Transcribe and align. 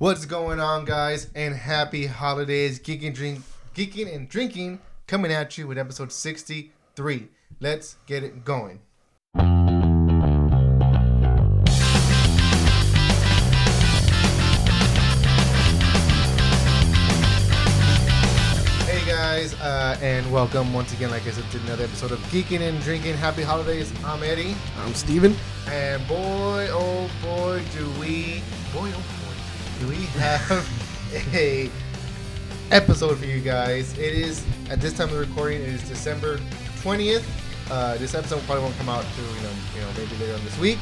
What's 0.00 0.24
going 0.24 0.60
on, 0.60 0.86
guys? 0.86 1.28
And 1.34 1.54
happy 1.54 2.06
holidays, 2.06 2.80
geeking, 2.80 3.12
drink, 3.12 3.42
geeking 3.74 4.10
and 4.10 4.30
drinking, 4.30 4.80
coming 5.06 5.30
at 5.30 5.58
you 5.58 5.66
with 5.66 5.76
episode 5.76 6.10
sixty-three. 6.10 7.28
Let's 7.60 7.96
get 8.06 8.22
it 8.22 8.42
going. 8.42 8.80
Hey 18.86 19.04
guys, 19.06 19.52
uh, 19.60 19.98
and 20.00 20.32
welcome 20.32 20.72
once 20.72 20.94
again, 20.94 21.10
like 21.10 21.26
I 21.26 21.32
said, 21.32 21.44
to 21.50 21.58
another 21.58 21.84
episode 21.84 22.12
of 22.12 22.20
Geeking 22.30 22.62
and 22.62 22.80
Drinking. 22.80 23.16
Happy 23.16 23.42
holidays. 23.42 23.92
I'm 24.06 24.22
Eddie, 24.22 24.56
I'm 24.78 24.94
Stephen. 24.94 25.36
and 25.66 26.08
boy, 26.08 26.68
oh 26.70 27.10
boy, 27.22 27.62
do 27.76 27.86
we, 28.00 28.42
boy, 28.72 28.90
oh 28.94 29.19
we 29.88 29.96
have 30.18 30.68
a 31.34 31.70
episode 32.70 33.18
for 33.18 33.26
you 33.26 33.40
guys. 33.40 33.96
It 33.98 34.14
is 34.14 34.44
at 34.70 34.80
this 34.80 34.92
time 34.92 35.08
of 35.08 35.14
the 35.14 35.20
recording. 35.20 35.60
It 35.62 35.68
is 35.68 35.88
December 35.88 36.40
twentieth. 36.80 37.26
Uh, 37.70 37.96
this 37.98 38.14
episode 38.14 38.42
probably 38.44 38.64
won't 38.64 38.76
come 38.76 38.88
out 38.88 39.04
to 39.04 39.20
you 39.22 39.42
know, 39.42 39.50
you 39.74 39.80
know, 39.80 39.88
maybe 39.96 40.16
later 40.22 40.34
on 40.34 40.44
this 40.44 40.58
week. 40.58 40.78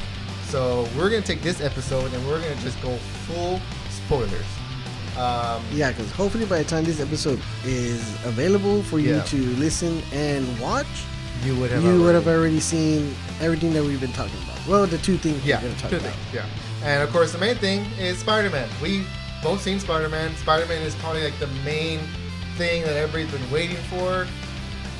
So 0.47 0.87
we're 0.97 1.09
gonna 1.09 1.21
take 1.21 1.41
this 1.41 1.61
episode 1.61 2.11
and 2.13 2.27
we're 2.27 2.41
gonna 2.41 2.55
just 2.61 2.81
go 2.81 2.95
full 3.27 3.59
spoilers. 3.89 4.45
Um, 5.17 5.61
Yeah, 5.73 5.89
because 5.91 6.11
hopefully 6.11 6.45
by 6.45 6.59
the 6.59 6.63
time 6.63 6.83
this 6.85 6.99
episode 7.01 7.39
is 7.65 8.01
available 8.25 8.81
for 8.83 8.99
you 8.99 9.15
Yeah. 9.15 9.23
to 9.23 9.37
listen 9.57 10.01
and 10.13 10.59
watch, 10.59 10.87
you 11.43 11.55
would 11.57 11.71
have 11.71 11.83
you 11.83 11.89
would 12.01 12.15
already- 12.15 12.25
have 12.25 12.27
already 12.27 12.59
seen 12.59 13.13
everything 13.41 13.73
that 13.73 13.83
we've 13.83 13.99
been 13.99 14.13
talking 14.13 14.37
about. 14.43 14.65
Well, 14.67 14.85
the 14.87 14.97
two 14.99 15.17
things 15.17 15.43
Yeah, 15.45 15.57
we're 15.57 15.63
going 15.63 15.75
to 15.75 15.81
talk 15.81 15.91
about. 15.91 16.03
things, 16.03 16.15
yeah. 16.33 16.45
And 16.83 17.03
of 17.03 17.11
course, 17.11 17.31
the 17.33 17.37
main 17.37 17.55
thing 17.57 17.85
is 17.97 18.19
Spider-Man. 18.19 18.69
We 18.81 19.05
both 19.43 19.61
seen 19.61 19.79
Spider-Man. 19.79 20.35
Spider-Man 20.37 20.81
is 20.81 20.95
probably 20.95 21.23
like 21.23 21.37
the 21.39 21.47
main 21.65 21.99
thing 22.57 22.83
that 22.83 22.95
everybody's 22.95 23.31
been 23.37 23.51
waiting 23.51 23.77
for. 23.89 24.25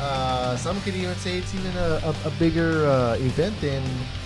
Uh, 0.02 0.56
some 0.58 0.80
could 0.81 0.95
even 0.95 1.16
say 1.16 1.38
it's 1.38 1.54
even 1.54 1.76
a, 1.78 2.02
a, 2.04 2.16
a 2.28 2.31
bigger 2.39 2.86
uh, 2.88 3.16
event 3.16 3.59
than 3.59 3.84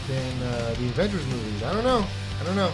than 0.07 0.43
uh, 0.43 0.75
the 0.77 0.85
Avengers 0.89 1.25
movies. 1.27 1.63
I 1.63 1.73
don't 1.73 1.83
know. 1.83 2.05
I 2.39 2.43
don't 2.45 2.55
know. 2.55 2.71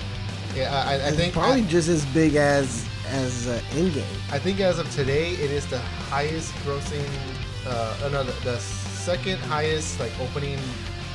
Yeah, 0.56 0.74
I, 0.86 0.96
I- 1.08 1.12
think 1.12 1.34
probably 1.34 1.62
I, 1.62 1.68
just 1.68 1.88
as 1.88 2.06
big 2.08 2.36
as 2.36 2.86
as 3.08 3.48
uh, 3.48 3.62
Endgame. 3.72 4.04
I 4.32 4.40
think 4.40 4.60
as 4.60 4.80
of 4.80 4.90
today, 4.94 5.32
it 5.34 5.52
is 5.52 5.66
the 5.68 5.80
highest 5.80 6.54
grossing. 6.66 7.08
Uh, 7.66 7.96
uh, 8.04 8.10
no, 8.10 8.24
the, 8.24 8.34
the 8.44 8.58
second 8.60 9.38
highest 9.40 10.00
like 10.00 10.12
opening 10.20 10.60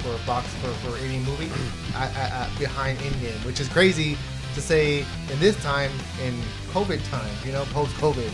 for 0.05 0.15
a 0.15 0.27
box 0.27 0.47
for, 0.57 0.69
for 0.87 0.97
any 0.99 1.19
movie 1.21 1.51
uh, 1.95 1.99
uh, 1.99 2.31
uh, 2.33 2.59
behind 2.59 2.99
Endgame, 2.99 3.43
which 3.47 3.59
is 3.59 3.69
crazy 3.69 4.19
to 4.55 4.61
say 4.61 4.99
in 5.33 5.41
this 5.41 5.61
time 5.63 5.91
in 6.23 6.39
COVID 6.73 7.03
time, 7.09 7.35
you 7.45 7.53
know, 7.53 7.65
post 7.73 7.95
COVID. 7.95 8.31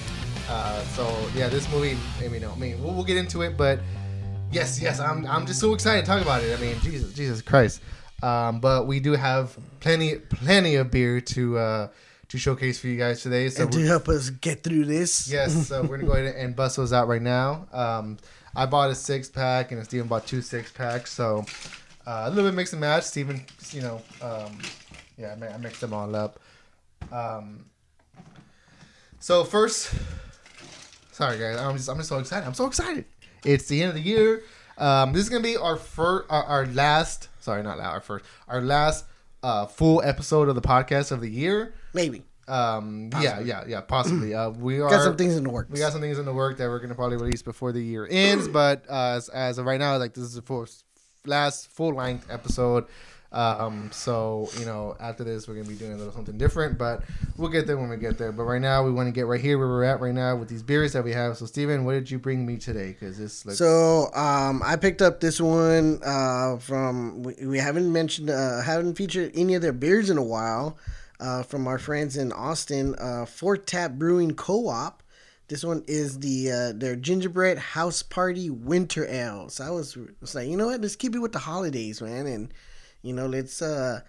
Uh, 0.48 0.82
so 0.96 1.28
yeah, 1.32 1.48
this 1.48 1.70
movie. 1.70 1.96
I 2.18 2.26
mean, 2.26 2.44
I 2.44 2.52
mean, 2.56 2.82
we'll, 2.82 2.92
we'll 2.92 3.04
get 3.04 3.16
into 3.16 3.42
it, 3.42 3.56
but 3.56 3.78
yes, 4.50 4.82
yes, 4.82 4.98
I'm, 4.98 5.24
I'm 5.26 5.46
just 5.46 5.60
so 5.60 5.72
excited 5.72 6.00
to 6.00 6.06
talk 6.06 6.20
about 6.20 6.42
it. 6.42 6.58
I 6.58 6.60
mean, 6.60 6.76
Jesus, 6.80 7.12
Jesus 7.12 7.40
Christ. 7.40 7.80
Um, 8.20 8.60
but 8.60 8.88
we 8.88 8.98
do 8.98 9.12
have 9.12 9.56
plenty, 9.78 10.16
plenty 10.16 10.74
of 10.74 10.90
beer 10.90 11.20
to 11.20 11.56
uh, 11.56 11.88
to 12.28 12.38
showcase 12.38 12.80
for 12.80 12.88
you 12.88 12.98
guys 12.98 13.22
today. 13.22 13.48
So 13.48 13.62
and 13.62 13.72
to 13.72 13.86
help 13.86 14.08
us 14.08 14.28
get 14.30 14.64
through 14.64 14.86
this. 14.86 15.30
Yes, 15.30 15.68
so 15.68 15.82
we're 15.82 15.98
gonna 15.98 16.08
go 16.08 16.12
ahead 16.18 16.34
and 16.34 16.56
bust 16.56 16.76
those 16.76 16.92
out 16.92 17.06
right 17.06 17.22
now. 17.22 17.68
Um, 17.72 18.18
I 18.54 18.66
bought 18.66 18.90
a 18.90 18.94
six 18.94 19.28
pack, 19.28 19.72
and 19.72 19.82
Stephen 19.84 20.08
bought 20.08 20.26
two 20.26 20.42
six 20.42 20.72
packs. 20.72 21.12
So 21.12 21.44
uh, 22.06 22.24
a 22.26 22.30
little 22.30 22.50
bit 22.50 22.56
mix 22.56 22.72
and 22.72 22.80
match. 22.80 23.04
Stephen, 23.04 23.44
you 23.70 23.82
know, 23.82 24.02
um, 24.22 24.58
yeah, 25.16 25.32
I 25.32 25.36
mi- 25.36 25.62
mixed 25.62 25.80
them 25.80 25.92
all 25.92 26.14
up. 26.14 26.40
Um, 27.12 27.66
so 29.18 29.44
first, 29.44 29.94
sorry 31.12 31.38
guys, 31.38 31.58
I'm 31.58 31.76
just 31.76 31.88
I'm 31.88 31.96
just 31.96 32.08
so 32.08 32.18
excited. 32.18 32.46
I'm 32.46 32.54
so 32.54 32.66
excited. 32.66 33.04
It's 33.44 33.68
the 33.68 33.82
end 33.82 33.90
of 33.90 33.94
the 33.94 34.02
year. 34.02 34.42
Um, 34.78 35.12
this 35.12 35.22
is 35.22 35.28
gonna 35.28 35.42
be 35.42 35.56
our 35.56 35.76
first, 35.76 36.26
our, 36.30 36.42
our 36.44 36.66
last. 36.66 37.28
Sorry, 37.40 37.62
not 37.62 37.78
our 37.78 38.00
first. 38.00 38.24
Our 38.48 38.60
last 38.60 39.04
uh, 39.42 39.66
full 39.66 40.02
episode 40.02 40.48
of 40.48 40.54
the 40.54 40.62
podcast 40.62 41.12
of 41.12 41.20
the 41.20 41.30
year. 41.30 41.74
Maybe. 41.94 42.22
Um, 42.50 43.10
yeah, 43.20 43.40
yeah, 43.40 43.64
yeah, 43.66 43.80
possibly. 43.80 44.34
Uh, 44.34 44.50
we 44.50 44.80
are 44.80 44.90
Got 44.90 45.04
some 45.04 45.16
things 45.16 45.36
in 45.36 45.44
the 45.44 45.50
works. 45.50 45.70
we 45.70 45.78
got 45.78 45.92
some 45.92 46.00
things 46.00 46.18
in 46.18 46.24
the 46.24 46.34
work 46.34 46.58
that 46.58 46.68
we're 46.68 46.80
gonna 46.80 46.96
probably 46.96 47.16
release 47.16 47.42
before 47.42 47.72
the 47.72 47.80
year 47.82 48.06
ends. 48.10 48.48
But 48.60 48.84
uh, 48.90 49.14
as, 49.16 49.28
as 49.28 49.58
of 49.58 49.66
right 49.66 49.78
now, 49.78 49.96
like 49.98 50.14
this 50.14 50.24
is 50.24 50.34
the 50.34 50.42
first, 50.42 50.84
last 51.24 51.68
full 51.68 51.94
length 51.94 52.26
episode. 52.30 52.86
Um, 53.32 53.90
so 53.92 54.48
you 54.58 54.66
know, 54.66 54.96
after 54.98 55.22
this, 55.22 55.46
we're 55.46 55.54
gonna 55.54 55.68
be 55.68 55.76
doing 55.76 55.92
a 55.92 55.96
little 55.96 56.12
something 56.12 56.36
different, 56.36 56.76
but 56.78 57.02
we'll 57.36 57.48
get 57.50 57.68
there 57.68 57.76
when 57.76 57.88
we 57.88 57.96
get 57.96 58.18
there. 58.18 58.32
But 58.32 58.42
right 58.42 58.60
now, 58.60 58.82
we 58.84 58.90
want 58.90 59.06
to 59.06 59.12
get 59.12 59.26
right 59.26 59.40
here 59.40 59.56
where 59.56 59.68
we're 59.68 59.84
at 59.84 60.00
right 60.00 60.12
now 60.12 60.34
with 60.34 60.48
these 60.48 60.64
beers 60.64 60.92
that 60.94 61.04
we 61.04 61.12
have. 61.12 61.36
So, 61.36 61.46
Stephen, 61.46 61.84
what 61.84 61.92
did 61.92 62.10
you 62.10 62.18
bring 62.18 62.44
me 62.44 62.56
today? 62.56 62.88
Because 62.88 63.16
this 63.16 63.46
looks 63.46 63.58
So 63.58 64.12
um, 64.14 64.62
I 64.64 64.74
picked 64.74 65.00
up 65.00 65.20
this 65.20 65.40
one 65.40 66.00
uh, 66.04 66.56
from 66.56 67.22
we, 67.22 67.34
we 67.46 67.58
haven't 67.58 67.92
mentioned 67.92 68.30
uh, 68.30 68.62
haven't 68.62 68.96
featured 68.96 69.30
any 69.34 69.54
of 69.54 69.62
their 69.62 69.72
beers 69.72 70.10
in 70.10 70.18
a 70.18 70.24
while 70.24 70.76
uh, 71.20 71.42
from 71.42 71.66
our 71.66 71.78
friends 71.78 72.16
in 72.16 72.32
Austin, 72.32 72.94
uh, 72.98 73.24
4th 73.26 73.66
Tap 73.66 73.92
Brewing 73.92 74.34
Co-op. 74.34 75.02
This 75.48 75.64
one 75.64 75.82
is 75.88 76.20
the 76.20 76.50
uh, 76.52 76.72
their 76.74 76.94
gingerbread 76.96 77.58
house 77.58 78.02
party 78.02 78.50
winter 78.50 79.04
ale. 79.06 79.48
So 79.48 79.64
I 79.64 79.70
was, 79.70 79.96
was 80.20 80.34
like, 80.34 80.48
you 80.48 80.56
know 80.56 80.66
what, 80.66 80.80
let's 80.80 80.96
keep 80.96 81.14
it 81.14 81.18
with 81.18 81.32
the 81.32 81.40
holidays, 81.40 82.00
man, 82.00 82.26
and 82.26 82.54
you 83.02 83.12
know 83.12 83.26
let's 83.26 83.60
uh 83.60 84.00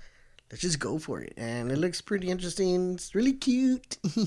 let's 0.51 0.61
just 0.61 0.79
go 0.79 0.99
for 0.99 1.19
it. 1.21 1.33
And 1.37 1.71
it 1.71 1.77
looks 1.79 1.99
pretty 1.99 2.29
interesting. 2.29 2.93
It's 2.93 3.15
really 3.15 3.33
cute, 3.33 3.97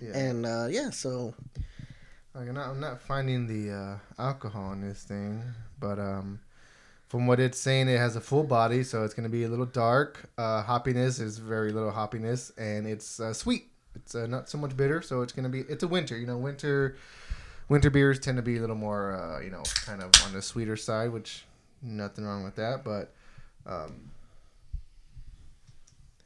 yeah. 0.00 0.12
and 0.14 0.46
uh, 0.46 0.66
yeah, 0.70 0.90
so 0.90 1.34
Like, 2.34 2.48
I'm 2.48 2.54
not, 2.54 2.68
I'm 2.68 2.80
not 2.80 3.02
finding 3.02 3.46
the 3.46 3.74
uh, 3.74 4.22
alcohol 4.22 4.72
in 4.72 4.80
this 4.80 5.02
thing, 5.02 5.42
but 5.80 5.98
um, 5.98 6.38
from 7.12 7.26
what 7.26 7.38
it's 7.38 7.58
saying, 7.58 7.90
it 7.90 7.98
has 7.98 8.16
a 8.16 8.22
full 8.22 8.42
body, 8.42 8.82
so 8.82 9.04
it's 9.04 9.12
gonna 9.12 9.28
be 9.28 9.44
a 9.44 9.48
little 9.50 9.66
dark. 9.66 10.30
Uh, 10.38 10.64
hoppiness 10.64 11.20
is 11.20 11.36
very 11.36 11.70
little 11.70 11.92
hoppiness, 11.92 12.50
and 12.56 12.86
it's 12.86 13.20
uh, 13.20 13.34
sweet. 13.34 13.68
It's 13.94 14.14
uh, 14.14 14.26
not 14.26 14.48
so 14.48 14.56
much 14.56 14.74
bitter, 14.78 15.02
so 15.02 15.20
it's 15.20 15.30
gonna 15.30 15.50
be. 15.50 15.60
It's 15.68 15.82
a 15.82 15.88
winter, 15.88 16.16
you 16.16 16.26
know. 16.26 16.38
Winter, 16.38 16.96
winter 17.68 17.90
beers 17.90 18.18
tend 18.18 18.38
to 18.38 18.42
be 18.42 18.56
a 18.56 18.62
little 18.62 18.76
more, 18.76 19.14
uh, 19.14 19.40
you 19.42 19.50
know, 19.50 19.62
kind 19.84 20.02
of 20.02 20.10
on 20.24 20.32
the 20.32 20.40
sweeter 20.40 20.74
side, 20.74 21.12
which 21.12 21.44
nothing 21.82 22.24
wrong 22.24 22.44
with 22.44 22.56
that. 22.56 22.82
But 22.82 23.12
um, 23.66 24.10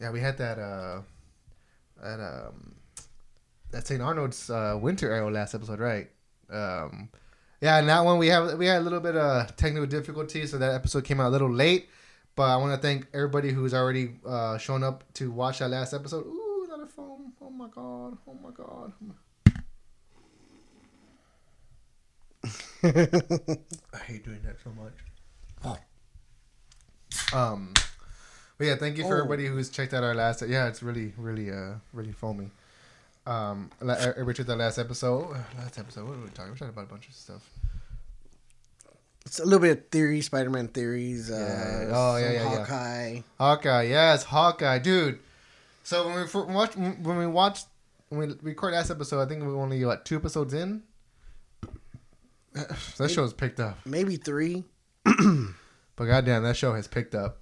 yeah, 0.00 0.12
we 0.12 0.20
had 0.20 0.38
that 0.38 0.60
uh, 0.60 1.00
that 2.00 2.20
um, 2.20 2.76
that 3.72 3.88
St. 3.88 4.00
Arnold's 4.00 4.48
uh, 4.50 4.78
winter 4.80 5.12
ale 5.12 5.32
last 5.32 5.52
episode, 5.52 5.80
right? 5.80 6.08
Um, 6.48 7.08
yeah, 7.60 7.78
and 7.78 7.88
that 7.88 8.04
one 8.04 8.18
we 8.18 8.28
have 8.28 8.54
we 8.58 8.66
had 8.66 8.78
a 8.80 8.84
little 8.84 9.00
bit 9.00 9.16
of 9.16 9.54
technical 9.56 9.86
difficulty, 9.86 10.46
so 10.46 10.58
that 10.58 10.74
episode 10.74 11.04
came 11.04 11.20
out 11.20 11.28
a 11.28 11.30
little 11.30 11.52
late. 11.52 11.88
But 12.34 12.50
I 12.50 12.56
want 12.56 12.74
to 12.74 12.78
thank 12.86 13.06
everybody 13.14 13.50
who's 13.50 13.72
already 13.72 14.16
uh, 14.26 14.58
shown 14.58 14.84
up 14.84 15.04
to 15.14 15.30
watch 15.30 15.60
that 15.60 15.70
last 15.70 15.94
episode. 15.94 16.26
Ooh, 16.26 16.64
another 16.66 16.86
foam! 16.86 17.32
Oh 17.40 17.50
my 17.50 17.68
god! 17.68 18.18
Oh 18.28 18.34
my 18.42 18.50
god! 18.50 18.92
I 22.84 23.98
hate 24.06 24.24
doing 24.24 24.40
that 24.44 24.56
so 24.62 24.70
much. 24.70 24.92
Um, 27.32 27.72
but 28.58 28.66
yeah, 28.66 28.76
thank 28.76 28.96
you 28.98 29.02
for 29.04 29.14
Oh. 29.14 29.18
everybody 29.18 29.46
who's 29.46 29.68
checked 29.70 29.94
out 29.94 30.04
our 30.04 30.14
last. 30.14 30.42
Yeah, 30.46 30.68
it's 30.68 30.82
really, 30.82 31.12
really, 31.16 31.50
uh, 31.50 31.74
really 31.92 32.12
foamy. 32.12 32.50
Um, 33.26 33.70
la- 33.80 33.94
everybody 33.94 34.36
checked 34.36 34.48
that 34.48 34.56
last 34.56 34.78
episode. 34.78 35.30
Last 35.58 35.78
episode, 35.78 36.06
what 36.06 36.16
were 36.16 36.24
we 36.24 36.30
talking? 36.30 36.52
We're 36.52 36.58
talking 36.58 36.68
about 36.68 36.84
a 36.84 36.88
bunch 36.88 37.08
of 37.08 37.14
stuff. 37.14 37.48
It's 39.24 39.40
a 39.40 39.44
little 39.44 39.58
bit 39.58 39.76
of 39.78 39.88
theory, 39.88 40.20
Spider-Man 40.20 40.68
theories. 40.68 41.30
Uh, 41.32 41.90
Oh, 41.92 42.16
yeah, 42.16 42.30
yeah, 42.30 42.42
yeah. 42.42 42.58
Hawkeye. 42.58 43.20
Hawkeye, 43.38 43.82
yes, 43.82 44.22
Hawkeye, 44.22 44.78
dude. 44.78 45.18
So 45.82 46.06
when 46.06 46.16
we 46.16 46.54
watch, 46.54 46.76
when 46.76 47.18
we 47.18 47.26
watch, 47.26 47.60
when 48.08 48.28
we 48.28 48.34
record 48.42 48.74
last 48.74 48.90
episode, 48.90 49.20
I 49.20 49.26
think 49.28 49.42
we 49.42 49.48
were 49.48 49.60
only 49.60 49.84
what 49.84 50.04
two 50.04 50.16
episodes 50.16 50.54
in. 50.54 50.82
that 52.52 53.10
show's 53.10 53.32
picked 53.32 53.58
up, 53.58 53.78
maybe 53.84 54.16
three. 54.16 54.64
but 55.04 56.04
goddamn, 56.04 56.44
that 56.44 56.56
show 56.56 56.72
has 56.74 56.86
picked 56.86 57.14
up. 57.16 57.38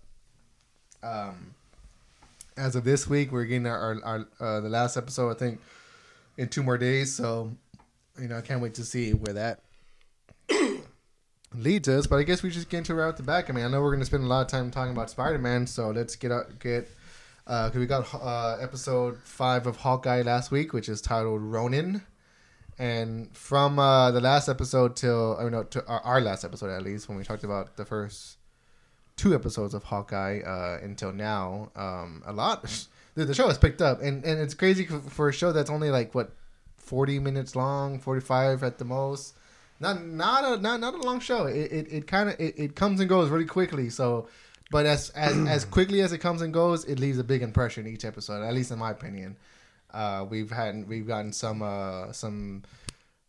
Um, 1.02 1.54
as 2.56 2.76
of 2.76 2.84
this 2.84 3.06
week, 3.06 3.30
we're 3.30 3.44
getting 3.44 3.66
our, 3.66 3.78
our, 3.78 4.26
our 4.40 4.56
uh, 4.56 4.60
the 4.60 4.68
last 4.70 4.96
episode. 4.96 5.30
I 5.30 5.34
think 5.38 5.60
in 6.36 6.48
two 6.48 6.62
more 6.62 6.78
days, 6.78 7.14
so 7.14 7.52
you 8.20 8.28
know 8.28 8.38
I 8.38 8.40
can't 8.40 8.60
wait 8.60 8.74
to 8.74 8.84
see 8.84 9.12
where 9.12 9.34
that 9.34 9.60
leads 11.54 11.88
us. 11.88 12.06
But 12.06 12.16
I 12.16 12.22
guess 12.22 12.42
we 12.42 12.50
just 12.50 12.68
get 12.68 12.78
into 12.78 12.94
right 12.94 13.08
out 13.08 13.16
the 13.16 13.22
back. 13.22 13.50
I 13.50 13.52
mean, 13.52 13.64
I 13.64 13.68
know 13.68 13.80
we're 13.82 13.92
gonna 13.92 14.04
spend 14.04 14.24
a 14.24 14.26
lot 14.26 14.42
of 14.42 14.48
time 14.48 14.70
talking 14.70 14.92
about 14.92 15.10
Spider 15.10 15.38
Man, 15.38 15.66
so 15.66 15.90
let's 15.90 16.16
get 16.16 16.32
out 16.32 16.58
get 16.58 16.88
because 17.44 17.76
we 17.76 17.86
got 17.86 18.12
uh, 18.14 18.56
episode 18.60 19.18
five 19.18 19.66
of 19.66 19.76
Hawkeye 19.76 20.22
last 20.22 20.50
week, 20.50 20.72
which 20.72 20.88
is 20.88 21.00
titled 21.00 21.42
Ronin. 21.42 22.02
And 22.76 23.36
from 23.36 23.78
uh, 23.78 24.10
the 24.10 24.20
last 24.20 24.48
episode 24.48 24.96
till 24.96 25.36
I 25.38 25.44
mean, 25.44 25.52
no, 25.52 25.62
to 25.62 25.86
our, 25.86 26.00
our 26.00 26.20
last 26.20 26.44
episode 26.44 26.70
at 26.70 26.82
least, 26.82 27.08
when 27.08 27.16
we 27.16 27.24
talked 27.24 27.44
about 27.44 27.76
the 27.76 27.84
first 27.84 28.38
two 29.16 29.34
episodes 29.34 29.74
of 29.74 29.84
Hawkeye 29.84 30.40
uh, 30.40 30.78
until 30.82 31.12
now, 31.12 31.70
um, 31.76 32.22
a 32.26 32.32
lot 32.32 32.64
the, 33.14 33.24
the 33.24 33.34
show 33.34 33.48
has 33.48 33.58
picked 33.58 33.82
up, 33.82 34.00
and 34.00 34.24
and 34.24 34.40
it's 34.40 34.54
crazy 34.54 34.84
for, 34.86 35.28
a 35.28 35.32
show 35.32 35.52
that's 35.52 35.70
only 35.70 35.90
like 35.90 36.14
what 36.14 36.32
forty 36.76 37.18
minutes 37.18 37.54
long, 37.56 38.00
forty 38.00 38.20
five 38.20 38.62
at 38.62 38.78
the 38.78 38.84
most. 38.84 39.34
Not 39.80 40.04
not 40.04 40.44
a 40.44 40.60
not 40.60 40.80
not 40.80 40.94
a 40.94 40.98
long 40.98 41.20
show. 41.20 41.46
It 41.46 41.72
it, 41.72 41.92
it 41.92 42.06
kind 42.06 42.30
of 42.30 42.40
it, 42.40 42.58
it 42.58 42.76
comes 42.76 43.00
and 43.00 43.08
goes 43.08 43.30
really 43.30 43.44
quickly. 43.44 43.90
So, 43.90 44.28
but 44.70 44.86
as 44.86 45.10
as 45.10 45.36
as 45.46 45.64
quickly 45.76 46.00
as 46.00 46.12
it 46.12 46.18
comes 46.18 46.42
and 46.42 46.52
goes, 46.52 46.84
it 46.84 46.98
leaves 46.98 47.18
a 47.18 47.24
big 47.24 47.42
impression 47.42 47.86
each 47.86 48.04
episode. 48.04 48.42
At 48.42 48.54
least 48.54 48.70
in 48.70 48.78
my 48.78 48.90
opinion. 48.90 49.36
Uh, 49.94 50.26
we've 50.28 50.50
had 50.50 50.88
we've 50.88 51.06
gotten 51.06 51.32
some 51.32 51.62
uh 51.62 52.12
some 52.12 52.64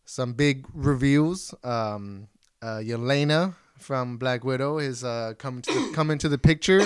some 0.04 0.32
big 0.32 0.66
reviews. 0.74 1.54
Um, 1.62 2.26
uh, 2.60 2.78
Yelena 2.78 3.54
from 3.78 4.16
Black 4.16 4.42
Widow 4.42 4.78
is 4.78 5.04
uh 5.04 5.34
coming 5.38 5.62
to 5.62 5.72
the, 5.72 5.92
coming 5.94 6.18
to 6.18 6.28
the 6.28 6.38
picture, 6.38 6.84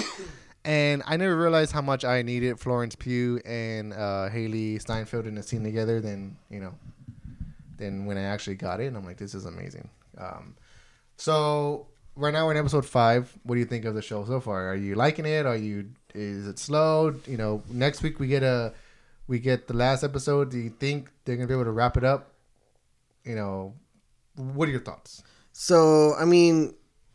and 0.65 1.03
I 1.07 1.17
never 1.17 1.37
realized 1.37 1.73
how 1.73 1.81
much 1.81 2.05
I 2.05 2.23
needed 2.23 2.61
Florence 2.61 2.95
Pugh 2.95 3.41
and 3.45 3.93
uh, 3.93 4.29
Hailee 4.31 4.81
Steinfeld 4.81 5.27
in 5.27 5.39
a 5.39 5.43
scene 5.43 5.63
together. 5.65 6.01
Then 6.01 6.37
you 6.51 6.61
know, 6.61 6.75
then 7.79 8.05
when 8.07 8.19
I 8.19 8.23
actually 8.23 8.57
got 8.57 8.81
it, 8.81 8.87
And 8.87 8.97
I'm 8.97 9.05
like, 9.05 9.17
this 9.17 9.35
is 9.35 9.47
amazing. 9.47 9.89
Um, 10.19 10.57
so 11.17 11.87
right 12.17 12.33
now 12.33 12.47
we're 12.47 12.53
in 12.53 12.59
episode 12.59 12.85
five. 12.87 13.33
What 13.45 13.55
do 13.55 13.59
you 13.61 13.67
think 13.67 13.85
of 13.85 13.95
the 13.95 14.03
show 14.03 14.25
so 14.25 14.41
far? 14.41 14.69
Are 14.69 14.77
you 14.77 14.95
liking 14.95 15.27
it? 15.27 15.47
Are 15.47 15.57
you 15.57 15.91
is 16.15 16.47
it 16.47 16.59
slow? 16.59 17.15
You 17.27 17.37
know, 17.37 17.63
next 17.71 18.03
week 18.03 18.21
we 18.21 18.27
get 18.27 18.43
a 18.43 18.75
we 19.27 19.39
get 19.39 19.67
the 19.69 19.75
last 19.75 20.03
episode. 20.03 20.51
Do 20.51 20.59
you 20.59 20.71
think 20.71 21.11
they're 21.25 21.37
gonna 21.37 21.49
be 21.49 21.55
able 21.55 21.65
to 21.65 21.73
wrap 21.73 21.97
it 21.97 22.05
up? 22.05 22.33
You 23.25 23.37
know, 23.37 23.75
what 24.37 24.69
are 24.69 24.73
your 24.73 24.81
thoughts? 24.81 25.23
So 25.53 26.15
I 26.17 26.25
mean, 26.25 26.75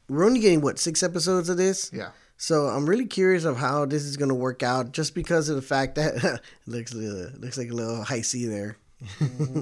we're 0.09 0.25
only 0.25 0.39
getting 0.39 0.61
what 0.61 0.79
six 0.79 1.03
episodes 1.03 1.49
of 1.49 1.57
this. 1.57 1.91
Yeah. 1.93 2.09
So 2.37 2.67
I'm 2.67 2.87
really 2.87 3.05
curious 3.05 3.45
of 3.45 3.57
how 3.57 3.85
this 3.85 4.03
is 4.03 4.17
going 4.17 4.29
to 4.29 4.35
work 4.35 4.61
out, 4.61 4.91
just 4.91 5.15
because 5.15 5.49
of 5.49 5.55
the 5.55 5.61
fact 5.61 5.95
that 5.95 6.15
it 6.15 6.41
looks 6.67 6.93
uh, 6.93 7.31
looks 7.37 7.57
like 7.57 7.69
a 7.69 7.73
little 7.73 8.03
high 8.03 8.21
C 8.21 8.45
there. 8.45 8.77
Mm-hmm. 9.19 9.61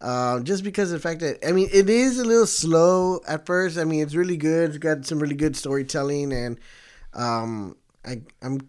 uh, 0.00 0.40
just 0.42 0.64
because 0.64 0.92
of 0.92 1.00
the 1.00 1.08
fact 1.08 1.20
that 1.20 1.46
I 1.46 1.52
mean 1.52 1.68
it 1.72 1.88
is 1.88 2.18
a 2.18 2.24
little 2.24 2.46
slow 2.46 3.20
at 3.26 3.46
first. 3.46 3.78
I 3.78 3.84
mean 3.84 4.02
it's 4.02 4.14
really 4.14 4.36
good. 4.36 4.70
It's 4.70 4.78
got 4.78 5.06
some 5.06 5.18
really 5.18 5.36
good 5.36 5.56
storytelling, 5.56 6.32
and 6.32 6.58
um, 7.14 7.76
I 8.04 8.22
I'm 8.42 8.68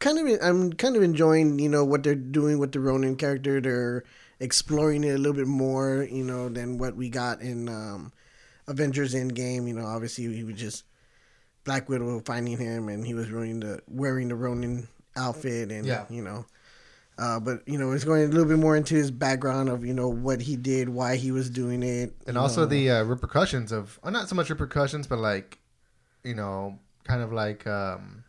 kind 0.00 0.18
of 0.18 0.38
I'm 0.42 0.72
kind 0.72 0.96
of 0.96 1.02
enjoying 1.02 1.58
you 1.58 1.68
know 1.68 1.84
what 1.84 2.02
they're 2.02 2.14
doing 2.14 2.58
with 2.58 2.72
the 2.72 2.80
Ronin 2.80 3.16
character. 3.16 3.60
They're 3.60 4.04
exploring 4.40 5.04
it 5.04 5.14
a 5.14 5.18
little 5.18 5.32
bit 5.32 5.46
more, 5.46 6.06
you 6.10 6.24
know, 6.24 6.48
than 6.48 6.78
what 6.78 6.96
we 6.96 7.08
got 7.08 7.40
in 7.40 7.68
um, 7.68 8.12
Avengers 8.66 9.14
Endgame. 9.14 9.66
You 9.68 9.74
know, 9.74 9.86
obviously 9.86 10.32
he 10.34 10.44
was 10.44 10.56
just 10.56 10.84
Black 11.64 11.88
Widow 11.88 12.20
finding 12.24 12.58
him, 12.58 12.88
and 12.88 13.06
he 13.06 13.14
was 13.14 13.30
wearing 13.30 13.60
the 13.60 13.80
wearing 13.88 14.28
the 14.28 14.34
Ronin 14.36 14.88
outfit, 15.16 15.70
and 15.70 15.86
Yeah. 15.86 16.04
you 16.10 16.22
know. 16.22 16.44
Uh, 17.16 17.38
but 17.38 17.66
you 17.68 17.78
know, 17.78 17.92
it's 17.92 18.02
going 18.04 18.24
a 18.24 18.26
little 18.26 18.44
bit 18.44 18.58
more 18.58 18.76
into 18.76 18.94
his 18.94 19.10
background 19.10 19.68
of 19.68 19.84
you 19.84 19.94
know 19.94 20.08
what 20.08 20.40
he 20.40 20.56
did, 20.56 20.88
why 20.88 21.16
he 21.16 21.30
was 21.30 21.48
doing 21.48 21.82
it, 21.82 22.12
and 22.26 22.36
also 22.36 22.62
know. 22.62 22.66
the 22.66 22.90
uh, 22.90 23.02
repercussions 23.04 23.70
of 23.70 23.98
uh, 24.02 24.10
not 24.10 24.28
so 24.28 24.34
much 24.34 24.50
repercussions 24.50 25.06
but 25.06 25.18
like 25.18 25.58
you 26.24 26.34
know 26.34 26.78
kind 27.04 27.22
of 27.22 27.32
like 27.32 27.66
um 27.66 28.24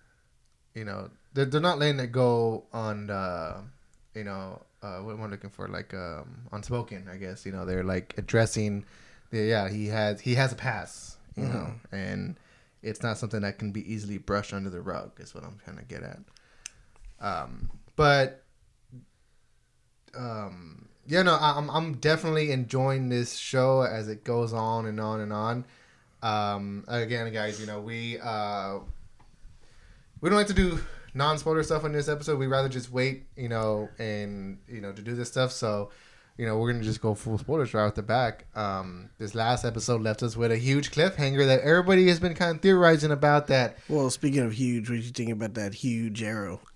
you 0.75 0.83
know 0.83 1.09
they're, 1.33 1.45
they're 1.45 1.61
not 1.61 1.79
letting 1.79 1.99
it 1.99 2.11
go 2.11 2.63
on 2.73 3.09
uh 3.09 3.61
you 4.13 4.23
know 4.25 4.61
uh 4.83 4.97
what 4.97 5.13
am 5.13 5.23
i 5.23 5.27
looking 5.27 5.49
for 5.49 5.67
like 5.69 5.93
um 5.93 6.41
unspoken 6.51 7.07
i 7.11 7.15
guess 7.15 7.45
you 7.45 7.53
know 7.53 7.65
they're 7.65 7.85
like 7.85 8.13
addressing 8.17 8.83
the 9.31 9.37
yeah 9.39 9.69
he 9.69 9.87
has 9.87 10.19
he 10.19 10.35
has 10.35 10.51
a 10.51 10.55
pass 10.55 11.15
you 11.37 11.45
know 11.45 11.71
and 11.93 12.35
it's 12.85 13.01
not 13.03 13.17
something 13.17 13.41
that 13.41 13.57
can 13.59 13.71
be 13.71 13.91
easily 13.91 14.17
brushed 14.17 14.53
under 14.53 14.69
the 14.69 14.79
rug 14.81 15.11
is 15.19 15.33
what 15.35 15.43
i'm 15.43 15.57
trying 15.63 15.77
to 15.77 15.83
get 15.83 16.03
at. 16.03 16.19
Um 17.19 17.69
but 17.95 18.43
um 20.17 20.87
yeah 21.07 21.21
no 21.21 21.33
I- 21.35 21.57
i'm 21.57 21.69
i'm 21.69 21.93
definitely 21.95 22.51
enjoying 22.51 23.09
this 23.09 23.35
show 23.35 23.81
as 23.81 24.07
it 24.07 24.23
goes 24.23 24.53
on 24.53 24.85
and 24.85 24.99
on 24.99 25.19
and 25.21 25.33
on. 25.33 25.65
Um 26.23 26.85
again 26.87 27.31
guys 27.33 27.59
you 27.59 27.67
know 27.67 27.81
we 27.81 28.19
uh 28.19 28.79
we 30.21 30.29
don't 30.29 30.37
like 30.37 30.47
to 30.47 30.53
do 30.53 30.79
non-spoiler 31.13 31.63
stuff 31.63 31.83
on 31.83 31.91
this 31.93 32.09
episode. 32.09 32.37
We 32.39 32.47
rather 32.47 32.69
just 32.69 32.91
wait 32.91 33.25
you 33.35 33.49
know 33.49 33.89
and 33.99 34.59
you 34.67 34.81
know 34.81 34.91
to 34.91 35.01
do 35.01 35.15
this 35.15 35.29
stuff. 35.29 35.51
So 35.51 35.91
you 36.37 36.45
know 36.45 36.57
we're 36.57 36.71
gonna 36.71 36.83
just 36.83 37.01
go 37.01 37.15
full 37.15 37.37
spoilers 37.37 37.73
right 37.73 37.85
off 37.85 37.95
the 37.95 38.01
back 38.03 38.45
um 38.55 39.09
this 39.17 39.33
last 39.35 39.63
episode 39.63 40.01
left 40.01 40.21
us 40.21 40.35
with 40.35 40.51
a 40.51 40.57
huge 40.57 40.91
cliffhanger 40.91 41.45
that 41.45 41.61
everybody 41.61 42.07
has 42.07 42.19
been 42.19 42.33
kind 42.33 42.55
of 42.55 42.61
theorizing 42.61 43.11
about 43.11 43.47
that 43.47 43.77
Well, 43.87 44.09
speaking 44.09 44.41
of 44.41 44.51
huge, 44.53 44.89
what 44.89 44.97
you 44.97 45.03
think 45.03 45.31
about 45.31 45.53
that 45.53 45.73
huge 45.73 46.21
arrow? 46.21 46.59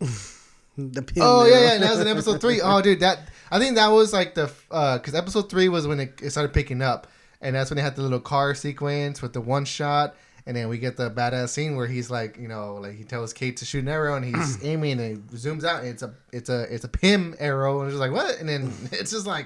the 0.77 1.01
pin 1.01 1.21
Oh 1.23 1.45
yeah, 1.45 1.53
arrow. 1.55 1.63
yeah, 1.63 1.73
and 1.73 1.83
that 1.83 1.91
was 1.91 1.99
in 1.99 2.07
episode 2.07 2.39
three. 2.39 2.61
Oh, 2.63 2.81
dude, 2.81 3.01
that 3.01 3.29
I 3.51 3.59
think 3.59 3.75
that 3.75 3.87
was 3.89 4.13
like 4.13 4.33
the 4.35 4.49
because 4.69 5.13
episode 5.15 5.49
three 5.49 5.67
was 5.67 5.87
when 5.87 5.99
it, 5.99 6.19
it 6.21 6.29
started 6.31 6.53
picking 6.53 6.81
up, 6.81 7.07
and 7.41 7.55
that's 7.55 7.69
when 7.69 7.75
they 7.75 7.83
had 7.83 7.95
the 7.97 8.01
little 8.01 8.19
car 8.21 8.55
sequence 8.55 9.21
with 9.21 9.33
the 9.33 9.41
one 9.41 9.65
shot, 9.65 10.15
and 10.49 10.57
then 10.57 10.67
we 10.67 10.79
get 10.79 10.97
the 10.97 11.11
badass 11.11 11.49
scene 11.49 11.75
where 11.75 11.85
he's 11.85 12.09
like, 12.09 12.35
you 12.39 12.47
know, 12.47 12.79
like 12.81 12.95
he 12.95 13.03
tells 13.03 13.33
Kate 13.33 13.55
to 13.57 13.65
shoot 13.65 13.83
an 13.83 13.87
arrow, 13.87 14.15
and 14.15 14.25
he's 14.25 14.57
aiming, 14.65 14.93
and 14.93 15.17
it 15.17 15.27
zooms 15.27 15.63
out, 15.63 15.81
and 15.81 15.89
it's 15.89 16.01
a 16.01 16.11
it's 16.33 16.49
a 16.49 16.61
it's 16.73 16.83
a 16.83 16.87
Pym 16.87 17.35
arrow, 17.37 17.81
and 17.81 17.87
it's 17.87 17.93
just 17.93 18.01
like 18.01 18.11
what, 18.11 18.39
and 18.39 18.49
then 18.49 18.73
it's 18.91 19.11
just 19.11 19.27
like, 19.27 19.45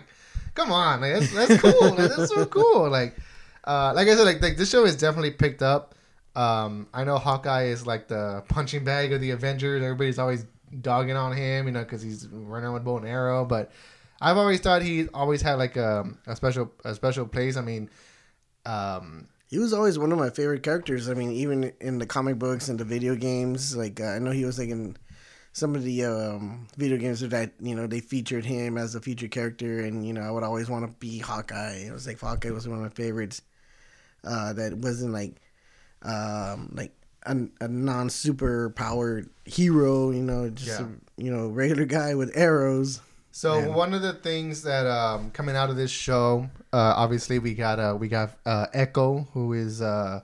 come 0.55 0.71
on, 0.71 1.01
like 1.01 1.11
that's 1.11 1.33
that's 1.33 1.61
cool, 1.61 1.89
like, 1.89 1.97
that's 1.97 2.33
so 2.33 2.45
cool, 2.57 2.89
like, 2.89 3.17
uh, 3.65 3.91
like 3.93 4.07
I 4.07 4.15
said, 4.15 4.23
like, 4.23 4.41
like 4.41 4.55
this 4.55 4.69
show 4.69 4.85
is 4.85 4.95
definitely 4.95 5.31
picked 5.31 5.61
up. 5.61 5.93
Um, 6.37 6.87
I 6.93 7.03
know 7.03 7.17
Hawkeye 7.17 7.65
is 7.65 7.85
like 7.85 8.07
the 8.07 8.41
punching 8.47 8.85
bag 8.85 9.11
of 9.11 9.19
the 9.19 9.31
Avengers. 9.31 9.83
Everybody's 9.83 10.19
always 10.19 10.45
dogging 10.79 11.17
on 11.17 11.35
him, 11.35 11.65
you 11.65 11.73
know, 11.73 11.83
because 11.83 12.01
he's 12.01 12.29
running 12.29 12.71
with 12.71 12.85
bow 12.85 12.95
and 12.95 13.05
arrow. 13.05 13.43
But 13.43 13.73
I've 14.21 14.37
always 14.37 14.61
thought 14.61 14.81
he 14.81 15.09
always 15.09 15.41
had 15.41 15.55
like 15.55 15.75
a, 15.75 16.09
a 16.27 16.35
special 16.37 16.71
a 16.85 16.95
special 16.95 17.27
place. 17.27 17.57
I 17.57 17.61
mean, 17.61 17.89
um, 18.65 19.27
He 19.53 19.59
was 19.59 19.71
always 19.71 19.99
one 19.99 20.11
of 20.11 20.17
my 20.17 20.31
favorite 20.31 20.63
characters. 20.63 21.07
I 21.07 21.13
mean, 21.13 21.31
even 21.31 21.71
in 21.79 21.99
the 21.99 22.07
comic 22.07 22.39
books 22.39 22.69
and 22.69 22.79
the 22.79 22.83
video 22.85 23.13
games, 23.15 23.77
like 23.77 24.01
uh, 24.01 24.05
I 24.05 24.17
know 24.17 24.31
he 24.31 24.45
was 24.45 24.57
like 24.57 24.69
in 24.69 24.97
some 25.51 25.75
of 25.75 25.83
the 25.83 26.05
um, 26.05 26.67
video 26.75 26.97
games 26.97 27.19
that 27.19 27.51
you 27.61 27.75
know 27.75 27.85
they 27.85 27.99
featured 27.99 28.45
him 28.45 28.79
as 28.79 28.95
a 28.95 28.99
featured 28.99 29.29
character, 29.29 29.81
and 29.81 30.03
you 30.07 30.11
know 30.11 30.21
I 30.21 30.31
would 30.31 30.41
always 30.43 30.71
want 30.71 30.87
to 30.87 30.93
be 30.97 31.19
Hawkeye. 31.19 31.83
It 31.85 31.91
was 31.91 32.07
like 32.07 32.19
Hawkeye 32.19 32.49
was 32.49 32.67
one 32.67 32.79
of 32.79 32.83
my 32.83 32.89
favorites. 32.89 33.43
Uh, 34.23 34.53
that 34.53 34.75
wasn't 34.75 35.13
like 35.13 35.35
um, 36.01 36.71
like 36.73 36.93
a, 37.27 37.37
a 37.61 37.67
non 37.67 38.09
super 38.09 38.71
powered 38.71 39.29
hero, 39.45 40.09
you 40.09 40.23
know, 40.23 40.49
just 40.49 40.79
Yeah. 40.79 40.87
a, 40.87 41.21
you 41.23 41.31
know 41.31 41.47
regular 41.47 41.85
guy 41.85 42.15
with 42.15 42.31
arrows. 42.35 43.01
So 43.31 43.59
And- 43.59 43.75
one 43.75 43.93
of 43.93 44.01
the 44.01 44.13
things 44.13 44.63
that 44.63 44.87
um, 44.87 45.29
coming 45.29 45.55
out 45.55 45.69
of 45.69 45.75
this 45.75 45.91
show, 45.91 46.49
uh, 46.73 46.93
obviously 46.97 47.39
we 47.39 47.53
got 47.53 47.79
uh, 47.79 47.95
we 47.97 48.07
got 48.09 48.31
uh, 48.45 48.65
Echo, 48.73 49.27
who 49.33 49.53
is 49.53 49.81
uh, 49.81 50.21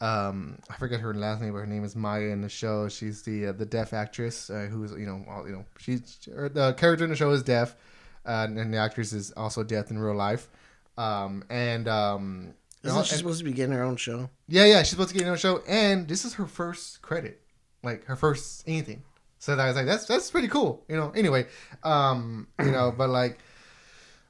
um, 0.00 0.58
I 0.68 0.74
forget 0.76 0.98
her 1.00 1.14
last 1.14 1.40
name, 1.40 1.52
but 1.52 1.60
her 1.60 1.66
name 1.66 1.84
is 1.84 1.94
Maya 1.94 2.30
in 2.30 2.40
the 2.42 2.48
show. 2.48 2.88
She's 2.88 3.22
the 3.22 3.46
uh, 3.46 3.52
the 3.52 3.64
deaf 3.64 3.92
actress 3.92 4.50
uh, 4.50 4.66
who's 4.70 4.90
you 4.92 5.06
know 5.06 5.24
all, 5.30 5.46
you 5.46 5.54
know 5.54 5.64
she's 5.78 6.18
her, 6.34 6.48
the 6.48 6.72
character 6.74 7.04
in 7.04 7.10
the 7.10 7.16
show 7.16 7.30
is 7.30 7.42
deaf, 7.44 7.76
uh, 8.26 8.48
and 8.50 8.74
the 8.74 8.78
actress 8.78 9.12
is 9.12 9.30
also 9.36 9.62
deaf 9.62 9.90
in 9.90 9.98
real 9.98 10.16
life. 10.16 10.48
Um, 10.98 11.44
and 11.48 11.86
um, 11.88 12.54
Isn't 12.82 13.06
she 13.06 13.14
supposed 13.14 13.38
to 13.38 13.44
be 13.44 13.52
getting 13.52 13.72
her 13.74 13.84
own 13.84 13.96
show? 13.96 14.28
yeah, 14.48 14.64
yeah, 14.64 14.80
she's 14.80 14.90
supposed 14.90 15.10
to 15.10 15.14
get 15.14 15.24
her 15.24 15.30
own 15.30 15.38
show, 15.38 15.62
and 15.68 16.08
this 16.08 16.24
is 16.24 16.34
her 16.34 16.46
first 16.46 17.00
credit, 17.00 17.40
like 17.84 18.04
her 18.06 18.16
first 18.16 18.64
anything. 18.66 19.04
So 19.38 19.54
I 19.54 19.66
was 19.66 19.76
like, 19.76 19.86
that's 19.86 20.06
that's 20.06 20.30
pretty 20.30 20.48
cool, 20.48 20.84
you 20.88 20.96
know. 20.96 21.10
Anyway, 21.16 21.46
um, 21.84 22.48
you 22.60 22.70
know, 22.70 22.92
but 22.96 23.08
like, 23.08 23.38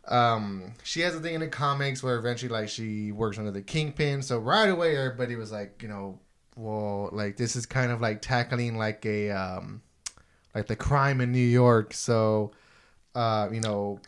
um, 0.09 0.75
she 0.83 1.01
has 1.01 1.15
a 1.15 1.21
thing 1.21 1.35
in 1.35 1.41
the 1.41 1.49
comics 1.49 2.03
where 2.03 2.17
eventually 2.17 2.51
like 2.51 2.69
she 2.69 3.13
works 3.13 3.39
under 3.39 3.51
the 3.51 3.63
kingpin. 3.63 4.23
So 4.23 4.39
right 4.39 4.69
away, 4.69 4.97
everybody 4.97 5.37
was 5.37 5.53
like, 5.53 5.83
you 5.83 5.89
know, 5.89 6.19
well, 6.57 7.09
like 7.13 7.37
this 7.37 7.57
is 7.57 7.67
kind 7.67 7.93
of 7.93 8.01
like 8.01 8.21
tackling 8.21 8.77
like 8.77 9.07
a 9.07 9.31
um, 9.31 9.83
like 10.55 10.67
the 10.67 10.77
crime 10.77 11.21
in 11.21 11.33
New 11.33 11.39
York. 11.39 11.95
So, 11.95 12.53
uh, 13.15 13.49
you 13.53 13.61
know, 13.61 14.01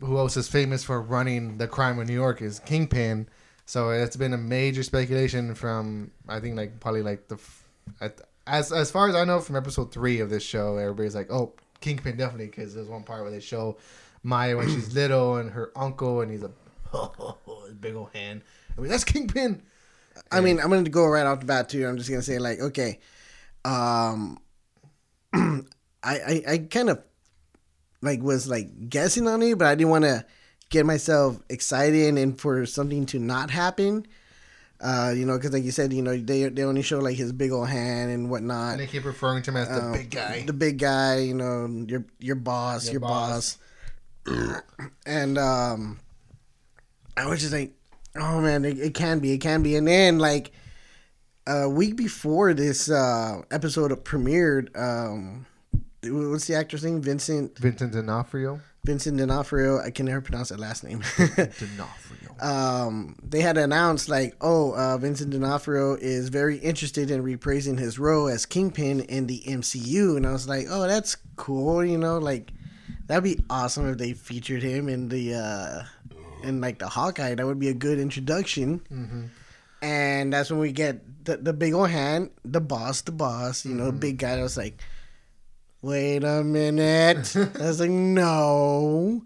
who 0.00 0.18
else 0.18 0.36
is 0.36 0.48
famous 0.48 0.84
for 0.84 1.00
running 1.00 1.58
the 1.58 1.68
crime 1.68 1.98
in 2.00 2.06
New 2.06 2.14
York 2.14 2.42
is 2.42 2.58
Kingpin. 2.60 3.28
So 3.64 3.90
it's 3.90 4.16
been 4.16 4.32
a 4.32 4.38
major 4.38 4.82
speculation 4.82 5.54
from 5.54 6.10
I 6.28 6.40
think 6.40 6.56
like 6.56 6.80
probably 6.80 7.02
like 7.02 7.28
the 7.28 7.38
as 8.46 8.72
as 8.72 8.90
far 8.90 9.08
as 9.08 9.14
I 9.14 9.24
know 9.24 9.40
from 9.40 9.56
episode 9.56 9.92
three 9.92 10.20
of 10.20 10.30
this 10.30 10.42
show, 10.42 10.76
everybody's 10.76 11.14
like, 11.14 11.30
oh, 11.30 11.52
Kingpin 11.80 12.16
definitely 12.16 12.46
because 12.46 12.74
there's 12.74 12.88
one 12.88 13.02
part 13.02 13.22
where 13.22 13.30
they 13.30 13.40
show 13.40 13.76
Maya 14.26 14.56
when 14.56 14.68
she's 14.68 14.92
little 14.92 15.36
and 15.36 15.50
her 15.52 15.70
uncle 15.76 16.20
and 16.20 16.30
he's 16.32 16.42
a 16.42 16.50
big 17.80 17.94
old 17.94 18.10
hand. 18.12 18.42
I 18.76 18.80
mean, 18.80 18.90
that's 18.90 19.04
Kingpin. 19.04 19.62
I 20.32 20.40
mean, 20.40 20.58
I'm 20.60 20.68
gonna 20.70 20.88
go 20.90 21.06
right 21.06 21.24
off 21.26 21.40
the 21.40 21.46
bat 21.46 21.68
too. 21.68 21.86
I'm 21.86 21.96
just 21.96 22.10
gonna 22.10 22.22
say 22.22 22.38
like, 22.38 22.58
okay, 22.60 22.98
um, 23.64 24.38
I, 25.34 25.62
I 26.02 26.42
I 26.48 26.58
kind 26.58 26.90
of 26.90 27.02
like 28.02 28.20
was 28.20 28.48
like 28.48 28.88
guessing 28.90 29.28
on 29.28 29.42
it, 29.42 29.56
but 29.58 29.68
I 29.68 29.74
didn't 29.74 29.90
want 29.90 30.04
to 30.04 30.24
get 30.70 30.84
myself 30.86 31.38
excited 31.48 32.16
and 32.18 32.38
for 32.40 32.66
something 32.66 33.06
to 33.06 33.18
not 33.18 33.50
happen. 33.50 34.06
Uh, 34.80 35.12
you 35.16 35.24
know, 35.24 35.36
because 35.36 35.52
like 35.52 35.64
you 35.64 35.70
said, 35.70 35.92
you 35.92 36.02
know, 36.02 36.16
they 36.16 36.48
they 36.48 36.64
only 36.64 36.82
show 36.82 36.98
like 36.98 37.16
his 37.16 37.32
big 37.32 37.52
old 37.52 37.68
hand 37.68 38.10
and 38.10 38.28
whatnot. 38.30 38.72
And 38.72 38.80
they 38.80 38.86
keep 38.86 39.04
referring 39.04 39.42
to 39.44 39.50
him 39.50 39.56
as 39.56 39.68
the 39.68 39.84
Um, 39.84 39.92
big 39.92 40.10
guy. 40.10 40.44
the 40.46 40.52
big 40.52 40.78
guy. 40.78 41.18
You 41.20 41.34
know, 41.34 41.84
your 41.86 42.04
your 42.18 42.36
boss, 42.36 42.86
Your 42.86 42.94
your, 42.94 43.00
boss. 43.00 43.30
boss. 43.56 43.58
And 45.06 45.38
um, 45.38 45.98
I 47.16 47.26
was 47.26 47.40
just 47.40 47.52
like, 47.52 47.74
oh 48.16 48.40
man, 48.40 48.64
it, 48.64 48.78
it 48.78 48.94
can 48.94 49.18
be, 49.18 49.32
it 49.32 49.38
can 49.38 49.62
be. 49.62 49.76
And 49.76 49.86
then 49.86 50.18
like 50.18 50.52
a 51.46 51.68
week 51.68 51.96
before 51.96 52.54
this 52.54 52.90
uh 52.90 53.42
episode 53.50 53.92
premiered, 54.04 54.76
um, 54.78 55.46
what's 56.04 56.46
the 56.46 56.54
actor's 56.54 56.84
name? 56.84 57.00
Vincent 57.00 57.58
Vincent 57.58 57.92
D'Onofrio. 57.92 58.60
Vincent 58.84 59.16
D'Onofrio. 59.16 59.80
I 59.80 59.90
can 59.90 60.06
never 60.06 60.20
pronounce 60.20 60.50
that 60.50 60.60
last 60.60 60.84
name. 60.84 61.02
D'Onofrio. 61.18 62.36
um, 62.40 63.16
they 63.20 63.40
had 63.40 63.58
announced 63.58 64.08
like, 64.08 64.36
oh, 64.40 64.74
uh, 64.76 64.96
Vincent 64.96 65.30
D'Onofrio 65.30 65.94
is 65.94 66.28
very 66.28 66.58
interested 66.58 67.10
in 67.10 67.24
reprising 67.24 67.78
his 67.78 67.98
role 67.98 68.28
as 68.28 68.46
Kingpin 68.46 69.00
in 69.00 69.26
the 69.26 69.42
MCU, 69.46 70.16
and 70.16 70.24
I 70.24 70.30
was 70.32 70.48
like, 70.48 70.66
oh, 70.70 70.86
that's 70.86 71.16
cool, 71.34 71.84
you 71.84 71.98
know, 71.98 72.18
like 72.18 72.52
that'd 73.06 73.24
be 73.24 73.38
awesome 73.48 73.88
if 73.90 73.98
they 73.98 74.12
featured 74.12 74.62
him 74.62 74.88
in 74.88 75.08
the 75.08 75.34
uh, 75.34 75.82
in 76.42 76.60
like 76.60 76.78
the 76.78 76.88
Hawkeye. 76.88 77.34
That 77.34 77.46
would 77.46 77.58
be 77.58 77.68
a 77.68 77.74
good 77.74 77.98
introduction. 77.98 78.80
Mm-hmm. 78.90 79.24
And 79.82 80.32
that's 80.32 80.50
when 80.50 80.58
we 80.58 80.72
get 80.72 81.24
the, 81.24 81.36
the 81.36 81.52
big 81.52 81.74
old 81.74 81.90
hand, 81.90 82.30
the 82.44 82.60
boss, 82.60 83.02
the 83.02 83.12
boss, 83.12 83.64
you 83.64 83.74
know, 83.74 83.92
big 83.92 84.18
guy. 84.18 84.38
I 84.38 84.42
was 84.42 84.56
like, 84.56 84.80
wait 85.82 86.24
a 86.24 86.42
minute. 86.42 87.36
I 87.36 87.66
was 87.66 87.80
like, 87.80 87.90
no. 87.90 89.22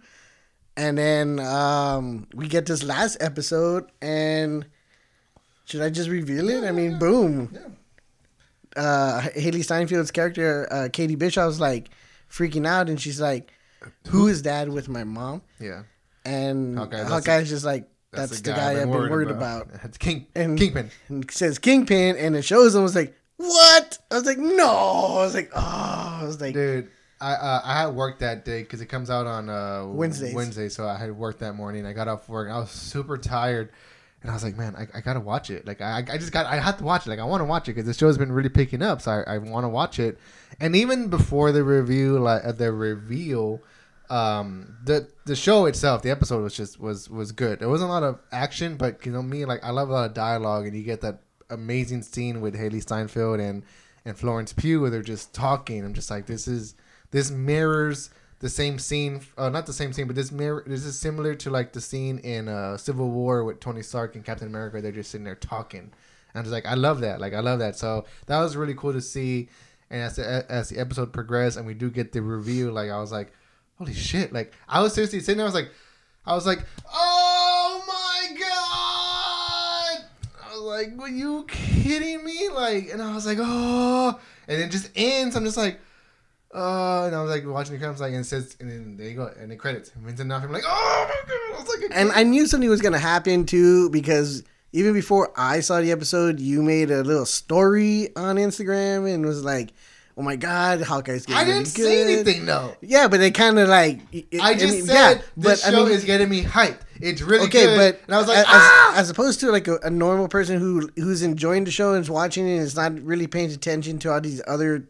And 0.77 0.99
then 0.99 1.39
um, 1.41 2.27
we 2.35 2.49
get 2.49 2.67
this 2.67 2.83
last 2.83 3.19
episode, 3.21 3.91
and 4.01 4.67
should 5.67 5.83
I 5.83 5.91
just 5.91 6.09
reveal 6.09 6.49
it? 6.49 6.65
I 6.65 6.73
mean, 6.73 6.99
boom. 6.99 7.57
Uh, 8.77 9.21
Hailee 9.21 9.65
Steinfeld's 9.65 10.11
character, 10.11 10.67
uh, 10.71 10.89
Katie 10.93 11.17
Bishop, 11.17 11.45
was 11.45 11.61
like 11.61 11.91
freaking 12.31 12.67
out, 12.67 12.89
and 12.89 13.01
she's 13.01 13.21
like, 13.21 13.53
"Who 14.09 14.29
is 14.29 14.43
dad 14.43 14.69
with 14.69 14.89
my 14.89 15.05
mom?" 15.05 15.43
Yeah. 15.59 15.83
And 16.25 16.77
Hawkeye, 16.79 16.97
that's 16.99 17.11
Hawkeye's 17.11 17.49
just 17.49 17.65
like, 17.65 17.89
"That's, 18.13 18.41
the, 18.41 18.53
guy, 18.53 18.73
I've 18.73 18.79
been 18.81 18.91
worried 18.91 19.31
about." 19.31 19.69
It's 19.85 19.99
King 20.07 20.27
And- 20.35 20.59
Kingpin. 20.59 20.91
and 21.09 21.31
says 21.31 21.59
Kingpin, 21.59 22.17
and 22.17 22.37
it 22.37 22.43
shows 22.43 22.75
him. 22.75 22.81
I 22.81 22.85
was 22.85 22.95
like, 22.95 23.17
"What?" 23.37 23.99
I 24.11 24.15
was 24.17 24.27
like, 24.27 24.39
"No." 24.39 24.69
I 25.19 25.23
was 25.25 25.35
like, 25.35 25.51
"Oh." 25.55 26.19
I 26.21 26.25
was 26.25 26.41
like, 26.41 26.53
Dude, 26.53 26.91
I 27.21 27.33
uh, 27.33 27.61
I 27.65 27.81
had 27.81 27.89
work 27.95 28.19
that 28.19 28.45
day 28.45 28.63
because 28.63 28.81
it 28.83 28.87
comes 28.87 29.09
out 29.09 29.27
on 29.27 29.49
uh, 29.49 29.87
Wednesdays. 29.87 30.35
Wednesday, 30.35 30.69
so 30.69 30.87
I 30.87 30.97
had 30.99 31.17
work 31.17 31.39
that 31.39 31.55
morning. 31.55 31.87
I 31.87 31.95
got 31.95 32.09
off 32.09 32.29
work. 32.29 32.51
I 32.51 32.59
was 32.59 32.71
super 32.71 33.17
tired, 33.17 33.71
and 34.23 34.31
I 34.31 34.35
was 34.35 34.45
like, 34.45 34.57
man, 34.57 34.77
I, 34.77 34.99
I 34.99 35.01
gotta 35.01 35.21
watch 35.21 35.51
it. 35.51 35.67
Like 35.67 35.81
I 35.81 35.99
I 35.99 36.19
just 36.19 36.33
got 36.33 36.47
I 36.47 36.57
have 36.59 36.79
to 36.79 36.85
watch 36.85 37.07
it. 37.07 37.11
Like 37.11 37.19
I 37.19 37.25
want 37.25 37.41
to 37.41 37.47
watch 37.47 37.69
it 37.69 37.75
because 37.75 37.87
the 37.87 37.95
show's 37.95 38.19
been 38.19 38.33
really 38.33 38.49
picking 38.49 38.83
up. 38.83 39.01
So 39.03 39.11
I, 39.13 39.35
I 39.35 39.39
want 39.39 39.65
to 39.65 39.69
watch 39.69 39.99
it. 39.99 40.19
And 40.59 40.77
even 40.77 41.09
before 41.09 41.53
the 41.53 41.65
review, 41.65 42.19
like 42.19 42.45
uh, 42.45 42.53
the 42.53 42.73
reveal. 42.73 43.61
Um, 44.11 44.77
the 44.83 45.09
the 45.25 45.37
show 45.37 45.67
itself, 45.67 46.03
the 46.03 46.11
episode 46.11 46.43
was 46.43 46.57
just 46.57 46.81
was 46.81 47.09
was 47.09 47.31
good. 47.31 47.61
There 47.61 47.69
wasn't 47.69 47.91
a 47.91 47.93
lot 47.93 48.03
of 48.03 48.19
action, 48.33 48.77
but 48.77 49.07
you 49.07 49.13
know 49.13 49.23
me, 49.23 49.45
like 49.45 49.63
I 49.63 49.71
love 49.71 49.89
a 49.89 49.93
lot 49.93 50.07
of 50.07 50.15
dialogue, 50.15 50.67
and 50.67 50.77
you 50.77 50.83
get 50.83 51.01
that 51.03 51.21
amazing 51.49 52.03
scene 52.03 52.41
with 52.41 52.57
Hailee 52.57 52.83
Steinfeld 52.83 53.39
and 53.39 53.63
and 54.05 54.19
Florence 54.19 54.53
Pugh 54.53 54.81
where 54.81 54.91
they're 54.91 55.03
just 55.03 55.33
talking. 55.33 55.85
I'm 55.85 55.95
just 55.95 56.11
like, 56.11 56.27
this 56.27 56.49
is 56.49 56.75
this 57.13 57.31
mirrors 57.31 58.11
the 58.41 58.49
same 58.49 58.79
scene, 58.79 59.21
uh, 59.37 59.51
not 59.51 59.67
the 59.67 59.73
same 59.73 59.93
scene, 59.93 60.07
but 60.07 60.17
this 60.17 60.33
mirror. 60.33 60.65
This 60.67 60.85
is 60.85 60.99
similar 60.99 61.35
to 61.37 61.51
like 61.51 61.73
the 61.73 61.81
scene 61.81 62.19
in 62.19 62.49
uh, 62.49 62.79
Civil 62.79 63.11
War 63.11 63.45
with 63.45 63.61
Tony 63.61 63.83
Stark 63.83 64.15
and 64.15 64.25
Captain 64.25 64.49
America. 64.49 64.81
They're 64.81 64.93
just 64.93 65.11
sitting 65.11 65.25
there 65.25 65.35
talking, 65.35 65.93
and 66.35 66.45
just 66.45 66.53
like, 66.53 66.67
I 66.67 66.75
love 66.75 67.01
that. 67.01 67.21
Like 67.21 67.35
I 67.35 67.41
love 67.41 67.59
that. 67.59 67.77
So 67.77 68.07
that 68.27 68.41
was 68.41 68.57
really 68.57 68.75
cool 68.75 68.95
to 68.95 69.01
see. 69.01 69.51
And 69.91 70.03
as 70.03 70.17
the 70.17 70.47
as 70.49 70.71
the 70.71 70.79
episode 70.79 71.13
progressed, 71.13 71.59
and 71.59 71.67
we 71.67 71.75
do 71.75 71.91
get 71.91 72.13
the 72.13 72.23
review, 72.23 72.71
like 72.71 72.91
I 72.91 72.99
was 72.99 73.13
like, 73.13 73.33
holy 73.77 73.93
shit! 73.95 74.33
Like 74.33 74.55
I 74.67 74.81
was 74.81 74.95
seriously 74.95 75.21
sitting 75.21 75.37
there. 75.37 75.47
I 75.47 75.49
was 75.49 75.55
like, 75.55 75.71
I 76.25 76.35
was 76.35 76.47
like, 76.47 76.61
oh 76.95 77.85
my 77.87 78.39
god! 78.39 80.05
I 80.47 80.53
was 80.53 80.63
like, 80.63 80.97
were 80.99 81.09
you 81.09 81.45
kidding 81.47 82.25
me? 82.25 82.49
Like, 82.49 82.89
and 82.91 83.03
I 83.03 83.15
was 83.15 83.27
like, 83.27 83.39
oh, 83.39 84.19
and 84.49 84.63
it 84.63 84.71
just 84.71 84.91
ends. 84.97 85.37
I'm 85.37 85.45
just 85.45 85.59
like, 85.59 85.79
oh, 86.53 87.05
and 87.07 87.15
I 87.15 87.23
was 87.23 87.31
like 87.31 87.47
watching 87.47 87.73
the 87.75 87.79
credits, 87.79 88.01
like, 88.01 88.13
and 88.13 88.21
it 88.21 88.25
says, 88.27 88.57
and 88.61 88.71
then 88.71 88.97
there 88.97 89.09
you 89.09 89.17
go, 89.17 89.31
and 89.39 89.51
the 89.51 89.57
credits. 89.57 89.91
And 89.95 90.05
Vincent 90.05 90.29
D'Onofrio, 90.29 90.49
I'm 90.49 90.55
like, 90.55 90.65
oh 90.67 91.07
my 91.09 91.15
god! 91.29 91.59
I 91.59 91.63
was 91.63 91.69
like, 91.69 91.91
and 91.99 92.13
I 92.13 92.23
knew 92.25 92.47
something 92.47 92.69
was 92.69 92.81
gonna 92.81 92.99
happen 92.99 93.45
too 93.47 93.91
because 93.91 94.43
even 94.73 94.93
before 94.95 95.33
I 95.37 95.61
saw 95.61 95.81
the 95.81 95.91
episode, 95.93 96.41
you 96.41 96.63
made 96.63 96.91
a 96.91 97.03
little 97.03 97.27
story 97.27 98.15
on 98.17 98.37
Instagram 98.37 99.13
and 99.13 99.27
was 99.27 99.45
like, 99.45 99.73
"Oh 100.17 100.23
my 100.23 100.37
God, 100.37 100.81
Hawkeye's 100.81 101.27
getting 101.27 101.41
I 101.41 101.45
didn't 101.45 101.75
good." 101.75 101.85
say 101.85 102.03
anything 102.15 102.47
though. 102.47 102.77
Yeah, 102.81 103.09
but 103.09 103.19
they 103.19 103.31
kind 103.33 103.59
of 103.59 103.69
like. 103.69 104.01
it- 104.13 104.41
I 104.41 104.55
just 104.55 104.75
mean, 104.75 104.87
said 104.87 105.25
this 105.37 105.67
I 105.67 105.71
show 105.73 105.85
mean- 105.87 105.95
is 105.95 106.05
getting 106.05 106.29
me 106.29 106.45
hyped. 106.45 106.79
It's 107.03 107.23
really 107.23 107.47
okay, 107.47 107.65
good. 107.65 107.77
but 107.77 108.01
and 108.07 108.15
I 108.15 108.19
was 108.19 108.29
like, 108.29 108.39
as, 108.39 108.45
ah! 108.47 108.95
as 108.97 109.09
opposed 109.11 109.41
to 109.41 109.51
like 109.51 109.67
a, 109.67 109.79
a 109.83 109.91
normal 109.91 110.29
person 110.29 110.59
who 110.61 110.89
who's 110.97 111.23
enjoying 111.23 111.65
the 111.65 111.71
show 111.71 111.95
and 111.95 112.03
is 112.05 112.11
watching 112.11 112.47
it 112.47 112.53
and 112.57 112.61
is 112.63 112.77
not 112.77 113.01
really 113.03 113.27
paying 113.27 113.51
attention 113.51 113.99
to 114.01 114.13
all 114.13 114.21
these 114.21 114.43
other 114.47 114.87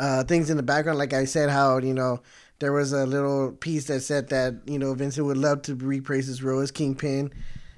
uh, 0.00 0.24
things 0.24 0.50
in 0.50 0.56
the 0.56 0.62
background. 0.62 0.98
Like 0.98 1.12
I 1.12 1.26
said, 1.26 1.50
how 1.50 1.78
you 1.78 1.94
know 1.94 2.22
there 2.58 2.72
was 2.72 2.92
a 2.92 3.06
little 3.06 3.52
piece 3.52 3.86
that 3.86 4.00
said 4.00 4.30
that 4.30 4.54
you 4.66 4.78
know 4.78 4.94
Vincent 4.94 5.26
would 5.26 5.36
love 5.36 5.62
to 5.62 5.76
reprise 5.76 6.26
his 6.26 6.42
role 6.42 6.60
as 6.60 6.70
Kingpin. 6.72 7.30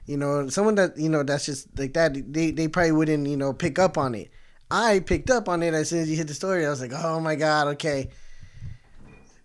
You 0.07 0.17
know, 0.17 0.49
someone 0.49 0.77
that 0.77 0.97
you 0.97 1.09
know 1.09 1.25
that's 1.25 1.45
just 1.45 1.77
like 1.79 1.95
that. 1.95 2.33
They 2.33 2.53
they 2.53 2.69
probably 2.69 2.93
wouldn't 2.93 3.27
you 3.29 3.37
know 3.37 3.53
pick 3.53 3.79
up 3.79 3.99
on 3.99 4.15
it. 4.15 4.31
I 4.71 5.01
picked 5.01 5.31
up 5.31 5.49
on 5.49 5.63
it 5.63 5.75
as 5.75 5.91
soon 5.91 5.99
as 5.99 6.09
you 6.09 6.17
hit 6.17 6.29
the 6.29 6.35
story. 6.35 6.65
I 6.65 6.71
was 6.71 6.81
like, 6.81 6.93
oh 6.95 7.21
my 7.21 7.35
god, 7.35 7.69
okay. 7.69 8.09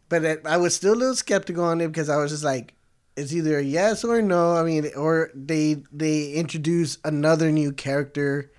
But 0.07 0.23
it, 0.23 0.47
I 0.47 0.55
was 0.55 0.73
still 0.73 0.93
a 0.93 0.95
little 0.95 1.15
skeptical 1.15 1.65
on 1.65 1.81
it 1.81 1.87
because 1.87 2.09
I 2.09 2.15
was 2.15 2.31
just 2.31 2.45
like, 2.45 2.75
it's 3.17 3.33
either 3.33 3.57
a 3.57 3.63
yes 3.63 4.05
or 4.05 4.21
no. 4.21 4.55
I 4.55 4.63
mean, 4.63 4.89
or 4.95 5.31
they 5.33 5.83
they 5.91 6.31
introduce 6.33 6.99
another 7.03 7.51
new 7.51 7.73
character. 7.73 8.51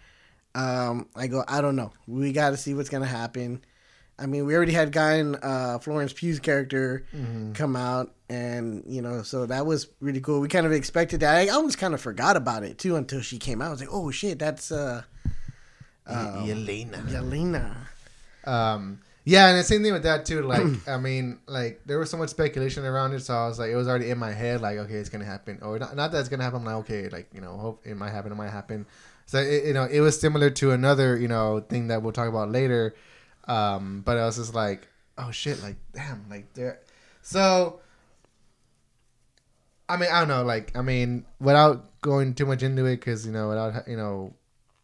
Um, 0.54 1.08
I 1.14 1.28
go, 1.28 1.44
I 1.46 1.60
don't 1.60 1.76
know. 1.76 1.92
We 2.06 2.32
got 2.32 2.50
to 2.50 2.56
see 2.56 2.74
what's 2.74 2.88
gonna 2.88 3.06
happen. 3.06 3.62
I 4.18 4.26
mean, 4.26 4.46
we 4.46 4.54
already 4.56 4.72
had 4.72 4.90
guy 4.92 5.14
in 5.18 5.36
uh, 5.36 5.78
Florence 5.78 6.12
Pugh's 6.12 6.40
character 6.40 7.04
Mm-hmm. 7.14 7.52
come 7.52 7.76
out, 7.76 8.12
and 8.28 8.82
you 8.86 9.00
know, 9.02 9.22
so 9.22 9.46
that 9.46 9.64
was 9.64 9.88
really 10.00 10.20
cool. 10.20 10.40
We 10.40 10.48
kind 10.48 10.66
of 10.66 10.72
expected 10.72 11.20
that. 11.20 11.36
I 11.36 11.48
almost 11.48 11.78
kind 11.78 11.94
of 11.94 12.00
forgot 12.00 12.36
about 12.36 12.62
it 12.64 12.78
too 12.78 12.96
until 12.96 13.20
she 13.20 13.38
came 13.38 13.62
out. 13.62 13.68
I 13.68 13.70
was 13.70 13.80
like, 13.80 13.92
oh 13.92 14.10
shit, 14.10 14.38
that's 14.38 14.72
uh, 14.72 15.02
um, 16.06 16.16
Yelena. 16.46 17.06
Yelena. 17.08 17.74
Um, 18.44 19.00
yeah, 19.24 19.48
and 19.48 19.58
the 19.58 19.62
same 19.62 19.82
thing 19.82 19.92
with 19.92 20.04
that 20.04 20.24
too. 20.24 20.42
Like, 20.42 20.64
I 20.88 20.96
mean, 20.96 21.38
like 21.46 21.82
there 21.86 21.98
was 21.98 22.10
so 22.10 22.16
much 22.16 22.30
speculation 22.30 22.84
around 22.84 23.12
it, 23.12 23.20
so 23.20 23.34
I 23.34 23.46
was 23.46 23.58
like, 23.58 23.70
it 23.70 23.76
was 23.76 23.86
already 23.88 24.10
in 24.10 24.18
my 24.18 24.32
head. 24.32 24.60
Like, 24.60 24.78
okay, 24.78 24.94
it's 24.94 25.10
gonna 25.10 25.24
happen, 25.24 25.58
or 25.62 25.78
not, 25.78 25.94
not 25.96 26.12
that 26.12 26.20
it's 26.20 26.28
gonna 26.28 26.44
happen. 26.44 26.60
I'm 26.60 26.64
like, 26.64 26.74
okay, 26.76 27.08
like 27.08 27.28
you 27.34 27.40
know, 27.40 27.56
hope 27.56 27.86
it 27.86 27.96
might 27.96 28.10
happen. 28.10 28.32
It 28.32 28.36
might 28.36 28.50
happen. 28.50 28.86
So 29.26 29.38
it, 29.38 29.66
you 29.66 29.74
know, 29.74 29.84
it 29.84 30.00
was 30.00 30.18
similar 30.18 30.48
to 30.50 30.70
another 30.72 31.16
you 31.16 31.28
know 31.28 31.60
thing 31.60 31.88
that 31.88 32.02
we'll 32.02 32.12
talk 32.12 32.28
about 32.28 32.50
later. 32.50 32.94
Um, 33.48 34.02
but 34.04 34.18
I 34.18 34.26
was 34.26 34.36
just 34.36 34.54
like, 34.54 34.86
oh 35.16 35.30
shit, 35.30 35.62
like 35.62 35.76
damn, 35.92 36.26
like 36.28 36.52
there. 36.54 36.80
So, 37.22 37.80
I 39.88 39.96
mean, 39.96 40.10
I 40.12 40.20
don't 40.20 40.28
know, 40.28 40.44
like 40.44 40.76
I 40.76 40.82
mean, 40.82 41.24
without 41.40 42.00
going 42.00 42.34
too 42.34 42.46
much 42.46 42.62
into 42.62 42.84
it, 42.86 42.96
because 42.96 43.26
you 43.26 43.32
know, 43.32 43.48
without 43.48 43.88
you 43.88 43.96
know, 43.96 44.34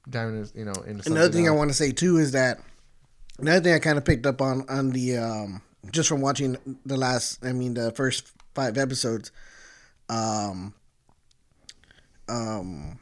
diving, 0.08 0.48
you 0.54 0.64
know, 0.64 0.74
into 0.86 1.10
Another 1.10 1.30
thing 1.30 1.48
I 1.48 1.52
want 1.52 1.70
to 1.70 1.74
say 1.74 1.92
too 1.92 2.16
is 2.16 2.32
that 2.32 2.58
another 3.38 3.60
thing 3.60 3.74
I 3.74 3.78
kind 3.78 3.98
of 3.98 4.04
picked 4.04 4.26
up 4.26 4.40
on 4.40 4.64
on 4.68 4.90
the 4.90 5.18
um, 5.18 5.62
just 5.90 6.08
from 6.08 6.20
watching 6.20 6.56
the 6.84 6.96
last, 6.96 7.44
I 7.44 7.52
mean, 7.52 7.74
the 7.74 7.92
first 7.92 8.32
five 8.54 8.78
episodes. 8.78 9.30
Um, 10.08 10.74
um, 12.28 12.98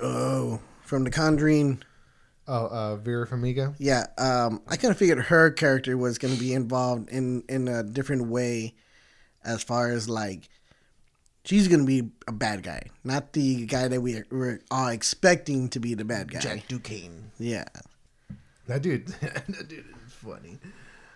oh, 0.00 0.60
from 0.82 1.04
The 1.04 1.10
Conjuring. 1.10 1.82
Oh, 2.48 2.66
uh, 2.66 2.96
Vera 2.96 3.26
Farmiga. 3.26 3.74
Yeah, 3.78 4.06
um, 4.18 4.62
I 4.66 4.76
kind 4.76 4.90
of 4.90 4.98
figured 4.98 5.18
her 5.18 5.50
character 5.50 5.96
was 5.96 6.18
going 6.18 6.34
to 6.34 6.40
be 6.40 6.52
involved 6.54 7.08
in 7.10 7.44
in 7.48 7.68
a 7.68 7.82
different 7.82 8.28
way, 8.28 8.74
as 9.44 9.62
far 9.62 9.90
as 9.90 10.08
like 10.08 10.48
she's 11.44 11.68
going 11.68 11.80
to 11.80 11.86
be 11.86 12.10
a 12.26 12.32
bad 12.32 12.62
guy, 12.62 12.90
not 13.04 13.32
the 13.32 13.66
guy 13.66 13.88
that 13.88 14.00
we 14.00 14.22
were 14.30 14.60
all 14.70 14.88
expecting 14.88 15.68
to 15.70 15.80
be 15.80 15.94
the 15.94 16.04
bad 16.04 16.30
guy. 16.30 16.40
Jack 16.40 16.68
Duquesne. 16.68 17.30
Yeah. 17.38 17.64
That 18.66 18.82
dude, 18.82 19.08
that 19.20 19.68
dude 19.68 19.84
is 20.06 20.12
funny. 20.12 20.58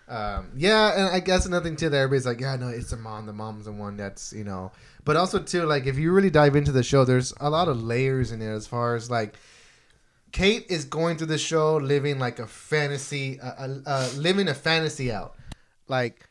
Um, 0.07 0.51
yeah, 0.55 0.93
and 0.97 1.15
I 1.15 1.19
guess 1.19 1.45
another 1.45 1.65
thing 1.65 1.75
too 1.75 1.89
that 1.89 1.97
everybody's 1.97 2.25
like, 2.25 2.39
yeah, 2.39 2.55
no, 2.55 2.69
it's 2.69 2.91
the 2.91 2.97
mom. 2.97 3.25
The 3.25 3.33
mom's 3.33 3.65
the 3.65 3.73
one 3.73 3.97
that's 3.97 4.31
you 4.31 4.43
know. 4.43 4.71
But 5.03 5.17
also 5.17 5.39
too, 5.39 5.63
like 5.63 5.85
if 5.85 5.97
you 5.97 6.11
really 6.13 6.29
dive 6.29 6.55
into 6.55 6.71
the 6.71 6.83
show, 6.83 7.03
there's 7.03 7.33
a 7.39 7.49
lot 7.49 7.67
of 7.67 7.81
layers 7.81 8.31
in 8.31 8.41
it 8.41 8.49
as 8.49 8.67
far 8.67 8.95
as 8.95 9.09
like. 9.11 9.35
Kate 10.31 10.65
is 10.69 10.85
going 10.85 11.17
through 11.17 11.27
the 11.27 11.37
show 11.37 11.77
living 11.77 12.19
like 12.19 12.39
a 12.39 12.47
fantasy, 12.47 13.39
uh, 13.39 13.53
uh, 13.57 13.77
uh, 13.85 14.09
living 14.17 14.47
a 14.47 14.53
fantasy 14.53 15.11
out. 15.11 15.35
Like, 15.87 16.27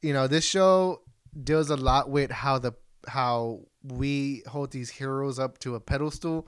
you 0.00 0.12
know, 0.12 0.26
this 0.26 0.44
show 0.44 1.02
deals 1.42 1.70
a 1.70 1.76
lot 1.76 2.10
with 2.10 2.30
how 2.30 2.58
the 2.58 2.72
how 3.08 3.60
we 3.82 4.42
hold 4.46 4.70
these 4.70 4.90
heroes 4.90 5.38
up 5.38 5.58
to 5.58 5.74
a 5.74 5.80
pedestal 5.80 6.46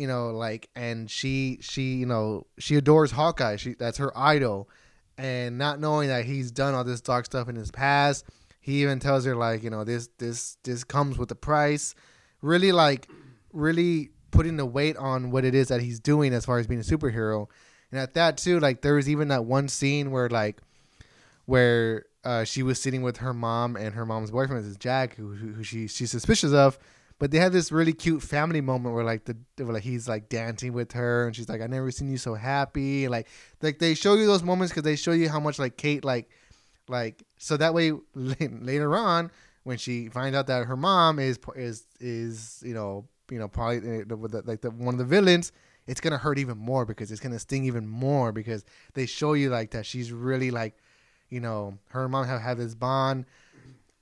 you 0.00 0.06
know, 0.06 0.30
like, 0.30 0.70
and 0.74 1.10
she 1.10 1.58
she 1.60 1.96
you 1.96 2.06
know 2.06 2.46
she 2.58 2.76
adores 2.76 3.10
Hawkeye. 3.10 3.56
She 3.56 3.74
that's 3.74 3.98
her 3.98 4.16
idol, 4.16 4.66
and 5.18 5.58
not 5.58 5.78
knowing 5.78 6.08
that 6.08 6.24
he's 6.24 6.50
done 6.50 6.72
all 6.72 6.84
this 6.84 7.02
dark 7.02 7.26
stuff 7.26 7.50
in 7.50 7.54
his 7.54 7.70
past, 7.70 8.24
he 8.62 8.80
even 8.80 8.98
tells 8.98 9.26
her 9.26 9.36
like, 9.36 9.62
you 9.62 9.68
know, 9.68 9.84
this 9.84 10.08
this 10.16 10.56
this 10.64 10.84
comes 10.84 11.18
with 11.18 11.30
a 11.32 11.34
price. 11.34 11.94
Really 12.40 12.72
like, 12.72 13.10
really 13.52 14.08
putting 14.30 14.56
the 14.56 14.66
weight 14.66 14.96
on 14.96 15.30
what 15.30 15.44
it 15.44 15.54
is 15.54 15.68
that 15.68 15.80
he's 15.80 16.00
doing 16.00 16.32
as 16.32 16.44
far 16.44 16.58
as 16.58 16.66
being 16.66 16.80
a 16.80 16.84
superhero. 16.84 17.48
And 17.90 18.00
at 18.00 18.14
that 18.14 18.36
too, 18.36 18.60
like 18.60 18.82
there 18.82 18.94
was 18.94 19.08
even 19.08 19.28
that 19.28 19.44
one 19.44 19.68
scene 19.68 20.10
where 20.10 20.28
like 20.28 20.60
where 21.46 22.04
uh, 22.24 22.44
she 22.44 22.62
was 22.62 22.80
sitting 22.80 23.02
with 23.02 23.18
her 23.18 23.32
mom 23.32 23.76
and 23.76 23.94
her 23.94 24.06
mom's 24.06 24.30
boyfriend 24.30 24.64
is 24.64 24.76
Jack, 24.76 25.16
who, 25.16 25.32
who, 25.32 25.64
she 25.64 25.88
she's 25.88 26.10
suspicious 26.10 26.52
of. 26.52 26.78
But 27.18 27.32
they 27.32 27.38
had 27.38 27.52
this 27.52 27.70
really 27.70 27.92
cute 27.92 28.22
family 28.22 28.62
moment 28.62 28.94
where 28.94 29.04
like 29.04 29.24
the 29.24 29.36
where, 29.56 29.74
like 29.74 29.82
he's 29.82 30.08
like 30.08 30.28
dancing 30.28 30.72
with 30.72 30.92
her 30.92 31.26
and 31.26 31.36
she's 31.36 31.48
like, 31.48 31.60
"I 31.60 31.66
never 31.66 31.90
seen 31.90 32.10
you 32.10 32.16
so 32.16 32.34
happy." 32.34 33.08
Like 33.08 33.28
like 33.60 33.78
they 33.78 33.94
show 33.94 34.14
you 34.14 34.26
those 34.26 34.42
moments 34.42 34.72
because 34.72 34.84
they 34.84 34.96
show 34.96 35.12
you 35.12 35.28
how 35.28 35.40
much 35.40 35.58
like 35.58 35.76
Kate 35.76 36.04
like 36.04 36.30
like 36.88 37.22
so 37.36 37.56
that 37.58 37.74
way 37.74 37.92
later 38.14 38.96
on 38.96 39.30
when 39.64 39.76
she 39.76 40.08
finds 40.08 40.36
out 40.36 40.46
that 40.46 40.66
her 40.66 40.76
mom 40.76 41.18
is 41.18 41.38
is 41.56 41.84
is 42.00 42.62
you 42.64 42.74
know 42.74 43.06
you 43.30 43.38
know 43.38 43.48
probably 43.48 43.78
uh, 43.78 44.04
the, 44.06 44.42
like 44.44 44.60
the 44.60 44.70
one 44.70 44.94
of 44.94 44.98
the 44.98 45.04
villains 45.04 45.52
it's 45.86 46.00
gonna 46.00 46.18
hurt 46.18 46.38
even 46.38 46.58
more 46.58 46.84
because 46.84 47.10
it's 47.10 47.20
gonna 47.20 47.38
sting 47.38 47.64
even 47.64 47.86
more 47.86 48.32
because 48.32 48.64
they 48.94 49.06
show 49.06 49.32
you 49.32 49.50
like 49.50 49.70
that 49.70 49.86
she's 49.86 50.12
really 50.12 50.50
like 50.50 50.76
you 51.30 51.40
know 51.40 51.78
her 51.88 52.08
mom 52.08 52.26
have 52.26 52.40
had 52.40 52.58
this 52.58 52.74
bond 52.74 53.24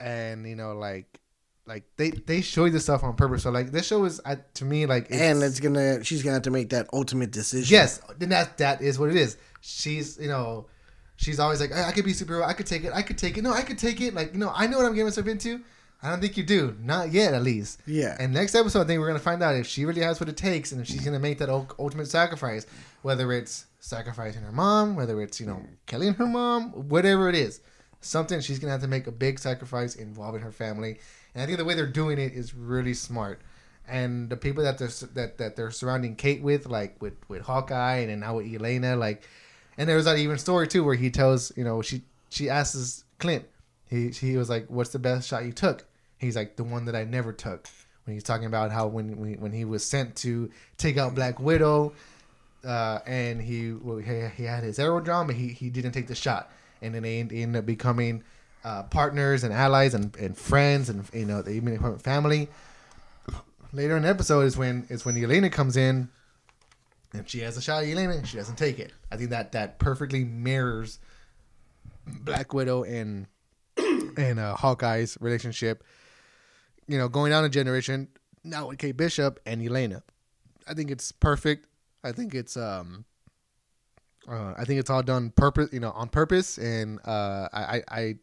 and 0.00 0.46
you 0.46 0.56
know 0.56 0.74
like 0.74 1.20
like 1.68 1.84
they 1.96 2.10
they 2.10 2.40
show 2.40 2.64
you 2.64 2.70
the 2.70 2.80
stuff 2.80 3.04
on 3.04 3.14
purpose. 3.14 3.42
So 3.42 3.50
like 3.50 3.70
this 3.70 3.86
show 3.86 4.04
is 4.04 4.20
uh, 4.24 4.36
to 4.54 4.64
me 4.64 4.86
like 4.86 5.06
it's, 5.10 5.20
and 5.20 5.42
it's 5.42 5.60
gonna 5.60 6.02
she's 6.02 6.22
gonna 6.22 6.34
have 6.34 6.42
to 6.44 6.50
make 6.50 6.70
that 6.70 6.88
ultimate 6.92 7.30
decision. 7.30 7.72
Yes 7.72 8.00
then 8.18 8.30
that 8.30 8.56
that 8.58 8.80
is 8.80 8.98
what 8.98 9.10
it 9.10 9.16
is. 9.16 9.36
She's 9.60 10.18
you 10.18 10.28
know 10.28 10.66
she's 11.16 11.38
always 11.38 11.60
like 11.60 11.72
I, 11.72 11.88
I 11.88 11.92
could 11.92 12.06
be 12.06 12.12
superhero. 12.12 12.42
I 12.44 12.54
could 12.54 12.66
take 12.66 12.84
it. 12.84 12.92
I 12.94 13.02
could 13.02 13.18
take 13.18 13.36
it. 13.36 13.42
No 13.42 13.52
I 13.52 13.62
could 13.62 13.78
take 13.78 14.00
it. 14.00 14.14
Like 14.14 14.32
you 14.32 14.38
know 14.38 14.50
I 14.54 14.66
know 14.66 14.78
what 14.78 14.86
I'm 14.86 14.92
getting 14.92 15.06
myself 15.06 15.26
into 15.26 15.60
I 16.02 16.10
don't 16.10 16.20
think 16.20 16.36
you 16.36 16.44
do. 16.44 16.76
Not 16.80 17.10
yet, 17.10 17.34
at 17.34 17.42
least. 17.42 17.80
Yeah. 17.86 18.16
And 18.20 18.32
next 18.32 18.54
episode, 18.54 18.82
I 18.82 18.84
think 18.84 19.00
we're 19.00 19.08
gonna 19.08 19.18
find 19.18 19.42
out 19.42 19.56
if 19.56 19.66
she 19.66 19.84
really 19.84 20.02
has 20.02 20.20
what 20.20 20.28
it 20.28 20.36
takes, 20.36 20.70
and 20.70 20.80
if 20.80 20.86
she's 20.86 21.04
gonna 21.04 21.18
make 21.18 21.38
that 21.38 21.48
ultimate 21.48 22.08
sacrifice, 22.08 22.66
whether 23.02 23.32
it's 23.32 23.66
sacrificing 23.80 24.42
her 24.42 24.52
mom, 24.52 24.94
whether 24.94 25.20
it's 25.20 25.40
you 25.40 25.46
know 25.46 25.62
killing 25.86 26.14
her 26.14 26.26
mom, 26.26 26.70
whatever 26.88 27.28
it 27.28 27.34
is, 27.34 27.60
something 28.00 28.40
she's 28.40 28.60
gonna 28.60 28.72
have 28.72 28.82
to 28.82 28.88
make 28.88 29.08
a 29.08 29.12
big 29.12 29.40
sacrifice 29.40 29.96
involving 29.96 30.42
her 30.42 30.52
family. 30.52 31.00
And 31.34 31.42
I 31.42 31.46
think 31.46 31.58
the 31.58 31.64
way 31.64 31.74
they're 31.74 31.86
doing 31.86 32.18
it 32.18 32.32
is 32.32 32.54
really 32.54 32.94
smart. 32.94 33.40
And 33.88 34.28
the 34.28 34.36
people 34.36 34.62
that 34.64 34.78
they're 34.78 34.88
that, 35.14 35.38
that 35.38 35.56
they're 35.56 35.70
surrounding 35.72 36.14
Kate 36.14 36.42
with, 36.42 36.66
like 36.66 37.00
with 37.02 37.14
with 37.28 37.42
Hawkeye, 37.42 37.96
and 37.96 38.10
then 38.10 38.20
now 38.20 38.36
with 38.36 38.46
Yelena, 38.46 38.96
like, 38.96 39.24
and 39.76 39.88
there 39.88 39.96
was 39.96 40.04
that 40.04 40.18
even 40.18 40.38
story 40.38 40.68
too 40.68 40.84
where 40.84 40.94
he 40.94 41.10
tells 41.10 41.56
you 41.56 41.64
know 41.64 41.82
she 41.82 42.02
she 42.28 42.48
asks 42.48 43.04
Clint, 43.18 43.46
he 43.88 44.10
he 44.10 44.36
was 44.36 44.48
like, 44.48 44.66
"What's 44.68 44.90
the 44.90 44.98
best 44.98 45.28
shot 45.28 45.44
you 45.44 45.52
took?" 45.52 45.87
He's 46.18 46.36
like, 46.36 46.56
"The 46.56 46.64
one 46.64 46.84
that 46.86 46.96
I 46.96 47.04
never 47.04 47.32
took." 47.32 47.68
When 48.04 48.14
he's 48.14 48.24
talking 48.24 48.46
about 48.46 48.70
how 48.70 48.86
when 48.86 49.38
when 49.40 49.52
he 49.52 49.64
was 49.64 49.84
sent 49.84 50.16
to 50.16 50.50
take 50.76 50.96
out 50.96 51.14
Black 51.14 51.38
Widow, 51.38 51.92
uh, 52.64 52.98
and 53.06 53.40
he 53.40 53.72
well, 53.72 53.98
he, 53.98 54.26
he 54.36 54.44
had 54.44 54.64
his 54.64 54.78
arrow 54.78 55.00
drawn, 55.00 55.26
but 55.26 55.36
he, 55.36 55.48
he 55.48 55.70
didn't 55.70 55.92
take 55.92 56.06
the 56.06 56.14
shot, 56.14 56.50
and 56.82 56.94
then 56.94 57.02
they 57.02 57.20
ended 57.20 57.56
up 57.56 57.66
becoming 57.66 58.24
uh, 58.64 58.82
partners 58.84 59.44
and 59.44 59.52
allies 59.52 59.94
and, 59.94 60.14
and 60.16 60.36
friends, 60.36 60.88
and 60.88 61.04
you 61.12 61.24
know 61.24 61.42
they 61.42 61.54
even 61.54 61.74
become 61.74 61.98
family. 61.98 62.48
Later 63.72 63.96
in 63.96 64.02
the 64.02 64.08
episode 64.08 64.40
is 64.40 64.56
when 64.56 64.86
is 64.88 65.04
when 65.04 65.14
Yelena 65.14 65.52
comes 65.52 65.76
in, 65.76 66.08
and 67.12 67.28
she 67.28 67.40
has 67.40 67.56
a 67.56 67.62
shot 67.62 67.82
at 67.82 67.88
Yelena, 67.88 68.24
she 68.26 68.36
doesn't 68.36 68.56
take 68.56 68.78
it. 68.78 68.92
I 69.10 69.16
think 69.16 69.30
that 69.30 69.52
that 69.52 69.78
perfectly 69.78 70.24
mirrors 70.24 70.98
Black 72.06 72.52
Widow 72.52 72.84
and 72.84 73.26
and 73.76 74.38
uh, 74.38 74.56
Hawkeye's 74.56 75.16
relationship. 75.20 75.84
You 76.88 76.98
know, 76.98 77.08
going 77.08 77.30
down 77.30 77.44
a 77.44 77.48
generation 77.48 78.08
now 78.42 78.68
with 78.68 78.78
Kate 78.78 78.96
Bishop 78.96 79.38
and 79.46 79.62
Yelena. 79.62 80.02
I 80.66 80.74
think 80.74 80.90
it's 80.90 81.12
perfect. 81.12 81.66
I 82.02 82.12
think 82.12 82.34
it's 82.34 82.56
um, 82.56 83.04
uh, 84.28 84.54
I 84.56 84.64
think 84.64 84.80
it's 84.80 84.90
all 84.90 85.02
done 85.02 85.30
purpose, 85.30 85.70
you 85.72 85.80
know, 85.80 85.90
on 85.92 86.08
purpose, 86.08 86.58
and 86.58 86.98
uh, 87.04 87.48
I, 87.52 87.82
I, 87.88 88.14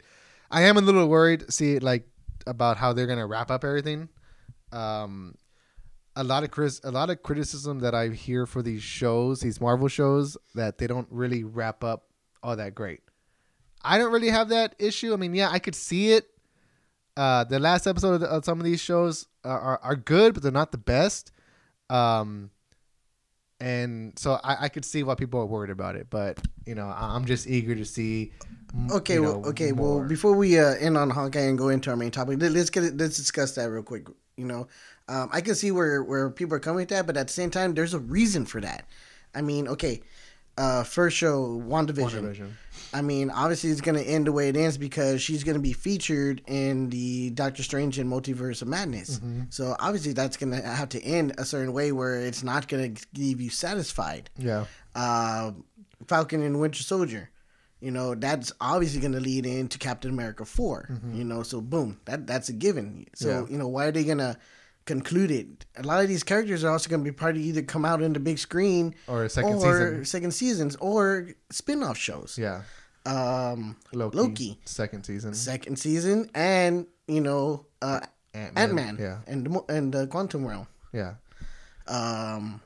I 0.51 0.61
am 0.63 0.77
a 0.77 0.81
little 0.81 1.07
worried. 1.07 1.51
See, 1.51 1.79
like 1.79 2.07
about 2.45 2.77
how 2.77 2.93
they're 2.93 3.07
gonna 3.07 3.25
wrap 3.25 3.49
up 3.49 3.63
everything. 3.63 4.09
Um, 4.71 5.35
a 6.15 6.23
lot 6.23 6.43
of 6.43 6.51
Chris, 6.51 6.79
a 6.83 6.91
lot 6.91 7.09
of 7.09 7.23
criticism 7.23 7.79
that 7.79 7.93
I 7.93 8.09
hear 8.09 8.45
for 8.45 8.61
these 8.61 8.83
shows, 8.83 9.41
these 9.41 9.59
Marvel 9.59 9.87
shows, 9.87 10.37
that 10.53 10.77
they 10.77 10.87
don't 10.87 11.07
really 11.09 11.43
wrap 11.43 11.83
up 11.83 12.07
all 12.41 12.55
that 12.55 12.75
great. 12.75 13.01
I 13.81 13.97
don't 13.97 14.11
really 14.11 14.29
have 14.29 14.49
that 14.49 14.75
issue. 14.79 15.13
I 15.13 15.17
mean, 15.17 15.33
yeah, 15.35 15.49
I 15.49 15.59
could 15.59 15.75
see 15.75 16.11
it. 16.11 16.29
Uh, 17.17 17.43
the 17.45 17.59
last 17.59 17.87
episode 17.87 18.15
of, 18.15 18.19
the, 18.21 18.27
of 18.27 18.45
some 18.45 18.59
of 18.59 18.65
these 18.65 18.81
shows 18.81 19.27
are, 19.43 19.59
are, 19.59 19.79
are 19.83 19.95
good, 19.95 20.33
but 20.33 20.43
they're 20.43 20.51
not 20.51 20.71
the 20.71 20.77
best. 20.77 21.31
Um, 21.89 22.49
and 23.59 24.17
so 24.19 24.39
I, 24.43 24.65
I 24.65 24.69
could 24.69 24.83
see 24.83 25.03
why 25.03 25.15
people 25.15 25.39
are 25.39 25.45
worried 25.45 25.69
about 25.69 25.95
it, 25.95 26.07
but 26.09 26.39
you 26.65 26.75
know, 26.75 26.87
I'm 26.87 27.25
just 27.25 27.47
eager 27.47 27.73
to 27.75 27.85
see. 27.85 28.33
Okay, 28.91 29.13
you 29.13 29.21
know, 29.21 29.37
well, 29.37 29.49
okay. 29.49 29.71
More. 29.71 29.99
Well, 29.99 30.07
before 30.07 30.33
we 30.35 30.59
uh, 30.59 30.75
end 30.75 30.97
on 30.97 31.09
Hawkeye 31.09 31.39
and 31.39 31.57
go 31.57 31.69
into 31.69 31.89
our 31.89 31.95
main 31.95 32.11
topic, 32.11 32.37
let's 32.41 32.69
get 32.69 32.83
it, 32.83 32.97
let's 32.97 33.15
discuss 33.15 33.55
that 33.55 33.65
real 33.65 33.83
quick. 33.83 34.07
You 34.35 34.45
know, 34.45 34.67
um, 35.07 35.29
I 35.31 35.39
can 35.39 35.55
see 35.55 35.71
where 35.71 36.03
where 36.03 36.29
people 36.29 36.55
are 36.55 36.59
coming 36.59 36.81
with 36.81 36.89
that, 36.89 37.07
but 37.07 37.15
at 37.15 37.27
the 37.27 37.33
same 37.33 37.49
time, 37.49 37.73
there's 37.73 37.93
a 37.93 37.99
reason 37.99 38.45
for 38.45 38.59
that. 38.59 38.89
I 39.33 39.41
mean, 39.41 39.67
okay, 39.69 40.01
uh, 40.57 40.83
first 40.83 41.17
show, 41.17 41.61
WandaVision. 41.65 42.21
WandaVision. 42.21 42.51
I 42.93 43.01
mean, 43.01 43.29
obviously 43.29 43.71
it's 43.71 43.81
going 43.81 44.01
to 44.01 44.09
end 44.09 44.27
the 44.27 44.31
way 44.31 44.47
it 44.47 44.55
ends 44.55 44.77
because 44.77 45.21
she's 45.21 45.43
going 45.43 45.55
to 45.55 45.61
be 45.61 45.73
featured 45.73 46.41
in 46.47 46.89
the 46.89 47.29
Doctor 47.31 47.61
Strange 47.61 47.99
and 47.99 48.09
Multiverse 48.09 48.61
of 48.61 48.69
Madness. 48.69 49.19
Mm-hmm. 49.19 49.43
So 49.49 49.75
obviously 49.79 50.13
that's 50.13 50.37
going 50.37 50.53
to 50.53 50.61
have 50.61 50.89
to 50.89 51.03
end 51.03 51.33
a 51.37 51.43
certain 51.43 51.73
way 51.73 51.91
where 51.91 52.21
it's 52.21 52.41
not 52.41 52.69
going 52.69 52.95
to 52.95 53.05
leave 53.17 53.41
you 53.41 53.49
satisfied. 53.49 54.29
Yeah. 54.37 54.65
Uh, 54.95 55.51
Falcon 56.07 56.41
and 56.41 56.59
Winter 56.61 56.83
Soldier. 56.83 57.29
You 57.81 57.91
know, 57.91 58.15
that's 58.15 58.53
obviously 58.61 59.01
going 59.01 59.13
to 59.13 59.19
lead 59.19 59.45
into 59.45 59.77
Captain 59.77 60.09
America 60.09 60.45
4. 60.45 60.89
Mm-hmm. 60.89 61.17
You 61.17 61.23
know, 61.25 61.43
so 61.43 61.59
boom, 61.59 61.99
that 62.05 62.25
that's 62.25 62.47
a 62.47 62.53
given. 62.53 63.07
So, 63.13 63.29
yeah. 63.29 63.51
you 63.51 63.57
know, 63.57 63.67
why 63.67 63.87
are 63.87 63.91
they 63.91 64.05
going 64.05 64.19
to 64.19 64.37
concluded. 64.85 65.65
A 65.75 65.83
lot 65.83 66.01
of 66.01 66.07
these 66.07 66.23
characters 66.23 66.63
are 66.63 66.71
also 66.71 66.89
going 66.89 67.03
to 67.03 67.11
be 67.11 67.15
part 67.15 67.35
of 67.35 67.41
either 67.41 67.61
come 67.61 67.85
out 67.85 68.01
in 68.01 68.13
the 68.13 68.19
big 68.19 68.39
screen 68.39 68.95
or 69.07 69.27
second 69.29 69.55
or 69.55 69.59
season. 69.59 70.05
second 70.05 70.31
seasons 70.31 70.75
or 70.77 71.29
spin-off 71.49 71.97
shows. 71.97 72.37
Yeah. 72.39 72.61
Um, 73.05 73.77
Loki, 73.93 74.17
Loki, 74.17 74.59
second 74.65 75.03
season, 75.03 75.35
second 75.35 75.77
season, 75.77 76.29
and 76.33 76.87
you 77.07 77.21
know 77.21 77.67
uh, 77.81 77.99
Ant 78.33 78.73
Man, 78.73 78.97
yeah, 78.99 79.19
and 79.27 79.47
and 79.69 79.93
the 79.93 80.07
Quantum 80.07 80.43
Realm, 80.43 80.67
yeah. 80.91 81.13
Um, 81.87 82.61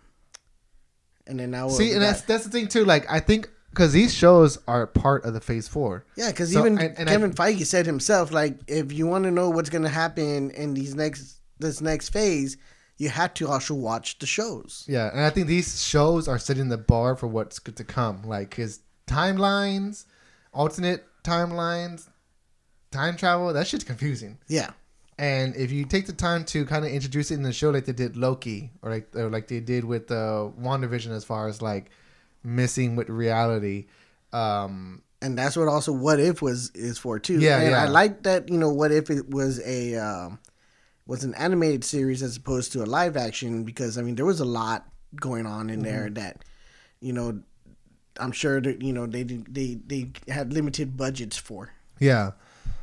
and 1.27 1.41
then 1.41 1.51
now 1.51 1.67
see, 1.67 1.91
and 1.91 2.01
that's 2.01 2.21
that's 2.21 2.45
the 2.45 2.49
thing 2.49 2.69
too. 2.69 2.85
Like 2.85 3.05
I 3.11 3.19
think 3.19 3.49
because 3.69 3.93
these 3.93 4.13
shows 4.13 4.57
are 4.67 4.87
part 4.87 5.25
of 5.25 5.33
the 5.33 5.41
Phase 5.41 5.67
Four. 5.67 6.05
Yeah, 6.15 6.29
because 6.29 6.53
so, 6.53 6.59
even 6.59 6.79
and, 6.79 6.97
and 6.97 7.09
Kevin 7.09 7.31
I, 7.31 7.53
Feige 7.53 7.65
said 7.65 7.85
himself, 7.85 8.31
like, 8.31 8.57
if 8.67 8.91
you 8.91 9.07
want 9.07 9.25
to 9.25 9.31
know 9.31 9.49
what's 9.49 9.69
going 9.69 9.83
to 9.83 9.89
happen 9.89 10.51
in 10.51 10.73
these 10.73 10.95
next 10.95 11.38
this 11.59 11.81
next 11.81 12.09
phase, 12.09 12.57
you 12.97 13.09
had 13.09 13.35
to 13.35 13.47
also 13.47 13.73
watch 13.73 14.19
the 14.19 14.25
shows. 14.25 14.85
Yeah, 14.87 15.09
and 15.11 15.21
I 15.21 15.29
think 15.29 15.47
these 15.47 15.83
shows 15.83 16.27
are 16.27 16.39
setting 16.39 16.69
the 16.69 16.77
bar 16.77 17.15
for 17.15 17.27
what's 17.27 17.59
good 17.59 17.77
to 17.77 17.83
come. 17.83 18.23
Like 18.23 18.55
his 18.55 18.81
timelines, 19.07 20.05
alternate 20.53 21.05
timelines, 21.23 22.09
time 22.91 23.15
travel. 23.17 23.53
That 23.53 23.67
shit's 23.67 23.83
confusing. 23.83 24.37
Yeah. 24.47 24.71
And 25.17 25.55
if 25.57 25.69
you 25.69 25.83
take 25.83 26.07
the 26.07 26.13
time 26.13 26.45
to 26.45 26.65
kind 26.65 26.85
of 26.85 26.91
introduce 26.91 27.29
it 27.29 27.35
in 27.35 27.43
the 27.43 27.51
show, 27.51 27.71
like 27.71 27.85
they 27.85 27.91
did 27.91 28.15
Loki, 28.15 28.71
or 28.81 28.89
like 28.89 29.13
or 29.15 29.29
like 29.29 29.49
they 29.49 29.59
did 29.59 29.83
with 29.83 30.07
the 30.07 30.15
uh, 30.15 30.61
WandaVision, 30.61 31.11
as 31.11 31.25
far 31.25 31.49
as 31.49 31.61
like 31.61 31.91
missing 32.41 32.95
with 32.95 33.09
reality, 33.09 33.87
um, 34.31 35.01
and 35.21 35.37
that's 35.37 35.57
what 35.57 35.67
also 35.67 35.91
What 35.91 36.21
If 36.21 36.41
was 36.41 36.71
is 36.71 36.97
for 36.97 37.19
too. 37.19 37.39
Yeah, 37.39 37.59
and 37.59 37.71
yeah. 37.71 37.83
I 37.83 37.87
like 37.87 38.23
that. 38.23 38.49
You 38.49 38.57
know, 38.57 38.69
What 38.69 38.93
If 38.93 39.09
it 39.09 39.29
was 39.29 39.59
a 39.65 39.95
um, 39.95 40.39
was 41.09 41.23
an 41.23 41.33
animated 41.33 41.83
series 41.83 42.21
as 42.21 42.37
opposed 42.37 42.71
to 42.71 42.83
a 42.83 42.85
live 42.85 43.17
action 43.17 43.63
because 43.63 43.97
I 43.97 44.03
mean 44.03 44.13
there 44.13 44.25
was 44.25 44.39
a 44.39 44.45
lot 44.45 44.85
going 45.15 45.47
on 45.47 45.71
in 45.71 45.79
mm-hmm. 45.79 45.89
there 45.89 46.09
that 46.11 46.45
you 47.01 47.13
know 47.13 47.41
I'm 48.19 48.31
sure 48.31 48.61
that 48.61 48.83
you 48.83 48.93
know 48.93 49.07
they 49.07 49.23
they 49.23 49.79
they 49.85 50.11
had 50.27 50.53
limited 50.53 50.95
budgets 50.95 51.35
for. 51.35 51.73
Yeah. 51.99 52.31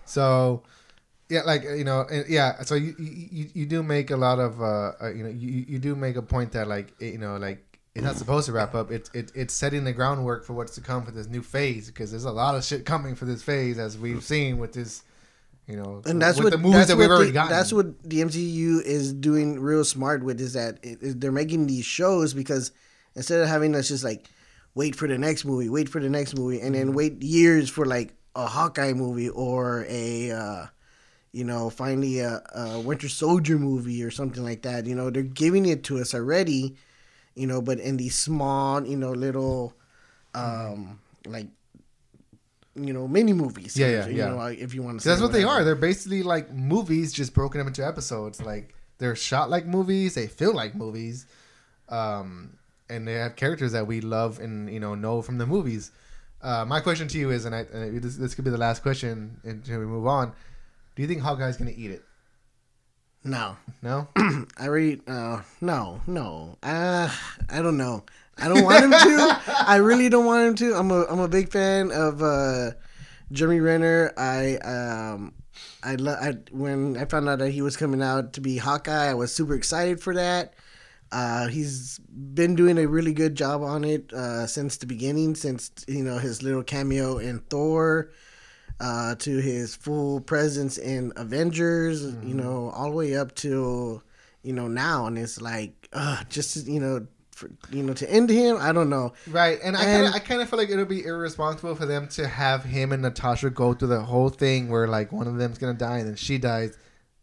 So 0.06 0.64
yeah, 1.28 1.42
like 1.42 1.62
you 1.62 1.84
know, 1.84 2.04
yeah. 2.28 2.62
So 2.62 2.74
you 2.74 2.96
you, 2.98 3.48
you 3.54 3.66
do 3.66 3.84
make 3.84 4.10
a 4.10 4.16
lot 4.16 4.40
of 4.40 4.60
uh, 4.60 4.92
uh, 5.00 5.12
you 5.14 5.22
know 5.22 5.30
you 5.30 5.64
you 5.68 5.78
do 5.78 5.94
make 5.94 6.16
a 6.16 6.22
point 6.22 6.50
that 6.52 6.66
like 6.66 6.94
you 7.00 7.18
know 7.18 7.36
like 7.36 7.78
it's 7.94 8.04
not 8.04 8.16
supposed 8.16 8.46
to 8.46 8.52
wrap 8.52 8.74
up. 8.74 8.90
It's 8.90 9.08
it, 9.14 9.30
it's 9.36 9.54
setting 9.54 9.84
the 9.84 9.92
groundwork 9.92 10.44
for 10.44 10.54
what's 10.54 10.74
to 10.74 10.80
come 10.80 11.04
for 11.04 11.12
this 11.12 11.28
new 11.28 11.42
phase 11.42 11.86
because 11.86 12.10
there's 12.10 12.24
a 12.24 12.32
lot 12.32 12.56
of 12.56 12.64
shit 12.64 12.84
coming 12.84 13.14
for 13.14 13.24
this 13.24 13.44
phase 13.44 13.78
as 13.78 13.96
we've 13.96 14.24
seen 14.24 14.58
with 14.58 14.72
this 14.72 15.04
You 15.66 15.76
know, 15.76 16.02
and 16.06 16.22
that's 16.22 16.40
what 16.40 16.50
the 16.52 16.58
movies 16.58 16.74
that's 16.76 16.88
that 16.88 16.96
we've 16.96 17.10
already 17.10 17.32
gotten. 17.32 17.50
That's 17.50 17.72
what 17.72 18.02
the 18.08 18.20
MCU 18.20 18.80
is 18.84 19.12
doing 19.12 19.58
real 19.60 19.84
smart 19.84 20.22
with 20.22 20.40
is 20.40 20.52
that 20.52 20.78
it, 20.82 21.02
is 21.02 21.16
they're 21.16 21.32
making 21.32 21.66
these 21.66 21.84
shows 21.84 22.34
because 22.34 22.70
instead 23.16 23.40
of 23.40 23.48
having 23.48 23.74
us 23.74 23.88
just 23.88 24.04
like 24.04 24.28
wait 24.74 24.94
for 24.94 25.08
the 25.08 25.18
next 25.18 25.44
movie, 25.44 25.68
wait 25.68 25.88
for 25.88 26.00
the 26.00 26.08
next 26.08 26.36
movie, 26.36 26.60
and 26.60 26.74
Mm-hmm. 26.74 26.88
then 26.88 26.92
wait 26.94 27.22
years 27.22 27.68
for 27.68 27.84
like 27.84 28.14
a 28.36 28.46
Hawkeye 28.46 28.92
movie 28.92 29.28
or 29.30 29.84
a 29.88 30.30
uh, 30.30 30.66
you 31.32 31.44
know 31.44 31.70
finally 31.70 32.20
a, 32.20 32.42
a 32.54 32.80
Winter 32.80 33.08
Soldier 33.08 33.58
movie 33.58 34.02
or 34.02 34.10
something 34.10 34.42
like 34.44 34.62
that. 34.62 34.86
You 34.86 34.94
know, 34.94 35.10
they're 35.10 35.22
giving 35.22 35.66
it 35.66 35.82
to 35.84 35.98
us 35.98 36.14
already. 36.14 36.76
You 37.34 37.46
know, 37.46 37.60
but 37.60 37.78
in 37.80 37.96
these 37.96 38.16
small, 38.16 38.86
you 38.86 38.96
know, 38.96 39.12
little 39.12 39.74
um 40.34 41.00
like 41.26 41.48
you 42.76 42.92
know 42.92 43.08
mini 43.08 43.32
movies. 43.32 43.76
Yeah, 43.76 43.88
yeah, 43.88 44.06
you 44.06 44.16
yeah. 44.16 44.28
know, 44.28 44.40
if 44.46 44.74
you 44.74 44.82
want 44.82 45.00
to. 45.00 45.08
That's 45.08 45.20
what 45.20 45.32
they 45.32 45.44
are. 45.44 45.64
They're 45.64 45.74
basically 45.74 46.22
like 46.22 46.52
movies, 46.52 47.12
just 47.12 47.34
broken 47.34 47.60
up 47.60 47.66
into 47.66 47.86
episodes. 47.86 48.40
Like 48.42 48.74
they're 48.98 49.16
shot 49.16 49.50
like 49.50 49.66
movies. 49.66 50.14
They 50.14 50.26
feel 50.26 50.54
like 50.54 50.74
movies, 50.74 51.26
um, 51.88 52.58
and 52.88 53.06
they 53.06 53.14
have 53.14 53.36
characters 53.36 53.72
that 53.72 53.86
we 53.86 54.00
love 54.00 54.38
and 54.38 54.72
you 54.72 54.80
know 54.80 54.94
know 54.94 55.22
from 55.22 55.38
the 55.38 55.46
movies. 55.46 55.90
Uh, 56.42 56.64
my 56.64 56.80
question 56.80 57.08
to 57.08 57.18
you 57.18 57.30
is, 57.30 57.44
and, 57.44 57.54
I, 57.54 57.60
and 57.72 58.00
this, 58.00 58.16
this 58.16 58.34
could 58.34 58.44
be 58.44 58.50
the 58.50 58.58
last 58.58 58.82
question 58.82 59.40
until 59.42 59.80
we 59.80 59.86
move 59.86 60.06
on. 60.06 60.32
Do 60.94 61.02
you 61.02 61.08
think 61.08 61.22
Hawkeye's 61.22 61.56
gonna 61.56 61.72
eat 61.74 61.90
it? 61.90 62.04
No, 63.24 63.56
No. 63.82 64.06
I 64.56 64.66
read. 64.66 65.00
uh 65.08 65.42
no 65.60 66.00
no 66.06 66.56
uh 66.62 67.10
I 67.48 67.62
don't 67.62 67.76
know. 67.76 68.04
I 68.38 68.48
don't 68.48 68.64
want 68.64 68.84
him 68.84 68.90
to. 68.90 69.40
I 69.66 69.76
really 69.76 70.08
don't 70.08 70.26
want 70.26 70.46
him 70.48 70.54
to. 70.56 70.74
I'm 70.74 70.90
a 70.90 71.04
I'm 71.06 71.20
a 71.20 71.28
big 71.28 71.50
fan 71.50 71.90
of 71.90 72.22
uh 72.22 72.72
Jeremy 73.32 73.60
Renner. 73.60 74.12
I 74.16 74.56
um 74.56 75.34
I, 75.82 75.94
lo- 75.94 76.18
I 76.20 76.32
when 76.50 76.96
I 76.96 77.04
found 77.06 77.28
out 77.28 77.38
that 77.38 77.50
he 77.50 77.62
was 77.62 77.76
coming 77.76 78.02
out 78.02 78.34
to 78.34 78.40
be 78.40 78.58
Hawkeye, 78.58 79.10
I 79.10 79.14
was 79.14 79.32
super 79.32 79.54
excited 79.54 80.00
for 80.00 80.14
that. 80.14 80.54
Uh, 81.12 81.46
he's 81.46 81.98
been 82.08 82.56
doing 82.56 82.78
a 82.78 82.86
really 82.86 83.12
good 83.12 83.36
job 83.36 83.62
on 83.62 83.84
it 83.84 84.12
uh, 84.12 84.46
since 84.46 84.76
the 84.78 84.86
beginning, 84.86 85.34
since 85.34 85.70
you 85.86 86.02
know 86.02 86.18
his 86.18 86.42
little 86.42 86.64
cameo 86.64 87.18
in 87.18 87.38
Thor, 87.38 88.10
uh, 88.80 89.14
to 89.16 89.38
his 89.38 89.76
full 89.76 90.20
presence 90.20 90.78
in 90.78 91.12
Avengers, 91.16 92.02
you 92.24 92.34
know, 92.34 92.70
all 92.70 92.90
the 92.90 92.96
way 92.96 93.16
up 93.16 93.34
to 93.36 94.02
you 94.42 94.52
know 94.52 94.66
now, 94.68 95.06
and 95.06 95.16
it's 95.16 95.40
like, 95.40 95.88
uh, 95.92 96.24
just 96.28 96.66
you 96.66 96.80
know, 96.80 97.06
for, 97.36 97.50
you 97.70 97.82
know, 97.82 97.92
to 97.94 98.10
end 98.10 98.30
him, 98.30 98.56
I 98.60 98.72
don't 98.72 98.88
know. 98.90 99.12
Right, 99.28 99.58
and 99.62 99.76
I 99.76 99.84
And- 99.84 100.04
kind 100.04 100.06
of 100.08 100.14
I 100.14 100.18
kind 100.26 100.40
of 100.42 100.48
feel 100.48 100.58
like 100.58 100.70
it'll 100.70 100.84
be 100.86 101.04
irresponsible 101.04 101.74
for 101.76 101.86
them 101.86 102.08
to 102.08 102.26
have 102.26 102.64
him 102.64 102.92
and 102.92 103.02
Natasha 103.02 103.50
go 103.50 103.74
through 103.74 103.88
the 103.88 104.00
whole 104.02 104.30
thing 104.30 104.68
where 104.68 104.88
like 104.88 105.12
one 105.12 105.26
of 105.28 105.36
them's 105.36 105.58
gonna 105.58 105.74
die 105.74 105.98
and 105.98 106.08
then 106.08 106.16
she 106.16 106.38
dies, 106.38 106.76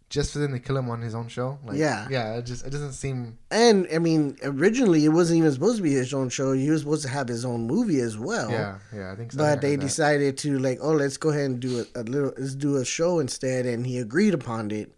just 0.09 0.31
for 0.31 0.37
them 0.37 0.51
to 0.51 0.59
kill 0.59 0.77
him 0.77 0.89
on 0.91 1.01
his 1.01 1.15
own 1.15 1.27
show. 1.27 1.57
Like, 1.65 1.77
Yeah. 1.77 2.07
yeah, 2.11 2.35
it 2.35 2.43
just 2.45 2.63
it 2.65 2.69
doesn't 2.69 2.93
seem 2.93 3.39
And 3.49 3.87
I 3.91 3.97
mean, 3.97 4.37
originally 4.43 5.03
it 5.05 5.09
wasn't 5.09 5.39
even 5.39 5.51
supposed 5.51 5.77
to 5.77 5.83
be 5.83 5.93
his 5.93 6.13
own 6.13 6.29
show. 6.29 6.51
He 6.53 6.69
was 6.69 6.81
supposed 6.81 7.01
to 7.03 7.09
have 7.09 7.27
his 7.27 7.43
own 7.43 7.65
movie 7.65 7.99
as 7.99 8.15
well. 8.15 8.51
yeah 8.51 8.77
yeah 8.95 9.11
I 9.11 9.15
think 9.15 9.31
so. 9.31 9.39
But 9.39 9.61
they 9.61 9.75
decided 9.75 10.37
to 10.39 10.59
like, 10.59 10.77
oh, 10.81 10.91
let's 10.93 11.17
go 11.17 11.29
ahead 11.29 11.45
and 11.45 11.59
do 11.59 11.79
a, 11.95 12.01
a 12.01 12.03
little, 12.03 12.33
let's 12.37 12.53
do 12.53 12.75
a 12.77 12.85
show 12.85 13.17
instead, 13.19 13.65
and 13.65 13.87
he 13.87 13.97
agreed 13.97 14.35
upon 14.35 14.69
it. 14.69 14.91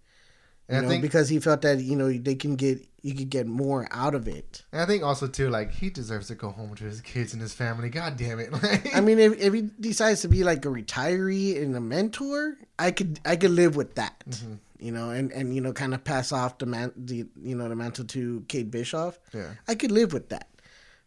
You 0.67 0.75
And 0.75 0.77
I 0.77 0.81
know, 0.81 0.89
think 0.89 1.01
because 1.03 1.29
he 1.29 1.39
felt 1.39 1.61
that 1.61 1.79
you 1.79 1.95
know 1.95 2.11
they 2.11 2.35
can 2.35 2.55
get, 2.55 2.79
you 3.03 3.13
could 3.13 3.29
get 3.29 3.45
more 3.45 3.87
out 3.91 4.15
of 4.15 4.27
it. 4.27 4.63
and 4.71 4.81
I 4.81 4.85
think 4.87 5.03
also 5.03 5.27
too 5.27 5.49
like 5.49 5.71
he 5.71 5.89
deserves 5.91 6.27
to 6.27 6.35
go 6.35 6.49
home 6.49 6.73
to 6.75 6.83
his 6.85 7.01
kids 7.01 7.33
and 7.33 7.41
his 7.41 7.53
family. 7.53 7.89
God 7.89 8.17
damn 8.17 8.39
it! 8.39 8.51
Like, 8.63 8.95
I 8.95 8.99
mean, 9.01 9.19
if, 9.19 9.39
if 9.39 9.53
he 9.53 9.61
decides 9.79 10.21
to 10.21 10.27
be 10.27 10.43
like 10.43 10.65
a 10.65 10.69
retiree 10.69 11.61
and 11.61 11.75
a 11.75 11.79
mentor, 11.81 12.57
I 12.79 12.91
could, 12.91 13.19
I 13.25 13.35
could 13.35 13.51
live 13.51 13.75
with 13.75 13.95
that. 13.95 14.23
Mhm. 14.29 14.57
You 14.79 14.91
know, 14.91 15.09
and 15.11 15.31
and 15.31 15.53
you 15.55 15.61
know, 15.61 15.71
kind 15.71 15.93
of 15.93 16.03
pass 16.03 16.31
off 16.31 16.57
the 16.57 16.65
man, 16.65 16.91
the 16.97 17.25
you 17.41 17.55
know, 17.55 17.69
the 17.69 17.75
mantle 17.75 18.05
to 18.05 18.43
Kate 18.47 18.69
Bishop. 18.71 19.17
yeah, 19.33 19.51
I 19.67 19.75
could 19.75 19.91
live 19.91 20.13
with 20.13 20.29
that. 20.29 20.47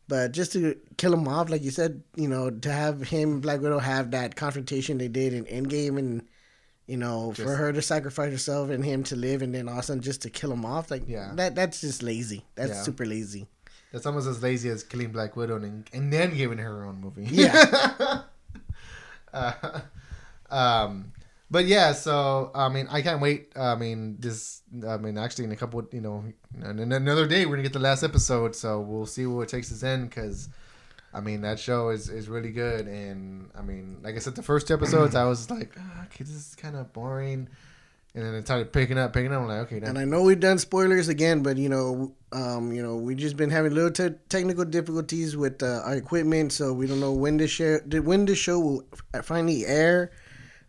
But 0.09 0.33
just 0.33 0.53
to 0.53 0.75
kill 0.97 1.13
him 1.13 1.29
off, 1.29 1.51
like 1.51 1.63
you 1.63 1.71
said, 1.71 2.03
you 2.17 2.29
know, 2.29 2.49
to 2.49 2.73
have 2.73 3.03
him 3.03 3.41
Black 3.41 3.61
Widow 3.61 3.79
have 3.79 4.13
that 4.13 4.37
confrontation 4.37 4.97
they 4.99 5.09
did 5.09 5.35
in 5.35 5.45
Endgame 5.45 5.99
and 5.99 6.23
you 6.89 6.97
know, 6.97 7.33
for 7.33 7.55
her 7.55 7.73
to 7.73 7.81
sacrifice 7.83 8.33
herself 8.33 8.71
and 8.71 8.85
him 8.85 9.05
to 9.05 9.15
live 9.15 9.43
and 9.43 9.55
then 9.55 9.69
all 9.69 9.75
of 9.75 9.81
a 9.81 9.83
sudden 9.85 10.03
just 10.03 10.23
to 10.23 10.31
kill 10.31 10.51
him 10.51 10.65
off, 10.65 10.91
like 10.91 11.03
Yeah. 11.07 11.31
that 11.37 11.55
that's 11.55 11.81
just 11.81 12.03
lazy. 12.03 12.45
That's 12.57 12.71
Yeah. 12.73 12.83
super 12.83 13.07
lazy. 13.07 13.47
that's 13.93 14.05
almost 14.05 14.27
as 14.29 14.43
lazy 14.43 14.69
as 14.69 14.83
killing 14.83 15.13
Black 15.13 15.37
Widow 15.37 15.57
and 15.57 15.89
and 15.93 16.13
then 16.13 16.35
giving 16.35 16.59
her 16.59 16.65
her 16.65 16.85
own 16.85 17.01
movie. 17.01 17.25
Yeah. 17.31 18.23
uh, 19.33 19.81
um, 20.51 21.13
but 21.51 21.65
yeah, 21.67 21.93
so 21.93 22.51
I 22.55 22.69
mean, 22.69 22.87
I 22.91 23.01
can't 23.03 23.21
wait. 23.21 23.53
I 23.57 23.75
mean, 23.77 24.17
this. 24.19 24.61
I 24.87 24.97
mean, 24.99 25.17
actually, 25.17 25.45
in 25.45 25.53
a 25.53 25.57
couple, 25.57 25.87
you 25.93 26.01
know, 26.03 26.25
another 26.61 27.27
day, 27.27 27.47
we're 27.47 27.57
gonna 27.57 27.63
get 27.63 27.73
the 27.73 27.79
last 27.79 28.03
episode. 28.03 28.55
So 28.55 28.81
we'll 28.81 29.07
see 29.07 29.25
where 29.27 29.45
it 29.45 29.49
takes 29.49 29.73
us 29.73 29.83
in 29.83 30.07
because. 30.07 30.49
I 31.13 31.21
mean 31.21 31.41
that 31.41 31.59
show 31.59 31.89
is, 31.89 32.09
is 32.09 32.29
really 32.29 32.51
good, 32.51 32.87
and 32.87 33.51
I 33.57 33.63
mean, 33.63 33.99
like 34.03 34.15
I 34.15 34.19
said, 34.19 34.35
the 34.35 34.43
first 34.43 34.69
two 34.69 34.75
episodes 34.75 35.15
I 35.15 35.25
was 35.25 35.51
like, 35.51 35.75
"Ah, 35.79 36.05
okay, 36.05 36.25
this 36.25 36.35
is 36.35 36.55
kind 36.55 36.77
of 36.77 36.93
boring, 36.93 37.49
and 38.15 38.25
then 38.25 38.35
it 38.35 38.45
started 38.45 38.73
picking 38.73 38.99
up, 38.99 39.13
picking 39.13 39.33
up. 39.33 39.43
I'm 39.43 39.49
like, 39.49 39.59
okay, 39.67 39.81
Now. 39.81 39.89
And 39.89 39.99
I 39.99 40.05
know 40.05 40.23
we've 40.23 40.41
done 40.41 40.59
spoilers 40.59 41.09
again, 41.09 41.43
but 41.43 41.57
you 41.57 41.69
know, 41.69 42.15
um, 42.33 42.73
you 42.73 42.83
know, 42.83 42.97
we 42.97 43.15
just 43.15 43.37
been 43.37 43.51
having 43.51 43.75
little 43.75 43.91
te- 43.91 44.17
technical 44.29 44.65
difficulties 44.65 45.37
with 45.37 45.63
uh, 45.63 45.83
our 45.85 45.95
equipment, 45.95 46.53
so 46.53 46.73
we 46.73 46.87
don't 46.87 47.01
know 47.01 47.13
when 47.13 47.37
the 47.37 47.49
show 47.49 47.79
when 48.03 48.27
the 48.27 48.35
show 48.35 48.59
will 48.59 48.85
finally 49.23 49.65
air. 49.67 50.11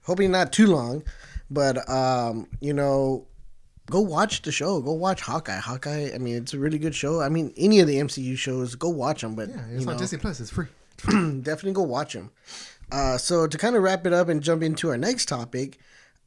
Hoping 0.03 0.31
not 0.31 0.53
too 0.53 0.67
long, 0.67 1.03
but 1.49 1.89
um, 1.89 2.47
you 2.61 2.73
know, 2.73 3.27
go 3.89 3.99
watch 4.01 4.41
the 4.41 4.51
show. 4.51 4.81
Go 4.81 4.93
watch 4.93 5.21
Hawkeye. 5.21 5.57
Hawkeye. 5.57 6.11
I 6.13 6.17
mean, 6.17 6.35
it's 6.35 6.53
a 6.53 6.59
really 6.59 6.79
good 6.79 6.95
show. 6.95 7.21
I 7.21 7.29
mean, 7.29 7.53
any 7.57 7.79
of 7.79 7.87
the 7.87 7.97
MCU 7.97 8.37
shows, 8.37 8.75
go 8.75 8.89
watch 8.89 9.21
them. 9.21 9.35
But 9.35 9.49
yeah, 9.49 9.65
it's 9.71 9.87
on 9.87 9.97
Disney 9.97 10.17
Plus. 10.17 10.39
It's 10.41 10.51
free. 10.51 10.67
definitely 11.41 11.73
go 11.73 11.83
watch 11.83 12.13
them. 12.13 12.31
Uh, 12.91 13.17
so 13.17 13.47
to 13.47 13.57
kind 13.57 13.75
of 13.75 13.83
wrap 13.83 14.05
it 14.05 14.13
up 14.13 14.29
and 14.29 14.41
jump 14.41 14.63
into 14.63 14.89
our 14.89 14.97
next 14.97 15.27
topic, 15.27 15.77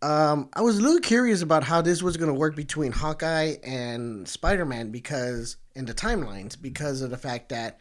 um, 0.01 0.49
I 0.55 0.63
was 0.63 0.79
a 0.79 0.83
little 0.83 1.01
curious 1.01 1.43
about 1.43 1.65
how 1.65 1.83
this 1.83 2.03
was 2.03 2.17
going 2.17 2.29
to 2.29 2.35
work 2.35 2.57
between 2.57 2.93
Hawkeye 2.93 3.57
and 3.63 4.27
Spider 4.29 4.65
Man 4.65 4.91
because 4.91 5.57
in 5.75 5.85
the 5.85 5.95
timelines 5.95 6.61
because 6.61 7.03
of 7.03 7.11
the 7.11 7.17
fact 7.17 7.51
that 7.51 7.79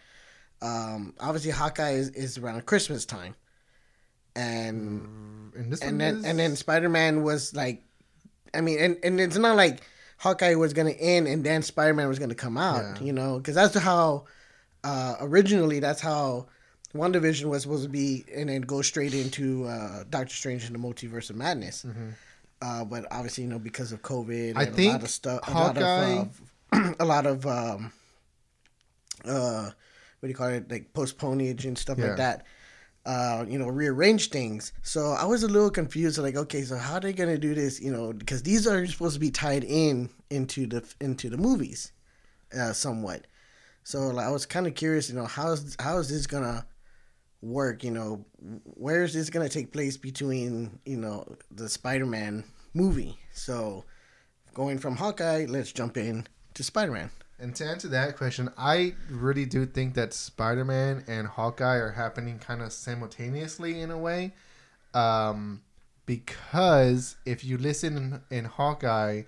um, 0.61 1.13
obviously 1.19 1.51
Hawkeye 1.51 1.93
is, 1.93 2.09
is 2.09 2.37
around 2.37 2.65
Christmas 2.65 3.05
time, 3.05 3.35
and 4.35 5.51
And 5.55 5.71
this 5.71 5.81
and 5.81 5.99
then 5.99 6.17
is, 6.17 6.25
and 6.25 6.37
then 6.37 6.55
Spider 6.55 6.89
Man 6.89 7.23
was 7.23 7.55
like, 7.55 7.83
I 8.53 8.61
mean, 8.61 8.79
and, 8.79 8.97
and 9.03 9.19
it's 9.19 9.37
not 9.37 9.55
like 9.55 9.81
Hawkeye 10.17 10.55
was 10.55 10.73
gonna 10.73 10.91
end 10.91 11.27
and 11.27 11.43
then 11.43 11.61
Spider 11.63 11.93
Man 11.93 12.07
was 12.07 12.19
gonna 12.19 12.35
come 12.35 12.57
out, 12.57 12.97
Yeah. 12.97 13.03
you 13.05 13.13
know, 13.13 13.37
because 13.37 13.55
that's 13.55 13.77
how 13.77 14.25
uh, 14.83 15.15
originally 15.21 15.79
that's 15.79 16.01
how 16.01 16.47
WandaVision 16.93 17.45
was 17.45 17.61
supposed 17.63 17.83
to 17.83 17.89
be, 17.89 18.25
and 18.35 18.49
then 18.49 18.61
go 18.61 18.81
straight 18.81 19.13
into 19.13 19.65
uh, 19.65 20.03
Doctor 20.09 20.35
Strange 20.35 20.65
and 20.65 20.75
the 20.75 20.79
Multiverse 20.79 21.29
of 21.29 21.35
Madness. 21.37 21.85
Uh, 22.61 22.83
but 22.85 23.05
obviously, 23.11 23.43
you 23.45 23.49
know, 23.49 23.59
because 23.59 23.91
of 23.91 24.01
COVID, 24.01 24.53
Mm-hmm. 24.53 24.57
I 24.57 24.63
and 24.63 24.71
a 24.71 24.75
think 24.75 24.93
lot 24.93 25.03
of 25.03 25.09
stuff, 25.09 25.39
a 25.47 25.51
Hawkeye- 25.51 26.15
lot 26.15 26.27
of, 26.27 26.41
uh, 26.73 26.93
a 26.99 27.05
lot 27.05 27.25
of 27.25 27.45
um, 27.47 27.93
uh, 29.25 29.63
what 30.19 30.27
do 30.27 30.27
you 30.27 30.35
call 30.35 30.47
it, 30.49 30.69
like 30.69 30.93
postponage 30.93 31.65
and 31.65 31.77
stuff 31.77 31.97
Yeah. 31.97 32.07
like 32.07 32.17
that. 32.17 32.45
Uh, 33.03 33.45
you 33.47 33.57
know, 33.57 33.67
rearrange 33.67 34.29
things. 34.29 34.73
So 34.83 35.11
I 35.11 35.25
was 35.25 35.41
a 35.41 35.47
little 35.47 35.71
confused. 35.71 36.19
Like, 36.19 36.35
okay, 36.35 36.61
so 36.61 36.77
how 36.77 36.95
are 36.95 36.99
they 36.99 37.13
gonna 37.13 37.37
do 37.37 37.55
this? 37.55 37.81
You 37.81 37.91
know, 37.91 38.13
because 38.13 38.43
these 38.43 38.67
are 38.67 38.85
supposed 38.85 39.15
to 39.15 39.19
be 39.19 39.31
tied 39.31 39.63
in 39.63 40.09
into 40.29 40.67
the 40.67 40.83
into 40.99 41.29
the 41.29 41.37
movies, 41.37 41.93
uh, 42.55 42.73
somewhat. 42.73 43.25
So 43.83 44.09
like, 44.09 44.27
I 44.27 44.31
was 44.31 44.45
kind 44.45 44.67
of 44.67 44.75
curious. 44.75 45.09
You 45.09 45.15
know, 45.15 45.25
how's 45.25 45.75
how 45.79 45.97
is 45.97 46.09
this 46.09 46.27
gonna 46.27 46.67
work? 47.41 47.83
You 47.83 47.91
know, 47.91 48.25
where 48.65 49.03
is 49.03 49.13
this 49.15 49.31
gonna 49.31 49.49
take 49.49 49.73
place 49.73 49.97
between 49.97 50.79
you 50.85 50.97
know 50.97 51.25
the 51.49 51.69
Spider-Man 51.69 52.43
movie? 52.75 53.17
So 53.33 53.83
going 54.53 54.77
from 54.77 54.95
Hawkeye, 54.95 55.47
let's 55.49 55.71
jump 55.71 55.97
in 55.97 56.27
to 56.53 56.63
Spider-Man. 56.63 57.09
And 57.41 57.55
to 57.55 57.65
answer 57.65 57.87
that 57.87 58.17
question, 58.17 58.51
I 58.55 58.93
really 59.09 59.45
do 59.45 59.65
think 59.65 59.95
that 59.95 60.13
Spider 60.13 60.63
Man 60.63 61.03
and 61.07 61.27
Hawkeye 61.27 61.77
are 61.77 61.91
happening 61.91 62.37
kind 62.37 62.61
of 62.61 62.71
simultaneously 62.71 63.81
in 63.81 63.89
a 63.89 63.97
way. 63.97 64.33
Um, 64.93 65.61
because 66.05 67.15
if 67.25 67.43
you 67.43 67.57
listen 67.57 68.21
in, 68.29 68.37
in 68.37 68.45
Hawkeye, 68.45 69.23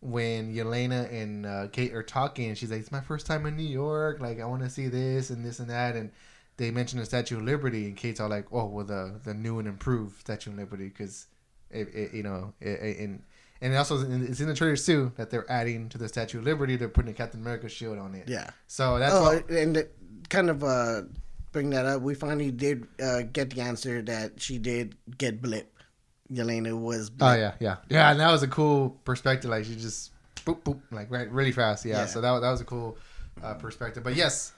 when 0.00 0.54
Yelena 0.54 1.12
and 1.12 1.46
uh, 1.46 1.66
Kate 1.72 1.92
are 1.92 2.02
talking, 2.02 2.54
she's 2.54 2.70
like, 2.70 2.80
"It's 2.80 2.92
my 2.92 3.00
first 3.00 3.26
time 3.26 3.46
in 3.46 3.56
New 3.56 3.64
York. 3.64 4.20
Like, 4.20 4.40
I 4.40 4.44
want 4.44 4.62
to 4.62 4.70
see 4.70 4.86
this 4.86 5.30
and 5.30 5.44
this 5.44 5.58
and 5.58 5.68
that." 5.68 5.96
And 5.96 6.12
they 6.58 6.70
mention 6.70 7.00
the 7.00 7.06
Statue 7.06 7.38
of 7.38 7.42
Liberty, 7.42 7.86
and 7.86 7.96
Kate's 7.96 8.20
all 8.20 8.28
like, 8.28 8.46
"Oh, 8.52 8.66
well, 8.66 8.84
the 8.84 9.20
the 9.24 9.34
new 9.34 9.58
and 9.58 9.66
improved 9.66 10.20
Statue 10.20 10.50
of 10.50 10.56
Liberty, 10.56 10.88
because 10.88 11.26
it, 11.70 11.88
it, 11.94 12.14
you 12.14 12.22
know, 12.22 12.52
it, 12.60 13.20
and 13.60 13.72
it 13.72 13.76
also 13.76 14.00
it's 14.00 14.40
in 14.40 14.48
the 14.48 14.54
trailers 14.54 14.84
too 14.84 15.12
that 15.16 15.30
they're 15.30 15.50
adding 15.50 15.88
to 15.90 15.98
the 15.98 16.08
Statue 16.08 16.38
of 16.38 16.44
Liberty. 16.44 16.76
They're 16.76 16.88
putting 16.88 17.10
a 17.10 17.14
Captain 17.14 17.40
America 17.40 17.68
shield 17.68 17.98
on 17.98 18.14
it. 18.14 18.28
Yeah. 18.28 18.50
So 18.66 18.98
that's 18.98 19.14
oh, 19.14 19.22
what, 19.22 19.48
and 19.48 19.74
to 19.74 19.88
kind 20.28 20.50
of 20.50 20.62
uh, 20.62 21.02
bring 21.52 21.70
that 21.70 21.86
up, 21.86 22.02
we 22.02 22.14
finally 22.14 22.50
did 22.50 22.86
uh, 23.02 23.22
get 23.22 23.50
the 23.50 23.62
answer 23.62 24.02
that 24.02 24.40
she 24.40 24.58
did 24.58 24.94
get 25.16 25.40
blip. 25.40 25.72
Yelena 26.32 26.78
was. 26.78 27.10
Oh 27.20 27.34
yeah, 27.34 27.54
yeah, 27.60 27.76
yeah. 27.88 28.10
And 28.10 28.20
that 28.20 28.30
was 28.30 28.42
a 28.42 28.48
cool 28.48 28.90
perspective. 29.04 29.50
Like 29.50 29.64
she 29.64 29.76
just 29.76 30.12
boop 30.44 30.62
boop 30.62 30.80
like 30.90 31.10
right 31.10 31.30
really 31.30 31.52
fast. 31.52 31.84
Yeah. 31.84 31.98
Yeah. 31.98 32.06
So 32.06 32.20
that 32.20 32.40
that 32.40 32.50
was 32.50 32.60
a 32.60 32.64
cool 32.64 32.98
uh, 33.42 33.54
perspective. 33.54 34.02
But 34.02 34.16
yes, 34.16 34.52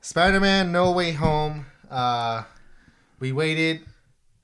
Spider-Man: 0.00 0.72
No 0.72 0.92
Way 0.92 1.12
Home. 1.12 1.66
Uh, 1.90 2.44
we 3.18 3.32
waited 3.32 3.80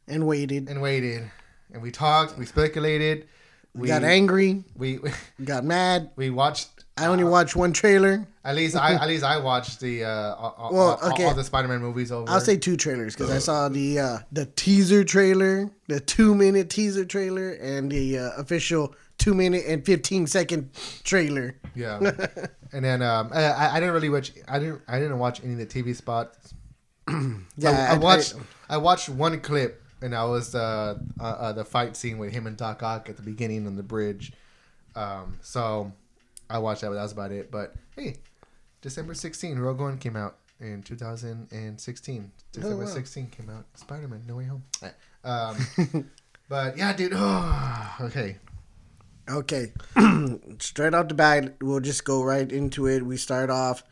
and 0.08 0.26
waited. 0.26 0.68
and 0.68 0.82
waited, 0.82 1.30
and 1.72 1.82
we 1.82 1.90
talked. 1.90 2.36
We 2.36 2.46
speculated. 2.46 3.28
We 3.76 3.88
got 3.88 4.04
angry. 4.04 4.64
We 4.76 4.98
We 4.98 5.10
got 5.44 5.64
mad. 5.64 6.10
we 6.16 6.30
watched. 6.30 6.68
I 6.98 7.06
only 7.06 7.24
watched 7.24 7.54
one 7.56 7.72
trailer. 7.74 8.26
At 8.42 8.56
least 8.56 8.74
I 8.74 8.94
at 8.94 9.06
least 9.06 9.22
I 9.22 9.36
watched 9.38 9.80
the 9.80 10.04
uh, 10.04 10.34
all, 10.34 10.70
Well, 10.72 10.98
all- 11.02 11.12
okay. 11.12 11.24
all 11.24 11.34
the 11.34 11.44
Spider-Man 11.44 11.80
movies 11.80 12.10
over. 12.10 12.30
I'll 12.30 12.40
say 12.40 12.56
two 12.56 12.76
trailers 12.76 13.14
because 13.14 13.30
I 13.30 13.38
saw 13.38 13.68
the 13.68 13.98
uh, 13.98 14.18
the 14.32 14.46
teaser 14.46 15.04
trailer, 15.04 15.70
the 15.88 16.00
two 16.00 16.34
minute 16.34 16.70
teaser 16.70 17.04
trailer, 17.04 17.50
and 17.52 17.92
the 17.92 18.18
uh, 18.18 18.30
official 18.38 18.94
two 19.18 19.34
minute 19.34 19.64
and 19.68 19.84
fifteen 19.84 20.26
second 20.26 20.70
trailer. 21.04 21.56
Yeah, 21.74 21.98
and 22.72 22.82
then 22.84 23.02
um, 23.02 23.30
I, 23.34 23.72
I 23.72 23.80
didn't 23.80 23.92
really 23.94 24.08
watch. 24.08 24.32
I 24.48 24.58
didn't. 24.58 24.80
I 24.88 24.98
didn't 24.98 25.18
watch 25.18 25.42
any 25.44 25.52
of 25.52 25.58
the 25.58 25.66
TV 25.66 25.94
spots. 25.94 26.54
Yeah, 27.58 27.70
I, 27.90 27.94
I 27.94 27.98
watched. 27.98 28.34
I, 28.70 28.76
watched 28.78 29.08
one 29.10 29.38
clip, 29.40 29.82
and 30.02 30.12
that 30.12 30.22
was 30.24 30.54
uh, 30.54 30.98
uh, 31.20 31.22
uh, 31.22 31.52
the 31.52 31.64
fight 31.64 31.96
scene 31.96 32.18
with 32.18 32.32
him 32.32 32.46
and 32.46 32.56
Doc 32.56 32.82
Ock 32.82 33.08
at 33.08 33.16
the 33.16 33.22
beginning 33.22 33.66
on 33.66 33.76
the 33.76 33.82
bridge. 33.82 34.32
Um, 34.94 35.38
so 35.42 35.92
I 36.48 36.58
watched 36.58 36.80
that, 36.82 36.88
but 36.88 36.94
that 36.94 37.02
was 37.02 37.12
about 37.12 37.32
it. 37.32 37.50
But 37.50 37.74
hey, 37.96 38.16
December 38.82 39.14
16, 39.14 39.58
Rogue 39.58 39.80
One 39.80 39.98
came 39.98 40.16
out 40.16 40.36
in 40.60 40.82
2016. 40.82 42.32
December 42.52 42.74
Oh, 42.74 42.78
wow. 42.86 42.86
16 42.86 43.26
came 43.28 43.50
out. 43.50 43.64
Spider 43.74 44.08
Man: 44.08 44.22
No 44.26 44.36
Way 44.36 44.44
Home. 44.44 44.64
Um, 45.24 46.10
but 46.48 46.76
yeah, 46.76 46.92
dude. 46.92 47.12
Oh, 47.14 47.96
okay. 48.02 48.38
Okay, 49.28 49.72
straight 50.60 50.94
off 50.94 51.08
the 51.08 51.14
bat, 51.14 51.56
we'll 51.60 51.80
just 51.80 52.04
go 52.04 52.22
right 52.22 52.50
into 52.52 52.86
it. 52.86 53.04
We 53.04 53.16
start 53.16 53.50
off. 53.50 53.82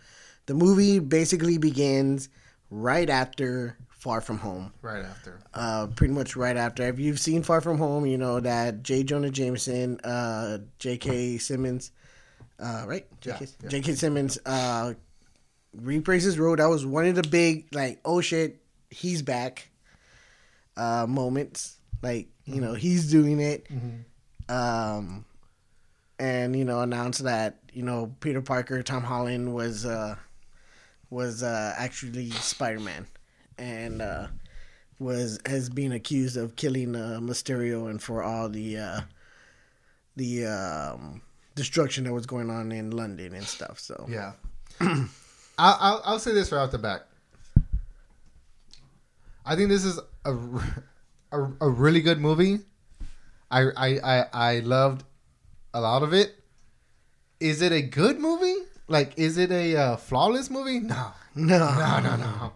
The 0.46 0.54
movie 0.54 1.00
basically 1.00 1.58
begins 1.58 2.28
right 2.70 3.10
after 3.10 3.76
Far 4.04 4.20
From 4.20 4.36
Home. 4.36 4.70
Right 4.82 5.02
after. 5.02 5.40
uh, 5.54 5.86
pretty 5.96 6.12
much 6.12 6.36
right 6.36 6.58
after. 6.58 6.82
If 6.82 6.98
you've 6.98 7.18
seen 7.18 7.42
Far 7.42 7.62
From 7.62 7.78
Home, 7.78 8.04
you 8.04 8.18
know 8.18 8.38
that 8.38 8.82
J. 8.82 9.02
Jonah 9.02 9.30
Jameson, 9.30 9.98
uh, 10.04 10.58
J.K. 10.78 11.38
Simmons, 11.38 11.90
uh, 12.60 12.84
right? 12.86 13.06
J.K. 13.22 13.38
Yeah, 13.40 13.46
yeah. 13.62 13.68
J.K. 13.70 13.94
Simmons 13.94 14.38
uh, 14.44 14.92
reprises 15.74 16.38
role. 16.38 16.54
That 16.54 16.66
was 16.68 16.84
one 16.84 17.06
of 17.06 17.14
the 17.14 17.22
big 17.22 17.74
like, 17.74 18.00
oh 18.04 18.20
shit, 18.20 18.60
he's 18.90 19.22
back 19.22 19.70
uh, 20.76 21.06
moments. 21.08 21.78
Like 22.02 22.28
you 22.44 22.60
know 22.60 22.74
he's 22.74 23.10
doing 23.10 23.40
it, 23.40 23.66
um, 24.50 25.24
and 26.18 26.54
you 26.54 26.66
know 26.66 26.80
announced 26.80 27.24
that 27.24 27.60
you 27.72 27.82
know 27.82 28.14
Peter 28.20 28.42
Parker, 28.42 28.82
Tom 28.82 29.02
Holland 29.02 29.54
was 29.54 29.86
uh, 29.86 30.16
was 31.08 31.42
uh, 31.42 31.72
actually 31.78 32.28
Spider 32.32 32.80
Man, 32.80 33.06
and 33.58 34.02
uh, 34.02 34.26
was 34.98 35.40
has 35.46 35.68
been 35.68 35.92
accused 35.92 36.36
of 36.36 36.56
killing 36.56 36.94
uh, 36.96 37.18
Mysterio 37.20 37.88
and 37.90 38.02
for 38.02 38.22
all 38.22 38.48
the 38.48 38.78
uh, 38.78 39.00
the 40.16 40.46
um, 40.46 41.22
destruction 41.54 42.04
that 42.04 42.12
was 42.12 42.26
going 42.26 42.50
on 42.50 42.72
in 42.72 42.90
London 42.90 43.34
and 43.34 43.46
stuff. 43.46 43.78
So 43.78 44.06
Yeah. 44.08 44.32
I'll, 44.80 45.06
I'll 45.58 46.02
I'll 46.04 46.18
say 46.18 46.32
this 46.32 46.50
right 46.52 46.60
off 46.60 46.70
the 46.70 46.78
back. 46.78 47.02
I 49.46 49.56
think 49.56 49.68
this 49.68 49.84
is 49.84 50.00
a, 50.24 50.32
a, 51.32 51.42
a 51.60 51.68
really 51.68 52.00
good 52.00 52.18
movie. 52.18 52.60
I, 53.50 53.62
I 53.76 53.98
I 53.98 54.26
I 54.32 54.58
loved 54.60 55.04
a 55.72 55.80
lot 55.80 56.02
of 56.02 56.12
it. 56.12 56.34
Is 57.40 57.60
it 57.62 57.72
a 57.72 57.82
good 57.82 58.18
movie? 58.18 58.56
Like, 58.86 59.18
is 59.18 59.38
it 59.38 59.50
a 59.50 59.76
uh, 59.76 59.96
flawless 59.96 60.50
movie? 60.50 60.80
No, 61.36 61.58
no, 61.58 61.58
no, 61.58 62.00
no, 62.00 62.16
no, 62.16 62.52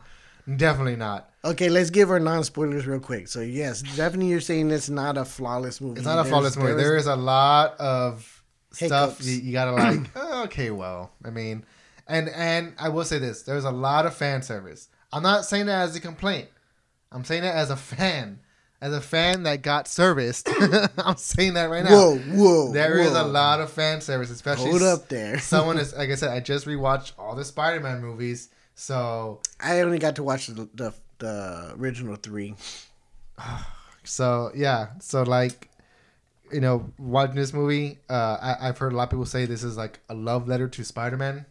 definitely 0.57 0.97
not. 0.97 1.31
Okay, 1.45 1.69
let's 1.69 1.91
give 1.91 2.11
our 2.11 2.19
non 2.21 2.45
spoilers 2.45 2.87
real 2.87 3.01
quick. 3.01 3.29
So 3.29 3.41
yes, 3.41 3.83
definitely 3.83 4.27
you're 4.29 4.41
saying 4.41 4.71
it's 4.71 4.89
not 4.89 5.17
a 5.17 5.25
flawless 5.25 5.81
movie. 5.81 5.99
It's 5.99 6.07
not 6.07 6.15
a 6.15 6.17
There's- 6.17 6.29
flawless 6.29 6.57
movie. 6.57 6.69
there 6.69 6.79
is- 6.79 6.85
There 6.85 6.97
is 6.97 7.07
a 7.07 7.17
lot 7.17 7.79
of 7.81 8.43
stuff 8.73 9.19
Hiccups. 9.19 9.27
you, 9.27 9.41
you 9.43 9.53
gotta 9.53 9.73
like. 9.73 10.11
oh, 10.17 10.45
okay, 10.45 10.71
well, 10.71 11.13
I 11.25 11.31
mean, 11.31 11.65
and 12.07 12.29
and 12.31 12.75
I 12.79 12.89
will 12.89 13.05
say 13.05 13.19
this: 13.19 13.43
there's 13.43 13.65
a 13.65 13.71
lot 13.71 14.07
of 14.07 14.15
fan 14.15 14.43
service. 14.43 14.89
I'm 15.13 15.23
not 15.23 15.45
saying 15.45 15.67
that 15.67 15.83
as 15.89 15.97
a 15.97 16.01
complaint. 16.01 16.49
I'm 17.11 17.25
saying 17.25 17.43
that 17.43 17.55
as 17.55 17.71
a 17.71 17.77
fan, 17.77 18.41
as 18.83 18.93
a 18.93 19.01
fan 19.01 19.45
that 19.45 19.63
got 19.63 19.89
serviced. 19.89 20.49
I'm 20.99 21.17
saying 21.17 21.55
that 21.55 21.71
right 21.71 21.83
now. 21.85 21.91
Whoa, 21.91 22.19
whoa! 22.19 22.73
There 22.73 22.99
is 22.99 23.13
whoa. 23.13 23.25
a 23.25 23.27
lot 23.27 23.61
of 23.61 23.71
fan 23.73 24.01
service, 24.03 24.29
especially 24.31 24.71
Hold 24.71 24.83
up 24.83 25.09
there. 25.09 25.39
someone 25.39 25.79
is 25.79 25.95
like 25.97 26.11
I 26.11 26.15
said. 26.17 26.31
I 26.31 26.41
just 26.41 26.67
rewatched 26.67 27.13
all 27.19 27.35
the 27.35 27.45
Spider-Man 27.45 28.03
movies, 28.03 28.51
so 28.79 29.41
I 29.59 29.81
only 29.81 29.99
got 29.99 30.15
to 30.17 30.23
watch 30.23 30.47
the 30.47 30.69
the, 30.73 30.95
the 31.19 31.75
original 31.79 32.17
three. 32.17 32.55
So 34.05 34.51
yeah, 34.55 34.87
so 35.01 35.23
like, 35.23 35.69
you 36.51 36.63
know, 36.63 36.91
watching 36.99 37.35
this 37.35 37.53
movie, 37.53 37.99
uh, 38.09 38.39
I, 38.41 38.69
I've 38.69 38.79
heard 38.79 38.95
a 38.95 38.97
lot 38.97 39.03
of 39.03 39.11
people 39.11 39.27
say 39.27 39.45
this 39.45 39.63
is 39.63 39.77
like 39.77 40.01
a 40.09 40.15
love 40.15 40.49
letter 40.49 40.67
to 40.67 40.83
Spider-Man. 40.83 41.45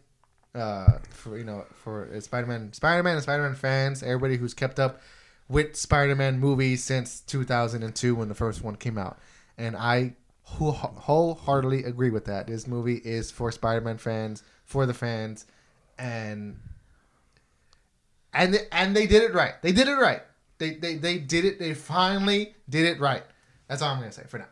Uh, 0.56 0.98
for 1.10 1.38
you 1.38 1.44
know, 1.44 1.66
for 1.72 2.10
uh, 2.12 2.18
Spider-Man, 2.18 2.72
Spider-Man, 2.72 3.14
and 3.14 3.22
Spider-Man 3.22 3.54
fans, 3.54 4.02
everybody 4.02 4.38
who's 4.38 4.54
kept 4.54 4.80
up 4.80 5.00
with 5.48 5.76
Spider-Man 5.76 6.40
movies 6.40 6.82
since 6.82 7.20
2002 7.20 8.16
when 8.16 8.28
the 8.28 8.34
first 8.34 8.64
one 8.64 8.74
came 8.74 8.98
out, 8.98 9.20
and 9.56 9.76
I 9.76 10.14
wholeheartedly 10.42 11.84
agree 11.84 12.10
with 12.10 12.24
that. 12.24 12.48
This 12.48 12.66
movie 12.66 13.00
is 13.04 13.30
for 13.30 13.52
Spider-Man 13.52 13.98
fans, 13.98 14.42
for 14.64 14.84
the 14.84 14.94
fans, 14.94 15.46
and 15.96 16.58
and 18.32 18.54
they, 18.54 18.66
and 18.72 18.94
they 18.94 19.06
did 19.06 19.22
it 19.22 19.34
right. 19.34 19.60
They 19.62 19.72
did 19.72 19.88
it 19.88 19.94
right. 19.94 20.22
They, 20.58 20.74
they 20.74 20.96
they 20.96 21.18
did 21.18 21.44
it. 21.44 21.58
They 21.58 21.74
finally 21.74 22.54
did 22.68 22.84
it 22.86 23.00
right. 23.00 23.22
That's 23.68 23.82
all 23.82 23.90
I'm 23.90 24.00
gonna 24.00 24.12
say 24.12 24.24
for 24.26 24.38
now. 24.38 24.48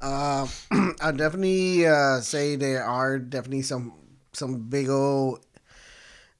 Uh, 0.00 0.46
I 1.00 1.12
definitely 1.12 1.86
uh, 1.86 2.20
say 2.20 2.56
there 2.56 2.84
are 2.84 3.18
definitely 3.18 3.62
some 3.62 3.94
some 4.32 4.68
big 4.68 4.88
old. 4.88 5.44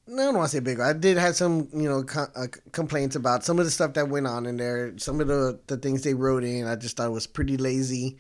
No, 0.06 0.22
I 0.22 0.26
don't 0.26 0.36
want 0.36 0.50
to 0.50 0.56
say 0.56 0.60
big. 0.60 0.80
I 0.80 0.92
did 0.92 1.16
have 1.16 1.34
some, 1.34 1.66
you 1.72 1.88
know, 1.88 2.04
uh, 2.14 2.46
complaints 2.72 3.16
about 3.16 3.42
some 3.42 3.58
of 3.58 3.64
the 3.64 3.70
stuff 3.70 3.94
that 3.94 4.10
went 4.10 4.26
on 4.26 4.44
in 4.44 4.58
there. 4.58 4.92
Some 4.98 5.20
of 5.20 5.28
the 5.28 5.58
the 5.66 5.78
things 5.78 6.02
they 6.02 6.14
wrote 6.14 6.44
in, 6.44 6.66
I 6.66 6.76
just 6.76 6.98
thought 6.98 7.10
was 7.10 7.26
pretty 7.26 7.56
lazy. 7.56 8.18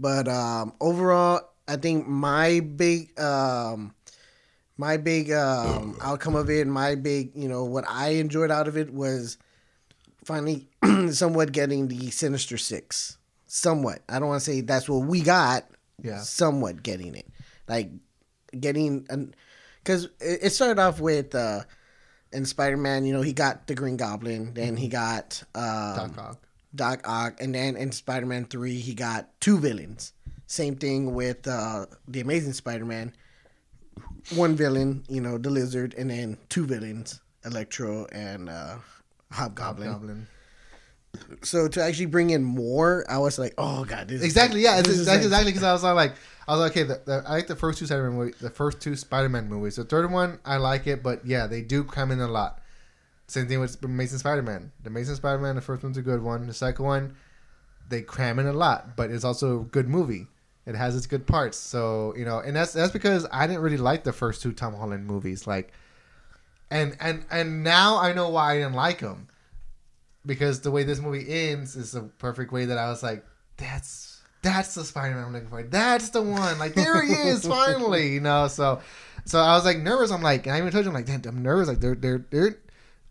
But 0.00 0.26
um, 0.26 0.72
overall, 0.80 1.42
I 1.66 1.76
think 1.76 2.08
my 2.08 2.60
big 2.60 3.18
um, 3.20 3.94
my 4.78 4.96
big 4.96 5.32
um, 5.32 5.98
outcome 6.00 6.36
of 6.36 6.48
it, 6.48 6.66
my 6.66 6.94
big, 6.94 7.32
you 7.34 7.48
know, 7.48 7.64
what 7.64 7.84
I 7.88 8.10
enjoyed 8.10 8.50
out 8.50 8.68
of 8.68 8.76
it 8.76 8.94
was 8.94 9.36
finally 10.24 10.68
somewhat 11.10 11.52
getting 11.52 11.88
the 11.88 12.10
Sinister 12.10 12.56
Six. 12.56 13.18
Somewhat. 13.46 14.02
I 14.08 14.20
don't 14.20 14.28
want 14.28 14.40
to 14.40 14.50
say 14.50 14.60
that's 14.60 14.88
what 14.88 15.06
we 15.06 15.20
got. 15.20 15.64
Yeah. 16.00 16.20
Somewhat 16.20 16.84
getting 16.84 17.16
it, 17.16 17.26
like 17.66 17.90
getting 18.58 19.32
because 19.82 20.08
it, 20.20 20.52
started 20.52 20.80
off 20.80 21.00
with 21.00 21.34
uh, 21.34 21.62
in 22.32 22.44
Spider 22.44 22.76
Man. 22.76 23.04
You 23.04 23.14
know, 23.14 23.22
he 23.22 23.32
got 23.32 23.66
the 23.66 23.74
Green 23.74 23.96
Goblin, 23.96 24.54
then 24.54 24.76
he 24.76 24.86
got 24.86 25.42
um, 25.56 26.12
Doc 26.14 26.18
Ock. 26.18 26.38
Doc 26.72 27.08
Ock, 27.08 27.42
and 27.42 27.52
then 27.52 27.74
in 27.74 27.90
Spider 27.90 28.26
Man 28.26 28.44
Three, 28.44 28.78
he 28.78 28.94
got 28.94 29.28
two 29.40 29.58
villains. 29.58 30.12
Same 30.46 30.76
thing 30.76 31.14
with 31.14 31.48
uh, 31.48 31.86
the 32.06 32.20
Amazing 32.20 32.52
Spider 32.52 32.84
Man. 32.84 33.12
One 34.34 34.54
villain, 34.56 35.04
you 35.08 35.20
know, 35.20 35.38
the 35.38 35.50
Lizard, 35.50 35.94
and 35.96 36.10
then 36.10 36.38
two 36.48 36.66
villains, 36.66 37.20
Electro 37.44 38.06
and 38.12 38.48
uh, 38.48 38.76
Hobgoblin. 39.32 39.92
Goblin. 39.92 40.26
So 41.42 41.68
to 41.68 41.82
actually 41.82 42.06
bring 42.06 42.30
in 42.30 42.44
more, 42.44 43.04
I 43.08 43.18
was 43.18 43.38
like, 43.38 43.54
oh 43.58 43.84
god, 43.84 44.08
this 44.08 44.20
is 44.20 44.24
Exactly. 44.24 44.62
Yeah. 44.62 44.82
This 44.82 44.94
is 44.94 45.00
exactly 45.00 45.26
exactly 45.26 45.52
because 45.52 45.62
I 45.62 45.72
was 45.72 45.82
like, 45.82 46.14
I 46.46 46.52
was 46.52 46.60
like, 46.60 46.72
okay. 46.72 46.82
The, 46.82 47.00
the, 47.04 47.24
I 47.26 47.32
like 47.32 47.46
the 47.46 47.56
first 47.56 47.78
two 47.78 47.86
Spider-Man 47.86 48.12
movies, 48.12 48.36
the 48.40 48.50
first 48.50 48.80
two 48.80 48.94
Spider-Man 48.94 49.48
movies. 49.48 49.76
The 49.76 49.84
third 49.84 50.10
one, 50.10 50.38
I 50.44 50.56
like 50.58 50.86
it, 50.86 51.02
but 51.02 51.26
yeah, 51.26 51.46
they 51.46 51.62
do 51.62 51.84
come 51.84 52.10
in 52.10 52.20
a 52.20 52.28
lot. 52.28 52.60
Same 53.26 53.46
thing 53.46 53.60
with 53.60 53.82
Amazing 53.82 54.18
Spider-Man. 54.18 54.72
The 54.82 54.90
Amazing 54.90 55.16
Spider-Man, 55.16 55.56
the 55.56 55.60
first 55.60 55.82
one's 55.82 55.98
a 55.98 56.02
good 56.02 56.22
one. 56.22 56.46
The 56.46 56.54
second 56.54 56.84
one, 56.84 57.16
they 57.88 58.02
cram 58.02 58.38
in 58.38 58.46
a 58.46 58.52
lot, 58.52 58.96
but 58.96 59.10
it's 59.10 59.24
also 59.24 59.60
a 59.60 59.64
good 59.64 59.88
movie. 59.88 60.26
It 60.68 60.74
has 60.74 60.94
its 60.94 61.06
good 61.06 61.26
parts. 61.26 61.56
So 61.56 62.14
you 62.14 62.26
know, 62.26 62.40
and 62.40 62.54
that's 62.54 62.74
that's 62.74 62.92
because 62.92 63.26
I 63.32 63.46
didn't 63.46 63.62
really 63.62 63.78
like 63.78 64.04
the 64.04 64.12
first 64.12 64.42
two 64.42 64.52
Tom 64.52 64.74
Holland 64.74 65.06
movies. 65.06 65.46
Like, 65.46 65.72
and 66.70 66.94
and 67.00 67.24
and 67.30 67.64
now 67.64 67.98
I 67.98 68.12
know 68.12 68.28
why 68.28 68.52
I 68.52 68.56
didn't 68.58 68.74
like 68.74 68.98
them 68.98 69.28
because 70.26 70.60
the 70.60 70.70
way 70.70 70.82
this 70.82 71.00
movie 71.00 71.26
ends 71.26 71.74
is 71.74 71.92
the 71.92 72.02
perfect 72.02 72.52
way 72.52 72.66
that 72.66 72.76
I 72.76 72.90
was 72.90 73.02
like, 73.02 73.24
that's 73.56 74.20
that's 74.42 74.74
the 74.74 74.84
Spider-Man 74.84 75.24
I'm 75.24 75.32
looking 75.32 75.48
for. 75.48 75.62
That's 75.62 76.10
the 76.10 76.20
one. 76.20 76.58
Like 76.58 76.74
there 76.74 77.02
he 77.02 77.14
is 77.14 77.46
finally. 77.48 78.12
You 78.12 78.20
know, 78.20 78.46
so 78.48 78.82
so 79.24 79.40
I 79.40 79.54
was 79.54 79.64
like 79.64 79.78
nervous. 79.78 80.10
I'm 80.10 80.22
like, 80.22 80.46
and 80.46 80.54
I 80.54 80.58
even 80.58 80.70
told 80.70 80.84
you, 80.84 80.90
I'm 80.90 80.94
like, 80.94 81.06
damn, 81.06 81.22
I'm 81.24 81.42
nervous. 81.42 81.66
Like 81.66 81.80
they're 81.80 81.94
they're 81.94 82.26
they're 82.30 82.58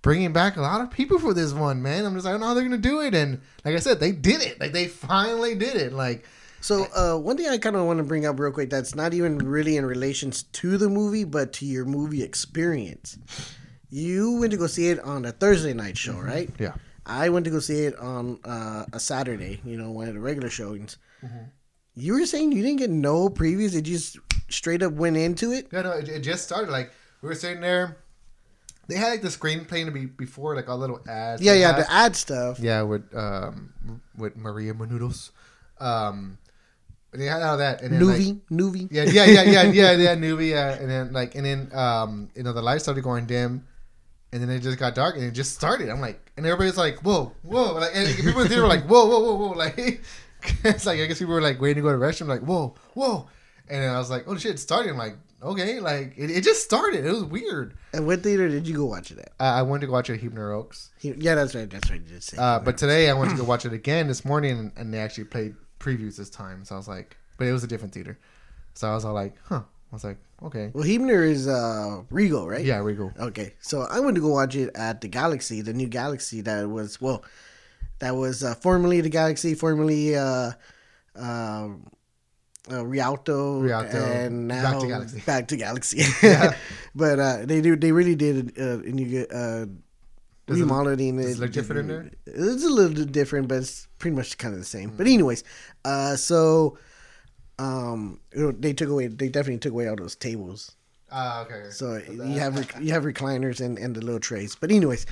bringing 0.03 0.31
back 0.31 0.57
a 0.57 0.61
lot 0.61 0.81
of 0.81 0.91
people 0.91 1.17
for 1.17 1.33
this 1.33 1.53
one, 1.53 1.81
man. 1.81 2.05
I'm 2.05 2.13
just 2.13 2.25
like, 2.25 2.31
I 2.31 2.33
don't 2.33 2.41
know 2.41 2.47
how 2.47 2.53
they're 2.53 2.63
gonna 2.63 2.77
do 2.77 3.01
it, 3.01 3.15
and 3.15 3.41
like 3.65 3.75
I 3.75 3.79
said, 3.79 3.99
they 3.99 4.11
did 4.11 4.41
it. 4.41 4.59
Like 4.59 4.73
they 4.73 4.87
finally 4.87 5.55
did 5.55 5.75
it. 5.75 5.91
Like 5.91 6.23
So 6.67 6.85
uh, 6.93 7.17
one 7.17 7.37
thing 7.37 7.47
I 7.47 7.57
kind 7.57 7.77
of 7.77 7.85
want 7.85 7.99
to 7.99 8.03
bring 8.03 8.25
up 8.25 8.37
real 8.37 8.51
quick 8.51 8.69
that's 8.69 8.93
not 8.93 9.13
even 9.13 9.37
really 9.37 9.77
in 9.77 9.85
relations 9.85 10.43
to 10.43 10.77
the 10.77 10.89
movie, 10.89 11.23
but 11.23 11.53
to 11.53 11.65
your 11.65 11.85
movie 11.85 12.23
experience. 12.23 13.17
You 13.89 14.37
went 14.41 14.51
to 14.51 14.57
go 14.57 14.67
see 14.67 14.89
it 14.89 14.99
on 14.99 15.23
a 15.23 15.31
Thursday 15.31 15.71
night 15.71 15.97
show, 15.97 16.19
right? 16.19 16.49
yeah, 16.59 16.73
I 17.05 17.29
went 17.29 17.45
to 17.45 17.51
go 17.51 17.61
see 17.61 17.85
it 17.85 17.97
on 17.97 18.41
uh, 18.43 18.83
a 18.91 18.99
Saturday. 18.99 19.61
You 19.63 19.77
know, 19.77 19.91
one 19.91 20.09
of 20.09 20.13
the 20.13 20.19
regular 20.19 20.49
showings. 20.49 20.97
Mm-hmm. 21.23 21.45
You 21.95 22.13
were 22.15 22.25
saying 22.25 22.51
you 22.51 22.61
didn't 22.61 22.79
get 22.79 22.89
no 22.89 23.29
previews; 23.29 23.73
it 23.73 23.83
just 23.83 24.17
straight 24.49 24.83
up 24.83 24.91
went 24.91 25.15
into 25.15 25.53
it. 25.53 25.67
yeah. 25.71 25.83
No, 25.83 25.91
it, 25.91 26.09
it 26.09 26.19
just 26.19 26.43
started. 26.43 26.69
Like 26.69 26.91
we 27.21 27.29
were 27.29 27.35
sitting 27.35 27.61
there. 27.61 27.95
They 28.89 28.95
had 28.95 29.11
like 29.11 29.21
the 29.21 29.31
screen 29.31 29.63
playing 29.63 29.85
to 29.85 29.93
be 29.93 30.05
before 30.05 30.53
like 30.53 30.67
all 30.67 30.77
little 30.77 30.99
ads. 31.07 31.41
Yeah, 31.41 31.53
yeah, 31.53 31.71
the 31.71 31.89
ad 31.89 32.17
stuff. 32.17 32.59
Yeah, 32.59 32.81
with 32.81 33.15
um 33.15 34.01
with 34.17 34.35
Maria 34.35 34.73
Menounos. 34.73 35.31
Um 35.79 36.39
they 37.17 37.25
had 37.25 37.41
all 37.41 37.57
that 37.57 37.81
and 37.81 37.93
then 37.93 38.05
like, 38.05 38.19
Nuvi, 38.19 38.41
Nuvi. 38.51 38.87
yeah, 38.91 39.03
yeah, 39.03 39.25
yeah, 39.25 39.43
yeah, 39.43 39.63
yeah, 39.63 39.91
yeah, 40.05 40.15
newbie, 40.15 40.49
yeah, 40.51 40.73
and 40.73 40.89
then 40.89 41.13
like 41.13 41.35
and 41.35 41.45
then 41.45 41.69
um 41.73 42.29
you 42.35 42.43
know 42.43 42.53
the 42.53 42.61
lights 42.61 42.83
started 42.83 43.01
going 43.03 43.25
dim 43.25 43.65
and 44.31 44.41
then 44.41 44.49
it 44.49 44.59
just 44.59 44.77
got 44.77 44.93
dark 44.95 45.15
and 45.15 45.23
it 45.25 45.31
just 45.31 45.53
started. 45.53 45.89
I'm 45.89 46.01
like 46.01 46.31
and 46.37 46.45
everybody's 46.45 46.77
like, 46.77 46.99
Whoa, 47.03 47.33
whoa 47.43 47.73
like 47.73 47.91
and 47.95 48.15
people 48.17 48.45
there 48.45 48.61
were 48.61 48.67
like, 48.67 48.85
Whoa, 48.85 49.05
whoa, 49.07 49.19
whoa, 49.19 49.35
whoa 49.35 49.51
like 49.57 50.01
it's 50.63 50.85
like 50.85 50.99
I 50.99 51.05
guess 51.05 51.19
people 51.19 51.33
were 51.33 51.41
like 51.41 51.59
waiting 51.59 51.83
to 51.83 51.89
go 51.89 51.91
to 51.91 51.97
the 51.97 52.05
restroom, 52.05 52.27
like, 52.27 52.41
Whoa, 52.41 52.75
whoa 52.93 53.27
and 53.69 53.83
then 53.83 53.93
I 53.93 53.97
was 53.97 54.09
like, 54.09 54.25
Oh 54.27 54.37
shit, 54.37 54.51
it's 54.51 54.61
starting. 54.61 54.91
I'm 54.91 54.97
like, 54.97 55.17
okay, 55.41 55.79
like 55.79 56.13
it, 56.17 56.29
it 56.31 56.43
just 56.43 56.63
started. 56.63 57.05
It 57.05 57.11
was 57.11 57.23
weird. 57.23 57.75
And 57.93 58.05
what 58.07 58.23
theater 58.23 58.47
did 58.47 58.67
you 58.67 58.75
go 58.75 58.85
watch 58.85 59.11
it 59.11 59.19
at? 59.19 59.31
I, 59.39 59.59
I 59.59 59.61
went 59.63 59.81
to 59.81 59.87
go 59.87 59.93
watch 59.93 60.09
it 60.09 60.13
at 60.15 60.19
Huebner 60.19 60.51
Oaks. 60.53 60.91
He- 60.99 61.13
Yeah, 61.17 61.35
that's 61.35 61.53
right. 61.55 61.69
That's 61.69 61.89
right. 61.89 62.01
You 62.01 62.07
did 62.07 62.23
say. 62.23 62.37
Uh, 62.37 62.59
but 62.59 62.77
today 62.77 63.09
I 63.09 63.13
went 63.13 63.31
to 63.31 63.37
go 63.37 63.43
watch 63.43 63.65
it 63.65 63.73
again 63.73 64.07
this 64.07 64.23
morning, 64.25 64.57
and, 64.59 64.71
and 64.77 64.93
they 64.93 64.99
actually 64.99 65.25
played 65.25 65.55
previews 65.79 66.17
this 66.17 66.29
time. 66.29 66.65
So 66.65 66.75
I 66.75 66.77
was 66.77 66.87
like, 66.87 67.17
but 67.37 67.47
it 67.47 67.51
was 67.51 67.63
a 67.63 67.67
different 67.67 67.93
theater. 67.93 68.17
So 68.73 68.89
I 68.89 68.93
was 68.93 69.05
all 69.05 69.13
like, 69.13 69.35
huh. 69.45 69.61
I 69.91 69.95
was 69.95 70.03
like, 70.03 70.17
okay, 70.43 70.69
well, 70.73 70.83
Huebner 70.83 71.23
is 71.23 71.47
uh, 71.47 72.01
Regal, 72.09 72.47
right? 72.47 72.63
yeah, 72.63 72.79
Regal. 72.79 73.13
Okay, 73.17 73.53
so 73.61 73.87
I 73.89 74.01
went 74.01 74.15
to 74.15 74.21
go 74.21 74.27
watch 74.27 74.55
it 74.55 74.69
at 74.75 74.99
the 74.99 75.07
Galaxy, 75.07 75.61
the 75.61 75.73
new 75.73 75.87
Galaxy 75.87 76.41
that 76.41 76.69
was 76.69 76.99
well, 76.99 77.23
that 77.99 78.15
was 78.15 78.43
uh, 78.43 78.53
formerly 78.55 78.99
the 78.99 79.09
Galaxy, 79.09 79.53
formerly 79.55 80.15
uh, 80.15 80.51
um 81.15 81.89
uh, 82.69 82.85
Rialto, 82.85 83.61
Rialto, 83.61 83.97
and 83.97 84.47
now 84.49 84.71
back 84.71 84.81
to 84.81 84.87
Galaxy. 84.87 85.19
Back 85.25 85.47
to 85.47 85.57
Galaxy. 85.57 86.03
Yeah. 86.21 86.55
but 86.95 87.19
uh, 87.19 87.45
they 87.45 87.61
do 87.61 87.75
they 87.75 87.91
really 87.91 88.15
did 88.15 88.59
uh, 88.59 88.79
and 88.79 88.99
you 88.99 89.25
uh, 90.47 90.51
Does 90.53 90.59
it- 90.59 90.63
remodeling 90.63 91.17
does 91.17 91.37
it 91.37 91.41
look 91.41 91.51
different 91.51 91.79
in 91.81 91.87
there? 91.87 92.11
It's 92.25 92.63
a 92.63 92.69
little 92.69 93.05
different, 93.05 93.47
but 93.47 93.59
it's 93.59 93.87
pretty 93.99 94.15
much 94.15 94.37
kind 94.37 94.53
of 94.53 94.59
the 94.59 94.65
same. 94.65 94.91
But 94.95 95.07
anyways, 95.07 95.43
uh, 95.85 96.15
so 96.15 96.77
um, 97.59 98.19
they 98.33 98.73
took 98.73 98.89
away 98.89 99.07
they 99.07 99.29
definitely 99.29 99.59
took 99.59 99.73
away 99.73 99.87
all 99.87 99.95
those 99.95 100.15
tables. 100.15 100.73
Ah, 101.11 101.41
okay. 101.43 101.69
So 101.69 102.01
you 102.09 102.39
have 102.39 102.57
rec- 102.57 102.81
you 102.81 102.91
have 102.91 103.03
recliners 103.03 103.61
and, 103.61 103.77
and 103.79 103.95
the 103.95 104.01
little 104.01 104.19
trays. 104.19 104.55
But 104.55 104.71
anyways, 104.71 105.05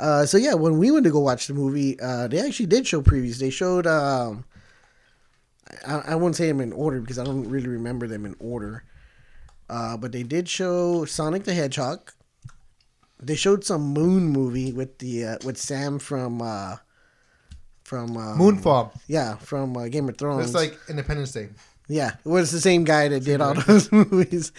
uh, 0.00 0.26
so 0.26 0.38
yeah, 0.38 0.54
when 0.54 0.78
we 0.78 0.90
went 0.90 1.04
to 1.04 1.10
go 1.10 1.20
watch 1.20 1.46
the 1.46 1.54
movie, 1.54 1.98
uh, 2.00 2.26
they 2.28 2.40
actually 2.44 2.66
did 2.66 2.86
show 2.86 3.00
previews. 3.00 3.38
They 3.38 3.50
showed 3.50 3.86
um, 3.86 4.44
I, 5.86 5.98
I 6.08 6.14
won't 6.16 6.36
say 6.36 6.48
them 6.48 6.60
in 6.60 6.72
order 6.72 7.00
because 7.00 7.18
I 7.18 7.24
don't 7.24 7.48
really 7.48 7.68
remember 7.68 8.06
them 8.08 8.26
in 8.26 8.34
order. 8.40 8.84
Uh, 9.68 9.96
but 9.96 10.12
they 10.12 10.22
did 10.22 10.48
show 10.48 11.04
Sonic 11.04 11.44
the 11.44 11.54
Hedgehog. 11.54 12.12
They 13.20 13.34
showed 13.34 13.64
some 13.64 13.82
Moon 13.94 14.28
movie 14.28 14.72
with 14.72 14.98
the 14.98 15.24
uh, 15.24 15.38
with 15.44 15.56
Sam 15.56 15.98
from 15.98 16.42
uh, 16.42 16.76
from 17.84 18.16
um, 18.16 18.38
Moonfall. 18.38 18.92
Yeah, 19.06 19.36
from 19.36 19.76
uh, 19.76 19.88
Game 19.88 20.08
of 20.08 20.18
Thrones. 20.18 20.46
It's 20.46 20.54
like 20.54 20.78
Independence 20.88 21.32
Day. 21.32 21.48
Yeah, 21.88 22.12
it 22.24 22.28
was 22.28 22.50
the 22.50 22.60
same 22.60 22.84
guy 22.84 23.08
that 23.08 23.24
did 23.24 23.40
all 23.40 23.54
those 23.54 23.90
movies. 23.92 24.52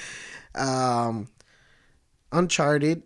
Um, 0.56 1.28
Uncharted, 2.32 3.04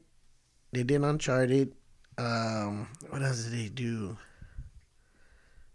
they 0.71 0.83
did 0.83 1.01
Uncharted. 1.03 1.73
Um, 2.17 2.87
what 3.09 3.21
else 3.23 3.43
did 3.43 3.53
they 3.59 3.69
do? 3.69 4.17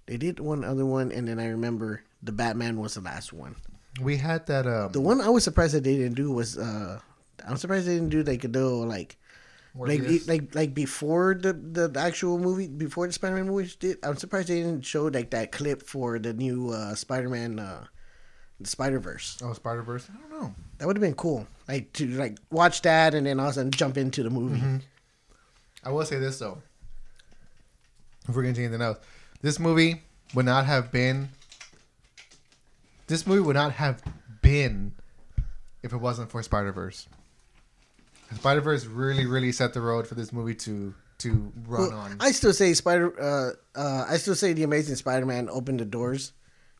They 0.06 0.16
did 0.16 0.38
one 0.38 0.64
other 0.64 0.86
one, 0.86 1.10
and 1.10 1.26
then 1.26 1.38
I 1.40 1.48
remember 1.48 2.04
the 2.22 2.32
Batman 2.32 2.78
was 2.80 2.94
the 2.94 3.00
last 3.00 3.32
one. 3.32 3.56
We 4.00 4.16
had 4.16 4.46
that. 4.46 4.66
Um, 4.66 4.92
The 4.92 5.00
one 5.00 5.20
I 5.20 5.28
was 5.28 5.42
surprised 5.44 5.74
that 5.74 5.84
they 5.84 5.96
didn't 5.96 6.14
do 6.14 6.30
was 6.30 6.56
uh, 6.56 7.00
I'm 7.46 7.56
surprised 7.56 7.86
they 7.88 7.94
didn't 7.94 8.10
do 8.10 8.22
like 8.22 8.44
a 8.44 8.48
do 8.48 8.84
like 8.84 9.16
like 9.78 10.26
like 10.26 10.54
like 10.54 10.74
before 10.74 11.34
the 11.34 11.52
the 11.52 11.92
actual 11.98 12.38
movie 12.38 12.68
before 12.68 13.06
the 13.06 13.12
Spider-Man 13.12 13.46
movie 13.46 13.70
did. 13.78 13.98
I'm 14.02 14.16
surprised 14.16 14.48
they 14.48 14.62
didn't 14.62 14.82
show 14.82 15.06
like 15.06 15.30
that 15.30 15.52
clip 15.52 15.82
for 15.82 16.18
the 16.18 16.32
new 16.32 16.70
uh, 16.70 16.94
Spider-Man 16.94 17.58
uh, 17.58 17.84
Spider 18.62 18.98
Verse. 18.98 19.38
oh, 19.42 19.52
Spider 19.52 19.82
Verse. 19.82 20.08
I 20.10 20.16
don't 20.20 20.40
know. 20.40 20.54
That 20.78 20.86
would 20.86 20.96
have 20.96 21.02
been 21.02 21.14
cool. 21.14 21.46
Like 21.68 21.92
to 21.94 22.06
like 22.08 22.38
watch 22.50 22.82
that 22.82 23.14
and 23.14 23.26
then 23.26 23.38
also 23.40 23.68
jump 23.68 23.98
into 23.98 24.22
the 24.22 24.30
movie. 24.30 24.58
Mm-hmm. 24.58 24.76
I 25.84 25.90
will 25.90 26.04
say 26.04 26.18
this 26.18 26.38
though. 26.38 26.58
If 28.28 28.34
we're 28.34 28.42
gonna 28.42 28.54
do 28.54 28.62
anything 28.62 28.82
else, 28.82 28.98
this 29.42 29.58
movie 29.58 30.02
would 30.34 30.46
not 30.46 30.66
have 30.66 30.90
been. 30.90 31.28
This 33.08 33.26
movie 33.26 33.40
would 33.40 33.54
not 33.54 33.72
have 33.72 34.02
been 34.42 34.92
if 35.82 35.92
it 35.92 35.98
wasn't 35.98 36.30
for 36.30 36.42
Spider 36.42 36.72
Verse. 36.72 37.06
Spider 38.34 38.60
Verse 38.60 38.84
really, 38.86 39.26
really 39.26 39.52
set 39.52 39.72
the 39.72 39.80
road 39.80 40.06
for 40.06 40.14
this 40.14 40.32
movie 40.32 40.54
to 40.56 40.94
to 41.18 41.52
run 41.66 41.88
Well, 41.90 41.92
on. 41.98 42.16
I 42.20 42.32
still 42.32 42.52
say 42.52 42.74
Spider. 42.74 43.12
Uh, 43.20 43.78
uh, 43.78 44.04
I 44.08 44.16
still 44.18 44.34
say 44.34 44.52
the 44.52 44.64
Amazing 44.64 44.96
Spider-Man 44.96 45.48
opened 45.50 45.80
the 45.80 45.84
doors 45.86 46.32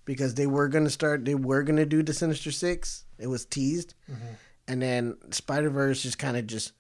because 0.05 0.35
they 0.35 0.47
were 0.47 0.69
gonna 0.69 0.91
start. 0.91 1.25
They 1.25 1.35
were 1.35 1.63
gonna 1.63 1.87
do 1.87 2.03
the 2.03 2.13
Sinister 2.13 2.51
Six. 2.51 3.05
It 3.19 3.29
was 3.29 3.45
teased, 3.47 3.95
Mm-hmm. 4.11 4.25
and 4.69 4.83
then 4.83 5.17
Spider 5.31 5.71
Verse 5.71 6.03
just 6.03 6.19
kind 6.19 6.37
of 6.37 6.47
just 6.47 6.73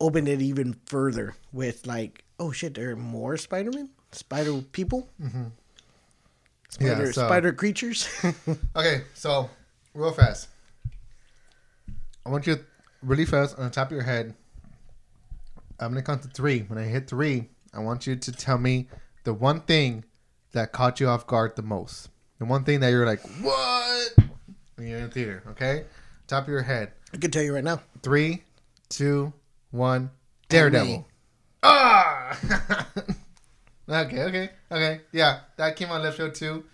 opened 0.00 0.26
it 0.28 0.40
even 0.40 0.74
further 0.86 1.34
with 1.52 1.86
like, 1.86 2.24
oh 2.40 2.50
shit, 2.50 2.74
there 2.74 2.90
are 2.92 2.96
more 2.96 3.36
Spider-Man, 3.36 3.88
Spider 4.12 4.62
people, 4.72 5.08
Yeah, 5.20 5.28
Spider, 6.70 7.12
so- 7.12 7.26
Spider 7.26 7.52
creatures. 7.52 8.08
Okay, 8.76 9.02
so 9.14 9.50
real 9.94 10.12
fast. 10.12 10.48
I 12.24 12.30
want 12.30 12.46
you 12.46 12.56
to 12.56 12.62
really 13.02 13.24
fast 13.24 13.58
on 13.58 13.64
the 13.64 13.70
top 13.70 13.88
of 13.88 13.92
your 13.92 14.02
head. 14.02 14.34
I'm 15.80 15.90
gonna 15.90 16.02
count 16.02 16.22
to 16.22 16.28
three. 16.28 16.60
When 16.60 16.78
I 16.78 16.84
hit 16.84 17.08
three, 17.08 17.48
I 17.74 17.80
want 17.80 18.06
you 18.06 18.16
to 18.16 18.32
tell 18.32 18.58
me 18.58 18.88
the 19.24 19.34
one 19.34 19.60
thing 19.60 20.04
that 20.52 20.72
caught 20.72 21.00
you 21.00 21.08
off 21.08 21.26
guard 21.26 21.56
the 21.56 21.62
most. 21.62 22.08
The 22.38 22.44
one 22.44 22.64
thing 22.64 22.80
that 22.80 22.90
you're 22.90 23.06
like, 23.06 23.20
what? 23.40 24.14
When 24.76 24.86
you're 24.86 24.98
in 24.98 25.04
the 25.04 25.10
theater, 25.10 25.42
okay? 25.50 25.84
Top 26.26 26.44
of 26.44 26.48
your 26.48 26.62
head. 26.62 26.92
I 27.12 27.16
can 27.16 27.30
tell 27.30 27.42
you 27.42 27.54
right 27.54 27.64
now. 27.64 27.80
Three, 28.02 28.42
two, 28.88 29.32
one. 29.70 30.10
Daredevil. 30.48 31.06
Ah! 31.62 32.36
okay, 33.88 34.22
okay, 34.22 34.50
okay. 34.70 35.00
Yeah, 35.12 35.40
that 35.56 35.76
came 35.76 35.90
on 35.90 36.02
left 36.02 36.18
show 36.18 36.30
too. 36.30 36.64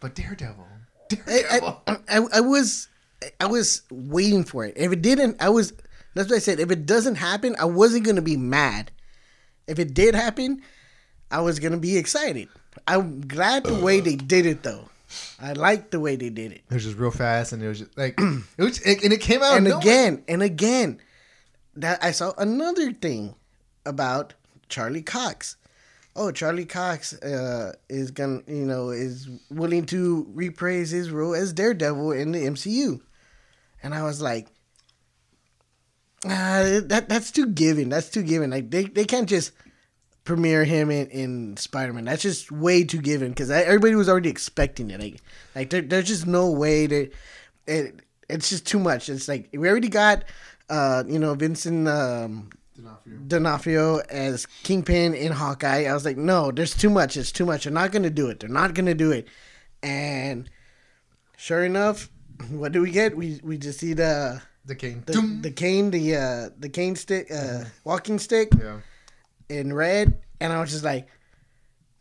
But 0.00 0.14
Daredevil. 0.14 0.66
I, 1.10 1.14
Daredevil. 1.14 1.82
I, 1.86 1.96
I, 2.08 2.26
I 2.34 2.40
was 2.40 2.88
I 3.40 3.46
was 3.46 3.82
waiting 3.90 4.44
for 4.44 4.64
it. 4.64 4.74
If 4.76 4.92
it 4.92 5.02
didn't, 5.02 5.36
I 5.40 5.48
was. 5.48 5.72
That's 6.14 6.28
what 6.28 6.36
I 6.36 6.40
said. 6.40 6.60
If 6.60 6.70
it 6.70 6.86
doesn't 6.86 7.16
happen, 7.16 7.56
I 7.58 7.64
wasn't 7.64 8.04
gonna 8.04 8.22
be 8.22 8.36
mad. 8.36 8.90
If 9.66 9.78
it 9.78 9.94
did 9.94 10.14
happen, 10.14 10.62
I 11.30 11.40
was 11.40 11.58
gonna 11.58 11.78
be 11.78 11.96
excited. 11.96 12.48
I'm 12.86 13.20
glad 13.22 13.64
the 13.64 13.74
way 13.74 14.00
they 14.00 14.16
did 14.16 14.46
it 14.46 14.62
though. 14.62 14.88
I 15.40 15.52
like 15.52 15.90
the 15.90 16.00
way 16.00 16.16
they 16.16 16.30
did 16.30 16.52
it. 16.52 16.62
It 16.70 16.74
was 16.74 16.84
just 16.84 16.98
real 16.98 17.10
fast, 17.10 17.52
and 17.52 17.62
it 17.62 17.68
was 17.68 17.80
just 17.80 17.96
like 17.96 18.18
it 18.58 18.62
was, 18.62 18.80
it, 18.80 19.02
and 19.02 19.12
it 19.12 19.20
came 19.20 19.42
out. 19.42 19.56
And 19.56 19.64
nowhere. 19.64 19.78
again, 19.78 20.24
and 20.28 20.42
again, 20.42 21.00
that 21.76 22.02
I 22.02 22.12
saw 22.12 22.32
another 22.38 22.92
thing 22.92 23.34
about 23.84 24.34
Charlie 24.68 25.02
Cox. 25.02 25.56
Oh, 26.14 26.30
Charlie 26.30 26.66
Cox 26.66 27.14
uh, 27.22 27.72
is 27.88 28.10
gonna, 28.10 28.42
you 28.46 28.66
know, 28.66 28.90
is 28.90 29.28
willing 29.50 29.86
to 29.86 30.26
reprise 30.34 30.90
his 30.90 31.10
role 31.10 31.34
as 31.34 31.52
Daredevil 31.52 32.12
in 32.12 32.32
the 32.32 32.40
MCU, 32.40 33.00
and 33.82 33.94
I 33.94 34.02
was 34.02 34.22
like, 34.22 34.48
ah, 36.24 36.80
that 36.84 37.06
that's 37.08 37.30
too 37.30 37.46
given. 37.46 37.88
That's 37.88 38.10
too 38.10 38.22
given. 38.22 38.50
Like 38.50 38.70
they, 38.70 38.84
they 38.84 39.04
can't 39.04 39.28
just 39.28 39.52
premiere 40.24 40.64
him 40.64 40.90
in, 40.90 41.08
in 41.08 41.56
Spider 41.56 41.92
Man. 41.92 42.04
That's 42.04 42.22
just 42.22 42.52
way 42.52 42.84
too 42.84 43.00
given 43.00 43.30
because 43.30 43.50
everybody 43.50 43.94
was 43.94 44.08
already 44.08 44.30
expecting 44.30 44.90
it. 44.90 45.00
Like, 45.00 45.16
like 45.54 45.70
there, 45.70 45.82
there's 45.82 46.08
just 46.08 46.26
no 46.26 46.50
way 46.50 46.86
that 46.86 47.12
it. 47.66 48.00
It's 48.28 48.48
just 48.48 48.66
too 48.66 48.78
much. 48.78 49.08
It's 49.10 49.28
like 49.28 49.50
we 49.52 49.68
already 49.68 49.90
got, 49.90 50.24
uh, 50.70 51.04
you 51.06 51.18
know, 51.18 51.34
Vincent 51.34 51.86
um, 51.86 52.48
D'Onofrio 53.26 53.98
as 54.08 54.46
Kingpin 54.62 55.12
in 55.12 55.32
Hawkeye. 55.32 55.84
I 55.84 55.92
was 55.92 56.06
like, 56.06 56.16
no, 56.16 56.50
there's 56.50 56.74
too 56.74 56.88
much. 56.88 57.16
It's 57.16 57.32
too 57.32 57.44
much. 57.44 57.64
They're 57.64 57.72
not 57.72 57.92
gonna 57.92 58.10
do 58.10 58.28
it. 58.28 58.40
They're 58.40 58.48
not 58.48 58.74
gonna 58.74 58.94
do 58.94 59.10
it. 59.10 59.28
And 59.82 60.48
sure 61.36 61.64
enough, 61.64 62.08
what 62.50 62.72
do 62.72 62.82
we 62.82 62.90
get? 62.90 63.16
We 63.16 63.40
we 63.42 63.58
just 63.58 63.78
see 63.78 63.92
the 63.94 64.40
The 64.64 64.74
cane. 64.74 65.02
the, 65.06 65.12
Doom. 65.12 65.42
the 65.42 65.50
cane, 65.50 65.90
the 65.90 66.16
uh, 66.16 66.48
the 66.58 66.68
cane 66.68 66.96
stick, 66.96 67.30
uh, 67.30 67.64
walking 67.84 68.18
stick 68.18 68.50
yeah. 68.58 68.78
in 69.48 69.72
red, 69.72 70.20
and 70.40 70.52
I 70.52 70.60
was 70.60 70.70
just 70.70 70.84
like, 70.84 71.08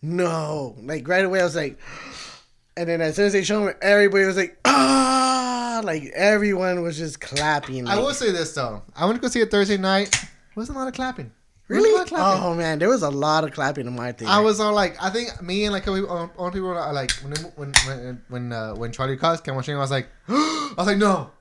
no, 0.01 0.75
like 0.81 1.07
right 1.07 1.25
away 1.25 1.41
I 1.41 1.43
was 1.43 1.55
like, 1.55 1.79
and 2.77 2.87
then 2.89 3.01
as 3.01 3.15
soon 3.15 3.25
as 3.25 3.33
they 3.33 3.43
showed 3.43 3.65
me, 3.65 3.73
everybody 3.81 4.25
was 4.25 4.37
like, 4.37 4.57
ah, 4.65 5.81
like 5.83 6.03
everyone 6.15 6.81
was 6.81 6.97
just 6.97 7.19
clapping. 7.21 7.87
I 7.87 7.97
will 7.97 8.13
say 8.13 8.31
this 8.31 8.53
though. 8.53 8.81
I 8.95 9.05
went 9.05 9.17
to 9.17 9.21
go 9.21 9.27
see 9.27 9.41
it 9.41 9.51
Thursday 9.51 9.77
night. 9.77 10.15
Wasn't 10.55 10.75
a 10.75 10.79
lot 10.79 10.87
of 10.87 10.93
clapping. 10.93 11.31
Really. 11.71 11.91
Wasn't 11.91 12.11
a 12.11 12.13
lot 12.15 12.33
of 12.33 12.39
clapping. 12.39 12.43
Oh 12.43 12.55
man, 12.55 12.79
there 12.79 12.89
was 12.89 13.01
a 13.01 13.09
lot 13.09 13.43
of 13.43 13.51
clapping 13.51 13.87
in 13.87 13.95
my 13.95 14.11
thing. 14.11 14.27
I 14.27 14.39
was 14.39 14.59
all 14.59 14.73
like, 14.73 15.01
I 15.01 15.09
think 15.09 15.41
me 15.41 15.65
and 15.65 15.73
like 15.73 15.87
a 15.87 15.91
on 15.91 16.51
people 16.51 16.67
were 16.69 16.75
like 16.93 17.11
when 17.21 17.33
when 17.55 17.73
when 17.87 18.21
when 18.29 18.53
uh, 18.53 18.73
when 18.75 18.91
Charlie 18.91 19.17
Cox 19.17 19.41
came 19.41 19.55
on 19.55 19.63
stream, 19.63 19.77
I 19.77 19.81
was 19.81 19.91
like, 19.91 20.07
I 20.27 20.73
was 20.77 20.87
like, 20.87 20.97
no. 20.97 21.31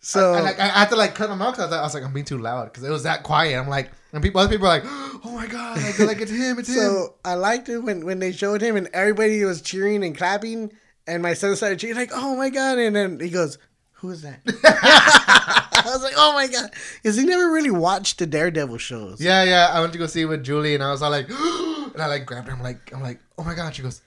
so 0.00 0.32
I, 0.34 0.40
like, 0.40 0.58
I 0.60 0.66
had 0.68 0.88
to 0.90 0.96
like 0.96 1.14
cut 1.14 1.28
my 1.30 1.36
mouth. 1.36 1.56
'cause 1.56 1.72
I, 1.72 1.78
I 1.78 1.82
was 1.82 1.94
like, 1.94 2.04
I'm 2.04 2.12
being 2.12 2.26
too 2.26 2.38
loud 2.38 2.66
because 2.66 2.84
it 2.84 2.90
was 2.90 3.02
that 3.02 3.22
quiet. 3.22 3.58
I'm 3.58 3.68
like, 3.68 3.90
and 4.12 4.22
people, 4.22 4.40
other 4.40 4.50
people 4.50 4.66
are 4.68 4.78
like, 4.78 4.84
oh 4.86 5.32
my 5.34 5.46
god, 5.46 5.76
like, 5.82 5.98
like 5.98 6.20
it's 6.20 6.30
him, 6.30 6.58
it's 6.58 6.68
him. 6.68 6.76
So 6.76 7.14
I 7.24 7.34
liked 7.34 7.68
it 7.68 7.78
when, 7.78 8.04
when 8.04 8.18
they 8.20 8.32
showed 8.32 8.60
him 8.62 8.76
and 8.76 8.88
everybody 8.92 9.42
was 9.44 9.60
cheering 9.60 10.04
and 10.04 10.16
clapping, 10.16 10.72
and 11.06 11.22
my 11.22 11.34
son 11.34 11.56
started 11.56 11.78
cheering 11.78 11.96
like, 11.96 12.10
"Oh 12.12 12.36
my 12.36 12.50
god!" 12.50 12.78
And 12.78 12.94
then 12.94 13.18
he 13.18 13.30
goes, 13.30 13.58
"Who 13.98 14.10
is 14.10 14.22
that?" 14.22 14.40
I 15.88 15.90
was 15.92 16.02
like, 16.02 16.14
"Oh 16.16 16.32
my 16.34 16.46
god," 16.48 16.70
because 17.02 17.16
he 17.16 17.24
never 17.24 17.50
really 17.50 17.70
watched 17.70 18.18
the 18.18 18.26
Daredevil 18.26 18.78
shows. 18.78 19.20
Yeah, 19.20 19.44
yeah. 19.44 19.70
I 19.72 19.80
went 19.80 19.92
to 19.92 19.98
go 19.98 20.06
see 20.06 20.22
it 20.22 20.26
with 20.26 20.44
Julie, 20.44 20.74
and 20.74 20.82
I 20.82 20.90
was 20.90 21.02
all 21.02 21.10
like, 21.10 21.28
and 21.30 22.00
I 22.00 22.06
like 22.06 22.26
grabbed 22.26 22.48
her. 22.48 22.54
I'm 22.54 22.62
like, 22.62 22.92
I'm 22.92 23.02
like, 23.02 23.20
oh 23.38 23.44
my 23.44 23.54
god. 23.54 23.74
She 23.74 23.82
goes, 23.82 24.02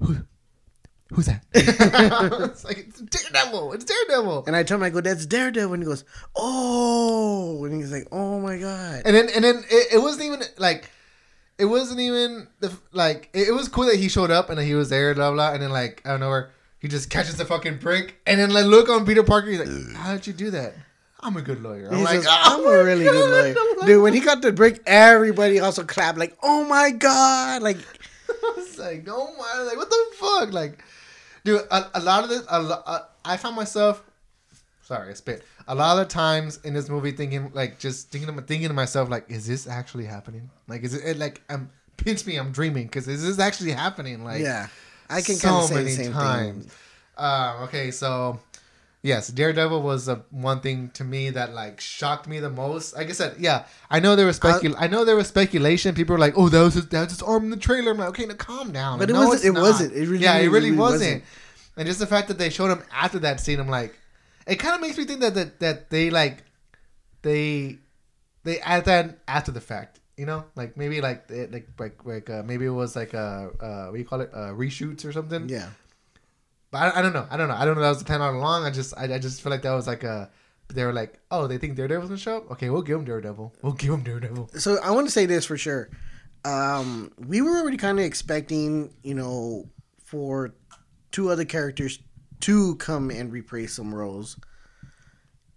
who, 0.00 0.16
who's 1.10 1.26
that? 1.26 1.44
it's 1.54 2.64
like 2.64 2.78
it's 2.78 3.00
Daredevil. 3.00 3.72
It's 3.72 3.84
Daredevil. 3.84 4.44
And 4.46 4.54
I 4.54 4.62
told 4.62 4.80
him, 4.80 4.84
I 4.84 4.90
go, 4.90 5.00
"That's 5.00 5.26
Daredevil," 5.26 5.74
and 5.74 5.82
he 5.82 5.86
goes, 5.86 6.04
"Oh," 6.36 7.64
and 7.64 7.74
he's 7.74 7.92
like, 7.92 8.08
"Oh 8.12 8.40
my 8.40 8.58
god." 8.58 9.02
And 9.04 9.14
then 9.14 9.28
and 9.34 9.44
then 9.44 9.64
it, 9.70 9.94
it 9.94 9.98
wasn't 9.98 10.24
even 10.24 10.42
like, 10.58 10.90
it 11.58 11.64
wasn't 11.64 12.00
even 12.00 12.48
the 12.60 12.76
like. 12.92 13.30
It, 13.32 13.48
it 13.48 13.52
was 13.52 13.68
cool 13.68 13.86
that 13.86 13.96
he 13.96 14.08
showed 14.08 14.30
up 14.30 14.50
and 14.50 14.58
that 14.58 14.64
he 14.64 14.74
was 14.74 14.90
there, 14.90 15.14
blah 15.14 15.32
blah. 15.32 15.52
And 15.52 15.62
then 15.62 15.70
like 15.70 16.02
I 16.04 16.10
don't 16.10 16.20
know 16.20 16.28
where 16.28 16.50
he 16.80 16.88
just 16.88 17.10
catches 17.10 17.36
the 17.36 17.44
fucking 17.44 17.78
prick, 17.78 18.20
and 18.26 18.40
then 18.40 18.50
like 18.50 18.66
look 18.66 18.88
on 18.88 19.04
Peter 19.04 19.22
Parker. 19.22 19.50
He's 19.50 19.60
like, 19.60 19.96
how 19.96 20.14
did 20.14 20.26
you 20.26 20.32
do 20.32 20.50
that? 20.50 20.74
I'm 21.20 21.36
a 21.36 21.42
good 21.42 21.62
lawyer. 21.62 21.88
I'm 21.90 22.04
like, 22.04 22.22
says, 22.22 22.26
"Oh 22.28 22.64
I'm 22.64 22.80
a 22.80 22.84
really 22.84 23.04
good 23.04 23.30
lawyer, 23.30 23.54
like, 23.76 23.86
dude. 23.86 24.02
When 24.02 24.14
he 24.14 24.20
got 24.20 24.40
the 24.40 24.52
break, 24.52 24.80
everybody 24.86 25.58
also 25.58 25.82
clapped 25.82 26.16
like, 26.16 26.36
"Oh 26.42 26.64
my 26.64 26.90
god!" 26.92 27.62
Like, 27.62 27.78
I 28.28 28.52
was 28.56 28.78
like, 28.78 29.06
oh 29.08 29.34
my, 29.36 29.62
like 29.62 29.76
what 29.76 29.90
the 29.90 30.06
fuck, 30.14 30.52
like, 30.52 30.84
dude. 31.44 31.62
A, 31.70 31.90
a 31.94 32.00
lot 32.00 32.22
of 32.22 32.30
this, 32.30 32.42
a 32.42 32.54
uh, 32.54 33.04
I 33.24 33.36
found 33.36 33.56
myself, 33.56 34.04
sorry, 34.82 35.10
I 35.10 35.14
spit. 35.14 35.44
A 35.66 35.74
lot 35.74 35.98
of 35.98 36.08
times 36.08 36.60
in 36.64 36.72
this 36.72 36.88
movie, 36.88 37.10
thinking 37.10 37.50
like, 37.52 37.78
just 37.78 38.10
thinking, 38.10 38.34
to, 38.34 38.42
thinking 38.42 38.68
to 38.68 38.74
myself, 38.74 39.10
like, 39.10 39.28
is 39.28 39.46
this 39.46 39.66
actually 39.66 40.04
happening? 40.04 40.50
Like, 40.66 40.82
is 40.82 40.94
it, 40.94 41.04
it 41.04 41.18
like, 41.18 41.42
I'm 41.50 41.70
pinch 41.96 42.24
me, 42.26 42.36
I'm 42.36 42.52
dreaming, 42.52 42.84
because 42.84 43.08
is 43.08 43.22
this 43.24 43.38
actually 43.38 43.72
happening? 43.72 44.24
Like, 44.24 44.40
yeah, 44.40 44.68
I 45.10 45.22
can 45.22 45.36
so 45.36 45.48
kind 45.48 45.62
of 45.62 45.68
say 45.68 45.74
the 45.74 45.82
many 45.82 45.94
same 45.96 46.12
times. 46.12 46.64
thing. 46.64 46.72
Um, 47.16 47.62
okay, 47.64 47.90
so 47.90 48.40
yes, 49.02 49.28
Daredevil 49.28 49.82
was 49.82 50.06
the 50.06 50.22
one 50.30 50.60
thing 50.60 50.90
to 50.94 51.04
me 51.04 51.30
that 51.30 51.52
like 51.54 51.80
shocked 51.80 52.28
me 52.28 52.40
the 52.40 52.50
most. 52.50 52.94
Like 52.96 53.08
I 53.08 53.12
said, 53.12 53.36
yeah, 53.38 53.64
I 53.90 54.00
know 54.00 54.16
there 54.16 54.26
was 54.26 54.38
specul- 54.38 54.74
I 54.78 54.86
know 54.86 55.04
there 55.04 55.16
was 55.16 55.28
speculation. 55.28 55.94
People 55.94 56.14
were 56.14 56.20
like, 56.20 56.34
"Oh, 56.36 56.48
that 56.48 56.62
was 56.62 56.74
his, 56.74 56.86
that 56.88 57.04
was 57.04 57.12
his 57.12 57.22
arm 57.22 57.44
in 57.44 57.50
the 57.50 57.56
trailer." 57.56 57.92
I'm 57.92 57.98
like, 57.98 58.10
"Okay, 58.10 58.26
now 58.26 58.34
calm 58.34 58.72
down." 58.72 58.98
But 58.98 59.10
it 59.10 59.14
no, 59.14 59.26
wasn't. 59.26 59.50
It 59.50 59.52
not. 59.58 59.62
wasn't. 59.62 59.92
It 59.94 60.06
really, 60.08 60.18
yeah, 60.18 60.36
it 60.36 60.48
really, 60.48 60.70
really 60.70 60.72
wasn't. 60.72 61.00
wasn't. 61.00 61.24
And 61.76 61.86
just 61.86 62.00
the 62.00 62.06
fact 62.06 62.28
that 62.28 62.38
they 62.38 62.50
showed 62.50 62.70
him 62.70 62.82
after 62.92 63.20
that 63.20 63.40
scene, 63.40 63.60
I'm 63.60 63.68
like, 63.68 63.98
it 64.46 64.56
kind 64.56 64.74
of 64.74 64.80
makes 64.80 64.98
me 64.98 65.04
think 65.04 65.20
that 65.20 65.34
that, 65.34 65.60
that 65.60 65.90
they 65.90 66.10
like 66.10 66.42
they 67.22 67.78
they 68.44 68.60
add 68.60 68.84
that 68.86 69.18
after 69.28 69.52
the 69.52 69.60
fact. 69.60 69.97
You 70.18 70.26
know, 70.26 70.44
like 70.56 70.76
maybe 70.76 71.00
like 71.00 71.26
it, 71.30 71.52
like 71.52 71.68
like 71.78 72.04
like 72.04 72.28
uh, 72.28 72.42
maybe 72.44 72.66
it 72.66 72.70
was 72.70 72.96
like 72.96 73.14
a 73.14 73.50
uh, 73.60 73.84
what 73.86 73.92
do 73.92 73.98
you 73.98 74.04
call 74.04 74.20
it, 74.20 74.30
uh, 74.34 74.50
reshoots 74.52 75.04
or 75.04 75.12
something. 75.12 75.48
Yeah, 75.48 75.70
But 76.72 76.78
I, 76.96 76.98
I 76.98 77.02
don't 77.02 77.12
know. 77.12 77.26
I 77.30 77.36
don't 77.36 77.48
know. 77.48 77.54
I 77.54 77.64
don't 77.64 77.76
know. 77.76 77.82
That 77.82 77.90
was 77.90 78.00
the 78.00 78.04
plan 78.04 78.20
all 78.20 78.34
along. 78.34 78.64
I 78.64 78.70
just 78.70 78.92
I, 78.98 79.04
I 79.14 79.18
just 79.18 79.40
feel 79.42 79.50
like 79.50 79.62
that 79.62 79.72
was 79.72 79.86
like 79.86 80.02
a. 80.02 80.28
They 80.70 80.84
were 80.84 80.92
like, 80.92 81.18
oh, 81.30 81.46
they 81.46 81.56
think 81.56 81.76
Daredevil's 81.76 82.08
gonna 82.10 82.18
show 82.18 82.38
up. 82.38 82.50
Okay, 82.50 82.68
we'll 82.68 82.82
give 82.82 82.98
him 82.98 83.04
Daredevil. 83.04 83.54
We'll 83.62 83.72
give 83.72 83.94
him 83.94 84.02
Daredevil. 84.02 84.50
so 84.58 84.78
I 84.82 84.90
want 84.90 85.06
to 85.06 85.10
say 85.12 85.24
this 85.24 85.46
for 85.46 85.56
sure. 85.56 85.88
Um, 86.44 87.12
we 87.16 87.40
were 87.40 87.56
already 87.58 87.76
kind 87.78 87.98
of 87.98 88.04
expecting, 88.04 88.94
you 89.02 89.14
know, 89.14 89.70
for 90.04 90.52
two 91.10 91.30
other 91.30 91.44
characters 91.44 92.00
to 92.40 92.74
come 92.76 93.10
and 93.10 93.32
reprise 93.32 93.72
some 93.72 93.94
roles. 93.94 94.36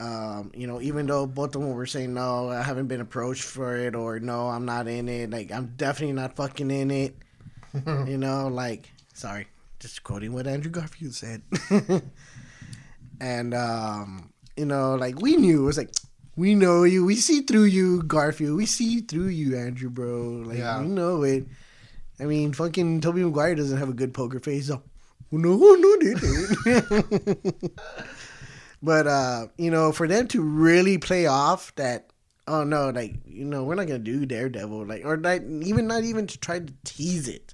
Um, 0.02 0.52
you 0.56 0.66
know, 0.66 0.82
even 0.82 1.06
though 1.06 1.28
both 1.28 1.56
of 1.56 1.62
them 1.62 1.74
were 1.76 1.86
saying 1.86 2.14
no, 2.14 2.50
I 2.50 2.64
haven't 2.64 2.88
been 2.88 3.02
approached 3.02 3.44
for 3.44 3.76
it, 3.78 3.94
or 3.96 4.20
no, 4.20 4.48
I'm 4.50 4.66
not 4.66 4.88
in 4.88 5.08
it. 5.08 5.30
Like, 5.30 5.52
I'm 5.52 5.74
definitely 5.78 6.14
not 6.14 6.36
fucking 6.36 6.72
in 6.72 6.90
it. 6.90 7.16
you 8.08 8.18
know, 8.18 8.48
like, 8.48 8.90
sorry, 9.14 9.46
just 9.80 10.04
quoting 10.04 10.34
what 10.34 10.48
Andrew 10.48 10.72
Garfield 10.72 11.14
said. 11.14 11.44
and 13.22 13.54
um, 13.54 14.32
you 14.58 14.66
know, 14.66 14.96
like 14.96 15.22
we 15.22 15.38
knew 15.38 15.62
it 15.62 15.66
was 15.66 15.78
like 15.78 15.92
we 16.36 16.56
know 16.56 16.84
you, 16.84 17.06
we 17.06 17.16
see 17.16 17.42
through 17.42 17.66
you, 17.66 18.02
Garfield, 18.04 18.58
we 18.58 18.66
see 18.66 19.02
through 19.02 19.28
you, 19.28 19.56
Andrew, 19.56 19.90
bro. 19.90 20.44
Like 20.46 20.58
Yeah. 20.58 20.82
we 20.82 20.88
know 20.88 21.24
it. 21.24 21.46
I 22.20 22.26
mean, 22.26 22.54
fucking 22.54 23.02
Tobey 23.02 23.24
Maguire 23.24 23.56
doesn't 23.56 23.78
have 23.78 23.90
a 23.90 23.94
good 23.94 24.14
poker 24.14 24.40
face, 24.40 24.68
so 24.68 24.82
no, 25.32 25.56
no. 25.56 25.98
But 28.82 29.08
uh, 29.08 29.48
you 29.58 29.72
know, 29.72 29.92
for 29.92 30.08
them 30.08 30.28
to 30.30 30.42
really 30.42 30.98
play 30.98 31.26
off 31.26 31.74
that, 31.76 32.08
oh 32.48 32.64
no, 32.64 32.90
like 32.90 33.16
you 33.26 33.46
know, 33.46 33.64
we're 33.64 33.76
not 33.76 33.88
gonna 33.88 34.00
do 34.00 34.26
Daredevil, 34.26 34.86
like 34.86 35.06
or 35.06 35.18
like 35.18 35.44
even 35.44 35.88
not 35.88 36.04
even 36.04 36.28
to 36.28 36.38
try 36.40 36.60
to 36.60 36.74
tease 36.84 37.28
it. 37.28 37.54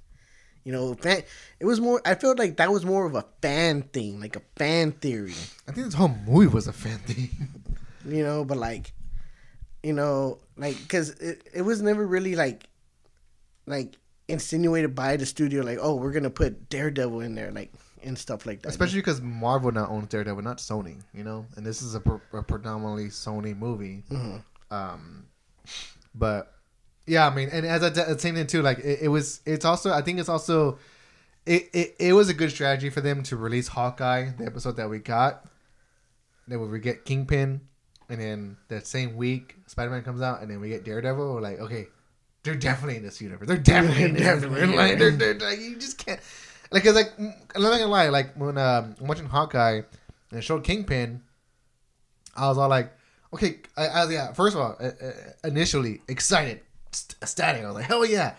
You 0.63 0.73
know, 0.73 0.95
fan, 0.95 1.23
it 1.61 1.65
was 1.65 1.79
more. 1.79 2.01
I 2.05 2.15
felt 2.15 2.39
like 2.39 2.57
that 2.57 2.71
was 2.71 2.83
more 2.85 3.05
of 3.05 3.15
a 3.15 3.25
fan 3.41 3.83
thing, 3.83 4.19
like 4.19 4.35
a 4.35 4.41
fan 4.57 4.91
theory. 4.91 5.35
I 5.67 5.71
think 5.71 5.85
this 5.85 5.93
whole 5.93 6.13
movie 6.25 6.47
was 6.47 6.67
a 6.67 6.73
fan 6.73 6.99
thing. 6.99 7.29
You 8.05 8.23
know, 8.23 8.45
but 8.45 8.55
like, 8.55 8.93
you 9.83 9.91
know, 9.91 10.39
like 10.55 10.77
because 10.77 11.09
it, 11.09 11.45
it 11.53 11.61
was 11.63 11.81
never 11.81 12.07
really 12.07 12.37
like, 12.37 12.69
like 13.65 13.97
insinuated 14.29 14.95
by 14.95 15.17
the 15.17 15.25
studio, 15.25 15.61
like, 15.61 15.79
oh, 15.81 15.95
we're 15.95 16.13
gonna 16.13 16.29
put 16.29 16.69
Daredevil 16.69 17.19
in 17.19 17.35
there, 17.35 17.51
like 17.51 17.73
and 18.07 18.17
stuff 18.17 18.45
like 18.45 18.61
that. 18.63 18.69
Especially 18.69 18.99
because 18.99 19.21
Marvel 19.21 19.71
now 19.71 19.87
owns 19.87 20.07
Daredevil, 20.07 20.43
not 20.43 20.57
Sony. 20.57 21.01
You 21.13 21.23
know, 21.23 21.45
and 21.55 21.65
this 21.65 21.81
is 21.81 21.95
a, 21.95 22.01
a 22.33 22.43
predominantly 22.43 23.07
Sony 23.07 23.57
movie. 23.57 24.03
Mhm. 24.09 24.43
Um, 24.71 25.25
but 26.15 26.53
yeah, 27.05 27.27
I 27.27 27.33
mean, 27.33 27.49
and 27.51 27.65
as 27.65 27.83
I 27.83 27.89
the 27.89 28.19
same 28.19 28.35
time 28.35 28.47
too, 28.47 28.61
like 28.61 28.79
it, 28.79 28.99
it 29.03 29.07
was. 29.07 29.41
It's 29.45 29.65
also. 29.65 29.91
I 29.91 30.01
think 30.01 30.19
it's 30.19 30.29
also. 30.29 30.79
It, 31.45 31.69
it, 31.73 31.95
it 31.97 32.13
was 32.13 32.27
a 32.27 32.33
good 32.33 32.51
strategy 32.51 32.89
for 32.89 32.99
them 32.99 33.23
to 33.23 33.37
release 33.37 33.69
Hawkeye, 33.69 34.31
the 34.37 34.45
episode 34.45 34.75
that 34.75 34.89
we 34.89 34.99
got. 34.99 35.45
Then 36.45 36.69
we 36.69 36.79
get 36.79 37.05
Kingpin, 37.05 37.61
and 38.09 38.21
then 38.21 38.57
that 38.67 38.85
same 38.85 39.15
week 39.15 39.55
Spider 39.67 39.91
Man 39.91 40.03
comes 40.03 40.21
out, 40.21 40.41
and 40.41 40.49
then 40.49 40.59
we 40.59 40.69
get 40.69 40.83
Daredevil. 40.83 41.35
We're 41.35 41.41
like, 41.41 41.59
okay, 41.59 41.87
they're 42.43 42.55
definitely 42.55 42.97
in 42.97 43.03
this 43.03 43.21
universe. 43.21 43.47
They're 43.47 43.57
definitely 43.57 44.03
in 44.03 44.13
this 44.13 44.21
universe. 44.43 44.75
Like, 44.75 44.97
they're, 44.97 45.11
they're, 45.11 45.33
like, 45.35 45.59
you 45.59 45.77
just 45.77 45.97
can't. 45.97 46.19
Like, 46.71 46.85
it's 46.85 46.95
like, 46.95 47.15
mm, 47.17 47.33
I'm 47.55 47.61
not 47.61 47.71
gonna 47.71 47.87
lie. 47.87 48.09
Like 48.09 48.35
when 48.35 48.57
um, 48.57 48.95
I'm 48.99 49.07
watching 49.07 49.25
Hawkeye 49.25 49.81
and 50.31 50.43
showed 50.43 50.63
Kingpin, 50.63 51.21
I 52.35 52.47
was 52.47 52.57
all 52.57 52.69
like, 52.69 52.91
okay, 53.33 53.59
I, 53.75 53.87
I 53.87 54.09
yeah. 54.09 54.33
First 54.33 54.55
of 54.55 54.61
all, 54.61 54.75
uh, 54.79 54.91
uh, 55.01 55.11
initially 55.43 56.01
excited, 56.07 56.61
st- 56.91 57.15
ecstatic. 57.21 57.63
I 57.63 57.67
was 57.67 57.75
like, 57.75 57.85
hell 57.85 58.05
yeah! 58.05 58.35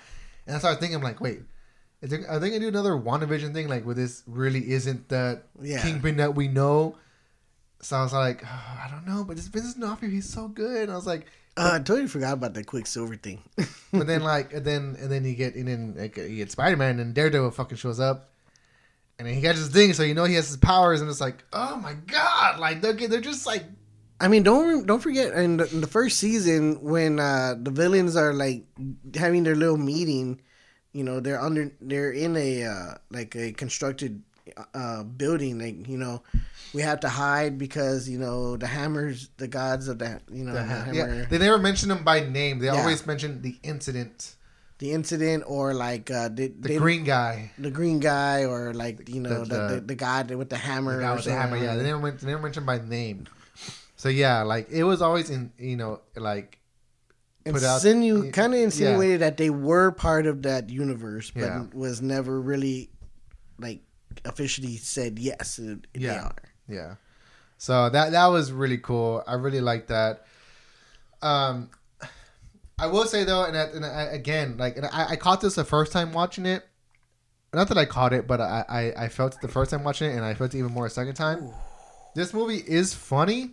And 0.47 0.57
I 0.57 0.59
started 0.59 0.81
thinking, 0.81 0.97
I'm 0.97 1.03
like, 1.03 1.20
wait, 1.20 1.41
is 2.01 2.11
there, 2.11 2.24
are 2.29 2.39
they 2.39 2.49
gonna 2.51 2.61
do 2.61 2.68
another 2.68 2.93
WandaVision 2.93 3.53
thing? 3.55 3.68
Like, 3.68 3.85
where 3.85 3.95
this 3.95 4.22
really 4.26 4.70
isn't 4.72 5.09
the 5.09 5.43
Yeah. 5.61 5.83
Kingpin 5.83 6.18
that 6.18 6.35
we 6.35 6.49
know? 6.49 6.97
So 7.81 7.97
I 7.97 8.03
was 8.03 8.12
like, 8.12 8.43
oh, 8.45 8.49
I 8.85 8.91
don't 8.91 9.07
know, 9.07 9.24
but 9.24 9.37
this 9.37 9.47
Vincent 9.49 9.81
D'Onofrio, 9.81 10.11
he's 10.11 10.29
so 10.29 10.49
good. 10.49 10.83
And 10.85 10.93
I 10.93 10.97
was 10.97 11.07
like, 11.07 11.26
Uh, 11.59 11.72
I 11.74 11.78
totally 11.78 12.06
forgot 12.06 12.34
about 12.34 12.54
the 12.54 12.62
Quicksilver 12.62 13.16
thing. 13.16 13.42
but 13.92 14.06
then 14.06 14.22
like, 14.22 14.52
and 14.52 14.64
then 14.64 14.96
and 15.00 15.11
then 15.11 15.24
you 15.24 15.34
get 15.34 15.56
and 15.56 15.66
then 15.66 15.94
like, 15.96 16.16
you 16.16 16.36
get 16.36 16.52
Spider 16.52 16.76
Man 16.76 17.00
and 17.00 17.14
Daredevil 17.14 17.50
fucking 17.50 17.78
shows 17.78 17.98
up, 17.98 18.30
and 19.18 19.26
then 19.26 19.34
he 19.34 19.40
got 19.40 19.56
his 19.56 19.68
thing, 19.68 19.92
so 19.92 20.04
you 20.04 20.14
know 20.14 20.24
he 20.24 20.34
has 20.34 20.46
his 20.46 20.56
powers, 20.56 21.00
and 21.00 21.11
it's 21.11 21.20
like, 21.20 21.44
oh 21.52 21.76
my 21.76 21.94
god, 21.94 22.61
like 22.61 22.80
they're 22.80 22.92
they're 22.92 23.20
just 23.20 23.44
like 23.44 23.64
I 24.20 24.28
mean, 24.28 24.42
don't 24.42 24.86
don't 24.86 25.00
forget 25.00 25.32
in 25.32 25.59
the, 25.59 25.72
in 25.72 25.80
the 25.80 25.86
first 25.86 26.18
season 26.18 26.80
when 26.82 27.20
uh, 27.20 27.54
the 27.61 27.70
villains 27.70 28.16
are 28.16 28.32
like 28.32 28.64
having 29.14 29.44
their 29.44 29.54
little 29.54 29.76
meeting. 29.76 30.40
You 30.92 31.04
know, 31.04 31.20
they're 31.20 31.40
under 31.40 31.72
they're 31.80 32.11
in 32.11 32.36
a 32.36 32.64
uh, 32.64 32.94
like 33.11 33.36
a 33.36 33.52
constructed 33.52 34.22
uh, 34.74 35.03
building. 35.05 35.59
Like 35.59 35.88
you 35.88 35.99
know, 35.99 36.22
we 36.74 36.82
have 36.82 37.01
to 37.01 37.09
hide 37.09 37.59
because 37.59 38.09
you 38.09 38.18
know 38.18 38.57
the 38.57 38.66
hammers, 38.66 39.30
the 39.36 39.49
gods 39.49 39.88
of 39.88 39.99
that. 40.01 40.22
you 40.30 40.44
know 40.44 40.53
the 40.53 40.61
the 40.61 40.64
ha- 40.66 40.82
hammer, 40.84 41.14
yeah. 41.14 41.26
They 41.28 41.38
never 41.38 41.59
mention 41.59 41.88
them 41.88 42.05
by 42.05 42.20
name. 42.20 42.59
They 42.59 42.66
Yeah. 42.66 42.80
always 42.80 43.07
mention 43.07 43.42
the 43.42 43.57
incident, 43.62 44.36
the 44.78 44.92
incident, 44.92 45.44
or 45.46 45.74
like 45.74 46.11
uh, 46.11 46.28
they, 46.28 46.49
the 46.49 46.68
they, 46.68 46.76
green 46.76 47.05
guy, 47.05 47.51
the 47.59 47.70
green 47.70 48.01
guy, 48.01 48.44
or 48.44 48.72
like 48.74 49.09
you 49.09 49.20
know 49.20 49.44
The- 49.44 49.55
the, 49.57 49.74
the- 49.76 49.80
the, 49.80 49.94
guy 49.94 50.22
with 50.34 50.51
the 50.51 50.57
hammer. 50.57 50.96
the 50.96 51.03
guy 51.03 51.14
with 51.14 51.24
the 51.24 51.32
hammer. 51.32 51.57
Yeah, 51.57 51.76
they 51.76 51.84
never 51.84 52.11
they 52.11 52.26
never 52.26 52.42
mention 52.42 52.64
by 52.66 52.78
name. 52.78 53.26
So 53.96 54.09
yeah, 54.09 54.42
like 54.42 54.70
it 54.70 54.84
was 54.84 55.03
always 55.03 55.28
in 55.30 55.51
you 55.59 55.76
know 55.76 56.01
like 56.16 56.59
put 57.44 57.62
out- 57.64 57.80
Insinu- 57.80 58.30
kind 58.32 58.53
of 58.53 58.59
yeah. 58.59 58.64
insinuated 58.66 59.20
that 59.22 59.38
they 59.38 59.49
were 59.51 59.90
part 59.90 60.26
of 60.26 60.42
that 60.42 60.68
universe, 60.70 61.30
but 61.32 61.40
Yeah. 61.42 61.64
was 61.72 62.03
never 62.03 62.38
really 62.40 62.90
like 63.59 63.80
officially 64.24 64.76
said 64.76 65.18
yes. 65.18 65.56
They 65.56 65.76
Yeah. 65.94 66.24
are. 66.24 66.36
Yeah. 66.68 66.94
So 67.59 67.88
that 67.90 68.12
that 68.12 68.26
was 68.26 68.52
really 68.52 68.78
cool. 68.78 69.22
I 69.26 69.34
really 69.34 69.61
liked 69.61 69.88
that. 69.88 70.24
Um, 71.22 71.70
I 72.78 72.86
will 72.86 73.06
say 73.06 73.24
though, 73.24 73.44
and, 73.44 73.56
and 73.56 73.84
I, 73.84 74.02
again, 74.02 74.56
like, 74.56 74.76
and 74.76 74.86
I, 74.86 75.11
I 75.11 75.16
caught 75.16 75.40
this 75.40 75.56
the 75.56 75.64
first 75.64 75.90
time 75.92 76.12
watching 76.12 76.46
it. 76.46 76.64
Not 77.52 77.68
that 77.68 77.78
I 77.78 77.86
caught 77.86 78.12
it, 78.12 78.26
but 78.28 78.40
I, 78.40 78.64
I, 78.68 79.04
I 79.04 79.09
felt 79.09 79.34
it 79.34 79.40
the 79.40 79.48
first 79.48 79.70
time 79.70 79.82
watching 79.82 80.11
it, 80.11 80.14
and 80.14 80.24
I 80.24 80.34
felt 80.34 80.54
it 80.54 80.59
even 80.59 80.70
more 80.72 80.86
a 80.86 80.90
second 80.90 81.14
time. 81.14 81.50
This 82.14 82.32
movie 82.34 82.59
is 82.59 82.94
funny. 82.94 83.50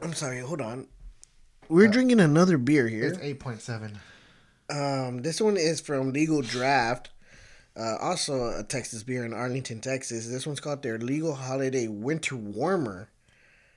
I'm 0.00 0.14
sorry. 0.14 0.40
Hold 0.40 0.60
on. 0.60 0.86
We're 1.68 1.88
drinking 1.88 2.20
another 2.20 2.58
beer 2.58 2.88
here. 2.88 3.04
It's 3.04 3.18
eight 3.20 3.40
point 3.40 3.60
seven. 3.60 3.98
Um, 4.70 5.22
this 5.22 5.40
one 5.40 5.56
is 5.56 5.80
from 5.80 6.12
Legal 6.12 6.40
Draft, 6.42 7.10
uh, 7.76 7.96
also 8.00 8.58
a 8.58 8.62
Texas 8.62 9.02
beer 9.02 9.24
in 9.24 9.32
Arlington, 9.32 9.80
Texas. 9.80 10.28
This 10.28 10.46
one's 10.46 10.60
called 10.60 10.82
their 10.82 10.98
Legal 10.98 11.34
Holiday 11.34 11.88
Winter 11.88 12.36
Warmer. 12.36 13.08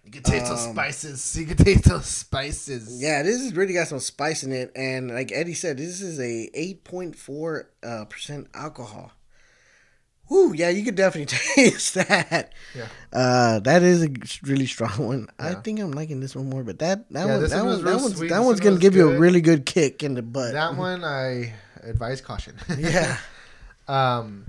You 0.03 0.11
can 0.11 0.21
taste 0.23 0.45
those 0.47 0.65
Um, 0.67 0.73
spices. 0.73 1.35
You 1.39 1.45
can 1.47 1.57
taste 1.57 1.85
those 1.85 2.05
spices. 2.05 3.01
Yeah, 3.01 3.23
this 3.23 3.41
has 3.41 3.55
really 3.55 3.73
got 3.73 3.87
some 3.87 3.99
spice 3.99 4.43
in 4.43 4.51
it, 4.51 4.71
and 4.75 5.09
like 5.09 5.31
Eddie 5.31 5.53
said, 5.55 5.77
this 5.77 6.01
is 6.01 6.19
a 6.19 6.49
eight 6.53 6.83
point 6.83 7.15
four 7.15 7.69
uh, 7.83 8.05
percent 8.05 8.47
alcohol. 8.53 9.11
Whoo, 10.27 10.53
yeah, 10.53 10.69
you 10.69 10.83
could 10.83 10.95
definitely 10.95 11.37
taste 11.55 11.93
that. 11.95 12.51
Yeah. 12.75 12.87
Uh, 13.13 13.59
that 13.59 13.83
is 13.83 14.03
a 14.03 14.09
really 14.43 14.65
strong 14.65 14.91
one. 14.97 15.27
Yeah. 15.39 15.49
I 15.49 15.53
think 15.55 15.79
I'm 15.79 15.91
liking 15.91 16.19
this 16.19 16.35
one 16.35 16.49
more, 16.49 16.63
but 16.63 16.79
that 16.79 17.09
that 17.11 17.25
Yeah, 17.27 17.37
one 17.37 17.49
that 17.49 17.57
one 17.63 17.65
was 17.67 17.83
that 17.83 17.95
one's 18.01 18.17
sweet. 18.17 18.29
that 18.29 18.37
This 18.37 18.45
one's 18.45 18.59
one 18.61 18.69
gonna 18.71 18.79
give 18.81 18.95
you 18.95 19.09
a 19.09 19.19
really 19.19 19.41
good 19.41 19.65
kick 19.67 20.01
in 20.03 20.15
the 20.15 20.23
butt. 20.23 20.53
That 20.53 20.75
one 20.77 21.03
I 21.03 21.53
advise 21.83 22.21
caution. 22.21 22.55
yeah, 22.77 23.17
um, 23.87 24.45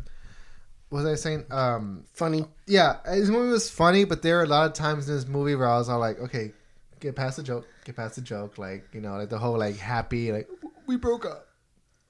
what 0.88 1.02
was 1.04 1.12
I 1.12 1.14
saying? 1.16 1.44
Um, 1.50 2.04
funny. 2.14 2.44
yeah, 2.66 2.98
this 3.04 3.28
movie 3.28 3.50
was 3.50 3.68
funny, 3.70 4.04
but 4.04 4.22
there 4.22 4.38
are 4.40 4.44
a 4.44 4.48
lot 4.48 4.66
of 4.66 4.72
times 4.74 5.08
in 5.08 5.14
this 5.16 5.26
movie 5.26 5.54
where 5.54 5.68
I 5.68 5.78
was 5.78 5.88
all 5.88 5.98
like, 5.98 6.18
okay, 6.20 6.52
get 7.00 7.16
past 7.16 7.36
the 7.36 7.42
joke, 7.42 7.66
get 7.84 7.96
past 7.96 8.14
the 8.16 8.22
joke, 8.22 8.56
like 8.58 8.86
you 8.92 9.00
know, 9.00 9.16
like 9.16 9.28
the 9.28 9.38
whole 9.38 9.58
like 9.58 9.76
happy, 9.76 10.32
like 10.32 10.48
we 10.86 10.96
broke 10.96 11.24
up. 11.24 11.42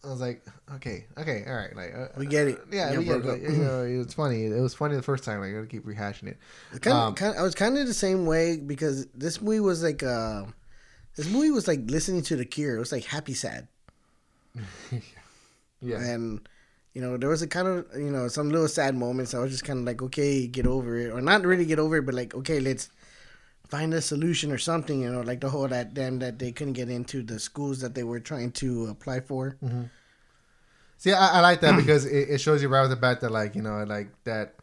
I 0.05 0.09
was 0.11 0.21
like, 0.21 0.45
okay, 0.77 1.07
okay, 1.19 1.45
all 1.49 1.55
right, 1.57 1.75
like 1.75 1.93
uh, 1.97 2.09
We 2.17 2.27
get 2.27 2.47
it. 2.47 2.61
Yeah, 2.71 2.97
we 2.97 3.05
get 3.05 3.17
it. 3.17 3.23
broke 3.23 3.41
Like, 3.41 3.49
up. 3.49 3.51
you 3.57 3.57
know, 3.65 3.83
it 3.83 3.97
was 3.97 4.15
funny. 4.15 4.45
It 4.45 4.61
was 4.61 4.75
funny 4.75 4.95
the 4.95 5.03
first 5.03 5.25
time. 5.25 5.41
Like, 5.41 5.51
I 5.51 5.55
gotta 5.55 5.67
keep 5.67 5.85
rehashing 5.85 6.29
it. 6.29 6.39
Kind 6.81 6.97
of, 6.97 7.03
Um, 7.09 7.15
kind 7.15 7.35
of, 7.35 7.41
I 7.41 7.43
was 7.43 7.57
kind 7.57 7.77
of 7.77 7.87
the 7.89 7.95
same 7.95 8.25
way 8.27 8.57
because 8.59 9.07
this 9.07 9.41
movie 9.41 9.59
was 9.59 9.83
like, 9.83 10.05
uh, 10.05 10.45
this 11.17 11.29
movie 11.29 11.51
was 11.51 11.67
like 11.67 11.81
listening 11.91 12.23
to 12.25 12.37
The 12.37 12.45
Cure. 12.45 12.77
It 12.77 12.79
was 12.79 12.93
like 12.93 13.05
happy 13.05 13.35
sad, 13.35 13.67
Yeah, 15.81 15.99
and 16.01 16.47
you 16.97 17.03
know 17.03 17.19
there 17.19 17.29
was 17.29 17.43
a 17.43 17.47
kind 17.47 17.69
of 17.69 17.87
you 17.95 18.11
know 18.11 18.27
some 18.27 18.49
little 18.49 18.69
sad 18.69 18.95
moments. 18.95 19.35
I 19.35 19.39
was 19.39 19.51
just 19.51 19.65
kind 19.65 19.81
of 19.81 19.85
like, 19.85 20.01
okay, 20.01 20.47
get 20.47 20.67
over 20.67 20.97
it, 20.97 21.11
or 21.11 21.21
not 21.21 21.45
really 21.45 21.67
get 21.67 21.79
over 21.79 21.99
it, 21.99 22.07
but 22.07 22.15
like, 22.15 22.35
okay, 22.35 22.59
let's 22.59 22.89
find 23.69 23.93
a 23.93 24.01
solution 24.01 24.51
or 24.51 24.57
something. 24.57 25.03
You 25.03 25.13
know, 25.13 25.21
like 25.21 25.43
the 25.43 25.51
whole 25.51 25.69
that 25.69 25.95
them 25.95 26.21
that 26.21 26.39
they 26.39 26.53
couldn't 26.53 26.73
get 26.73 26.89
into 26.89 27.23
the 27.23 27.39
schools 27.39 27.83
that 27.83 27.95
they 27.95 28.03
were 28.03 28.19
trying 28.19 28.51
to 28.53 28.87
apply 28.87 29.21
for. 29.21 29.59
See, 30.97 31.13
I, 31.13 31.37
I 31.37 31.41
like 31.41 31.61
that 31.61 31.77
because 31.83 32.07
it, 32.07 32.31
it 32.31 32.39
shows 32.39 32.63
you 32.63 32.71
right 32.71 32.85
off 32.85 32.89
the 32.89 32.97
bat 32.97 33.21
that, 33.21 33.31
like, 33.31 33.55
you 33.55 33.61
know, 33.61 33.85
like 33.85 34.09
that 34.25 34.55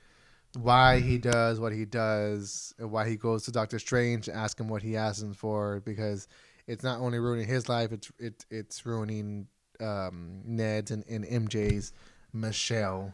why 0.60 1.02
he 1.02 1.20
does 1.20 1.60
what 1.60 1.72
he 1.72 1.86
does, 1.86 2.74
and 2.80 2.92
why 2.92 3.08
he 3.08 3.16
goes 3.16 3.44
to 3.46 3.52
Doctor 3.52 3.78
Strange 3.78 4.26
to 4.26 4.36
ask 4.36 4.60
him 4.60 4.70
what 4.70 4.82
he 4.82 4.98
asks 4.98 5.22
him 5.22 5.36
for, 5.36 5.84
because 5.86 6.28
it's 6.66 6.84
not 6.84 7.00
only 7.00 7.20
ruining 7.20 7.48
his 7.48 7.70
life, 7.70 7.92
it's 7.92 8.12
it, 8.18 8.44
it's 8.50 8.88
ruining 8.88 9.46
um, 9.80 10.42
Ned's 10.46 10.90
and, 10.90 11.04
and 11.08 11.26
MJ's 11.26 11.94
Michelle. 12.34 13.14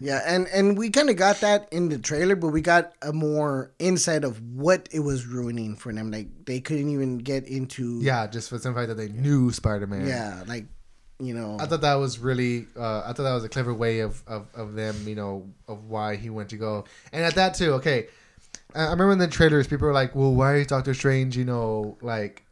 Yeah, 0.00 0.22
and 0.24 0.46
and 0.48 0.78
we 0.78 0.90
kind 0.90 1.10
of 1.10 1.16
got 1.16 1.40
that 1.40 1.68
in 1.72 1.88
the 1.88 1.98
trailer, 1.98 2.36
but 2.36 2.48
we 2.48 2.60
got 2.60 2.92
a 3.02 3.12
more 3.12 3.72
insight 3.78 4.24
of 4.24 4.40
what 4.54 4.88
it 4.92 5.00
was 5.00 5.26
ruining 5.26 5.76
for 5.76 5.92
them. 5.92 6.10
Like 6.10 6.28
they 6.44 6.60
couldn't 6.60 6.90
even 6.90 7.18
get 7.18 7.46
into. 7.46 7.98
Yeah, 8.00 8.26
just 8.26 8.50
for 8.50 8.58
some 8.58 8.74
fact 8.74 8.88
that 8.88 8.96
they 8.96 9.08
knew 9.08 9.50
Spider 9.50 9.86
Man. 9.86 10.06
Yeah, 10.06 10.44
like 10.46 10.66
you 11.18 11.34
know. 11.34 11.56
I 11.60 11.66
thought 11.66 11.80
that 11.80 11.94
was 11.94 12.18
really, 12.18 12.66
uh, 12.76 13.00
I 13.00 13.12
thought 13.12 13.24
that 13.24 13.34
was 13.34 13.44
a 13.44 13.48
clever 13.48 13.72
way 13.72 14.00
of, 14.00 14.22
of, 14.26 14.46
of 14.54 14.74
them, 14.74 14.96
you 15.06 15.14
know, 15.14 15.48
of 15.68 15.84
why 15.84 16.16
he 16.16 16.30
went 16.30 16.50
to 16.50 16.56
go. 16.56 16.84
And 17.12 17.24
at 17.24 17.34
that 17.36 17.54
too, 17.54 17.74
okay, 17.74 18.08
I 18.74 18.80
I 18.86 18.90
remember 18.90 19.12
in 19.12 19.18
the 19.18 19.28
trailers, 19.28 19.66
people 19.66 19.86
were 19.86 19.94
like, 19.94 20.14
"Well, 20.14 20.34
why 20.34 20.56
is 20.56 20.66
Doctor 20.66 20.94
Strange, 20.94 21.36
you 21.36 21.44
know, 21.44 21.96
like 22.00 22.43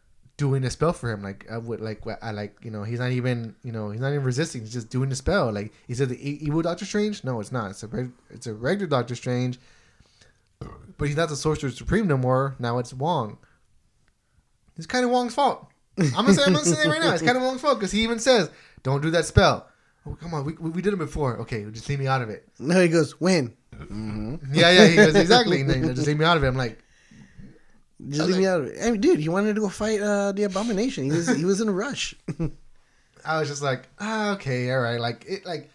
doing 0.42 0.64
a 0.64 0.70
spell 0.70 0.92
for 0.92 1.08
him? 1.12 1.22
Like, 1.22 1.46
I 1.50 1.58
would 1.58 1.80
like, 1.80 2.00
I 2.20 2.32
like, 2.32 2.56
you 2.64 2.70
know, 2.72 2.82
he's 2.82 2.98
not 2.98 3.12
even, 3.12 3.54
you 3.62 3.70
know, 3.70 3.90
he's 3.90 4.00
not 4.00 4.12
even 4.12 4.24
resisting. 4.24 4.62
He's 4.62 4.72
just 4.72 4.90
doing 4.90 5.08
the 5.08 5.14
spell. 5.14 5.52
Like, 5.52 5.72
he 5.86 5.94
said, 5.94 6.08
the 6.08 6.18
evil 6.46 6.62
Doctor 6.62 6.84
Strange? 6.84 7.22
No, 7.22 7.38
it's 7.40 7.52
not. 7.52 7.70
It's 7.70 7.84
a, 7.84 7.86
reg- 7.86 8.16
it's 8.30 8.48
a 8.48 8.54
regular 8.54 8.88
Doctor 8.88 9.14
Strange, 9.14 9.60
but 10.98 11.06
he's 11.06 11.16
not 11.16 11.28
the 11.28 11.36
Sorcerer 11.36 11.70
Supreme 11.70 12.08
no 12.08 12.16
more. 12.16 12.56
Now 12.58 12.78
it's 12.78 12.92
Wong. 12.92 13.38
It's 14.76 14.86
kind 14.86 15.04
of 15.04 15.10
Wong's 15.12 15.34
fault. 15.34 15.68
I'm 15.98 16.10
gonna 16.10 16.34
say, 16.34 16.42
I'm 16.44 16.52
gonna 16.54 16.64
say 16.64 16.82
it 16.82 16.88
right 16.88 17.00
now. 17.00 17.12
It's 17.12 17.22
kind 17.22 17.36
of 17.36 17.42
Wong's 17.42 17.60
fault 17.60 17.78
because 17.78 17.92
he 17.92 18.02
even 18.02 18.18
says, 18.18 18.50
"Don't 18.82 19.02
do 19.02 19.10
that 19.10 19.26
spell." 19.26 19.68
Oh, 20.06 20.16
come 20.20 20.34
on, 20.34 20.44
we, 20.44 20.54
we, 20.54 20.82
did 20.82 20.92
it 20.92 20.96
before. 20.96 21.36
Okay, 21.38 21.64
just 21.70 21.88
leave 21.88 22.00
me 22.00 22.06
out 22.08 22.22
of 22.22 22.30
it. 22.30 22.48
no, 22.58 22.80
he 22.80 22.88
goes 22.88 23.20
when. 23.20 23.54
hmm 23.76 24.36
Yeah, 24.52 24.70
yeah, 24.70 24.86
he 24.88 24.96
goes 24.96 25.14
exactly. 25.14 25.62
Just 25.62 26.06
leave 26.06 26.18
me 26.18 26.24
out 26.24 26.36
of 26.38 26.42
it. 26.42 26.48
I'm 26.48 26.56
like, 26.56 26.82
Just 28.08 28.28
leave 28.28 28.38
me 28.38 28.46
out 28.46 28.60
of 28.60 28.66
it. 28.66 28.78
I 28.82 28.90
mean, 28.90 29.00
dude, 29.00 29.20
he 29.20 29.28
wanted 29.28 29.54
to 29.54 29.60
go 29.60 29.68
fight 29.68 30.00
uh, 30.00 30.32
the 30.32 30.44
abomination. 30.44 31.04
He 31.04 31.10
was 31.10 31.28
he 31.36 31.44
was 31.44 31.60
in 31.60 31.68
a 31.68 31.72
rush. 31.72 32.14
I 33.24 33.38
was 33.38 33.48
just 33.48 33.62
like, 33.62 33.88
ah, 34.00 34.32
okay, 34.32 34.70
all 34.72 34.80
right. 34.80 35.00
Like 35.00 35.24
it, 35.28 35.46
like 35.46 35.70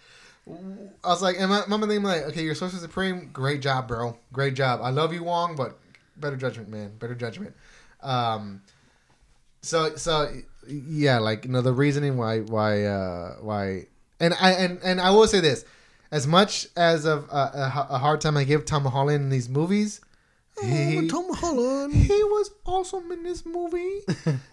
I 1.03 1.07
was 1.07 1.21
like, 1.21 1.38
and 1.39 1.49
my 1.49 1.63
mama 1.67 1.88
thing 1.88 2.03
like, 2.03 2.23
okay, 2.23 2.43
you're 2.43 2.55
Sorcerer 2.55 2.80
Supreme, 2.80 3.30
great 3.32 3.61
job, 3.61 3.88
bro, 3.88 4.17
great 4.34 4.53
job. 4.53 4.82
I 4.84 4.89
love 4.89 5.13
you, 5.13 5.23
Wong, 5.23 5.55
but 5.55 5.78
better 6.17 6.36
judgment, 6.36 6.69
man, 6.69 6.97
better 6.97 7.15
judgment. 7.15 7.55
Um, 8.01 8.61
so 9.61 9.95
so 9.95 10.32
yeah, 10.67 11.19
like 11.19 11.45
you 11.45 11.51
know 11.51 11.61
the 11.61 11.73
reasoning 11.73 12.17
why 12.17 12.39
why 12.41 12.84
uh 12.86 13.36
why, 13.41 13.88
and 14.19 14.34
I 14.39 14.51
and 14.51 14.80
and 14.84 15.01
I 15.01 15.11
will 15.11 15.28
say 15.28 15.39
this, 15.39 15.65
as 16.11 16.28
much 16.28 16.67
as 16.75 17.05
of 17.05 17.28
a, 17.30 17.36
a, 17.36 17.88
a 17.91 17.97
hard 17.97 18.21
time 18.21 18.38
I 18.38 18.43
give 18.43 18.65
Tom 18.65 18.86
Holland 18.86 19.23
in 19.23 19.30
these 19.30 19.49
movies, 19.49 20.01
he, 20.64 20.97
oh, 20.97 21.08
Tom 21.08 21.34
Holland. 21.34 21.93
he 21.93 22.24
was 22.24 22.51
awesome 22.66 23.12
in 23.12 23.24
this 23.24 23.45
movie. 23.45 23.99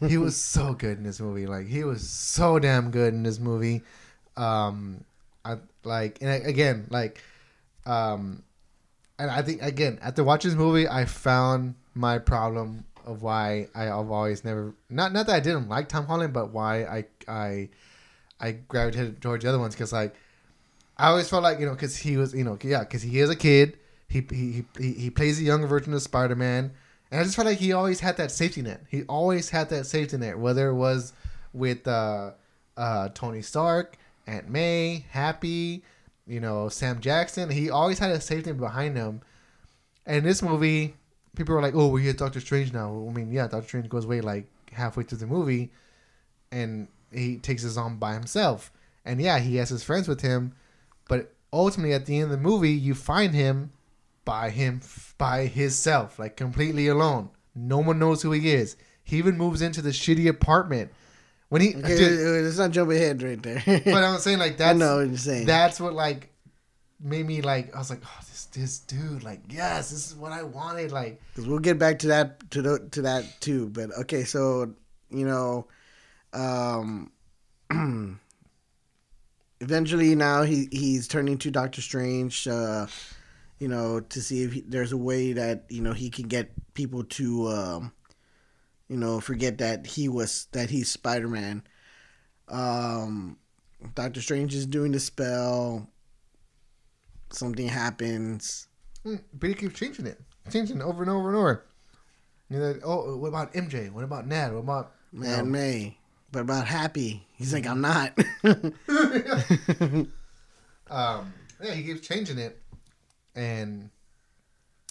he 0.07 0.19
was 0.19 0.37
so 0.37 0.75
good 0.75 0.99
in 0.99 1.05
this 1.05 1.21
movie. 1.21 1.47
Like 1.47 1.67
he 1.67 1.85
was 1.85 2.09
so 2.09 2.59
damn 2.59 2.91
good 2.91 3.15
in 3.15 3.23
this 3.23 3.39
movie. 3.39 3.83
Um, 4.37 5.05
I 5.45 5.57
like 5.85 6.19
and 6.21 6.31
I- 6.31 6.35
again 6.49 6.87
like, 6.91 7.23
um, 7.87 8.43
and 9.19 9.31
I 9.31 9.43
think 9.43 9.63
again 9.63 9.99
after 10.03 10.25
watching 10.25 10.51
this 10.51 10.59
movie, 10.59 10.89
I 10.89 11.05
found 11.05 11.75
my 11.95 12.19
problem 12.19 12.85
of 13.07 13.23
why 13.23 13.69
I've 13.75 14.11
always 14.11 14.45
never 14.45 14.75
not 14.91 15.13
not 15.13 15.27
that 15.27 15.37
I 15.37 15.41
didn't 15.41 15.69
like 15.69 15.89
Tom 15.89 16.07
Holland, 16.07 16.33
but 16.33 16.53
why 16.53 16.85
I 16.85 17.05
I 17.29 17.69
I 18.41 18.53
gravitated 18.53 19.21
towards 19.23 19.45
the 19.45 19.49
other 19.51 19.59
ones 19.59 19.75
because 19.75 19.93
like 19.93 20.15
I 20.99 21.09
always 21.09 21.29
felt 21.29 21.43
like 21.43 21.61
you 21.61 21.67
know 21.67 21.73
because 21.73 21.97
he 21.97 22.17
was 22.17 22.35
you 22.35 22.45
know 22.45 22.59
yeah 22.63 22.81
because 22.81 23.03
he 23.03 23.19
is 23.21 23.31
a 23.31 23.37
kid 23.37 23.79
he 24.15 24.65
he 24.79 24.93
he, 24.95 25.11
plays 25.11 25.41
a 25.41 25.43
younger 25.43 25.67
version 25.67 25.93
of 25.93 26.03
Spider 26.03 26.37
Man 26.37 26.71
and 27.11 27.21
I 27.21 27.25
just 27.25 27.35
felt 27.37 27.47
like 27.47 27.59
he 27.59 27.73
always 27.73 28.01
had 28.01 28.17
that 28.19 28.31
safety 28.31 28.62
net. 28.62 28.83
He 28.89 29.03
always 29.05 29.51
had 29.51 29.69
that 29.71 29.87
safety 29.87 30.17
net 30.17 30.39
whether 30.39 30.69
it 30.69 30.75
was 30.75 31.12
with 31.53 31.87
uh, 31.87 32.33
uh, 32.77 33.09
Tony 33.11 33.43
Stark 33.43 33.97
Aunt 34.27 34.49
May 34.49 35.05
Happy 35.11 35.83
you 36.27 36.41
know 36.41 36.69
Sam 36.69 37.01
Jackson. 37.01 37.51
He 37.51 37.71
always 37.71 37.99
had 37.99 38.11
a 38.11 38.21
safety 38.21 38.51
net 38.51 38.61
behind 38.61 38.97
him. 38.97 39.21
And 40.07 40.25
this 40.25 40.43
movie 40.43 40.95
people 41.35 41.55
were 41.55 41.62
like 41.62 41.75
oh 41.75 41.89
well 41.89 41.97
here's 41.97 42.17
Doctor 42.17 42.41
Strange 42.41 42.73
now. 42.73 43.07
I 43.09 43.12
mean 43.12 43.33
yeah 43.33 43.49
Doctor 43.49 43.67
Strange 43.67 43.89
goes 43.89 44.05
away 44.05 44.21
like 44.21 44.47
halfway 44.73 45.03
through 45.03 45.19
the 45.19 45.27
movie 45.27 45.71
and 46.51 46.89
he 47.12 47.37
takes 47.39 47.62
his 47.62 47.77
on 47.77 47.97
by 47.97 48.15
himself. 48.15 48.71
And 49.05 49.21
yeah 49.21 49.41
he 49.41 49.57
has 49.57 49.71
his 49.71 49.83
friends 49.83 50.09
with 50.09 50.21
him 50.21 50.55
but 51.09 51.33
ultimately 51.53 51.95
at 51.95 52.07
the 52.07 52.17
end 52.17 52.25
of 52.25 52.31
the 52.31 52.39
movie 52.39 52.73
you 52.73 52.95
find 52.95 53.35
him 53.35 53.71
by 54.25 54.51
him 54.51 54.81
by 55.18 55.47
himself 55.47 56.18
like 56.18 56.37
completely 56.37 56.87
alone 56.89 57.29
no 57.55 57.79
one 57.79 57.99
knows 57.99 58.22
who 58.22 58.33
he 58.33 58.51
is 58.53 58.77
he 59.03 59.16
even 59.18 59.37
moves 59.37 59.61
into 59.62 59.83
the 59.83 59.91
shitty 59.91 60.29
apartment 60.29 60.91
when 61.51 61.61
he 61.61 61.75
Okay, 61.77 61.97
dude, 61.97 62.45
let's 62.45 62.59
not 62.59 62.70
jumping 62.70 62.97
ahead 62.97 63.22
right 63.22 63.43
there. 63.43 63.62
but 63.85 64.03
i'm 64.03 64.18
saying 64.18 64.39
like 64.39 64.61
I 64.61 64.72
know 64.72 64.97
what 64.97 65.09
you're 65.09 65.16
saying. 65.18 65.47
that's 65.47 65.79
what 65.81 65.93
like 65.93 66.31
made 67.01 67.27
me 67.27 67.43
like 67.43 67.75
i 67.75 67.79
was 67.79 67.91
like 67.91 68.01
oh 68.05 68.18
this 68.31 68.47
this 68.47 68.79
dude 68.79 69.22
like 69.22 69.41
yes 69.51 69.91
this 69.91 70.09
is 70.11 70.16
what 70.16 70.33
i 70.33 70.43
wanted 70.43 70.91
like 70.91 71.20
Because 71.35 71.47
we'll 71.47 71.59
get 71.59 71.79
back 71.79 71.99
to 72.01 72.07
that 72.09 72.51
to 72.53 72.62
the, 72.62 72.79
to 72.93 73.03
that 73.03 73.25
too. 73.41 73.68
But 73.68 73.91
okay, 74.01 74.25
so 74.25 74.72
you 75.11 75.27
know, 75.27 75.66
um, 76.33 77.11
eventually 79.61 80.14
now 80.14 80.43
he 80.43 80.68
he's 80.70 81.09
turning 81.09 81.39
to 81.39 81.51
Doctor 81.51 81.81
Strange. 81.83 82.47
Uh, 82.49 82.87
you 83.59 83.69
know, 83.69 84.01
to 84.01 84.23
see 84.23 84.43
if 84.43 84.53
he, 84.53 84.61
there's 84.63 84.93
a 84.93 84.97
way 84.97 85.33
that 85.33 85.65
you 85.69 85.81
know 85.81 85.93
he 85.93 86.11
can 86.11 86.29
get 86.29 86.53
people 86.75 87.05
to, 87.05 87.49
um, 87.49 87.93
you 88.89 88.97
know, 88.97 89.21
forget 89.21 89.59
that 89.59 89.87
he 89.87 90.09
was 90.09 90.49
that 90.53 90.71
he's 90.71 90.91
Spider 90.91 91.29
Man. 91.29 91.63
Um, 92.49 93.39
Doctor 93.95 94.21
Strange 94.21 94.55
is 94.55 94.67
doing 94.67 94.93
the 94.93 95.01
spell. 95.01 95.89
Something 97.31 97.69
happens. 97.69 98.69
Mm, 99.05 99.23
But 99.33 99.49
he 99.49 99.55
keeps 99.55 99.79
changing 99.79 100.07
it, 100.07 100.21
changing 100.51 100.79
it 100.79 100.83
over 100.83 101.03
and 101.03 101.11
over 101.11 101.29
and 101.29 101.37
over. 101.37 101.65
You 102.51 102.59
know, 102.59 102.75
oh, 102.85 103.17
what 103.17 103.29
about 103.29 103.55
MJ? 103.55 103.91
What 103.91 104.05
about 104.05 104.27
Ned? 104.27 104.53
What 104.53 104.61
about 104.61 104.93
Man, 105.13 105.39
know, 105.39 105.45
May. 105.45 105.99
What 106.31 106.43
about 106.43 106.67
Happy, 106.67 107.27
he's 107.35 107.53
like, 107.55 107.67
I'm 107.67 107.81
not. 107.81 108.19
um, 110.91 111.33
yeah, 111.63 111.73
he 111.73 111.85
keeps 111.85 112.07
changing 112.07 112.39
it, 112.39 112.61
and 113.35 113.91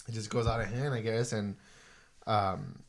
it 0.08 0.12
just 0.12 0.30
goes 0.30 0.46
out 0.46 0.60
of 0.60 0.66
hand, 0.66 0.94
I 0.94 1.00
guess. 1.00 1.32
And 1.32 1.56
um, 2.26 2.82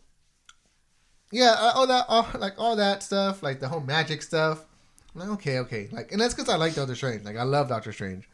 yeah, 1.31 1.71
all 1.75 1.87
that, 1.87 2.05
all, 2.07 2.27
like 2.37 2.53
all 2.57 2.75
that 2.75 3.03
stuff, 3.03 3.43
like 3.43 3.59
the 3.59 3.67
whole 3.67 3.81
magic 3.81 4.21
stuff. 4.21 4.65
I'm 5.13 5.21
like, 5.21 5.29
okay, 5.29 5.59
okay, 5.59 5.87
like, 5.91 6.11
and 6.11 6.19
that's 6.19 6.33
because 6.33 6.49
I 6.49 6.57
like 6.57 6.75
Doctor 6.75 6.95
Strange. 6.95 7.23
Like, 7.23 7.37
I 7.37 7.43
love 7.43 7.69
Doctor 7.69 7.93
Strange. 7.93 8.27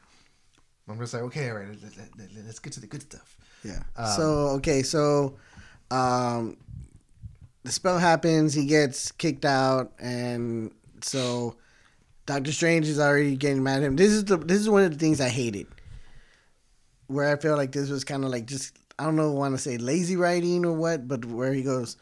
I'm 0.88 0.98
just 0.98 1.14
like, 1.14 1.24
okay, 1.24 1.50
all 1.50 1.58
right, 1.58 1.68
let, 1.68 1.98
let, 1.98 2.18
let, 2.18 2.46
let's 2.46 2.60
get 2.60 2.74
to 2.74 2.80
the 2.80 2.88
good 2.88 3.04
stuff. 3.04 3.38
Yeah. 3.64 3.84
Um, 3.96 4.08
so 4.08 4.24
okay, 4.58 4.82
so 4.82 5.38
um, 5.92 6.58
the 7.64 7.72
spell 7.72 8.00
happens. 8.00 8.54
He 8.54 8.66
gets 8.66 9.12
kicked 9.12 9.46
out, 9.46 9.94
and 10.00 10.72
so 11.02 11.56
Doctor 12.26 12.52
Strange 12.52 12.88
is 12.88 13.00
already 13.00 13.36
getting 13.36 13.64
mad 13.64 13.78
at 13.78 13.84
him. 13.84 13.96
This 13.96 14.12
is 14.12 14.26
the 14.26 14.38
this 14.38 14.60
is 14.60 14.70
one 14.70 14.84
of 14.84 14.92
the 14.92 14.98
things 14.98 15.22
I 15.22 15.30
hated, 15.30 15.68
where 17.12 17.32
I 17.32 17.36
feel 17.40 17.56
like 17.58 17.72
this 17.72 17.90
was 17.90 18.04
kind 18.04 18.24
of 18.24 18.30
like 18.32 18.46
just 18.46 18.78
I 18.98 19.06
don't 19.06 19.16
know 19.16 19.32
want 19.32 19.54
to 19.56 19.58
say 19.58 19.78
lazy 19.78 20.16
writing 20.16 20.66
or 20.66 20.74
what, 20.74 21.08
but 21.08 21.26
where 21.26 21.54
he 21.54 21.64
goes. 21.64 21.98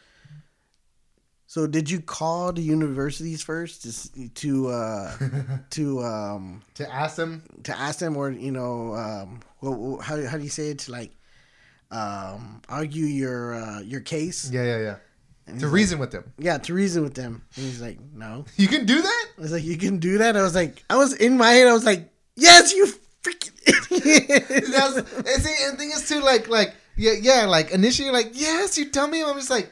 So 1.48 1.66
did 1.66 1.90
you 1.90 2.00
call 2.00 2.54
the 2.54 2.62
universities 2.62 3.42
first 3.42 3.82
to 4.14 4.30
to 4.30 4.68
uh, 4.70 5.12
to 5.72 6.00
um, 6.04 6.62
to 6.76 6.94
ask 6.94 7.16
them, 7.16 7.44
to 7.64 7.78
ask 7.78 8.00
them 8.00 8.16
or 8.18 8.30
you 8.30 8.52
know 8.52 8.94
um 8.94 9.40
how, 10.02 10.24
how 10.28 10.38
do 10.38 10.44
you 10.44 10.50
say 10.50 10.70
it 10.70 10.80
to 10.80 10.92
like 10.92 11.12
um 11.92 12.62
argue 12.70 13.06
your 13.06 13.56
uh 13.56 13.80
your 13.82 14.00
case 14.02 14.52
yeah, 14.52 14.64
yeah, 14.64 14.78
yeah, 14.80 14.96
And 15.48 15.60
to 15.60 15.66
like- 15.66 15.74
reason 15.74 15.98
with 15.98 16.12
them. 16.12 16.32
yeah 16.38 16.60
to 16.60 16.74
reason 16.76 17.02
with 17.02 17.16
them 17.16 17.42
and 17.56 17.66
he's 17.66 17.82
like 17.82 17.98
no 18.14 18.46
You 18.58 18.68
can 18.68 18.86
do 18.86 19.02
that. 19.02 19.26
i 19.38 19.42
was 19.42 19.52
like 19.52 19.64
you 19.64 19.76
can 19.76 19.98
do 19.98 20.20
that 20.20 20.38
i 20.38 20.42
was 20.44 20.54
like 20.54 20.84
i 20.92 20.96
was 20.96 21.14
in 21.14 21.36
my 21.36 21.50
head 21.50 21.68
i 21.68 21.74
was 21.74 21.84
like 21.86 22.14
yes 22.36 22.74
you 22.76 22.94
freaking 23.24 23.52
idiot 23.66 24.48
That's, 24.72 24.98
and 24.98 25.44
see, 25.44 25.66
and 25.66 25.74
the 25.74 25.78
thing 25.78 25.92
is 25.92 26.08
too, 26.08 26.22
like, 26.22 26.48
like, 26.48 26.76
yeah, 26.96 27.14
yeah, 27.20 27.46
like 27.46 27.72
initially, 27.72 28.08
you're 28.08 28.14
like, 28.14 28.32
yes, 28.34 28.78
you 28.78 28.90
tell 28.90 29.08
me. 29.08 29.24
I'm 29.24 29.36
just 29.36 29.50
like, 29.50 29.72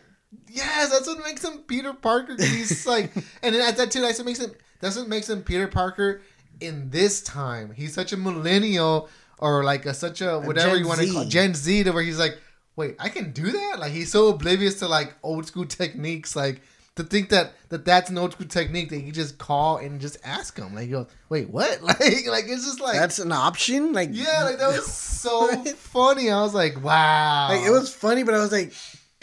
yes, 0.50 0.92
that's 0.92 1.08
what 1.08 1.24
makes 1.24 1.44
him 1.44 1.60
Peter 1.68 1.94
Parker. 1.94 2.36
He's 2.38 2.88
like, 2.88 3.14
and 3.44 3.54
then 3.54 3.62
at 3.62 3.78
that 3.78 3.92
too, 3.92 4.02
that's 4.02 4.18
what 4.20 4.26
makes 4.26 4.40
him. 4.40 4.52
That's 4.80 4.96
what 4.96 5.08
makes 5.08 5.30
him 5.30 5.44
Peter 5.44 5.68
Parker 5.68 6.22
in 6.62 6.90
this 6.90 7.22
time. 7.22 7.74
He's 7.76 7.94
such 7.94 8.14
a 8.14 8.18
millennial, 8.18 9.10
or 9.40 9.64
like 9.64 9.86
a 9.86 9.94
such 9.94 10.22
a 10.22 10.40
whatever 10.40 10.72
Gen 10.72 10.80
you 10.80 10.88
want 10.88 11.02
to 11.02 11.12
call 11.12 11.26
Gen 11.26 11.54
Z, 11.54 11.84
to 11.84 11.92
where 11.92 12.04
he's 12.04 12.20
like, 12.20 12.38
wait, 12.76 12.96
I 13.00 13.10
can 13.10 13.32
do 13.32 13.52
that. 13.52 13.80
Like 13.80 13.92
he's 13.92 14.12
so 14.12 14.30
oblivious 14.30 14.80
to 14.80 14.88
like 14.88 15.14
old 15.24 15.46
school 15.46 15.66
techniques, 15.66 16.36
like. 16.36 16.62
To 16.98 17.04
think 17.04 17.30
that, 17.30 17.54
that 17.70 17.86
that's 17.86 18.10
an 18.10 18.18
old 18.18 18.34
school 18.34 18.48
technique 18.48 18.90
that 18.90 19.00
you 19.00 19.12
just 19.12 19.38
call 19.38 19.78
and 19.78 20.00
just 20.02 20.18
ask 20.24 20.58
him, 20.58 20.76
like, 20.76 20.86
you 20.88 20.92
go, 20.98 21.08
wait, 21.30 21.50
what? 21.50 21.82
Like, 21.82 22.00
like 22.00 22.46
it's 22.48 22.66
just 22.66 22.80
like 22.82 22.94
that's 22.96 23.20
an 23.20 23.32
option 23.32 23.94
like 23.94 24.10
yeah, 24.12 24.44
like 24.44 24.58
that 24.60 24.68
was 24.68 24.86
so 24.92 25.48
Right? 25.50 25.70
funny. 25.70 26.30
I 26.30 26.42
was 26.42 26.54
like, 26.54 26.84
wow. 26.84 27.48
like 27.50 27.62
it 27.66 27.72
was 27.72 27.94
funny 27.94 28.24
but 28.24 28.34
i 28.34 28.40
was 28.40 28.52
like 28.52 28.74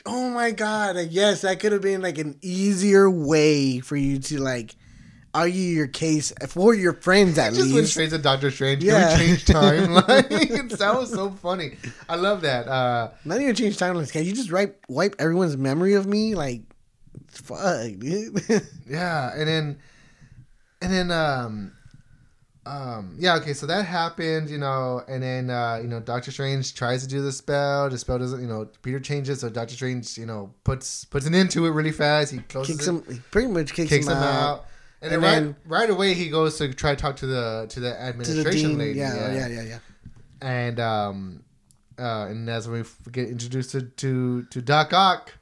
oh 0.06 0.28
my 0.30 0.50
god 0.50 0.96
like 0.96 1.08
yes 1.10 1.42
that 1.42 1.60
could 1.60 1.72
have 1.72 1.80
been 1.80 2.02
like 2.02 2.18
an 2.18 2.36
easier 2.42 3.08
way 3.10 3.80
for 3.80 3.96
you 3.96 4.18
to 4.18 4.38
like 4.38 4.74
argue 5.32 5.62
your 5.62 5.86
case 5.86 6.32
for 6.48 6.74
your 6.74 6.92
friends 6.92 7.38
at 7.38 7.50
just 7.54 7.62
went 7.62 7.74
least 7.74 7.92
straight 7.92 8.10
to 8.10 8.18
Doctor 8.18 8.50
Strange. 8.52 8.84
Yeah. 8.84 9.10
Can 9.10 9.18
we 9.20 9.26
change 9.26 9.44
time? 9.46 9.92
Like 9.94 10.28
that 10.28 10.94
was 10.96 11.10
so 11.10 11.30
funny. 11.30 11.76
I 12.08 12.14
love 12.16 12.42
that. 12.42 12.68
Uh, 12.68 13.10
Not 13.24 13.40
even 13.40 13.54
change 13.54 13.76
timelines. 13.78 14.12
Can 14.12 14.24
you 14.24 14.32
just 14.32 14.52
wipe 14.52 14.84
wipe 14.88 15.16
everyone's 15.18 15.56
memory 15.56 15.94
of 15.94 16.06
me? 16.06 16.34
Like, 16.36 16.62
fuck, 17.36 17.98
dude. 17.98 18.40
yeah, 18.88 19.32
and 19.34 19.48
then, 19.48 19.78
and 20.82 20.92
then, 20.92 21.10
um, 21.10 21.72
um, 22.66 23.16
yeah. 23.18 23.36
Okay, 23.36 23.52
so 23.52 23.66
that 23.66 23.84
happened, 23.84 24.48
you 24.48 24.58
know, 24.58 25.02
and 25.06 25.22
then, 25.22 25.50
uh, 25.50 25.78
you 25.82 25.88
know, 25.88 26.00
Doctor 26.00 26.30
Strange 26.30 26.74
tries 26.74 27.02
to 27.02 27.08
do 27.08 27.20
the 27.22 27.32
spell. 27.32 27.90
The 27.90 27.98
spell 27.98 28.18
doesn't, 28.18 28.40
you 28.40 28.46
know, 28.46 28.68
Peter 28.82 29.00
changes, 29.00 29.40
so 29.40 29.50
Doctor 29.50 29.74
Strange, 29.74 30.16
you 30.16 30.26
know, 30.26 30.52
puts 30.64 31.04
puts 31.04 31.26
an 31.26 31.34
end 31.34 31.50
to 31.52 31.66
it 31.66 31.70
really 31.70 31.92
fast. 31.92 32.32
He 32.32 32.38
closes 32.38 32.76
kicks 32.76 32.86
it. 32.86 32.90
him. 32.90 33.04
He 33.14 33.20
pretty 33.30 33.48
much 33.48 33.74
kicks, 33.74 33.90
kicks 33.90 34.06
him, 34.06 34.12
him 34.16 34.22
out. 34.22 34.66
And, 35.02 35.12
And 35.12 35.22
then, 35.22 35.32
then- 35.32 35.46
right, 35.66 35.80
right 35.80 35.90
away 35.90 36.14
he 36.14 36.30
goes 36.30 36.56
to 36.58 36.72
try 36.72 36.94
to 36.94 36.96
talk 37.00 37.16
to 37.16 37.26
the 37.26 37.66
to 37.68 37.80
the 37.80 37.90
to 37.90 37.94
the 37.94 38.00
administration 38.00 38.70
dean. 38.70 38.78
lady. 38.78 38.98
yeah, 38.98 39.32
yeah, 39.32 39.46
yeah, 39.48 39.62
yeah. 39.62 39.78
And 40.40 40.80
um, 40.80 41.44
uh, 41.98 42.26
and 42.30 42.48
as 42.48 42.66
we 42.68 42.82
get 43.12 43.28
introduced 43.28 43.72
to 43.72 43.82
to, 43.82 44.44
to 44.44 44.62
Doc 44.62 44.92
Ock, 44.94 45.32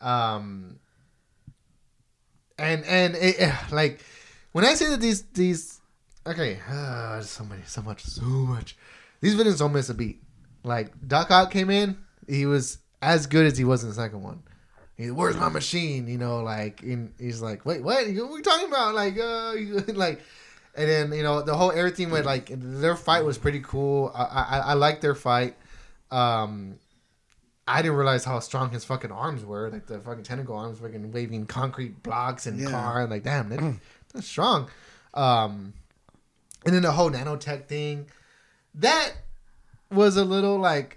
um, 0.00 0.78
and 2.58 2.84
and 2.84 3.16
it, 3.16 3.36
eh, 3.38 3.56
like 3.70 4.04
when 4.52 4.64
I 4.64 4.74
say 4.74 4.88
that 4.90 5.00
these 5.00 5.22
these 5.34 5.80
okay, 6.26 6.58
uh, 6.68 7.20
so 7.20 7.44
many, 7.44 7.62
so 7.66 7.82
much, 7.82 8.04
so 8.04 8.22
much. 8.22 8.76
These 9.20 9.34
villains 9.34 9.58
don't 9.58 9.72
miss 9.72 9.88
a 9.88 9.94
beat. 9.94 10.22
Like 10.64 10.92
Doc 11.06 11.30
Ock 11.30 11.50
came 11.50 11.70
in, 11.70 11.98
he 12.28 12.46
was 12.46 12.78
as 13.00 13.26
good 13.26 13.46
as 13.46 13.58
he 13.58 13.64
was 13.64 13.82
in 13.82 13.88
the 13.88 13.94
second 13.94 14.22
one. 14.22 14.42
He, 14.96 15.10
Where's 15.10 15.36
my 15.36 15.48
machine? 15.48 16.06
You 16.06 16.18
know, 16.18 16.42
like 16.42 16.82
in, 16.82 17.12
he's 17.18 17.40
like, 17.40 17.64
wait, 17.64 17.82
what? 17.82 17.96
What 17.96 18.06
are 18.06 18.10
you 18.10 18.42
talking 18.42 18.68
about? 18.68 18.94
Like, 18.94 19.18
uh, 19.18 19.54
like, 19.94 20.20
and 20.74 20.88
then 20.88 21.12
you 21.12 21.22
know 21.22 21.42
the 21.42 21.54
whole 21.54 21.72
everything 21.72 22.10
went 22.10 22.26
like 22.26 22.50
their 22.52 22.96
fight 22.96 23.24
was 23.24 23.38
pretty 23.38 23.60
cool. 23.60 24.12
I 24.14 24.22
I, 24.22 24.58
I 24.58 24.72
liked 24.74 25.02
their 25.02 25.14
fight. 25.14 25.56
Um, 26.10 26.78
I 27.66 27.80
didn't 27.82 27.96
realize 27.96 28.24
how 28.24 28.40
strong 28.40 28.70
his 28.70 28.84
fucking 28.84 29.12
arms 29.12 29.44
were. 29.44 29.70
Like 29.70 29.86
the 29.86 30.00
fucking 30.00 30.24
tentacle 30.24 30.56
arms, 30.56 30.80
fucking 30.80 31.12
waving 31.12 31.46
concrete 31.46 32.02
blocks 32.02 32.46
and 32.46 32.58
Yeah. 32.58 32.70
car. 32.70 33.02
And 33.02 33.10
like, 33.10 33.22
damn, 33.22 33.48
that, 33.50 33.76
that's 34.12 34.26
strong. 34.26 34.68
Um, 35.14 35.74
and 36.66 36.74
then 36.74 36.82
the 36.82 36.92
whole 36.92 37.10
nanotech 37.10 37.66
thing, 37.66 38.06
that 38.76 39.12
was 39.90 40.16
a 40.16 40.24
little 40.24 40.58
like, 40.58 40.96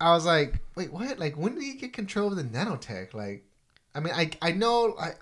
I 0.00 0.10
was 0.12 0.26
like, 0.26 0.60
wait, 0.74 0.92
what? 0.92 1.18
Like, 1.18 1.36
when 1.36 1.54
did 1.54 1.62
he 1.62 1.74
get 1.74 1.92
control 1.92 2.28
of 2.28 2.36
the 2.36 2.44
nanotech? 2.44 3.14
Like, 3.14 3.44
I 3.94 4.00
mean, 4.00 4.12
I 4.14 4.30
I 4.42 4.52
know 4.52 4.94
I. 5.00 5.12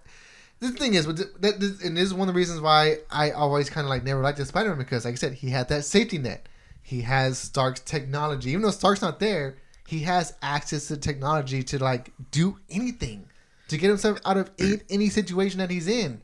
The 0.61 0.71
thing 0.71 0.95
is, 0.95 1.07
that, 1.07 1.61
this, 1.61 1.83
and 1.85 1.97
this 1.97 2.05
is 2.05 2.15
one 2.15 2.29
of 2.29 2.35
the 2.35 2.39
reasons 2.39 2.61
why 2.61 2.99
I 3.11 3.33
always 3.33 3.69
kind 3.69 3.85
of 3.85 3.91
like 3.91 4.03
never 4.03 4.23
liked 4.23 4.39
the 4.39 4.47
Spider 4.47 4.71
Man 4.71 4.79
because, 4.79 5.05
like 5.05 5.13
I 5.13 5.17
said, 5.17 5.35
he 5.35 5.51
had 5.51 5.69
that 5.69 5.85
safety 5.85 6.17
net. 6.19 6.49
He 6.81 7.03
has 7.03 7.39
Stark's 7.39 7.81
technology, 7.81 8.51
even 8.51 8.63
though 8.63 8.71
Stark's 8.71 9.03
not 9.03 9.21
there. 9.21 9.59
He 9.87 10.01
has 10.01 10.35
access 10.43 10.89
to 10.89 10.97
technology 10.97 11.63
to 11.65 11.83
like 11.83 12.13
do 12.31 12.59
anything 12.71 13.29
to 13.69 13.79
get 13.79 13.89
himself 13.89 14.19
out 14.25 14.37
of 14.37 14.51
any, 14.59 14.81
any 14.91 15.09
situation 15.09 15.59
that 15.59 15.71
he's 15.71 15.89
in. 15.89 16.23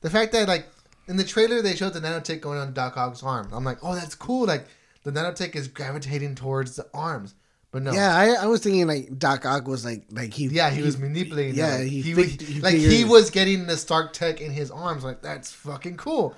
The 0.00 0.10
fact 0.10 0.32
that 0.32 0.48
like 0.48 0.66
in 1.08 1.16
the 1.16 1.24
trailer 1.24 1.62
they 1.62 1.74
showed 1.74 1.94
the 1.94 2.00
nanotech 2.00 2.40
going 2.40 2.58
on 2.58 2.72
Doc 2.72 2.96
Ock's 2.96 3.22
arm. 3.22 3.48
I'm 3.52 3.64
like, 3.64 3.78
oh, 3.82 3.94
that's 3.94 4.14
cool. 4.14 4.46
Like 4.46 4.66
the 5.04 5.12
nanotech 5.12 5.56
is 5.56 5.68
gravitating 5.68 6.34
towards 6.34 6.76
the 6.76 6.86
arms, 6.92 7.34
but 7.70 7.82
no. 7.82 7.92
Yeah, 7.92 8.16
I, 8.16 8.44
I 8.44 8.46
was 8.46 8.62
thinking 8.62 8.86
like 8.86 9.18
Doc 9.18 9.46
Ock 9.46 9.66
was 9.66 9.84
like 9.84 10.04
like 10.10 10.32
he. 10.34 10.46
Yeah, 10.46 10.70
he 10.70 10.82
was 10.82 10.98
manipulating. 10.98 11.54
Yeah, 11.54 11.78
them. 11.78 11.86
he 11.86 12.02
he, 12.02 12.12
he 12.12 12.60
like 12.60 12.76
he 12.76 13.04
was 13.04 13.30
getting 13.30 13.66
the 13.66 13.76
Stark 13.76 14.12
tech 14.12 14.40
in 14.40 14.52
his 14.52 14.70
arms. 14.70 15.04
Like 15.04 15.22
that's 15.22 15.52
fucking 15.52 15.96
cool. 15.96 16.34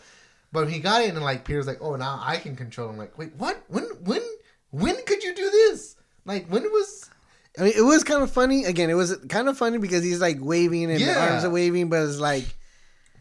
But 0.52 0.66
when 0.66 0.72
he 0.72 0.78
got 0.78 1.02
it, 1.02 1.08
and 1.10 1.20
like 1.20 1.44
Peter's 1.44 1.66
like, 1.66 1.78
oh, 1.80 1.96
now 1.96 2.20
I 2.22 2.36
can 2.36 2.54
control 2.54 2.88
him. 2.88 2.96
Like, 2.96 3.18
wait, 3.18 3.34
what? 3.34 3.64
When? 3.68 3.84
When? 4.04 4.22
When 4.70 4.96
could 5.04 5.22
you 5.24 5.34
do 5.34 5.50
this? 5.50 5.96
Like, 6.24 6.46
when 6.48 6.62
it 6.64 6.70
was? 6.72 7.10
I 7.58 7.62
mean, 7.62 7.72
it 7.76 7.82
was 7.82 8.02
kind 8.04 8.22
of 8.22 8.30
funny. 8.30 8.64
Again, 8.64 8.90
it 8.90 8.94
was 8.94 9.16
kind 9.28 9.48
of 9.48 9.56
funny 9.56 9.78
because 9.78 10.02
he's 10.02 10.20
like 10.20 10.38
waving 10.40 10.84
and 10.90 11.00
the 11.00 11.04
Yeah. 11.04 11.30
arms 11.30 11.44
are 11.44 11.50
waving, 11.50 11.88
but 11.88 12.02
it's 12.02 12.18
like, 12.18 12.44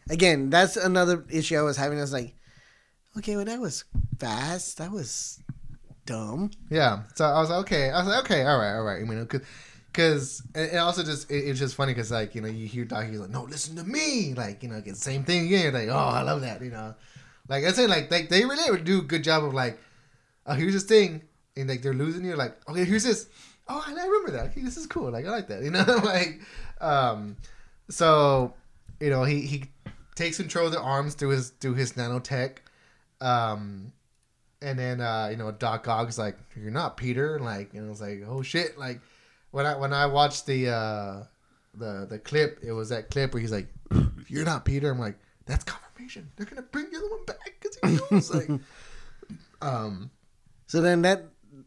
again, 0.09 0.49
that's 0.49 0.75
another 0.77 1.23
issue 1.29 1.57
I 1.57 1.61
was 1.61 1.77
having. 1.77 1.97
I 1.99 2.01
was 2.01 2.13
like, 2.13 2.33
okay, 3.17 3.35
well, 3.35 3.45
that 3.45 3.59
was 3.59 3.83
fast. 4.19 4.77
That 4.79 4.91
was 4.91 5.39
dumb. 6.05 6.49
Yeah. 6.69 7.03
So 7.15 7.25
I 7.25 7.39
was 7.39 7.49
like, 7.49 7.59
okay. 7.59 7.89
I 7.91 7.99
was 7.99 8.07
like, 8.07 8.23
okay, 8.25 8.43
all 8.45 8.57
right, 8.57 8.75
all 8.75 8.83
right. 8.83 9.01
I 9.01 9.05
mean, 9.05 9.23
because. 9.91 10.41
And 10.55 10.77
also 10.79 11.03
just 11.03 11.29
it, 11.29 11.35
it's 11.47 11.59
just 11.59 11.75
funny 11.75 11.93
because 11.93 12.09
like 12.09 12.33
you 12.33 12.41
know 12.41 12.47
you 12.47 12.65
hear 12.65 12.83
Doc 12.85 13.05
he's 13.05 13.19
like 13.19 13.29
no 13.29 13.43
listen 13.43 13.75
to 13.75 13.83
me 13.83 14.33
like 14.35 14.63
you 14.63 14.69
know 14.69 14.81
get 14.81 14.95
the 14.95 14.99
same 14.99 15.23
thing 15.23 15.45
again 15.45 15.71
like 15.71 15.87
oh 15.89 15.93
I 15.95 16.23
love 16.23 16.41
that 16.41 16.63
you 16.63 16.71
know 16.71 16.95
like 17.47 17.63
I 17.63 17.71
say 17.71 17.85
like 17.85 18.09
like 18.09 18.27
they 18.29 18.43
really 18.43 18.81
do 18.81 18.99
a 18.99 19.03
good 19.03 19.23
job 19.23 19.43
of 19.43 19.53
like 19.53 19.77
oh 20.47 20.53
here's 20.55 20.73
this 20.73 20.83
thing 20.83 21.21
and 21.55 21.69
like 21.69 21.81
they're 21.81 21.93
losing 21.93 22.25
you 22.25 22.35
like 22.35 22.57
okay 22.69 22.85
here's 22.85 23.03
this 23.03 23.27
oh 23.67 23.83
I 23.85 23.91
remember 23.91 24.31
that 24.31 24.45
okay 24.47 24.61
this 24.61 24.77
is 24.77 24.87
cool 24.87 25.11
like 25.11 25.25
I 25.25 25.29
like 25.29 25.47
that 25.47 25.63
you 25.63 25.71
know 25.71 25.83
like 26.03 26.41
um 26.81 27.37
so 27.89 28.53
you 28.99 29.09
know 29.09 29.23
he 29.23 29.41
he 29.41 29.65
takes 30.15 30.37
control 30.37 30.67
of 30.67 30.71
the 30.71 30.81
arms 30.81 31.15
through 31.15 31.29
his 31.29 31.49
through 31.49 31.75
his 31.75 31.93
nanotech 31.93 32.57
um 33.21 33.93
and 34.63 34.79
then 34.79 35.01
uh, 35.01 35.27
you 35.29 35.37
know 35.37 35.51
Doc 35.51 35.87
Ock's 35.87 36.17
like, 36.17 36.37
"You're 36.55 36.71
not 36.71 36.95
Peter." 36.97 37.37
Like, 37.39 37.73
and 37.73 37.85
I 37.85 37.89
was 37.89 38.01
like, 38.01 38.21
"Oh 38.25 38.41
shit!" 38.41 38.79
Like 38.79 39.01
when 39.51 39.65
I 39.65 39.75
when 39.75 39.93
I 39.93 40.05
watched 40.05 40.45
the 40.45 40.69
uh, 40.69 41.23
the 41.73 42.07
the 42.09 42.17
clip, 42.17 42.59
it 42.63 42.71
was 42.71 42.89
that 42.89 43.11
clip 43.11 43.33
where 43.33 43.41
he's 43.41 43.51
like, 43.51 43.67
"You're 44.27 44.45
not 44.45 44.63
Peter." 44.63 44.89
I'm 44.89 44.99
like, 44.99 45.19
"That's 45.45 45.65
confirmation. 45.65 46.31
They're 46.35 46.45
gonna 46.45 46.61
bring 46.61 46.89
the 46.91 46.97
other 46.97 47.09
one 47.09 47.25
back 47.25 47.53
because 47.59 47.77
he 47.83 48.15
knows." 48.15 48.33
like, 48.33 48.49
um, 49.61 50.09
So 50.67 50.81
then 50.81 51.01
that 51.01 51.25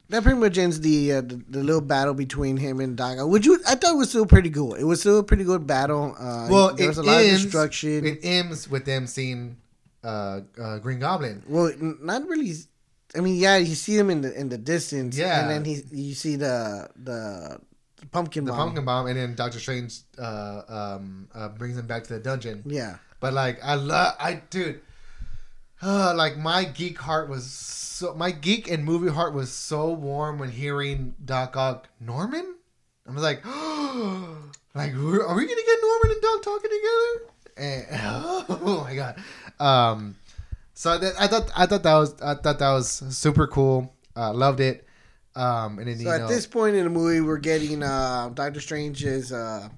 that 0.08 0.22
pretty 0.22 0.38
much 0.38 0.56
ends 0.58 0.80
the, 0.80 1.12
uh, 1.14 1.20
the 1.20 1.42
the 1.48 1.62
little 1.62 1.80
battle 1.80 2.14
between 2.14 2.56
him 2.56 2.80
and 2.80 3.00
Ock, 3.00 3.18
which 3.28 3.46
you, 3.46 3.58
I 3.66 3.74
thought 3.74 3.94
it 3.94 3.96
was 3.98 4.08
still 4.10 4.26
pretty 4.26 4.50
cool. 4.50 4.74
It 4.74 4.84
was 4.84 5.00
still 5.00 5.18
a 5.18 5.24
pretty 5.24 5.44
good 5.44 5.66
battle. 5.66 6.14
Uh, 6.18 6.48
well, 6.50 6.74
there 6.74 6.86
it 6.86 6.88
was 6.88 6.98
a 6.98 7.02
lot 7.02 7.18
ends, 7.24 7.40
of 7.44 7.50
destruction. 7.50 8.06
It 8.06 8.20
ends 8.22 8.68
with 8.70 8.84
them 8.84 9.06
seeing 9.06 9.56
uh, 10.04 10.40
uh, 10.60 10.78
Green 10.78 10.98
Goblin. 11.00 11.42
well, 11.48 11.66
n- 11.68 11.98
not 12.02 12.26
really. 12.28 12.54
I 13.16 13.20
mean, 13.20 13.36
yeah, 13.36 13.56
you 13.56 13.74
see 13.74 13.96
him 13.96 14.10
in 14.10 14.20
the 14.20 14.32
in 14.38 14.48
the 14.48 14.58
distance, 14.58 15.16
Yeah. 15.16 15.40
and 15.40 15.50
then 15.50 15.64
he 15.64 15.82
you 15.90 16.14
see 16.14 16.36
the 16.36 16.88
the, 16.96 17.58
the 18.00 18.06
pumpkin 18.06 18.44
The 18.44 18.52
bomb. 18.52 18.58
pumpkin 18.68 18.84
bomb, 18.84 19.06
and 19.06 19.16
then 19.16 19.34
Doctor 19.34 19.58
Strange 19.58 20.00
uh, 20.18 20.62
um, 20.68 21.28
uh, 21.34 21.48
brings 21.48 21.76
him 21.78 21.86
back 21.86 22.04
to 22.04 22.14
the 22.14 22.20
dungeon. 22.20 22.62
Yeah, 22.66 22.96
But 23.20 23.32
like 23.32 23.58
I 23.64 23.74
love 23.74 24.14
I 24.20 24.42
dude 24.50 24.80
uh, 25.82 26.14
like 26.16 26.36
my 26.36 26.64
geek 26.64 26.98
heart 26.98 27.28
was 27.28 27.44
so 27.50 28.14
my 28.14 28.30
geek 28.30 28.70
and 28.70 28.84
movie 28.84 29.10
heart 29.10 29.32
was 29.34 29.50
so 29.52 29.90
warm 29.90 30.38
when 30.38 30.50
hearing 30.50 31.14
Doc 31.24 31.56
Ock 31.56 31.88
Norman. 32.00 32.54
I 33.08 33.12
was 33.12 33.22
like 33.22 33.44
like 34.74 34.92
we're- 34.94 35.34
we 35.34 35.46
gonna 35.46 35.62
get 35.66 35.78
Norman 35.82 36.10
and 36.10 36.22
Doc 36.22 36.42
talking 36.42 36.70
together? 36.70 37.32
And, 37.58 37.86
oh 38.48 38.84
my 38.84 38.94
god. 38.94 39.22
Um 39.58 40.16
so 40.74 40.98
that, 40.98 41.14
I 41.18 41.26
thought 41.26 41.50
I 41.56 41.64
thought 41.66 41.82
that 41.84 41.94
was 41.94 42.20
I 42.20 42.34
thought 42.34 42.58
that 42.58 42.70
was 42.72 42.88
super 43.16 43.46
cool. 43.46 43.94
Uh, 44.14 44.32
loved 44.34 44.60
it. 44.60 44.86
Um 45.34 45.78
and 45.78 45.88
then 45.88 45.98
So 45.98 46.10
at 46.10 46.20
know 46.20 46.28
this 46.28 46.46
point 46.46 46.76
in 46.76 46.84
the 46.84 46.90
movie, 46.90 47.20
we're 47.20 47.38
getting 47.38 47.82
uh, 47.82 48.30
Doctor 48.34 48.60
Strange's 48.60 49.32
uh, 49.32 49.68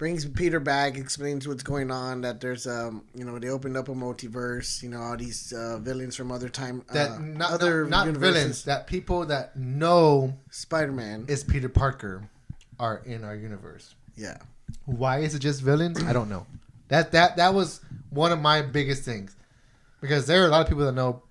brings 0.00 0.24
Peter 0.24 0.58
back, 0.58 0.96
explains 0.96 1.46
what's 1.46 1.62
going 1.62 1.90
on. 1.90 2.22
That 2.22 2.40
there's 2.40 2.66
um, 2.66 3.04
you 3.14 3.22
know, 3.22 3.38
they 3.38 3.50
opened 3.50 3.76
up 3.76 3.88
a 3.88 3.92
multiverse. 3.92 4.82
You 4.82 4.88
know, 4.88 5.00
all 5.02 5.16
these 5.16 5.52
uh, 5.52 5.76
villains 5.78 6.16
from 6.16 6.32
other 6.32 6.48
time, 6.48 6.82
that 6.94 7.10
uh, 7.10 7.18
not, 7.18 7.50
other 7.52 7.84
not, 7.84 8.06
not 8.06 8.16
villains, 8.16 8.64
that 8.64 8.86
people 8.86 9.26
that 9.26 9.56
know 9.56 10.34
Spider 10.50 10.90
Man. 10.90 11.26
is 11.28 11.44
Peter 11.44 11.68
Parker 11.68 12.28
are 12.80 13.02
in 13.04 13.24
our 13.24 13.36
universe. 13.36 13.94
Yeah, 14.16 14.38
Why 14.86 15.18
is 15.18 15.34
it 15.34 15.40
just 15.40 15.60
villains? 15.60 16.02
I 16.02 16.14
don't 16.14 16.30
know. 16.30 16.46
That 16.88 17.12
that 17.12 17.36
that 17.36 17.52
was 17.52 17.82
one 18.08 18.32
of 18.32 18.40
my 18.40 18.62
biggest 18.62 19.04
things 19.04 19.36
because 20.00 20.26
there 20.26 20.42
are 20.42 20.46
a 20.46 20.50
lot 20.50 20.62
of 20.62 20.66
people 20.66 20.86
that 20.86 20.92
know, 20.92 21.22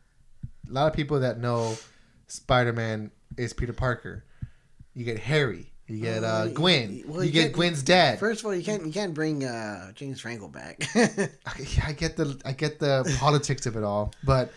a 0.69 0.71
lot 0.71 0.85
of 0.85 0.93
people 0.93 1.21
that 1.21 1.39
know 1.39 1.75
Spider 2.27 2.71
Man 2.71 3.09
is 3.35 3.51
Peter 3.51 3.73
Parker. 3.73 4.23
You 4.93 5.05
get 5.05 5.17
Harry. 5.17 5.68
You 5.89 5.99
get 5.99 6.23
uh, 6.23 6.47
Gwen. 6.49 7.03
well, 7.07 7.23
you 7.23 7.27
you 7.27 7.33
get 7.33 7.53
Gwen's 7.53 7.81
dad. 7.81 8.19
First 8.19 8.41
of 8.41 8.45
all, 8.45 8.55
you 8.55 8.63
can't 8.63 8.85
you 8.85 8.91
can't 8.91 9.13
bring 9.13 9.43
uh, 9.43 9.91
James 9.93 10.21
Franco 10.21 10.47
back. 10.47 10.83
I, 10.95 11.65
I 11.87 11.93
get 11.93 12.15
the 12.15 12.39
I 12.45 12.51
get 12.51 12.77
the 12.79 13.15
politics 13.19 13.65
of 13.65 13.75
it 13.75 13.83
all, 13.83 14.13
but 14.23 14.51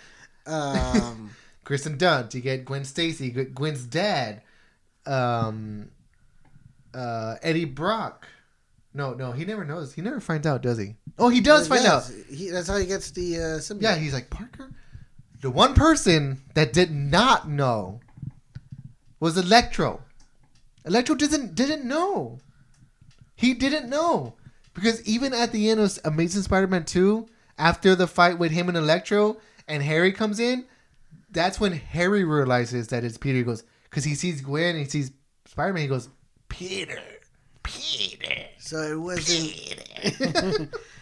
um, 0.46 1.30
Kristen 1.64 1.96
Dunst. 1.96 2.34
You 2.34 2.42
get 2.42 2.66
Gwen 2.66 2.84
Stacy. 2.84 3.26
You 3.26 3.30
get 3.30 3.54
Gwen's 3.54 3.84
dad. 3.84 4.42
Um, 5.06 5.90
uh, 6.92 7.36
Eddie 7.42 7.64
Brock. 7.64 8.28
No, 8.94 9.14
no, 9.14 9.32
he 9.32 9.46
never 9.46 9.64
knows. 9.64 9.94
He 9.94 10.02
never 10.02 10.20
finds 10.20 10.46
out, 10.46 10.60
does 10.60 10.76
he? 10.76 10.96
Oh, 11.18 11.30
he 11.30 11.40
does 11.40 11.66
find 11.66 11.86
out. 11.86 12.10
He, 12.30 12.50
that's 12.50 12.68
how 12.68 12.76
he 12.76 12.84
gets 12.84 13.10
the 13.10 13.36
uh, 13.36 13.40
symbiote. 13.58 13.82
Yeah, 13.82 13.96
he's 13.96 14.12
like 14.12 14.28
Parker. 14.28 14.70
The 15.40 15.50
one 15.50 15.72
person 15.72 16.42
that 16.54 16.74
did 16.74 16.90
not 16.90 17.48
know 17.48 18.00
was 19.18 19.38
Electro. 19.38 20.02
Electro 20.84 21.14
didn't 21.14 21.54
didn't 21.54 21.84
know. 21.84 22.38
He 23.34 23.54
didn't 23.54 23.88
know 23.88 24.34
because 24.74 25.06
even 25.06 25.32
at 25.32 25.52
the 25.52 25.70
end 25.70 25.80
of 25.80 25.98
Amazing 26.04 26.42
Spider-Man 26.42 26.84
two, 26.84 27.28
after 27.58 27.94
the 27.94 28.06
fight 28.06 28.38
with 28.38 28.52
him 28.52 28.68
and 28.68 28.76
Electro, 28.76 29.36
and 29.68 29.82
Harry 29.82 30.12
comes 30.12 30.40
in, 30.40 30.64
that's 31.30 31.60
when 31.60 31.72
Harry 31.72 32.24
realizes 32.24 32.88
that 32.88 33.04
it's 33.04 33.18
Peter. 33.18 33.38
He 33.38 33.44
goes 33.44 33.64
because 33.84 34.04
he 34.04 34.14
sees 34.14 34.40
Gwen, 34.40 34.76
and 34.76 34.84
he 34.84 34.90
sees 34.90 35.12
Spider-Man. 35.46 35.82
He 35.82 35.88
goes, 35.88 36.08
Peter, 36.48 37.00
Peter. 37.62 38.34
So 38.58 38.78
it 38.78 39.00
wasn't. 39.00 40.68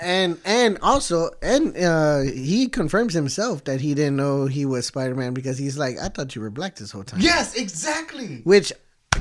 and 0.00 0.38
and 0.44 0.78
also 0.82 1.30
and 1.40 1.76
uh 1.76 2.20
he 2.20 2.68
confirms 2.68 3.14
himself 3.14 3.64
that 3.64 3.80
he 3.80 3.94
didn't 3.94 4.16
know 4.16 4.46
he 4.46 4.66
was 4.66 4.86
Spider-Man 4.86 5.34
because 5.34 5.56
he's 5.56 5.78
like 5.78 5.98
I 5.98 6.08
thought 6.08 6.34
you 6.34 6.42
were 6.42 6.50
black 6.50 6.76
this 6.76 6.90
whole 6.90 7.04
time. 7.04 7.20
Yes, 7.20 7.54
exactly. 7.54 8.40
Which 8.44 8.72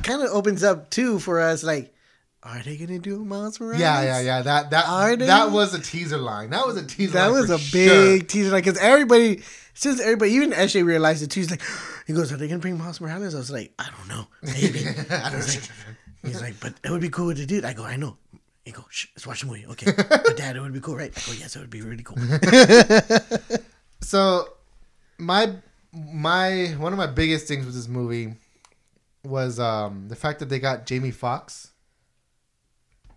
kind 0.02 0.22
of 0.22 0.30
opens 0.32 0.64
up 0.64 0.90
too 0.90 1.20
for 1.20 1.40
us 1.40 1.64
like 1.64 1.94
are 2.42 2.62
they 2.62 2.76
going 2.76 2.90
to 2.90 3.00
do 3.00 3.24
Miles 3.24 3.58
Morales? 3.58 3.80
Yeah, 3.80 4.02
yeah, 4.02 4.20
yeah. 4.20 4.42
That 4.42 4.72
that 4.72 4.86
Are 4.88 5.16
they? 5.16 5.28
that 5.28 5.52
was 5.52 5.74
a 5.74 5.80
teaser 5.80 6.18
line. 6.18 6.50
That 6.50 6.68
was 6.68 6.76
a 6.76 6.86
teaser. 6.86 7.18
Line. 7.18 7.28
That 7.28 7.32
line 7.32 7.42
was 7.42 7.50
a 7.50 7.58
sure. 7.58 7.88
big 7.88 8.28
teaser 8.28 8.52
like 8.52 8.66
cuz 8.66 8.78
everybody 8.78 9.42
since 9.74 10.02
everybody 10.02 10.32
even 10.34 10.52
Eshe 10.52 10.84
realized 10.84 11.24
it 11.24 11.28
too 11.32 11.40
he's 11.40 11.52
like 11.52 11.62
he 12.08 12.14
goes 12.14 12.32
are 12.32 12.38
they 12.38 12.48
going 12.48 12.60
to 12.60 12.62
bring 12.62 12.78
Miles 12.78 13.00
Morales? 13.00 13.36
I 13.36 13.38
was 13.38 13.52
like 13.52 13.74
I 13.80 13.90
don't 13.98 14.08
know. 14.10 14.28
Maybe. 14.42 14.88
I 15.10 15.30
don't 15.30 15.48
know. 15.48 15.62
He's 16.24 16.42
like, 16.42 16.60
but 16.60 16.74
it 16.84 16.90
would 16.90 17.02
be 17.02 17.10
cool 17.10 17.34
to 17.34 17.46
do 17.46 17.58
it. 17.58 17.66
I 17.66 17.74
go, 17.74 17.84
I 17.84 17.98
know. 17.98 18.18
He 18.64 18.72
goes, 18.72 18.86
shh, 18.90 19.08
let's 19.14 19.28
watch 19.28 19.42
the 19.42 19.48
movie. 19.48 19.66
Okay. 19.68 19.92
but 20.10 20.38
dad, 20.38 20.56
it 20.56 20.62
would 20.62 20.72
be 20.72 20.80
cool, 20.80 20.96
right? 20.96 21.12
I 21.14 21.22
go, 21.28 21.34
yes, 21.38 21.58
it 21.58 21.60
would 21.60 21.70
be 21.70 21.82
really 21.82 22.04
cool. 22.04 22.18
So, 24.04 24.50
my 25.18 25.56
my 25.94 26.76
one 26.78 26.92
of 26.92 26.98
my 26.98 27.08
biggest 27.08 27.48
things 27.48 27.66
with 27.66 27.74
this 27.74 27.88
movie 27.88 28.36
was 29.24 29.60
um 29.60 30.08
the 30.10 30.16
fact 30.16 30.40
that 30.40 30.50
they 30.50 30.60
got 30.60 30.86
Jamie 30.86 31.12
Foxx, 31.12 31.72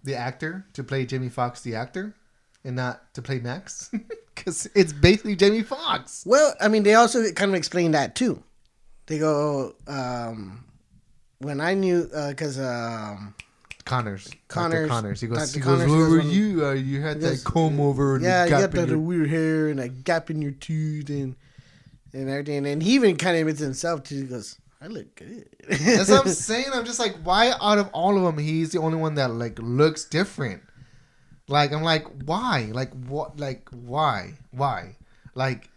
the 0.04 0.14
actor, 0.14 0.64
to 0.72 0.84
play 0.84 1.04
Jamie 1.06 1.28
Foxx, 1.28 1.62
the 1.62 1.74
actor, 1.74 2.14
and 2.64 2.76
not 2.76 3.12
to 3.14 3.22
play 3.22 3.38
Max, 3.40 3.90
because 4.34 4.68
it's 4.74 4.92
basically 4.92 5.36
Jamie 5.36 5.62
Foxx. 5.62 6.24
well, 6.26 6.54
I 6.60 6.68
mean, 6.68 6.82
they 6.82 6.94
also 6.94 7.30
kind 7.32 7.50
of 7.50 7.54
explain 7.56 7.92
that 7.92 8.14
too. 8.14 8.42
They 9.06 9.18
go, 9.18 9.74
um, 9.86 10.64
when 11.38 11.60
I 11.60 11.74
knew, 11.74 12.10
because 12.28 12.58
um, 12.58 13.34
Connors, 13.84 14.28
Connors- 14.48 14.80
Dr. 14.80 14.88
Connors. 14.88 15.20
He 15.20 15.28
goes, 15.28 15.52
Dr. 15.52 15.58
he 15.58 15.60
Connors 15.60 15.86
goes, 15.86 15.96
where 15.96 16.08
were 16.10 16.20
you? 16.20 16.66
Uh, 16.66 16.72
you 16.72 17.00
had 17.00 17.20
goes, 17.20 17.44
that 17.44 17.50
comb 17.50 17.80
over 17.80 18.16
and 18.16 18.24
yeah, 18.24 18.44
you 18.44 18.50
got 18.50 18.72
that 18.72 18.88
your 18.88 18.98
weird 18.98 19.30
hair 19.30 19.68
and 19.68 19.78
a 19.78 19.88
gap 19.88 20.28
in 20.28 20.42
your 20.42 20.50
tooth 20.50 21.08
and 21.08 21.36
and 22.12 22.28
everything. 22.28 22.66
And 22.66 22.82
he 22.82 22.94
even 22.94 23.16
kind 23.16 23.36
of 23.36 23.42
admits 23.42 23.60
himself 23.60 24.02
too. 24.02 24.22
He 24.22 24.22
goes, 24.22 24.58
I 24.80 24.88
look 24.88 25.14
good. 25.14 25.48
That's 25.68 26.10
what 26.10 26.26
I'm 26.26 26.32
saying. 26.32 26.66
I'm 26.72 26.84
just 26.84 26.98
like, 26.98 27.16
why 27.22 27.52
out 27.60 27.78
of 27.78 27.88
all 27.92 28.16
of 28.16 28.22
them, 28.22 28.42
he's 28.42 28.72
the 28.72 28.80
only 28.80 28.98
one 28.98 29.14
that 29.14 29.30
like 29.30 29.58
looks 29.58 30.04
different. 30.04 30.62
Like 31.48 31.72
I'm 31.72 31.82
like, 31.82 32.06
why? 32.24 32.70
Like 32.72 32.92
what? 33.06 33.38
Like 33.38 33.68
why? 33.70 34.34
Why? 34.50 34.96
Like, 35.34 35.70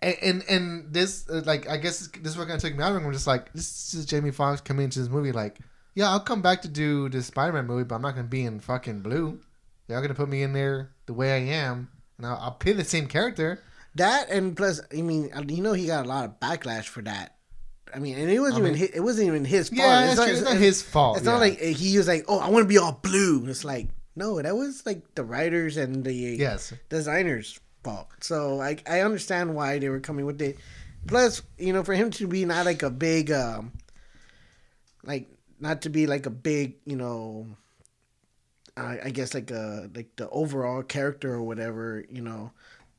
and 0.00 0.16
and, 0.22 0.44
and 0.48 0.92
this 0.92 1.28
uh, 1.28 1.42
like 1.44 1.68
I 1.68 1.76
guess 1.76 2.08
this 2.08 2.32
is 2.32 2.38
what 2.38 2.48
kind 2.48 2.56
of 2.56 2.62
took 2.62 2.76
me 2.76 2.82
out 2.82 2.94
of 2.94 3.02
it. 3.02 3.06
I'm 3.06 3.12
just 3.12 3.26
like, 3.26 3.52
this 3.52 3.92
is 3.94 4.06
Jamie 4.06 4.30
Foxx 4.30 4.60
coming 4.60 4.84
into 4.84 5.00
this 5.00 5.08
movie. 5.08 5.32
Like, 5.32 5.58
yeah, 5.94 6.10
I'll 6.10 6.20
come 6.20 6.42
back 6.42 6.62
to 6.62 6.68
do 6.68 7.08
this 7.08 7.26
Spider-Man 7.26 7.66
movie, 7.66 7.84
but 7.84 7.96
I'm 7.96 8.02
not 8.02 8.14
gonna 8.14 8.28
be 8.28 8.44
in 8.44 8.60
fucking 8.60 9.00
blue. 9.00 9.40
Y'all 9.88 10.00
gonna 10.00 10.14
put 10.14 10.28
me 10.28 10.42
in 10.42 10.52
there 10.52 10.92
the 11.06 11.14
way 11.14 11.32
I 11.32 11.54
am, 11.56 11.90
and 12.16 12.26
I'll, 12.26 12.36
I'll 12.36 12.50
play 12.52 12.72
the 12.72 12.84
same 12.84 13.06
character. 13.06 13.62
That 13.96 14.30
and 14.30 14.56
plus, 14.56 14.80
I 14.96 15.02
mean, 15.02 15.30
you 15.48 15.62
know, 15.62 15.72
he 15.72 15.86
got 15.86 16.06
a 16.06 16.08
lot 16.08 16.24
of 16.24 16.38
backlash 16.38 16.84
for 16.84 17.02
that. 17.02 17.37
I 17.94 17.98
mean, 17.98 18.18
and 18.18 18.30
it 18.30 18.40
wasn't 18.40 18.64
I 18.64 18.68
even 18.68 18.78
his, 18.78 18.90
it 18.90 19.00
wasn't 19.00 19.28
even 19.28 19.44
his 19.44 19.68
fault. 19.68 19.78
Yeah, 19.80 20.08
it's 20.08 20.16
not, 20.16 20.28
it's 20.28 20.42
not 20.42 20.56
his 20.56 20.82
fault. 20.82 21.16
It's 21.16 21.26
not 21.26 21.40
like 21.40 21.58
he 21.58 21.96
was 21.96 22.08
like, 22.08 22.24
"Oh, 22.28 22.38
I 22.38 22.48
want 22.48 22.64
to 22.64 22.68
be 22.68 22.78
all 22.78 22.98
blue." 23.02 23.46
It's 23.46 23.64
like, 23.64 23.88
no, 24.16 24.40
that 24.40 24.56
was 24.56 24.84
like 24.84 25.14
the 25.14 25.24
writers 25.24 25.76
and 25.76 26.04
the 26.04 26.12
yes, 26.12 26.72
designers' 26.88 27.58
fault. 27.82 28.08
So 28.20 28.60
I 28.60 28.76
I 28.88 29.00
understand 29.00 29.54
why 29.54 29.78
they 29.78 29.88
were 29.88 30.00
coming 30.00 30.26
with 30.26 30.40
it. 30.42 30.58
Plus, 31.06 31.42
you 31.58 31.72
know, 31.72 31.84
for 31.84 31.94
him 31.94 32.10
to 32.12 32.26
be 32.26 32.44
not 32.44 32.66
like 32.66 32.82
a 32.82 32.90
big, 32.90 33.30
um, 33.30 33.72
like 35.04 35.28
not 35.60 35.82
to 35.82 35.88
be 35.88 36.06
like 36.06 36.26
a 36.26 36.30
big, 36.30 36.74
you 36.84 36.96
know, 36.96 37.46
I, 38.76 38.98
I 39.04 39.10
guess 39.10 39.34
like 39.34 39.50
a 39.50 39.90
like 39.94 40.16
the 40.16 40.28
overall 40.30 40.82
character 40.82 41.32
or 41.32 41.42
whatever, 41.42 42.04
you 42.10 42.22
know. 42.22 42.52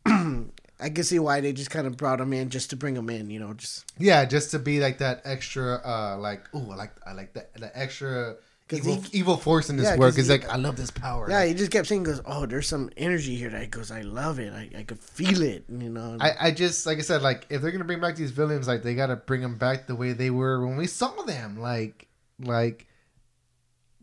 I 0.80 0.89
can 0.89 1.03
see 1.03 1.19
why 1.19 1.41
they 1.41 1.51
just 1.51 1.69
kind 1.69 1.86
of 1.88 1.97
brought 1.97 2.21
him 2.21 2.32
in 2.32 2.49
just 2.49 2.69
to 2.69 2.75
bring 2.77 2.95
him 2.95 3.09
in, 3.09 3.30
you 3.30 3.39
know, 3.39 3.53
just 3.53 3.91
Yeah, 3.97 4.23
just 4.25 4.51
to 4.51 4.59
be 4.59 4.80
like 4.80 4.99
that 4.99 5.21
extra, 5.25 5.82
uh, 5.84 6.17
like, 6.17 6.45
oh, 6.53 6.71
I 6.71 6.75
like, 6.75 6.93
I 7.05 7.11
like 7.13 7.34
that, 7.34 7.53
the 7.55 7.77
extra 7.77 8.38
evil, 8.71 8.95
he- 8.95 9.17
evil 9.19 9.36
force 9.36 9.69
in 9.69 9.77
this 9.77 9.88
Yeah, 9.88 9.97
work. 9.97 10.17
Is 10.17 10.30
like, 10.30 10.47
I 10.47 10.55
love 10.55 10.77
this 10.77 10.91
power. 10.91 11.30
Yeah, 11.30 11.43
he 11.43 11.53
just 11.53 11.71
kept 11.71 11.88
saying, 11.88 12.03
"Goes, 12.03 12.21
oh, 12.25 12.45
there's 12.45 12.67
some 12.67 12.91
energy 12.95 13.36
here." 13.36 13.49
That 13.49 13.61
he 13.61 13.67
goes, 13.67 13.91
"I 13.91 14.01
love 14.01 14.39
it. 14.39 14.53
I, 14.53 14.69
I 14.80 14.84
could 14.84 14.99
feel 14.99 15.41
it." 15.41 15.65
You 15.67 15.89
know. 15.89 16.17
I, 16.19 16.34
I 16.39 16.51
just, 16.51 16.86
like 16.86 16.97
I 16.97 17.01
said, 17.01 17.21
like 17.21 17.47
if 17.49 17.61
they're 17.61 17.71
gonna 17.71 17.84
bring 17.84 17.99
back 17.99 18.15
these 18.15 18.32
villains, 18.32 18.67
like 18.67 18.84
they 18.84 18.95
gotta 18.95 19.15
bring 19.15 19.41
them 19.41 19.57
back 19.57 19.88
the 19.88 19.95
way 19.95 20.13
they 20.13 20.30
were 20.30 20.65
when 20.65 20.77
we 20.77 20.88
saw 20.88 21.09
them. 21.23 21.59
Like, 21.59 22.07
like 22.39 22.88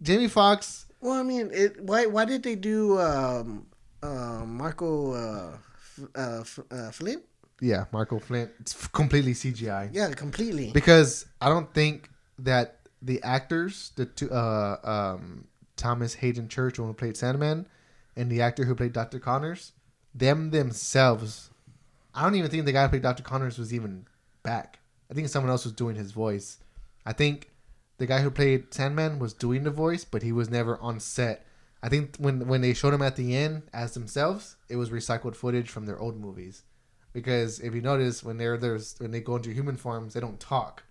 Jamie 0.03 0.29
Foxx. 0.29 0.87
well, 1.01 1.15
I 1.15 1.23
mean, 1.23 1.51
it. 1.53 1.81
Why? 1.81 2.07
Why 2.07 2.25
did 2.25 2.43
they 2.43 2.57
do 2.57 2.99
um, 2.99 3.67
uh, 4.03 4.45
Marco 4.45 5.13
uh, 5.13 5.57
uh, 6.17 6.39
F- 6.41 6.59
uh, 6.71 6.91
Flynn? 6.91 7.23
yeah, 7.61 7.85
Michael 7.93 8.21
Flint. 8.21 8.51
It's 8.61 8.87
completely 8.89 9.33
CGI 9.33 9.91
Yeah, 9.93 10.13
completely. 10.13 10.71
because 10.73 11.27
I 11.41 11.49
don't 11.49 11.73
think 11.73 12.11
that 12.39 12.81
the 13.03 13.23
actors, 13.23 13.93
the 13.97 14.07
two, 14.07 14.31
uh, 14.31 14.77
um, 14.85 15.47
Thomas 15.77 16.15
Haden 16.15 16.49
Church, 16.49 16.77
who 16.77 16.93
played 16.95 17.17
Sandman, 17.17 17.67
and 18.17 18.31
the 18.31 18.43
actor 18.43 18.65
who 18.65 18.75
played 18.75 18.93
Doctor 18.93 19.19
Connors, 19.19 19.73
them 20.15 20.51
themselves, 20.51 21.51
I 22.15 22.23
don't 22.23 22.35
even 22.35 22.51
think 22.51 22.65
the 22.65 22.73
guy 22.73 22.85
who 22.85 22.89
played 22.91 23.03
Doctor 23.03 23.23
Connors 23.23 23.59
was 23.59 23.73
even 23.75 24.07
back. 24.43 24.79
I 25.11 25.15
think 25.15 25.29
someone 25.29 25.51
else 25.51 25.65
was 25.65 25.73
doing 25.75 25.97
his 25.97 26.13
voice. 26.13 26.59
I 27.05 27.13
think 27.13 27.51
the 27.99 28.07
guy 28.07 28.21
who 28.21 28.31
played 28.31 28.73
Sandman 28.75 29.19
was 29.19 29.33
doing 29.33 29.63
the 29.65 29.71
voice, 29.71 30.05
but 30.05 30.23
he 30.23 30.33
was 30.33 30.51
never 30.51 30.79
on 30.79 30.99
set. 31.01 31.47
I 31.87 31.89
think 31.89 32.17
when 32.19 32.49
when 32.49 32.63
they 32.63 32.75
showed 32.75 32.93
him 32.95 33.03
at 33.03 33.15
the 33.15 33.37
end 33.37 33.63
as 33.73 33.95
themselves, 33.95 34.57
it 34.69 34.75
was 34.75 34.91
recycled 34.91 35.37
footage 35.37 35.69
from 35.71 35.87
their 35.87 35.99
old 36.01 36.19
movies. 36.21 36.65
Because 37.13 37.61
if 37.61 37.75
you 37.77 37.81
notice, 37.81 38.25
when 38.25 38.39
they're 38.39 38.59
there's 38.59 38.97
when 38.99 39.13
they 39.13 39.21
go 39.21 39.37
into 39.37 39.51
human 39.51 39.77
forms, 39.77 40.15
they 40.15 40.21
don't 40.21 40.41
talk, 40.41 40.83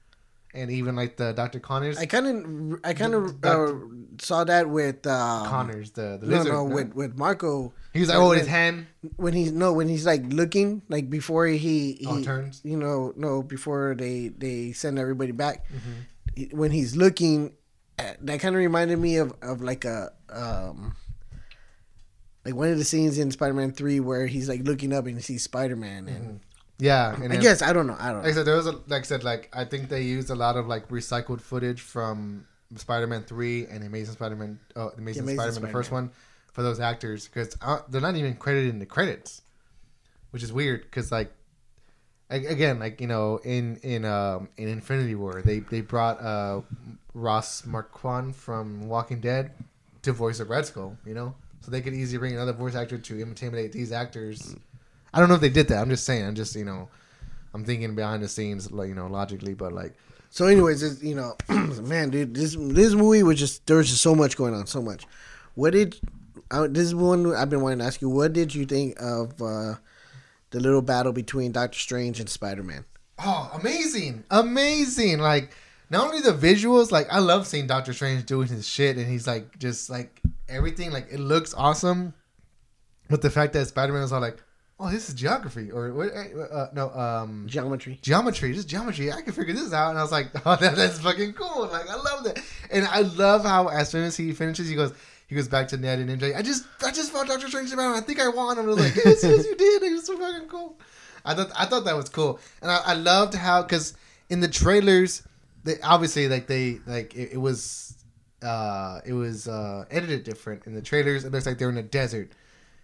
and 0.53 0.71
even 0.71 0.95
like 0.95 1.17
the 1.17 1.33
Doctor 1.33 1.59
Connors, 1.59 1.97
I 1.97 2.05
kind 2.05 2.27
of, 2.27 2.79
I 2.85 2.93
kind 2.93 3.13
of 3.13 3.43
uh, 3.43 3.73
saw 4.21 4.45
that 4.45 4.69
with 4.69 5.05
um, 5.05 5.45
Connors, 5.47 5.91
the, 5.91 6.17
the 6.19 6.25
lizard. 6.27 6.53
no, 6.53 6.65
no? 6.65 6.73
with 6.75 6.95
with 6.95 7.17
Marko 7.17 7.73
he 7.93 7.99
was 7.99 8.07
like, 8.09 8.17
when- 8.17 8.27
oh, 8.27 8.31
his 8.31 8.47
hand 8.47 8.87
when 9.17 9.33
he's 9.33 9.51
no 9.51 9.73
when 9.73 9.89
he's 9.89 10.05
like 10.05 10.23
looking 10.29 10.81
like 10.87 11.09
before 11.09 11.45
he 11.47 11.93
he 11.99 12.07
oh, 12.07 12.23
turns. 12.23 12.61
you 12.63 12.77
know 12.77 13.11
no 13.17 13.43
before 13.43 13.95
they 13.97 14.29
they 14.29 14.71
send 14.71 14.97
everybody 14.97 15.31
back 15.33 15.65
Mhm. 15.69 16.53
when 16.53 16.71
he's 16.71 16.95
looking 16.95 17.53
that 17.97 18.39
kind 18.39 18.55
of 18.55 18.59
reminded 18.59 18.99
me 18.99 19.17
of 19.17 19.33
of 19.41 19.61
like 19.61 19.85
a 19.85 20.11
um 20.29 20.95
like 22.45 22.53
one 22.55 22.69
of 22.69 22.77
the 22.77 22.83
scenes 22.83 23.17
in 23.17 23.31
Spider-Man 23.31 23.71
3 23.71 23.99
where 24.01 24.27
he's 24.27 24.47
like 24.47 24.61
looking 24.63 24.93
up 24.93 25.05
and 25.07 25.15
he 25.15 25.21
sees 25.21 25.43
Spider-Man 25.43 26.07
and 26.07 26.39
Yeah, 26.77 27.13
and 27.15 27.23
I 27.25 27.27
then- 27.27 27.39
guess 27.41 27.61
I 27.61 27.73
don't 27.73 27.87
know 27.87 27.95
I 27.99 28.11
don't 28.11 28.21
Like 28.23 28.31
I 28.31 28.35
said, 28.35 28.45
there 28.45 28.55
was 28.57 28.67
a 28.67 28.73
like 28.87 29.01
I 29.01 29.03
said, 29.03 29.23
like 29.23 29.49
I 29.53 29.65
think 29.65 29.89
they 29.89 30.01
used 30.03 30.29
a 30.29 30.35
lot 30.35 30.55
of 30.57 30.67
like 30.67 30.87
recycled 30.89 31.41
footage 31.41 31.81
from 31.81 32.45
Spider-Man 32.75 33.23
three 33.23 33.65
and 33.67 33.83
Amazing 33.83 34.13
Spider-Man, 34.15 34.59
oh, 34.75 34.91
Amazing, 34.97 35.23
Amazing 35.23 35.39
Spider-Man, 35.39 35.61
the 35.61 35.67
first 35.69 35.91
one, 35.91 36.11
for 36.51 36.61
those 36.63 36.79
actors 36.79 37.27
because 37.27 37.55
uh, 37.61 37.79
they're 37.89 38.01
not 38.01 38.15
even 38.15 38.35
credited 38.35 38.69
in 38.71 38.79
the 38.79 38.85
credits, 38.85 39.41
which 40.31 40.43
is 40.43 40.51
weird 40.53 40.81
because 40.83 41.11
like 41.11 41.31
again, 42.29 42.79
like 42.79 42.99
you 43.01 43.07
know, 43.07 43.37
in 43.43 43.77
in 43.77 44.03
um 44.05 44.49
in 44.57 44.67
Infinity 44.67 45.15
War, 45.15 45.41
they 45.41 45.59
they 45.59 45.81
brought 45.81 46.21
uh 46.21 46.61
Ross 47.15 47.65
Marquand 47.65 48.35
from 48.35 48.87
Walking 48.87 49.19
Dead 49.19 49.51
to 50.03 50.11
voice 50.11 50.39
of 50.39 50.49
Red 50.49 50.65
Skull, 50.67 50.95
you 51.05 51.15
know, 51.15 51.33
so 51.61 51.71
they 51.71 51.81
could 51.81 51.93
easily 51.93 52.19
bring 52.19 52.33
another 52.33 52.53
voice 52.53 52.75
actor 52.75 52.99
to 52.99 53.21
intimidate 53.21 53.71
these 53.71 53.91
actors. 53.91 54.55
I 55.13 55.19
don't 55.19 55.29
know 55.29 55.35
if 55.35 55.41
they 55.41 55.49
did 55.49 55.69
that. 55.69 55.81
I'm 55.81 55.89
just 55.89 56.05
saying. 56.05 56.25
I'm 56.25 56.35
just 56.35 56.55
you 56.55 56.65
know. 56.65 56.89
I'm 57.53 57.63
thinking 57.63 57.95
behind 57.95 58.21
the 58.21 58.27
scenes, 58.27 58.69
like 58.69 58.89
you 58.89 58.95
know, 58.95 59.07
logically, 59.07 59.53
but 59.53 59.71
like, 59.71 59.93
so 60.29 60.45
anyways 60.45 60.83
it's, 60.83 61.01
you 61.01 61.15
know 61.15 61.37
man 61.83 62.09
dude 62.09 62.35
this 62.35 62.57
this 62.59 62.93
movie 62.93 63.23
was 63.23 63.39
just 63.39 63.65
there 63.67 63.77
was 63.77 63.89
just 63.89 64.01
so 64.01 64.13
much 64.13 64.35
going 64.35 64.53
on 64.53 64.67
so 64.67 64.81
much 64.81 65.05
what 65.53 65.71
did 65.71 65.97
I, 66.51 66.67
this 66.67 66.83
is 66.83 66.95
one 66.95 67.33
I've 67.33 67.49
been 67.49 67.61
wanting 67.61 67.79
to 67.79 67.85
ask 67.85 68.01
you 68.01 68.09
what 68.09 68.33
did 68.33 68.53
you 68.53 68.65
think 68.65 68.99
of 68.99 69.41
uh 69.41 69.75
the 70.49 70.59
little 70.59 70.81
battle 70.81 71.13
between 71.13 71.53
Doctor 71.53 71.79
Strange 71.79 72.19
and 72.19 72.29
Spider-Man 72.29 72.83
oh, 73.19 73.51
amazing, 73.59 74.23
amazing! 74.29 75.19
Like, 75.19 75.55
not 75.89 76.05
only 76.05 76.21
the 76.21 76.31
visuals, 76.31 76.91
like 76.91 77.07
I 77.11 77.19
love 77.19 77.47
seeing 77.47 77.67
Doctor 77.67 77.93
Strange 77.93 78.25
doing 78.25 78.47
his 78.47 78.67
shit, 78.67 78.97
and 78.97 79.07
he's 79.07 79.27
like 79.27 79.57
just 79.59 79.89
like 79.89 80.21
everything, 80.49 80.91
like 80.91 81.07
it 81.11 81.19
looks 81.19 81.53
awesome. 81.53 82.13
But 83.09 83.21
the 83.21 83.29
fact 83.29 83.53
that 83.53 83.67
Spider 83.67 83.93
Man 83.93 84.01
was 84.01 84.11
all 84.11 84.21
like, 84.21 84.41
"Oh, 84.79 84.89
this 84.89 85.09
is 85.09 85.15
geography," 85.15 85.71
or 85.71 85.93
what? 85.93 86.09
Uh, 86.11 86.67
no, 86.73 86.89
um, 86.91 87.45
geometry 87.47 87.99
geometry. 88.01 88.53
just 88.53 88.67
geometry. 88.67 89.11
I 89.11 89.21
can 89.21 89.33
figure 89.33 89.53
this 89.53 89.73
out. 89.73 89.91
And 89.91 89.99
I 89.99 90.01
was 90.01 90.11
like, 90.11 90.27
oh, 90.45 90.55
that, 90.55 90.75
that's 90.75 90.99
fucking 90.99 91.33
cool. 91.33 91.67
Like, 91.67 91.89
I 91.89 91.95
love 91.95 92.23
that. 92.23 92.41
And 92.71 92.85
I 92.87 93.01
love 93.01 93.43
how 93.43 93.67
as 93.67 93.89
soon 93.89 94.03
as 94.03 94.17
he 94.17 94.31
finishes, 94.33 94.67
he 94.67 94.75
goes, 94.75 94.93
he 95.27 95.35
goes 95.35 95.47
back 95.47 95.67
to 95.69 95.77
Ned 95.77 95.99
and 95.99 96.09
MJ. 96.19 96.35
I 96.35 96.41
just, 96.41 96.65
I 96.83 96.91
just 96.91 97.11
fought 97.11 97.27
Doctor 97.27 97.47
Strange 97.47 97.71
about. 97.71 97.95
I 97.95 98.01
think 98.01 98.19
I 98.19 98.27
won. 98.27 98.57
And 98.57 98.67
I 98.67 98.69
was 98.69 98.79
like, 98.79 98.95
yes, 98.95 99.23
yes, 99.23 99.45
you 99.45 99.55
did. 99.55 99.83
It 99.83 99.91
was 99.91 100.05
so 100.05 100.17
fucking 100.17 100.47
cool. 100.47 100.79
I 101.23 101.33
thought, 101.33 101.51
I 101.57 101.65
thought 101.65 101.85
that 101.85 101.95
was 101.95 102.09
cool. 102.09 102.39
And 102.61 102.71
I, 102.71 102.77
I 102.85 102.93
loved 102.93 103.33
how, 103.33 103.63
because 103.63 103.95
in 104.29 104.39
the 104.39 104.47
trailers, 104.47 105.23
they 105.65 105.81
obviously 105.81 106.29
like 106.29 106.47
they 106.47 106.79
like 106.85 107.13
it, 107.15 107.33
it 107.33 107.37
was, 107.37 107.93
uh, 108.41 109.01
it 109.05 109.13
was 109.13 109.47
uh 109.47 109.85
edited 109.91 110.23
different 110.23 110.65
in 110.65 110.73
the 110.73 110.81
trailers. 110.81 111.25
It 111.25 111.31
looks 111.31 111.45
like 111.45 111.57
they're 111.57 111.69
in 111.69 111.77
a 111.77 111.83
desert. 111.83 112.31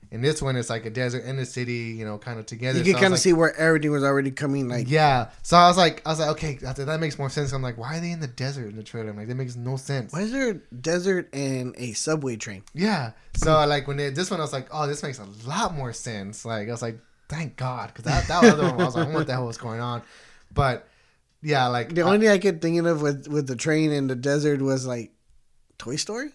In 0.10 0.20
this 0.20 0.42
one, 0.42 0.58
it's 0.58 0.70
like 0.70 0.86
a 0.86 0.90
desert 0.90 1.24
and 1.24 1.40
a 1.40 1.46
city, 1.46 1.96
you 1.98 2.04
know, 2.04 2.18
kind 2.18 2.38
of 2.38 2.46
together. 2.46 2.80
you 2.80 2.84
can 2.84 2.94
was 2.94 3.02
kind 3.02 3.06
of 3.06 3.12
like, 3.14 3.22
see 3.22 3.32
where 3.32 3.56
everything 3.56 3.92
was 3.92 4.04
already 4.04 4.30
coming 4.32 4.68
like 4.68 4.90
yeah. 4.90 5.30
So 5.42 5.56
I 5.56 5.70
was 5.70 5.78
like, 5.78 6.02
I 6.06 6.10
was 6.10 6.20
like, 6.20 6.30
okay, 6.32 6.56
that, 6.56 6.76
that 6.76 7.00
makes 7.00 7.18
more 7.18 7.30
sense. 7.30 7.54
I'm 7.54 7.62
like, 7.62 7.78
why 7.78 7.96
are 7.96 8.02
they 8.02 8.12
in 8.12 8.20
the 8.20 8.28
desert 8.28 8.68
in 8.68 8.76
the 8.76 8.84
trailer? 8.84 9.12
I'm 9.12 9.16
like, 9.16 9.30
that 9.30 9.36
makes 9.36 9.56
no 9.56 9.78
sense. 9.78 10.12
why 10.12 10.24
is 10.24 10.34
there 10.34 10.50
a 10.50 10.54
desert 10.76 11.30
and 11.34 11.74
a 11.78 11.94
subway 11.94 12.36
train 12.36 12.64
Yeah. 12.74 13.12
So 13.38 13.66
like 13.66 13.88
when 13.88 13.96
they, 13.96 14.10
this 14.10 14.30
one, 14.30 14.42
I 14.42 14.44
was 14.44 14.52
like, 14.52 14.68
oh, 14.72 14.86
this 14.86 15.02
makes 15.02 15.20
a 15.20 15.28
lot 15.48 15.74
more 15.74 15.94
sense. 15.94 16.44
Like 16.44 16.68
I 16.68 16.72
was 16.72 16.82
like, 16.82 17.00
thank 17.30 17.56
God, 17.56 17.88
because 17.88 18.04
that 18.04 18.28
that 18.28 18.44
other 18.44 18.64
one, 18.64 18.82
I 18.82 18.84
was 18.84 18.96
like, 18.96 19.14
what 19.14 19.28
the 19.28 19.34
hell 19.34 19.46
was 19.46 19.58
going 19.58 19.80
on? 19.80 20.02
But 20.54 20.88
yeah, 21.42 21.68
like 21.68 21.94
the 21.94 22.02
only 22.02 22.20
thing 22.20 22.30
I 22.30 22.38
could 22.38 22.62
thinking 22.62 22.86
of 22.88 23.02
with 23.02 23.28
with 23.28 23.48
the 23.48 23.56
train 23.56 23.92
in 23.92 24.08
the 24.08 24.16
desert 24.16 24.62
was 24.62 24.86
like 24.86 25.12
Toy 25.78 25.96
Story 25.96 26.30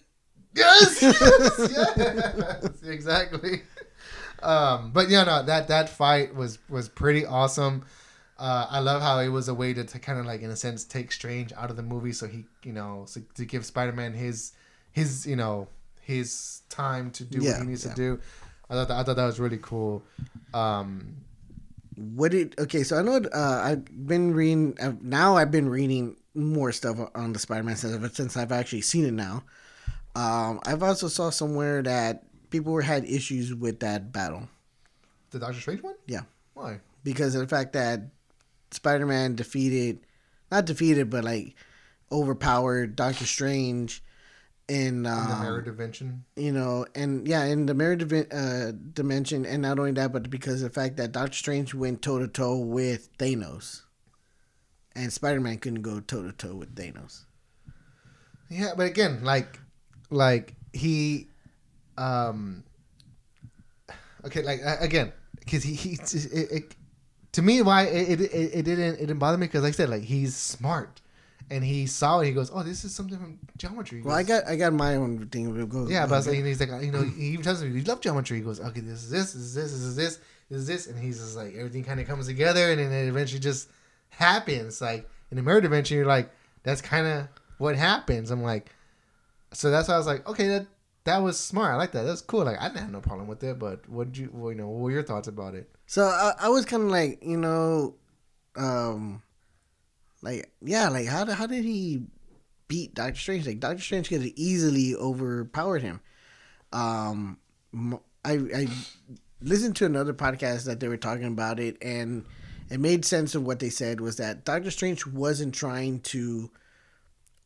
Yes, 0.53 1.01
yes, 1.01 1.69
yes, 1.71 2.83
exactly. 2.83 3.61
Um, 4.41 4.91
but 4.91 5.09
yeah, 5.09 5.23
no, 5.23 5.43
that 5.43 5.67
that 5.67 5.89
fight 5.89 6.33
was 6.35 6.57
was 6.69 6.89
pretty 6.89 7.25
awesome. 7.25 7.85
Uh, 8.39 8.67
I 8.69 8.79
love 8.79 9.01
how 9.01 9.19
it 9.19 9.29
was 9.29 9.47
a 9.47 9.53
way 9.53 9.73
to, 9.73 9.83
to 9.83 9.99
kind 9.99 10.19
of 10.19 10.25
like 10.25 10.41
in 10.41 10.49
a 10.51 10.55
sense 10.55 10.83
take 10.83 11.11
Strange 11.11 11.51
out 11.53 11.69
of 11.69 11.75
the 11.75 11.83
movie, 11.83 12.11
so 12.13 12.27
he 12.27 12.45
you 12.63 12.73
know 12.73 13.03
so 13.07 13.21
to 13.35 13.45
give 13.45 13.65
Spider 13.65 13.93
Man 13.93 14.13
his 14.13 14.53
his 14.91 15.25
you 15.27 15.35
know 15.35 15.67
his 16.01 16.61
time 16.69 17.11
to 17.11 17.23
do 17.23 17.39
Yeah, 17.41 17.53
what 17.53 17.61
he 17.61 17.67
needs 17.67 17.85
yeah. 17.85 17.91
to 17.93 17.95
do. 17.95 18.19
I 18.69 18.73
thought 18.73 18.87
that, 18.89 18.97
I 18.97 19.03
thought 19.03 19.15
that 19.15 19.25
was 19.25 19.39
really 19.39 19.59
cool. 19.61 20.03
Um, 20.53 21.17
what 21.97 22.31
did 22.31 22.53
okay 22.59 22.83
so 22.83 22.97
i 22.97 23.01
know 23.01 23.21
uh, 23.33 23.61
i've 23.63 24.07
been 24.07 24.33
reading 24.33 24.77
uh, 24.79 24.93
now 25.01 25.35
i've 25.35 25.51
been 25.51 25.67
reading 25.67 26.15
more 26.35 26.71
stuff 26.71 26.97
on 27.15 27.33
the 27.33 27.39
spider-man 27.39 27.75
since, 27.75 28.15
since 28.15 28.37
i've 28.37 28.51
actually 28.51 28.81
seen 28.81 29.05
it 29.05 29.13
now 29.13 29.43
um, 30.15 30.59
i've 30.65 30.83
also 30.83 31.07
saw 31.07 31.29
somewhere 31.29 31.81
that 31.81 32.23
people 32.49 32.71
were 32.71 32.83
had 32.83 33.03
issues 33.05 33.53
with 33.53 33.79
that 33.79 34.11
battle 34.11 34.47
the 35.31 35.39
Doctor 35.39 35.59
Strange 35.59 35.83
one? 35.83 35.95
Yeah. 36.05 36.21
Why? 36.53 36.79
because 37.07 37.35
of 37.35 37.41
the 37.41 37.47
fact 37.47 37.71
that 37.71 38.01
spider-man 38.71 39.33
defeated 39.33 39.99
not 40.51 40.65
defeated 40.65 41.09
but 41.09 41.23
like 41.23 41.55
overpowered 42.11 42.97
doctor 42.97 43.25
strange 43.25 44.03
in, 44.69 44.77
In 44.77 45.03
the 45.03 45.09
um, 45.11 45.41
mirror 45.41 45.61
dimension. 45.61 46.25
you 46.35 46.51
know, 46.51 46.85
and 46.93 47.27
yeah, 47.27 47.45
in 47.45 47.65
the 47.67 47.73
mirror 47.73 47.95
divi- 47.95 48.29
uh, 48.31 48.71
dimension, 48.93 49.45
and 49.45 49.61
not 49.61 49.79
only 49.79 49.91
that, 49.93 50.11
but 50.11 50.29
because 50.29 50.61
of 50.61 50.69
the 50.73 50.73
fact 50.81 50.97
that 50.97 51.11
Doctor 51.13 51.33
Strange 51.37 51.73
went 51.73 52.01
toe 52.01 52.19
to 52.19 52.27
toe 52.27 52.57
with 52.57 53.15
Thanos, 53.17 53.83
and 54.95 55.11
Spider 55.13 55.39
Man 55.39 55.57
couldn't 55.57 55.83
go 55.83 55.99
toe 56.01 56.23
to 56.23 56.31
toe 56.33 56.55
with 56.55 56.75
Thanos. 56.75 57.23
Yeah, 58.49 58.73
but 58.75 58.87
again, 58.87 59.23
like, 59.23 59.59
like 60.09 60.55
he, 60.73 61.27
um, 61.97 62.63
okay, 64.25 64.41
like 64.41 64.59
uh, 64.65 64.77
again, 64.79 65.11
because 65.39 65.63
he 65.63 65.73
he 65.75 65.91
it, 65.93 66.51
it, 66.51 66.75
to 67.33 67.41
me 67.41 67.61
why 67.61 67.83
it, 67.83 68.19
it 68.19 68.21
it 68.21 68.51
it 68.53 68.61
didn't 68.63 68.95
it 68.95 68.99
didn't 69.07 69.19
bother 69.19 69.37
me 69.37 69.47
because 69.47 69.63
like 69.63 69.73
I 69.73 69.77
said 69.77 69.89
like 69.89 70.03
he's 70.03 70.35
smart 70.35 71.01
and 71.49 71.63
he 71.63 71.85
saw 71.85 72.19
it 72.19 72.27
he 72.27 72.31
goes 72.33 72.51
oh 72.53 72.63
this 72.63 72.83
is 72.83 72.93
something 72.93 73.17
from 73.17 73.39
geometry. 73.57 73.99
He 73.99 74.03
Well, 74.03 74.15
I 74.15 74.23
got 74.23 74.47
I 74.47 74.55
got 74.55 74.73
my 74.73 74.95
own 74.95 75.27
thing. 75.27 75.67
Goes, 75.67 75.89
yeah, 75.89 76.05
but 76.05 76.15
I 76.15 76.17
was 76.17 76.27
like, 76.27 76.43
he's 76.43 76.59
like 76.59 76.83
you 76.83 76.91
know 76.91 77.01
he 77.17 77.27
even 77.27 77.43
tells 77.43 77.63
me 77.63 77.71
he 77.71 77.81
loves 77.81 78.01
geometry. 78.01 78.37
He 78.37 78.43
goes 78.43 78.59
okay 78.59 78.81
this 78.81 79.03
is 79.03 79.09
this 79.09 79.33
this 79.33 79.41
is 79.41 79.55
this 79.55 79.71
this 79.71 79.81
is 79.81 79.95
this 79.95 80.19
this 80.49 80.59
is 80.59 80.67
this 80.67 80.87
and 80.87 80.99
he's 80.99 81.19
just 81.19 81.35
like 81.35 81.55
everything 81.55 81.83
kind 81.83 81.99
of 81.99 82.07
comes 82.07 82.27
together 82.27 82.71
and 82.71 82.79
then 82.79 82.91
it 82.91 83.07
eventually 83.07 83.39
just 83.39 83.69
happens 84.09 84.81
like 84.81 85.09
in 85.31 85.37
the 85.37 85.43
mirror 85.43 85.61
dimension 85.61 85.97
you're 85.97 86.05
like 86.05 86.29
that's 86.63 86.81
kind 86.81 87.07
of 87.07 87.27
what 87.57 87.75
happens. 87.75 88.31
I'm 88.31 88.43
like 88.43 88.71
so 89.53 89.71
that's 89.71 89.87
why 89.87 89.95
I 89.95 89.97
was 89.97 90.07
like 90.07 90.27
okay 90.27 90.47
that 90.49 90.67
that 91.07 91.19
was 91.19 91.39
smart. 91.39 91.73
I 91.73 91.77
like 91.77 91.93
that. 91.93 92.03
That's 92.03 92.21
cool. 92.21 92.43
Like 92.43 92.59
I 92.59 92.67
didn't 92.67 92.81
have 92.81 92.91
no 92.91 92.99
problem 92.99 93.27
with 93.27 93.41
it. 93.43 93.57
But 93.57 93.87
what 93.87 94.11
did 94.11 94.17
you 94.17 94.29
well, 94.33 94.51
you 94.51 94.57
know 94.57 94.67
what 94.67 94.81
were 94.81 94.91
your 94.91 95.03
thoughts 95.03 95.29
about 95.29 95.55
it? 95.55 95.69
So 95.85 96.03
I, 96.03 96.33
I 96.37 96.49
was 96.49 96.65
kind 96.65 96.83
of 96.83 96.89
like, 96.89 97.23
you 97.23 97.37
know, 97.37 97.95
um, 98.57 99.21
like 100.21 100.51
yeah, 100.61 100.89
like 100.89 101.07
how 101.07 101.23
did 101.25 101.35
how 101.35 101.47
did 101.47 101.63
he 101.63 102.03
beat 102.67 102.93
Doctor 102.93 103.19
Strange? 103.19 103.47
Like 103.47 103.59
Doctor 103.59 103.81
Strange 103.81 104.09
could 104.09 104.21
have 104.21 104.31
easily 104.35 104.95
overpowered 104.95 105.81
him. 105.81 106.01
Um, 106.73 107.37
I 108.25 108.33
I 108.33 108.67
listened 109.41 109.75
to 109.77 109.85
another 109.85 110.13
podcast 110.13 110.65
that 110.65 110.79
they 110.79 110.87
were 110.87 110.97
talking 110.97 111.27
about 111.27 111.59
it, 111.59 111.77
and 111.81 112.25
it 112.69 112.79
made 112.79 113.05
sense 113.05 113.35
of 113.35 113.45
what 113.45 113.59
they 113.59 113.69
said 113.69 114.01
was 114.01 114.17
that 114.17 114.43
Doctor 114.43 114.71
Strange 114.71 115.05
wasn't 115.05 115.53
trying 115.53 115.99
to 116.01 116.49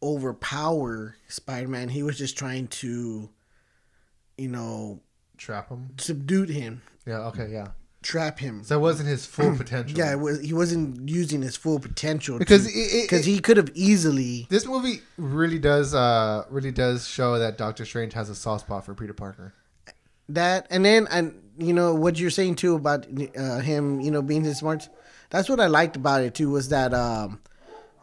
overpower 0.01 1.15
Spider 1.27 1.67
Man. 1.67 1.89
He 1.89 2.03
was 2.03 2.17
just 2.17 2.37
trying 2.37 2.67
to, 2.67 3.29
you 4.37 4.47
know, 4.47 4.99
Trap 5.37 5.69
him. 5.69 5.89
subdue 5.97 6.43
him. 6.45 6.81
Yeah. 7.05 7.19
Okay. 7.27 7.49
Yeah. 7.51 7.67
Trap 8.01 8.39
him. 8.39 8.63
So 8.63 8.77
it 8.77 8.81
wasn't 8.81 9.09
his 9.09 9.25
full 9.25 9.55
potential. 9.55 9.97
Yeah, 9.97 10.11
it 10.13 10.19
was 10.19 10.41
he 10.41 10.53
wasn't 10.53 11.07
using 11.09 11.41
his 11.41 11.55
full 11.55 11.79
potential 11.79 12.39
because 12.39 12.65
to- 12.65 12.71
it, 12.77 12.81
it, 12.93 13.01
because 13.09 13.25
he 13.25 13.39
could 13.39 13.57
have 13.57 13.69
easily 13.75 14.47
this 14.49 14.65
movie 14.65 15.01
really 15.17 15.59
does 15.59 15.93
uh 15.93 16.43
really 16.49 16.71
does 16.71 17.07
show 17.07 17.37
that 17.39 17.57
Doctor 17.57 17.85
Strange 17.85 18.13
has 18.13 18.29
a 18.29 18.35
soft 18.35 18.65
spot 18.65 18.85
for 18.85 18.93
Peter 18.95 19.13
Parker. 19.13 19.53
that 20.29 20.65
and 20.69 20.83
then 20.85 21.07
and 21.11 21.41
you 21.57 21.73
know 21.73 21.93
what 21.93 22.17
you're 22.19 22.29
saying 22.29 22.55
too 22.55 22.75
about 22.75 23.05
uh, 23.37 23.59
him 23.59 23.99
you 24.01 24.09
know 24.09 24.21
being 24.21 24.43
his 24.43 24.57
smarts 24.59 24.87
that's 25.29 25.49
what 25.49 25.59
i 25.59 25.67
liked 25.67 25.95
about 25.97 26.21
it 26.21 26.33
too 26.33 26.49
was 26.49 26.69
that 26.69 26.93
um 26.93 27.39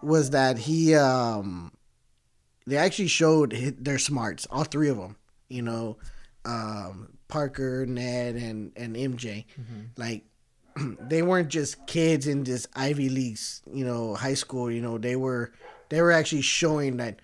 was 0.03 0.31
that 0.31 0.59
he 0.59 0.95
um 0.95 1.73
they 2.67 2.77
actually 2.77 3.09
showed 3.09 3.51
their 3.81 3.99
smarts 3.99 4.47
all 4.51 4.65
three 4.65 4.89
of 4.91 4.99
them 4.99 5.17
you 5.49 5.63
know 5.63 5.97
um 6.45 7.09
parker 7.29 7.85
ned 7.87 8.35
and 8.37 8.73
and 8.77 8.97
mj 8.97 9.45
mm-hmm. 9.61 9.81
like 9.97 10.25
they 11.09 11.23
weren't 11.23 11.49
just 11.49 11.87
kids 11.87 12.27
in 12.27 12.45
this 12.45 12.67
ivy 12.75 13.09
leagues 13.09 13.63
you 13.73 13.85
know 13.85 14.15
high 14.15 14.35
school 14.35 14.71
you 14.71 14.81
know 14.81 14.97
they 14.99 15.17
were 15.17 15.53
they 15.91 16.01
were 16.01 16.13
actually 16.13 16.43
showing 16.43 16.97
that 16.97 17.21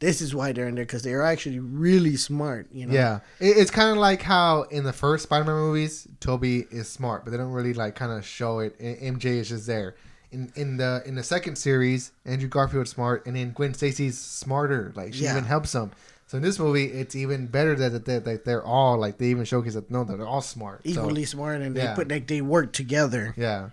this 0.00 0.20
is 0.20 0.32
why 0.34 0.52
they're 0.52 0.68
in 0.68 0.76
there 0.76 0.84
because 0.84 1.02
they're 1.02 1.24
actually 1.24 1.58
really 1.58 2.16
smart 2.16 2.68
you 2.72 2.86
know 2.86 2.94
Yeah, 2.94 3.20
it, 3.40 3.56
it's 3.56 3.70
kind 3.70 3.90
of 3.90 3.96
like 3.96 4.22
how 4.22 4.62
in 4.70 4.84
the 4.84 4.92
first 4.92 5.24
Spider-Man 5.24 5.56
movies, 5.56 6.06
Tobey 6.20 6.66
is 6.70 6.88
smart, 6.88 7.24
but 7.24 7.32
they 7.32 7.36
don't 7.36 7.50
really 7.50 7.74
like 7.74 7.96
kind 7.96 8.12
of 8.12 8.24
show 8.24 8.60
it. 8.60 8.78
MJ 8.78 9.24
is 9.24 9.48
just 9.48 9.66
there. 9.66 9.96
In 10.30 10.52
in 10.54 10.76
the 10.76 11.02
in 11.04 11.16
the 11.16 11.24
second 11.24 11.56
series, 11.56 12.12
Andrew 12.24 12.48
Garfield's 12.48 12.90
smart, 12.90 13.26
and 13.26 13.34
then 13.34 13.50
Gwen 13.50 13.74
Stacy's 13.74 14.16
smarter. 14.16 14.92
Like 14.94 15.14
she 15.14 15.24
Yeah. 15.24 15.32
even 15.32 15.42
helps 15.44 15.74
him. 15.74 15.90
So 16.28 16.36
in 16.36 16.42
this 16.42 16.58
movie, 16.58 16.84
it's 16.84 17.16
even 17.16 17.46
better 17.46 17.74
that 17.74 18.04
that, 18.04 18.24
that 18.26 18.44
they're 18.44 18.62
all 18.62 18.98
like 18.98 19.16
they 19.16 19.28
even 19.28 19.46
showcase 19.46 19.74
that 19.74 19.90
no, 19.90 20.04
they're 20.04 20.26
all 20.26 20.42
smart. 20.42 20.82
So, 20.84 20.90
equally 20.90 21.24
smart 21.24 21.62
and 21.62 21.74
yeah. 21.74 21.88
they 21.88 21.94
put 21.94 22.08
like 22.08 22.26
they 22.26 22.42
work 22.42 22.74
together. 22.74 23.34
yeah, 23.36 23.70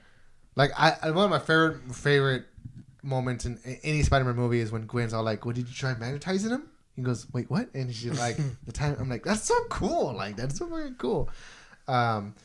like 0.55 0.71
I 0.79 1.11
one 1.11 1.25
of 1.25 1.29
my 1.29 1.39
favorite 1.39 1.93
favorite 1.93 2.45
moments 3.03 3.45
in 3.45 3.59
any 3.83 4.03
Spider-Man 4.03 4.37
movie 4.37 4.61
is 4.61 4.71
when 4.71 4.87
Gwen's 4.87 5.13
all 5.13 5.21
like, 5.21 5.45
"What 5.45 5.55
did 5.55 5.67
you 5.67 5.73
try 5.73 5.95
magnetizing 5.95 6.49
him?" 6.49 6.69
He 6.95 7.01
goes, 7.01 7.27
"Wait, 7.33 7.51
what?" 7.51 7.67
And 7.73 7.93
she's 7.93 8.17
like, 8.17 8.37
"The 8.65 8.71
time." 8.71 8.95
I'm 9.01 9.09
like, 9.09 9.25
"That's 9.25 9.43
so 9.43 9.55
cool! 9.69 10.13
Like 10.13 10.37
that's 10.37 10.57
so 10.57 10.67
very 10.67 10.91
cool." 10.97 11.29
Um, 11.89 12.35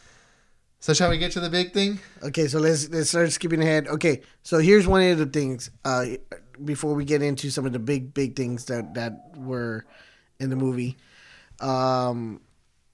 so 0.81 0.93
shall 0.93 1.11
we 1.11 1.19
get 1.19 1.31
to 1.33 1.41
the 1.41 1.51
big 1.51 1.73
thing? 1.73 2.01
Okay, 2.21 2.49
so 2.49 2.59
let's 2.59 2.89
let's 2.89 3.11
start 3.11 3.31
skipping 3.31 3.63
ahead. 3.63 3.87
Okay, 3.87 4.23
so 4.43 4.59
here's 4.59 4.89
one 4.89 5.03
of 5.03 5.19
the 5.19 5.27
things 5.27 5.71
uh, 5.85 6.07
before 6.65 6.95
we 6.95 7.05
get 7.05 7.23
into 7.23 7.51
some 7.51 7.67
of 7.67 7.73
the 7.73 7.79
big 7.79 8.15
big 8.15 8.37
things 8.37 8.67
that 8.67 8.95
that 8.95 9.33
were 9.37 9.85
in 10.39 10.51
the 10.51 10.57
movie. 10.57 10.97
Um, 11.61 12.41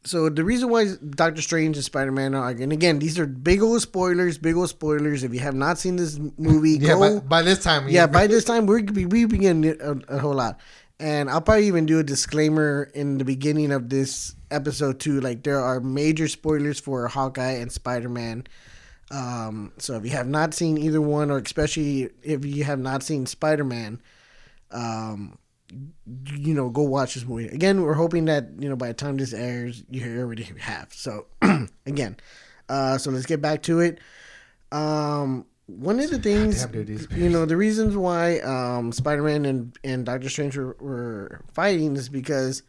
so 0.05 0.29
the 0.29 0.45
reason 0.45 0.69
why 0.69 0.87
Doctor 1.11 1.43
Strange 1.43 1.77
and 1.77 1.85
Spider 1.85 2.13
Man 2.13 2.35
are, 2.35 2.51
and 2.51 2.73
again, 2.73 2.99
these 3.01 3.19
are 3.19 3.27
big 3.27 3.61
old 3.63 3.83
spoilers, 3.83 4.39
big 4.39 4.57
old 4.57 4.69
spoilers. 4.69 5.25
If 5.25 5.35
you 5.35 5.41
have 5.41 5.55
not 5.55 5.79
seen 5.79 5.97
this 5.97 6.19
movie, 6.39 6.79
Yeah, 6.79 6.95
go. 6.95 7.21
by, 7.21 7.27
by 7.27 7.43
this 7.43 7.63
time, 7.63 7.89
yeah, 7.89 8.07
by 8.07 8.27
this 8.27 8.45
time 8.45 8.67
we're 8.67 8.85
we 8.85 9.07
we 9.07 9.25
begin 9.25 9.65
a, 9.81 10.15
a 10.17 10.19
whole 10.19 10.35
lot, 10.35 10.61
and 11.01 11.29
I'll 11.29 11.41
probably 11.41 11.67
even 11.67 11.87
do 11.87 11.99
a 11.99 12.05
disclaimer 12.05 12.91
in 12.95 13.19
the 13.19 13.25
beginning 13.25 13.73
of 13.73 13.89
this 13.89 14.35
episode 14.51 15.01
too. 15.01 15.21
Like 15.21 15.43
there 15.43 15.61
are 15.61 15.81
major 15.81 16.29
spoilers 16.29 16.79
for 16.79 17.09
Hawkeye 17.09 17.59
and 17.59 17.73
Spider 17.73 18.09
Man. 18.09 18.47
Um, 19.11 19.73
so 19.79 19.95
if 19.97 20.05
you 20.05 20.11
have 20.11 20.27
not 20.27 20.55
seen 20.55 20.79
either 20.79 21.01
one, 21.01 21.31
or 21.31 21.39
especially 21.39 22.11
if 22.23 22.45
you 22.45 22.65
have 22.65 22.79
not 22.79 23.03
seen 23.03 23.27
Spider 23.27 23.65
Man, 23.65 24.01
um, 24.71 25.39
you 26.35 26.55
know, 26.55 26.71
go 26.71 26.83
watch 26.83 27.15
this 27.15 27.25
movie. 27.25 27.49
Again, 27.49 27.83
we're 27.83 27.95
hoping 27.95 28.27
that 28.27 28.49
you 28.59 28.69
know 28.69 28.77
by 28.77 28.89
the 28.89 28.95
time 28.95 29.17
this 29.17 29.33
airs, 29.33 29.83
you 29.91 30.21
already 30.21 30.45
have. 30.61 30.93
So 30.93 31.27
again, 31.87 32.17
uh, 32.69 32.99
so 32.99 33.11
let's 33.11 33.27
get 33.27 33.41
back 33.41 33.63
to 33.65 33.81
it. 33.81 33.99
Um, 34.73 35.47
one 35.67 35.99
of 35.99 36.11
the 36.11 36.19
things, 36.19 36.63
Damn, 36.63 36.73
dude, 36.73 36.87
these 36.87 37.09
you 37.13 37.29
know, 37.29 37.45
the 37.45 37.57
reasons 37.57 37.97
why 37.97 38.39
um, 38.41 38.93
Spider 38.93 39.23
Man 39.23 39.45
and, 39.45 39.77
and 39.83 40.07
Doctor 40.07 40.29
Strange 40.29 40.57
were, 40.57 40.77
were 40.79 41.41
fighting 41.53 41.97
is 41.97 42.09
because 42.09 42.63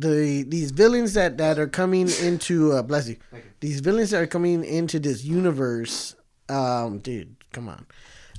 the 0.00 0.44
these 0.46 0.70
villains 0.70 1.14
that, 1.14 1.38
that 1.38 1.58
are 1.58 1.66
coming 1.68 2.08
into 2.22 2.72
uh, 2.72 2.82
bless 2.82 3.08
you, 3.08 3.16
Thank 3.30 3.44
you. 3.44 3.50
these 3.60 3.80
villains 3.80 4.10
that 4.10 4.20
are 4.22 4.26
coming 4.26 4.64
into 4.64 4.98
this 4.98 5.24
universe, 5.24 6.14
um, 6.48 6.98
dude, 6.98 7.36
come 7.52 7.68
on, 7.68 7.86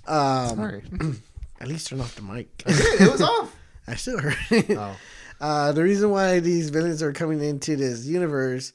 um, 0.08 0.56
Sorry, 0.58 0.84
at 1.62 1.68
least 1.68 1.88
turn 1.88 2.02
off 2.02 2.16
the 2.16 2.22
mic. 2.22 2.50
it 2.66 3.12
was 3.12 3.22
off. 3.22 3.56
I 3.88 3.96
still 3.96 4.20
heard 4.20 4.38
it. 4.52 4.72
Oh, 4.78 4.96
Uh, 5.42 5.72
the 5.74 5.84
reason 5.84 6.10
why 6.10 6.40
these 6.40 6.70
villains 6.70 7.04
are 7.04 7.12
coming 7.14 7.42
into 7.44 7.76
this 7.76 8.06
universe, 8.06 8.72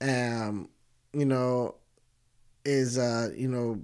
um, 0.00 0.68
you 1.12 1.24
know, 1.24 1.74
is 2.64 2.98
uh, 2.98 3.30
you 3.34 3.48
know, 3.48 3.80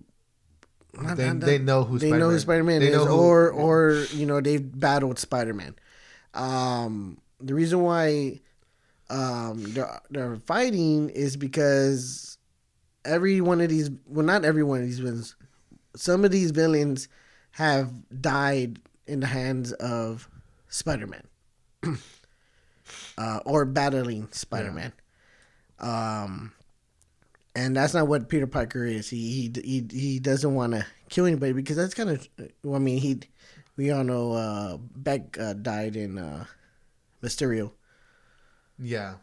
not- 1.00 1.16
they, 1.16 1.26
not- 1.26 1.40
they 1.40 1.58
know 1.58 1.84
who 1.84 1.98
they 1.98 2.08
Spider-Man. 2.08 2.20
know 2.20 2.30
who 2.32 2.38
Spider 2.38 2.64
Man 2.64 2.80
They 2.80 2.88
is, 2.88 2.96
know 2.96 3.06
who- 3.06 3.14
or 3.14 3.50
or 3.50 4.04
you 4.12 4.26
know 4.26 4.40
they've 4.40 4.62
battled 4.80 5.18
Spider 5.18 5.54
Man. 5.54 5.74
Um, 6.34 7.18
the 7.40 7.54
reason 7.54 7.82
why 7.82 8.40
um 9.08 9.62
they're 9.72 10.00
they're 10.10 10.36
fighting 10.46 11.10
is 11.10 11.36
because 11.36 12.36
every 13.06 13.40
one 13.40 13.60
of 13.60 13.68
these, 13.68 13.90
well, 14.06 14.26
not 14.26 14.44
every 14.44 14.62
one 14.62 14.80
of 14.80 14.84
these 14.84 14.98
villains, 14.98 15.36
some 15.94 16.24
of 16.24 16.30
these 16.30 16.50
villains 16.50 17.08
have 17.52 17.90
died 18.20 18.80
in 19.06 19.20
the 19.20 19.26
hands 19.26 19.72
of 19.74 20.28
Spider 20.68 21.06
Man, 21.06 21.22
uh, 23.18 23.40
or 23.46 23.64
battling 23.64 24.28
Spider 24.32 24.72
Man. 24.72 24.92
Um, 25.78 26.52
and 27.54 27.74
that's 27.74 27.94
not 27.94 28.08
what 28.08 28.28
Peter 28.28 28.46
Parker 28.46 28.84
is. 28.84 29.08
He 29.08 29.50
he 29.54 29.62
he, 29.62 29.86
he 29.90 30.18
doesn't 30.18 30.54
want 30.54 30.74
to 30.74 30.84
kill 31.08 31.26
anybody 31.26 31.52
because 31.52 31.76
that's 31.76 31.94
kind 31.94 32.10
of. 32.10 32.28
Well, 32.62 32.76
I 32.76 32.78
mean, 32.78 32.98
he 32.98 33.20
we 33.76 33.90
all 33.90 34.04
know 34.04 34.32
uh, 34.32 34.76
Beck 34.78 35.38
uh, 35.38 35.54
died 35.54 35.96
in 35.96 36.18
uh, 36.18 36.44
Mysterio. 37.26 37.72
Yeah, 38.78 39.14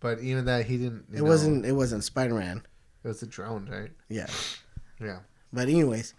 but 0.00 0.20
even 0.20 0.44
that 0.46 0.66
he 0.66 0.76
didn't. 0.78 1.06
It 1.12 1.18
know, 1.18 1.24
wasn't 1.24 1.66
it 1.66 1.72
wasn't 1.72 2.04
Spider 2.04 2.34
Man. 2.34 2.62
It 3.04 3.08
was 3.08 3.22
a 3.22 3.26
drone, 3.26 3.68
right? 3.70 3.90
Yeah, 4.08 4.26
Yeah. 5.00 5.20
but 5.52 5.62
anyways, 5.68 6.14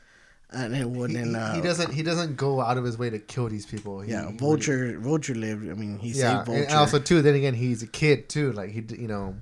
and 0.51 0.74
then 0.74 0.80
He, 0.80 0.86
when 0.86 1.14
then 1.14 1.36
uh, 1.36 1.51
he, 1.53 1.62
he 1.62 1.68
doesn't. 1.68 1.93
He 1.93 2.03
doesn't 2.03 2.36
go 2.36 2.60
out 2.62 2.78
of 2.78 2.84
his 2.84 2.97
way 2.97 3.10
to 3.10 3.20
kill 3.20 3.47
these 3.49 3.66
people. 3.66 4.01
He, 4.01 4.12
yeah 4.12 4.30
he 4.32 4.38
Vulture 4.38 4.97
Vulture 4.99 5.36
lived. 5.36 5.70
I 5.70 5.74
mean, 5.74 5.99
he 5.99 6.10
yeah, 6.10 6.36
saved 6.38 6.45
Vulture. 6.47 6.64
and 6.64 6.74
also 6.74 6.99
too. 6.99 7.22
Then 7.22 7.36
again, 7.36 7.53
he's 7.53 7.82
a 7.84 7.88
kid 7.88 8.28
too. 8.30 8.51
Like 8.53 8.72
he, 8.72 8.84
you 8.97 9.07
know, 9.07 9.36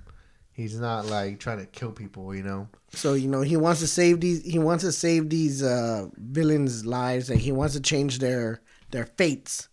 he's 0.51 0.79
not 0.79 1.05
like 1.07 1.39
trying 1.39 1.59
to 1.59 1.65
kill 1.65 1.91
people. 1.91 2.35
You 2.35 2.43
know. 2.43 2.67
So 2.91 3.13
you 3.15 3.27
know 3.27 3.41
he 3.41 3.57
wants 3.57 3.79
to 3.81 3.87
save 3.87 4.19
these. 4.21 4.43
He 4.43 4.59
wants 4.59 4.83
to 4.83 4.91
save 4.91 5.29
these 5.29 5.63
uh, 5.63 6.07
villains' 6.17 6.85
lives, 6.85 7.29
and 7.29 7.39
he 7.39 7.51
wants 7.51 7.73
to 7.75 7.81
change 7.81 8.19
their 8.19 8.61
their 8.91 9.05
fates. 9.17 9.69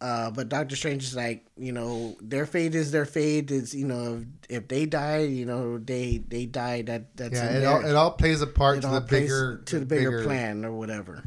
Uh, 0.00 0.30
but 0.30 0.48
Doctor 0.48 0.76
Strange 0.76 1.04
is 1.04 1.14
like, 1.14 1.44
you 1.58 1.72
know, 1.72 2.16
their 2.22 2.46
fate 2.46 2.74
is 2.74 2.90
their 2.90 3.04
fate. 3.04 3.50
Is 3.50 3.74
you 3.74 3.86
know, 3.86 4.22
if, 4.48 4.62
if 4.62 4.68
they 4.68 4.86
die, 4.86 5.24
you 5.24 5.44
know, 5.44 5.78
they 5.78 6.22
they 6.26 6.46
die. 6.46 6.82
That 6.82 7.16
that's 7.16 7.34
Yeah, 7.34 7.50
it 7.50 7.64
all, 7.64 7.84
it 7.84 7.94
all 7.94 8.10
plays 8.12 8.40
a 8.40 8.46
part 8.46 8.78
it 8.78 8.80
to 8.82 8.88
the 8.88 9.00
bigger 9.00 9.62
to 9.66 9.80
the 9.80 9.86
bigger, 9.86 10.24
plan 10.24 10.64
or 10.64 10.72
whatever. 10.72 11.24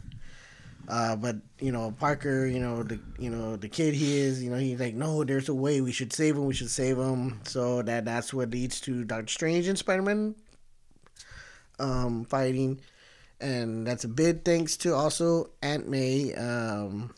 Uh, 0.88 1.15
but 1.15 1.38
you 1.59 1.71
know, 1.71 1.91
Parker, 1.91 2.45
you 2.45 2.59
know 2.59 2.84
the 2.84 2.99
you 3.19 3.30
know 3.30 3.55
the 3.55 3.69
kid 3.69 3.93
he 3.93 4.17
is, 4.17 4.43
you 4.43 4.49
know 4.49 4.57
he's 4.57 4.80
like, 4.80 4.95
no, 4.95 5.24
there's 5.24 5.49
a 5.49 5.53
way 5.53 5.80
we 5.80 5.91
should 5.91 6.11
save 6.11 6.36
him. 6.36 6.45
We 6.45 6.55
should 6.55 6.71
save 6.71 6.97
him. 6.97 7.41
So 7.43 7.84
that 7.84 8.05
that's 8.05 8.34
what 8.34 8.49
leads 8.49 8.82
to 8.82 9.03
Doctor 9.03 9.32
Strange 9.32 9.67
and 9.67 9.78
Spider 9.78 10.01
Man 10.01 10.36
um, 11.80 12.26
fighting, 12.26 12.80
and 13.39 13.86
that's 13.86 14.03
a 14.03 14.07
big 14.07 14.43
thanks 14.43 14.78
to 14.78 14.93
also 14.93 15.51
Aunt 15.61 15.88
May. 15.88 16.34
Um, 16.34 17.13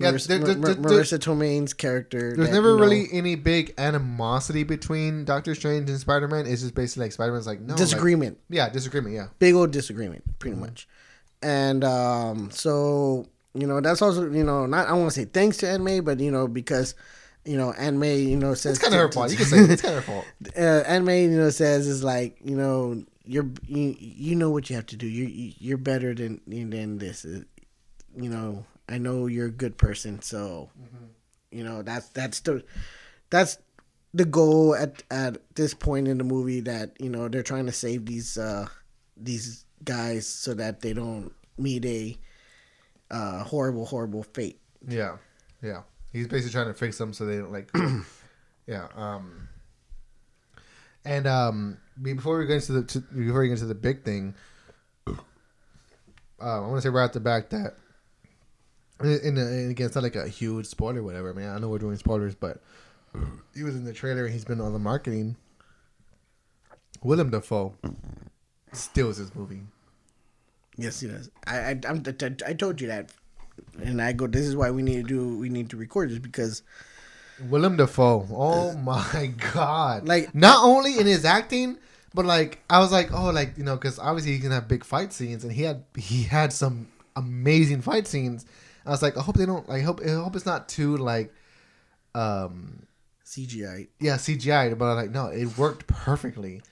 Yeah, 0.00 0.12
Marisa, 0.12 0.26
there- 0.28 0.38
there- 0.38 0.56
Mar- 0.56 0.74
there- 0.74 0.98
Marisa 1.02 1.18
Tomei's 1.18 1.72
character. 1.74 2.34
There's 2.34 2.48
that, 2.48 2.54
never 2.54 2.70
you 2.70 2.76
know, 2.76 2.82
really 2.82 3.08
any 3.12 3.34
big 3.34 3.74
animosity 3.78 4.64
between 4.64 5.24
Doctor 5.24 5.54
Strange 5.54 5.90
and 5.90 5.98
Spider 6.00 6.26
Man. 6.26 6.46
It's 6.46 6.62
just 6.62 6.74
basically 6.74 7.04
like 7.06 7.12
Spider 7.12 7.32
Man's 7.32 7.46
like 7.46 7.60
no 7.60 7.68
like- 7.74 7.76
disagreement. 7.78 8.38
yeah, 8.48 8.68
disagreement. 8.70 9.14
Yeah, 9.14 9.26
big 9.38 9.54
old 9.54 9.70
disagreement, 9.72 10.24
pretty 10.38 10.56
much. 10.56 10.88
And 11.42 11.84
um, 11.84 12.50
so 12.50 13.26
you 13.54 13.66
know 13.66 13.80
that's 13.80 14.02
also 14.02 14.30
you 14.30 14.44
know 14.44 14.66
not 14.66 14.88
I 14.88 14.92
want 14.94 15.10
to 15.12 15.20
say 15.20 15.24
thanks 15.26 15.56
to 15.58 15.68
Aunt 15.68 15.82
May, 15.84 16.00
but 16.00 16.18
you 16.20 16.30
know 16.30 16.46
because 16.48 16.94
you 17.44 17.56
know 17.56 17.72
Aunt 17.72 17.96
May 17.96 18.18
you 18.18 18.36
know 18.36 18.54
says 18.54 18.76
it's 18.76 18.82
kind 18.82 18.94
of 18.94 19.00
her 19.00 19.10
fault. 19.12 19.30
You 19.30 19.36
can 19.36 19.46
say 19.46 19.58
it's 19.60 19.82
kind 19.82 19.96
of 19.96 20.04
her 20.04 20.12
fault. 20.12 20.26
uh, 20.58 20.82
Aunt 20.86 21.04
May 21.04 21.24
you 21.24 21.30
know 21.36 21.50
says 21.50 21.86
is 21.86 22.02
like 22.04 22.38
you 22.44 22.56
know 22.56 23.02
you're 23.24 23.48
you, 23.66 23.94
you 23.98 24.34
know 24.34 24.50
what 24.50 24.68
you 24.70 24.76
have 24.76 24.86
to 24.86 24.96
do. 24.96 25.06
You 25.06 25.52
you're 25.58 25.78
better 25.78 26.14
than 26.14 26.40
than 26.46 26.98
this. 26.98 27.24
Uh, 27.24 27.42
You 28.16 28.28
know 28.28 28.64
I 28.90 28.98
know 28.98 29.26
you're 29.26 29.46
a 29.46 29.52
good 29.52 29.78
person, 29.78 30.20
so 30.22 30.70
you 31.50 31.64
know 31.64 31.82
that's 31.82 32.08
that's 32.08 32.40
the 32.40 32.64
that's 33.30 33.58
the 34.12 34.24
goal 34.24 34.74
at 34.74 35.02
at 35.10 35.38
this 35.54 35.74
point 35.74 36.08
in 36.08 36.18
the 36.18 36.24
movie 36.24 36.60
that 36.60 37.00
you 37.00 37.08
know 37.08 37.28
they're 37.28 37.42
trying 37.42 37.66
to 37.66 37.72
save 37.72 38.06
these 38.06 38.36
uh 38.36 38.66
these 39.16 39.64
guys 39.84 40.26
so 40.26 40.54
that 40.54 40.80
they 40.80 40.92
don't 40.92 41.32
meet 41.56 41.84
a 41.84 42.18
uh 43.10 43.44
horrible 43.44 43.86
horrible 43.86 44.22
fate 44.22 44.58
Yeah, 44.86 45.16
yeah. 45.62 45.82
He's 46.12 46.26
basically 46.26 46.52
trying 46.52 46.66
to 46.66 46.74
fix 46.74 46.98
them 46.98 47.12
so 47.12 47.24
they 47.24 47.38
don't 47.38 47.52
like. 47.52 47.70
yeah. 48.66 48.88
Um. 48.96 49.48
And 51.04 51.26
um, 51.26 51.78
before 52.02 52.38
we 52.38 52.46
get 52.46 52.56
into 52.56 52.72
the 52.72 52.82
to, 52.82 53.00
before 53.00 53.40
we 53.40 53.48
get 53.48 53.54
into 53.54 53.66
the 53.66 53.74
big 53.74 54.04
thing, 54.04 54.34
uh, 55.06 55.12
I 56.40 56.60
want 56.60 56.76
to 56.76 56.82
say 56.82 56.88
right 56.88 57.04
off 57.04 57.12
the 57.12 57.20
back 57.20 57.50
that, 57.50 57.74
and, 59.00 59.38
uh, 59.38 59.42
and 59.42 59.70
again, 59.70 59.86
it's 59.86 59.94
not 59.94 60.04
like 60.04 60.16
a 60.16 60.28
huge 60.28 60.66
spoiler, 60.66 61.02
whatever. 61.02 61.30
I 61.30 61.32
mean, 61.32 61.48
I 61.48 61.58
know 61.58 61.68
we're 61.68 61.78
doing 61.78 61.96
spoilers, 61.96 62.34
but 62.34 62.60
he 63.54 63.62
was 63.62 63.74
in 63.74 63.84
the 63.84 63.92
trailer 63.92 64.24
and 64.24 64.32
he's 64.32 64.44
been 64.44 64.60
on 64.60 64.72
the 64.72 64.78
marketing. 64.78 65.36
Willem 67.02 67.30
Dafoe 67.30 67.74
steals 68.72 69.18
this 69.18 69.34
movie. 69.34 69.62
Yes, 70.76 71.00
he 71.00 71.08
does. 71.08 71.30
I, 71.46 71.58
I, 71.58 71.80
I'm, 71.88 72.02
I 72.46 72.52
told 72.52 72.80
you 72.80 72.88
that, 72.88 73.12
and 73.82 74.00
I 74.00 74.12
go. 74.12 74.26
This 74.26 74.46
is 74.46 74.56
why 74.56 74.70
we 74.70 74.82
need 74.82 75.06
to 75.06 75.08
do. 75.08 75.38
We 75.38 75.48
need 75.48 75.70
to 75.70 75.76
record 75.76 76.10
this 76.10 76.18
because 76.18 76.62
Willem 77.48 77.76
Dafoe. 77.76 78.26
Oh 78.30 78.76
my 78.76 79.32
god! 79.52 80.06
Like- 80.06 80.34
not 80.34 80.64
only 80.64 80.98
in 80.98 81.06
his 81.06 81.24
acting, 81.24 81.78
but 82.14 82.24
like 82.24 82.60
I 82.70 82.78
was 82.78 82.92
like, 82.92 83.12
oh, 83.12 83.30
like 83.30 83.56
you 83.58 83.64
know, 83.64 83.76
because 83.76 83.98
obviously 83.98 84.32
he 84.32 84.38
can 84.38 84.52
have 84.52 84.68
big 84.68 84.84
fight 84.84 85.12
scenes, 85.12 85.44
and 85.44 85.52
he 85.52 85.62
had 85.62 85.84
he 85.96 86.22
had 86.22 86.52
some 86.52 86.88
amazing 87.16 87.82
fight 87.82 88.06
scenes. 88.06 88.46
I 88.84 88.90
was 88.90 89.02
like, 89.02 89.16
I 89.16 89.22
hope 89.22 89.36
they 89.36 89.46
don't. 89.46 89.68
I 89.68 89.80
hope 89.80 90.00
I 90.04 90.10
hope 90.10 90.36
it's 90.36 90.46
not 90.46 90.68
too 90.68 90.96
like, 90.96 91.32
um, 92.14 92.86
CGI. 93.24 93.88
yeah, 94.00 94.16
CGI. 94.16 94.76
But 94.76 94.86
I'm 94.86 94.96
like, 94.96 95.10
no, 95.10 95.26
it 95.26 95.56
worked 95.58 95.86
perfectly. 95.86 96.62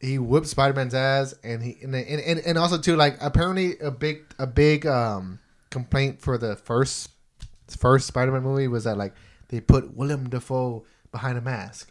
He 0.00 0.18
whipped 0.18 0.46
Spider 0.46 0.74
Man's 0.74 0.94
ass, 0.94 1.34
and 1.42 1.62
he 1.62 1.78
and, 1.82 1.94
and 1.94 2.20
and 2.20 2.38
and 2.40 2.58
also 2.58 2.78
too 2.78 2.96
like 2.96 3.16
apparently 3.20 3.78
a 3.78 3.90
big 3.90 4.24
a 4.38 4.46
big 4.46 4.86
um 4.86 5.38
complaint 5.70 6.20
for 6.20 6.38
the 6.38 6.56
first 6.56 7.10
first 7.68 8.06
Spider 8.06 8.32
Man 8.32 8.42
movie 8.42 8.68
was 8.68 8.84
that 8.84 8.96
like 8.96 9.14
they 9.48 9.60
put 9.60 9.94
Willem 9.96 10.28
Dafoe 10.28 10.84
behind 11.12 11.38
a 11.38 11.40
mask. 11.40 11.90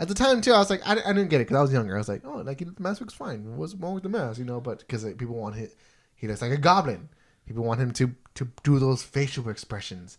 At 0.00 0.08
the 0.08 0.14
time 0.14 0.40
too, 0.40 0.52
I 0.52 0.58
was 0.58 0.70
like, 0.70 0.86
I, 0.86 0.92
I 0.92 1.12
didn't 1.12 1.28
get 1.28 1.40
it 1.40 1.46
because 1.46 1.56
I 1.56 1.62
was 1.62 1.72
younger. 1.72 1.94
I 1.94 1.98
was 1.98 2.08
like, 2.08 2.22
oh, 2.24 2.38
like 2.38 2.58
the 2.58 2.72
mask 2.78 3.00
looks 3.00 3.14
fine. 3.14 3.56
What's 3.56 3.74
wrong 3.74 3.94
with 3.94 4.04
the 4.04 4.08
mask, 4.08 4.38
you 4.38 4.44
know? 4.44 4.60
But 4.60 4.78
because 4.80 5.04
like, 5.04 5.18
people 5.18 5.34
want 5.34 5.56
it, 5.56 5.74
he 6.14 6.28
looks 6.28 6.40
like 6.40 6.52
a 6.52 6.56
goblin. 6.56 7.08
People 7.48 7.64
want 7.64 7.80
him 7.80 7.92
to 7.92 8.14
to 8.34 8.48
do 8.62 8.78
those 8.78 9.02
facial 9.02 9.48
expressions. 9.48 10.18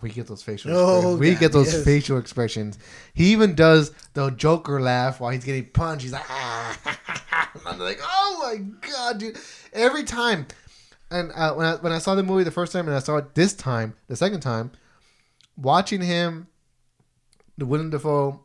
We 0.00 0.10
get 0.10 0.26
those 0.26 0.42
facial. 0.42 0.72
Oh. 0.74 1.16
We 1.16 1.34
get 1.34 1.52
those 1.52 1.72
yes. 1.72 1.84
facial 1.84 2.18
expressions. 2.18 2.78
He 3.12 3.32
even 3.32 3.54
does 3.54 3.92
the 4.14 4.30
Joker 4.30 4.80
laugh 4.80 5.20
while 5.20 5.30
he's 5.30 5.44
getting 5.44 5.66
punched. 5.66 6.02
He's 6.02 6.12
like, 6.12 6.28
ah. 6.28 7.50
I'm 7.66 7.78
like, 7.78 8.00
oh 8.02 8.38
my 8.42 8.64
god, 8.90 9.18
dude! 9.18 9.38
Every 9.74 10.04
time, 10.04 10.46
and 11.10 11.32
uh, 11.34 11.52
when 11.52 11.66
I 11.66 11.74
when 11.76 11.92
I 11.92 11.98
saw 11.98 12.14
the 12.14 12.22
movie 12.22 12.44
the 12.44 12.50
first 12.50 12.72
time 12.72 12.86
and 12.86 12.96
I 12.96 13.00
saw 13.00 13.18
it 13.18 13.34
this 13.34 13.52
time, 13.52 13.94
the 14.08 14.16
second 14.16 14.40
time, 14.40 14.72
watching 15.56 16.00
him, 16.00 16.48
the 17.58 17.66
Willem 17.66 17.90
Dafoe 17.90 18.40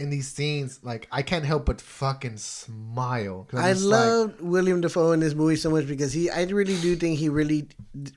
in 0.00 0.10
these 0.10 0.26
scenes, 0.28 0.80
like 0.82 1.06
I 1.12 1.22
can't 1.22 1.44
help 1.44 1.66
but 1.66 1.80
fucking 1.80 2.38
smile. 2.38 3.46
I 3.52 3.72
just 3.72 3.84
like, 3.84 4.00
love 4.00 4.40
William 4.40 4.80
Dafoe 4.80 5.12
in 5.12 5.20
this 5.20 5.34
movie 5.34 5.56
so 5.56 5.70
much 5.70 5.86
because 5.86 6.12
he, 6.12 6.30
I 6.30 6.42
really 6.44 6.78
do 6.80 6.96
think 6.96 7.18
he 7.18 7.28
really 7.28 7.68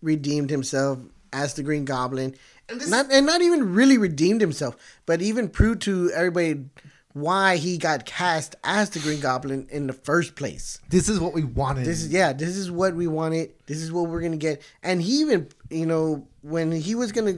redeemed 0.01 0.49
himself 0.49 0.99
as 1.31 1.53
the 1.55 1.63
Green 1.63 1.85
Goblin, 1.85 2.35
And 2.69 2.79
this- 2.81 2.89
not 2.89 3.11
and 3.11 3.25
not 3.25 3.41
even 3.41 3.73
really 3.73 3.97
redeemed 3.97 4.41
himself, 4.41 4.75
but 5.05 5.21
even 5.21 5.49
proved 5.49 5.81
to 5.83 6.11
everybody 6.11 6.65
why 7.13 7.57
he 7.57 7.77
got 7.77 8.05
cast 8.07 8.55
as 8.63 8.89
the 8.89 8.99
Green 8.99 9.19
Goblin 9.19 9.67
in 9.69 9.85
the 9.85 9.93
first 9.93 10.35
place. 10.35 10.79
this 10.89 11.07
is 11.09 11.19
what 11.19 11.33
we 11.33 11.43
wanted. 11.43 11.85
This 11.85 12.01
is 12.03 12.11
yeah, 12.11 12.33
this 12.33 12.55
is 12.57 12.71
what 12.71 12.95
we 12.95 13.05
wanted. 13.07 13.51
This 13.67 13.81
is 13.81 13.91
what 13.91 14.09
we're 14.09 14.21
gonna 14.21 14.37
get. 14.37 14.61
And 14.81 15.01
he 15.01 15.19
even, 15.21 15.47
you 15.69 15.85
know, 15.85 16.27
when 16.41 16.71
he 16.71 16.95
was 16.95 17.11
gonna, 17.11 17.35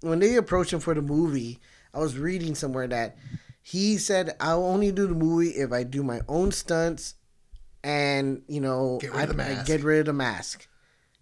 when 0.00 0.18
they 0.18 0.34
approached 0.36 0.72
him 0.72 0.80
for 0.80 0.94
the 0.94 1.02
movie, 1.02 1.60
I 1.94 1.98
was 2.00 2.16
reading 2.18 2.54
somewhere 2.56 2.88
that 2.88 3.16
he 3.62 3.96
said, 3.96 4.36
"I'll 4.40 4.64
only 4.64 4.92
do 4.92 5.06
the 5.06 5.14
movie 5.14 5.50
if 5.50 5.72
I 5.72 5.84
do 5.84 6.02
my 6.02 6.20
own 6.28 6.52
stunts, 6.52 7.14
and 7.82 8.42
you 8.48 8.60
know, 8.60 8.98
Get 9.00 9.12
rid 9.12 9.18
I, 9.20 9.22
of 9.22 9.36
the 9.36 9.42
I 9.44 9.48
mask." 9.54 9.66
get 9.66 9.82
rid 9.82 10.00
of 10.00 10.06
the 10.06 10.12
mask." 10.12 10.68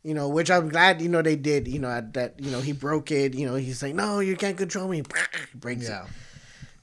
You 0.03 0.15
know, 0.15 0.31
which 0.31 0.51
I'm 0.51 0.71
glad 0.71 1.03
you 1.03 1.11
know 1.11 1.21
they 1.21 1.37
did. 1.37 1.69
You 1.69 1.79
know 1.79 2.01
that 2.15 2.41
you 2.41 2.51
know 2.51 2.61
he 2.61 2.73
broke 2.73 3.11
it. 3.11 3.35
You 3.35 3.47
know 3.47 3.55
he's 3.57 3.83
like, 3.83 3.95
"No, 3.95 4.21
you 4.21 4.37
can't 4.37 4.57
control 4.57 4.89
me." 4.89 5.03
Breaks 5.55 5.89
it. 5.89 6.01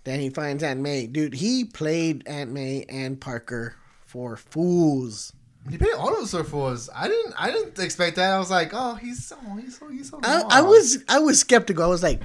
Then 0.03 0.19
he 0.19 0.29
finds 0.29 0.63
Aunt 0.63 0.79
May. 0.79 1.07
Dude, 1.07 1.33
he 1.33 1.65
played 1.65 2.25
Aunt 2.27 2.51
May 2.51 2.85
and 2.87 3.19
Parker 3.19 3.75
for 4.05 4.37
fools. 4.37 5.33
He 5.69 5.77
paid 5.77 5.93
all 5.97 6.11
those 6.11 6.31
fools. 6.47 6.89
I 6.95 7.07
didn't. 7.09 7.33
I 7.37 7.51
didn't 7.51 7.77
expect 7.79 8.15
that. 8.15 8.31
I 8.31 8.39
was 8.39 8.49
like, 8.49 8.69
oh, 8.73 8.95
he's 8.95 9.25
so. 9.25 9.35
He's 9.59 9.77
so. 9.77 9.89
He's 9.89 10.09
so. 10.09 10.19
I. 10.23 10.43
I 10.49 10.61
was 10.61 11.03
I 11.09 11.19
was 11.19 11.39
skeptical. 11.39 11.83
I 11.83 11.87
was 11.87 12.03
like, 12.03 12.21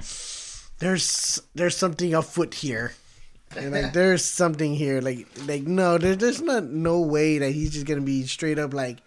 "There's 0.77 1.41
there's 1.55 1.75
something 1.75 2.13
afoot 2.13 2.53
here." 2.53 2.93
And 3.57 3.71
like, 3.71 3.93
there's 3.93 4.23
something 4.23 4.73
here. 4.75 5.01
Like 5.01 5.27
like 5.45 5.63
no, 5.63 5.97
there, 5.97 6.15
there's 6.15 6.41
not 6.41 6.65
no 6.65 7.01
way 7.01 7.37
that 7.39 7.51
he's 7.51 7.71
just 7.71 7.85
gonna 7.85 8.01
be 8.01 8.25
straight 8.25 8.59
up 8.59 8.73
like, 8.73 8.99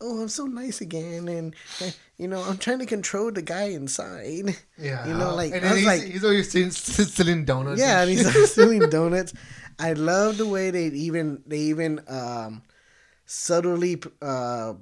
"Oh, 0.00 0.22
I'm 0.22 0.28
so 0.28 0.46
nice 0.46 0.80
again," 0.80 1.28
and 1.28 1.54
you 2.18 2.28
know, 2.28 2.42
I'm 2.42 2.58
trying 2.58 2.78
to 2.80 2.86
control 2.86 3.30
the 3.32 3.42
guy 3.42 3.70
inside. 3.70 4.56
Yeah. 4.78 5.06
you 5.06 5.14
know, 5.14 5.34
like 5.34 5.52
and 5.52 5.64
I 5.64 5.70
was 5.70 5.78
he's, 5.78 5.86
like, 5.86 6.02
he's 6.02 6.24
always 6.24 6.50
selling, 6.50 6.70
selling 6.70 7.44
donuts. 7.44 7.80
yeah, 7.80 8.02
and 8.02 8.10
and 8.10 8.18
he's 8.18 8.52
stealing 8.52 8.88
donuts. 8.90 9.32
I 9.78 9.94
love 9.94 10.38
the 10.38 10.46
way 10.46 10.70
they 10.70 10.86
even 10.86 11.42
they 11.46 11.58
even 11.58 12.00
um 12.08 12.62
subtly 13.26 14.00
uh 14.20 14.74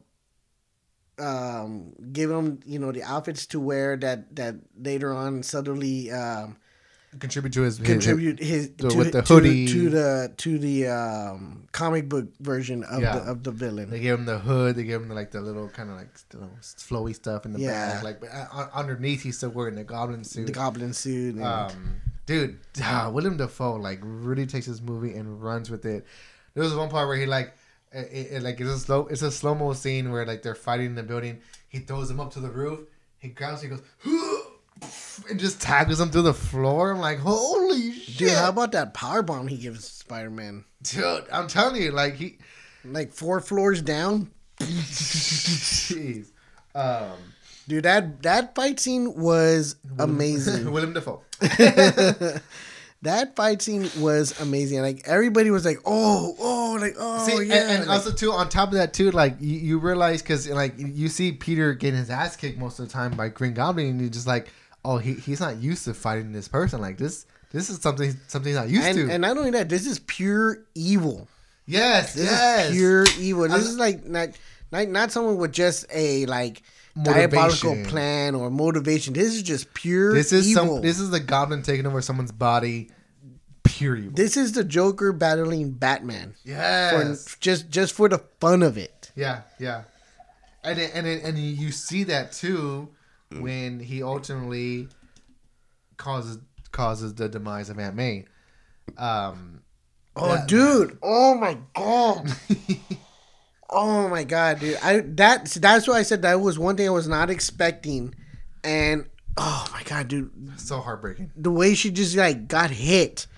um 1.18 1.92
give 2.12 2.30
him 2.30 2.60
you 2.64 2.78
know 2.78 2.92
the 2.92 3.02
outfits 3.02 3.46
to 3.46 3.60
wear 3.60 3.96
that 3.96 4.34
that 4.36 4.56
later 4.76 5.12
on 5.12 5.42
subtly 5.42 6.10
um 6.10 6.56
contribute 7.18 7.52
to 7.54 7.62
his, 7.62 7.78
his 7.78 7.86
contribute 7.86 8.38
his 8.38 8.70
the- 8.70 8.88
to, 8.90 8.96
with 8.96 9.12
the 9.12 9.22
to- 9.22 9.34
hoodie. 9.34 9.66
to, 9.66 9.90
the 9.90 10.32
to 10.36 10.58
the 10.58 10.86
um 10.88 11.66
comic 11.72 12.08
book 12.08 12.28
version 12.40 12.84
of 12.84 13.02
Yeah. 13.02 13.18
the 13.18 13.30
of 13.30 13.42
the 13.42 13.50
villain. 13.50 13.90
They 13.90 14.00
gave 14.00 14.14
him 14.14 14.24
the 14.26 14.38
hood. 14.38 14.76
They 14.76 14.84
gave 14.84 15.00
him 15.02 15.08
the, 15.08 15.14
like 15.14 15.30
the 15.32 15.40
little 15.40 15.68
kind 15.68 15.90
of 15.90 15.96
like 15.96 16.08
you 16.32 16.40
know, 16.40 16.50
flowy 16.60 17.14
stuff 17.14 17.44
in 17.46 17.52
the 17.52 17.60
Yeah. 17.60 17.94
back. 17.94 18.02
Like 18.04 18.22
uh, 18.32 18.68
underneath, 18.72 19.22
he's 19.22 19.36
still 19.38 19.50
wearing 19.50 19.74
the 19.74 19.84
goblin 19.84 20.22
suit. 20.24 20.46
the 20.46 20.52
goblin 20.52 20.92
suit. 20.92 21.34
And, 21.34 21.44
Um, 21.44 21.96
dude, 22.26 22.58
ah, 22.82 23.10
William 23.12 23.36
Dafoe 23.36 23.74
like 23.76 23.98
really 24.02 24.46
takes 24.46 24.66
this 24.66 24.80
movie 24.80 25.14
and 25.14 25.42
runs 25.42 25.68
with 25.70 25.84
it. 25.84 26.06
There 26.54 26.62
was 26.62 26.74
one 26.74 26.90
part 26.90 27.08
where 27.08 27.16
he 27.16 27.26
like, 27.26 27.54
it, 27.92 28.34
it- 28.34 28.42
like 28.42 28.60
it's 28.60 28.70
a 28.70 28.78
slow, 28.78 29.06
it's 29.08 29.22
a 29.22 29.32
slow 29.32 29.54
mo 29.56 29.72
scene 29.72 30.12
where 30.12 30.24
like 30.24 30.42
they're 30.42 30.54
fighting 30.54 30.86
in 30.86 30.94
the 30.94 31.02
building. 31.02 31.40
He 31.68 31.80
throws 31.80 32.08
him 32.10 32.20
up 32.20 32.32
to 32.34 32.40
the 32.40 32.50
roof. 32.50 32.80
He 33.18 33.28
grabs, 33.28 33.62
he 33.62 33.68
goes, 33.68 33.82
and 35.28 35.38
just 35.38 35.60
tackles 35.60 36.00
him 36.00 36.10
through 36.10 36.22
the 36.22 36.34
floor. 36.34 36.92
I'm 36.92 36.98
like, 37.00 37.18
holy 37.18 37.92
shit, 37.92 38.18
dude, 38.18 38.30
how 38.32 38.48
about 38.48 38.72
that 38.72 38.94
power 38.94 39.22
bomb 39.22 39.46
he 39.46 39.56
gives 39.56 39.84
Spider 39.84 40.30
Man? 40.30 40.64
dude! 40.82 41.24
I'm 41.32 41.46
telling 41.48 41.80
you, 41.80 41.90
like 41.92 42.14
he, 42.14 42.38
Like 42.84 43.12
four 43.12 43.40
floors 43.40 43.82
down. 43.82 44.30
jeez, 44.58 46.30
um, 46.74 47.18
Dude, 47.68 47.84
that 47.84 48.22
that 48.22 48.54
fight 48.54 48.80
scene 48.80 49.14
was 49.14 49.76
amazing. 49.98 50.70
William 50.72 50.92
Dafoe. 50.92 51.22
that 53.02 53.36
fight 53.36 53.62
scene 53.62 53.88
was 53.98 54.38
amazing. 54.40 54.80
Like 54.80 55.02
everybody 55.06 55.50
was 55.50 55.64
like, 55.64 55.78
"Oh, 55.84 56.34
oh, 56.38 56.78
like 56.80 56.96
oh 56.98 57.24
See, 57.24 57.44
yeah." 57.46 57.54
and, 57.54 57.70
and 57.70 57.86
like, 57.86 57.98
also 57.98 58.12
too 58.12 58.32
on 58.32 58.48
top 58.48 58.68
of 58.70 58.74
that 58.74 58.92
too, 58.92 59.10
like 59.12 59.36
you, 59.40 59.56
you 59.56 59.78
realize 59.78 60.20
because 60.20 60.48
like 60.48 60.74
you 60.78 61.08
see 61.08 61.32
Peter 61.32 61.72
getting 61.74 61.98
his 62.00 62.10
ass 62.10 62.36
kicked 62.36 62.58
most 62.58 62.78
of 62.80 62.88
the 62.88 62.92
time 62.92 63.12
by 63.12 63.28
Green 63.28 63.54
Goblin, 63.54 63.86
and 63.86 64.00
you're 64.00 64.10
just 64.10 64.26
like, 64.26 64.48
oh, 64.84 64.98
he, 64.98 65.14
he's 65.14 65.40
not 65.40 65.56
used 65.58 65.84
to 65.84 65.94
fighting 65.94 66.32
this 66.32 66.48
person 66.48 66.80
like 66.80 66.98
this. 66.98 67.26
This 67.52 67.68
is 67.70 67.80
something 67.80 68.14
something 68.28 68.50
he's 68.50 68.56
not 68.56 68.68
used 68.68 68.84
and, 68.86 68.96
to. 68.96 69.10
and 69.12 69.20
not 69.22 69.36
only 69.36 69.50
that, 69.52 69.68
this 69.68 69.86
is 69.86 69.98
pure 70.00 70.58
evil. 70.74 71.28
yes, 71.66 72.14
This 72.14 72.24
yes, 72.30 72.70
is 72.70 72.76
pure 72.76 73.04
evil. 73.18 73.42
This 73.48 73.66
I- 73.66 73.68
is 73.70 73.78
like 73.78 74.04
not, 74.06 74.28
not 74.70 74.88
not 74.88 75.10
someone 75.12 75.36
with 75.36 75.52
just 75.52 75.86
a 75.92 76.26
like 76.26 76.62
diabolical 77.00 77.76
plan 77.84 78.34
or 78.34 78.50
motivation. 78.50 79.14
This 79.14 79.34
is 79.34 79.42
just 79.42 79.72
pure 79.74 80.14
This 80.14 80.32
is 80.32 80.48
evil. 80.48 80.74
some. 80.76 80.82
This 80.82 81.00
is 81.00 81.10
the 81.10 81.20
Goblin 81.20 81.62
taking 81.62 81.86
over 81.86 82.00
someone's 82.02 82.32
body. 82.32 82.90
Pure 83.62 83.96
evil. 83.96 84.12
this 84.14 84.36
is 84.36 84.52
the 84.52 84.64
Joker 84.64 85.12
battling 85.12 85.70
Batman. 85.72 86.34
yes. 86.44 87.28
For, 87.28 87.40
just 87.40 87.70
just 87.70 87.94
for 87.94 88.08
the 88.08 88.18
fun 88.40 88.62
of 88.62 88.76
it. 88.78 89.10
Yeah, 89.14 89.42
yeah, 89.58 89.82
and 90.64 90.78
it, 90.78 90.90
and 90.94 91.06
it, 91.06 91.22
and 91.24 91.38
you 91.38 91.70
see 91.72 92.04
that 92.04 92.32
too 92.32 92.88
when 93.38 93.80
he 93.80 94.02
ultimately 94.02 94.88
causes 95.96 96.38
causes 96.72 97.14
the 97.14 97.28
demise 97.28 97.68
of 97.70 97.78
Aunt 97.78 97.94
May. 97.96 98.26
Um, 98.96 99.62
Oh, 100.16 100.34
that- 100.34 100.48
dude! 100.48 100.98
Oh 101.02 101.34
my 101.34 101.56
god! 101.74 102.32
oh 103.70 104.08
my 104.08 104.24
god, 104.24 104.58
dude! 104.60 104.76
I 104.82 105.00
that 105.00 105.46
that's 105.46 105.86
why 105.86 105.94
I 105.94 106.02
said 106.02 106.22
that 106.22 106.40
was 106.40 106.58
one 106.58 106.76
thing 106.76 106.86
I 106.88 106.90
was 106.90 107.06
not 107.08 107.30
expecting, 107.30 108.14
and 108.64 109.06
oh 109.36 109.66
my 109.72 109.82
god, 109.84 110.08
dude! 110.08 110.30
so 110.60 110.80
heartbreaking. 110.80 111.30
The 111.36 111.50
way 111.50 111.74
she 111.74 111.90
just 111.90 112.16
like 112.16 112.48
got 112.48 112.70
hit 112.70 113.28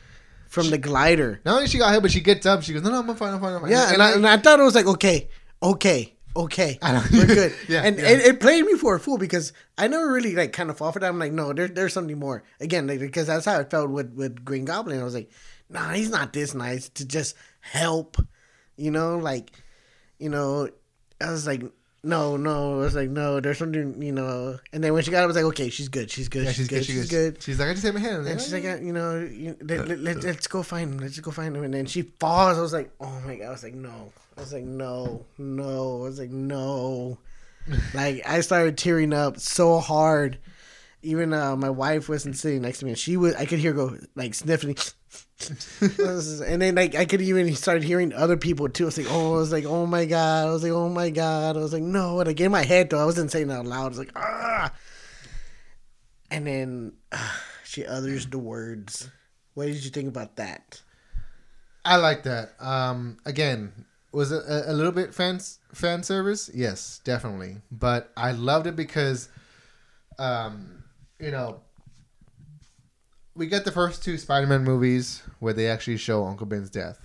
from 0.49 0.71
the 0.71 0.79
glider. 0.79 1.41
Not 1.45 1.57
only 1.57 1.69
she 1.69 1.79
got 1.79 1.93
hit, 1.93 2.03
but 2.03 2.11
she 2.11 2.21
gets 2.21 2.47
up. 2.47 2.63
She 2.63 2.73
goes, 2.73 2.83
"No, 2.83 2.91
no, 2.91 3.01
I'm 3.01 3.17
fine, 3.17 3.35
I'm 3.35 3.41
fine, 3.41 3.55
I'm 3.55 3.61
fine." 3.61 3.71
Yeah, 3.71 3.93
and, 3.93 4.03
I, 4.03 4.13
and 4.13 4.27
I 4.27 4.39
thought 4.39 4.59
it 4.59 4.65
was 4.65 4.75
like 4.75 4.87
okay, 4.87 5.29
okay, 5.63 6.15
okay, 6.37 6.79
I 6.83 6.93
know. 6.93 7.03
we're 7.13 7.27
good. 7.35 7.55
Yeah, 7.69 7.83
and 7.83 7.99
yeah. 7.99 8.09
It, 8.09 8.21
it 8.21 8.41
played 8.41 8.65
me 8.65 8.75
for 8.75 8.95
a 8.95 9.01
fool 9.01 9.19
because 9.19 9.53
I 9.79 9.89
never 9.89 10.11
really 10.13 10.35
like 10.35 10.53
kind 10.53 10.71
of 10.71 10.79
fall 10.79 10.93
for 10.93 11.01
that. 11.01 11.09
I'm 11.09 11.19
like, 11.19 11.33
no, 11.33 11.53
there, 11.53 11.69
there's 11.69 11.93
something 11.93 12.19
more. 12.19 12.45
Again, 12.61 12.87
like, 12.87 13.01
because 13.01 13.27
that's 13.27 13.45
how 13.45 13.61
it 13.61 13.71
felt 13.71 13.91
with 13.91 14.13
with 14.15 14.45
Green 14.45 14.65
Goblin. 14.65 15.01
I 15.01 15.05
was 15.05 15.15
like, 15.15 15.31
nah, 15.69 15.91
he's 15.91 16.11
not 16.11 16.33
this 16.33 16.55
nice 16.55 16.89
to 16.91 17.07
just 17.07 17.35
help. 17.61 18.17
You 18.77 18.91
know, 18.91 19.19
like, 19.19 19.53
you 20.19 20.29
know, 20.29 20.69
I 21.21 21.31
was 21.31 21.47
like, 21.47 21.63
no, 22.05 22.37
no. 22.37 22.75
I 22.75 22.77
was 22.79 22.95
like, 22.95 23.11
no, 23.11 23.41
there's 23.41 23.59
something, 23.59 24.03
you 24.03 24.13
know. 24.13 24.59
And 24.73 24.83
then 24.83 24.93
when 24.93 25.05
she 25.05 25.11
got 25.11 25.19
up, 25.19 25.25
I 25.25 25.27
was 25.27 25.37
like, 25.37 25.45
okay, 25.47 25.71
she's 25.71 25.89
good. 25.89 26.11
She's 26.11 26.29
good. 26.29 26.47
Yeah, 26.47 26.53
she's, 26.53 26.69
good. 26.69 26.85
She's 26.85 27.09
good. 27.09 27.43
She's 27.43 27.61
like, 27.61 27.69
I 27.69 27.73
just 27.73 27.85
hit 27.85 27.95
my 27.95 28.01
hand. 28.01 28.27
And 28.27 28.41
she's 28.41 28.53
like, 28.53 28.65
uh, 28.65 28.77
you 28.77 28.93
know, 28.93 29.21
you, 29.21 29.57
let, 29.63 29.87
let, 29.87 30.25
let's 30.25 30.47
go 30.49 30.63
find 30.63 30.95
him. 30.95 30.99
Let's 30.99 31.15
just 31.15 31.25
go 31.25 31.31
find 31.31 31.57
him. 31.57 31.63
And 31.63 31.73
then 31.73 31.87
she 31.87 32.03
falls. 32.03 32.59
I 32.59 32.61
was 32.61 32.73
like, 32.73 32.91
oh 33.01 33.21
my 33.25 33.37
god. 33.37 33.47
I 33.47 33.51
was 33.51 33.63
like, 33.63 33.75
no. 33.75 34.13
I 34.37 34.41
was 34.41 34.53
like, 34.53 34.65
no, 34.65 35.25
no. 35.39 35.99
I 36.01 36.03
was 36.03 36.19
like, 36.19 36.31
no. 36.31 37.19
like 37.95 38.23
I 38.27 38.41
started 38.41 38.77
tearing 38.77 39.13
up 39.13 39.39
so 39.39 39.79
hard. 39.79 40.39
Even 41.03 41.33
uh, 41.33 41.57
my 41.57 41.71
wife 41.71 42.09
wasn't 42.09 42.37
sitting 42.37 42.63
next 42.63 42.79
to 42.79 42.85
me, 42.85 42.93
and 42.93 42.99
she 42.99 43.17
was. 43.17 43.35
I 43.35 43.45
could 43.45 43.59
hear 43.59 43.73
her 43.73 43.89
go 43.89 43.99
like 44.15 44.35
sniffing. 44.35 44.77
And 45.51 46.63
then 46.63 46.75
like 46.75 46.95
I 46.95 47.05
could 47.05 47.21
even 47.21 47.55
start 47.55 47.83
hearing 47.83 48.13
other 48.13 48.37
people 48.37 48.69
too. 48.69 48.85
I 48.85 48.87
was 48.87 48.99
like, 48.99 49.07
oh, 49.11 49.35
I 49.35 49.37
was 49.37 49.53
like, 49.53 49.65
oh 49.65 49.87
my 49.87 50.05
god. 50.05 50.49
I 50.49 50.51
was 50.51 50.63
like, 50.63 50.73
oh 50.73 50.89
my 50.89 51.11
god. 51.11 51.57
I 51.57 51.61
was 51.61 51.73
like, 51.73 51.83
no. 51.83 52.21
And 52.21 52.29
again, 52.29 52.51
my 52.51 52.63
head 52.63 52.91
though, 52.91 53.01
I 53.01 53.05
wasn't 53.05 53.31
saying 53.31 53.51
out 53.51 53.67
loud. 53.67 53.85
I 53.85 53.89
was 53.89 53.99
like, 53.99 54.13
ah. 54.17 54.73
And 56.31 56.47
then 56.47 56.93
uh, 57.11 57.31
she 57.65 57.85
utters 57.85 58.27
the 58.27 58.39
words. 58.39 59.11
What 59.55 59.67
did 59.67 59.85
you 59.85 59.91
think 59.91 60.09
about 60.09 60.37
that? 60.37 60.81
I 61.85 61.97
like 61.97 62.23
that. 62.23 62.55
Um, 62.61 63.19
again, 63.27 63.73
was 64.13 64.31
it 64.33 64.43
a, 64.47 64.71
a 64.71 64.75
little 64.75 64.93
bit 64.93 65.15
fan 65.15 65.41
fan 65.75 66.03
service? 66.03 66.51
Yes, 66.55 67.01
definitely. 67.05 67.57
But 67.71 68.11
I 68.17 68.33
loved 68.33 68.67
it 68.67 68.77
because, 68.77 69.29
um, 70.19 70.85
you 71.19 71.31
know, 71.31 71.61
we 73.35 73.47
get 73.47 73.65
the 73.65 73.73
first 73.73 74.03
two 74.03 74.19
Spider-Man 74.19 74.65
movies 74.65 75.23
where 75.41 75.53
they 75.53 75.69
actually 75.69 75.97
show 75.97 76.25
Uncle 76.25 76.47
Ben's 76.47 76.71
death. 76.71 77.01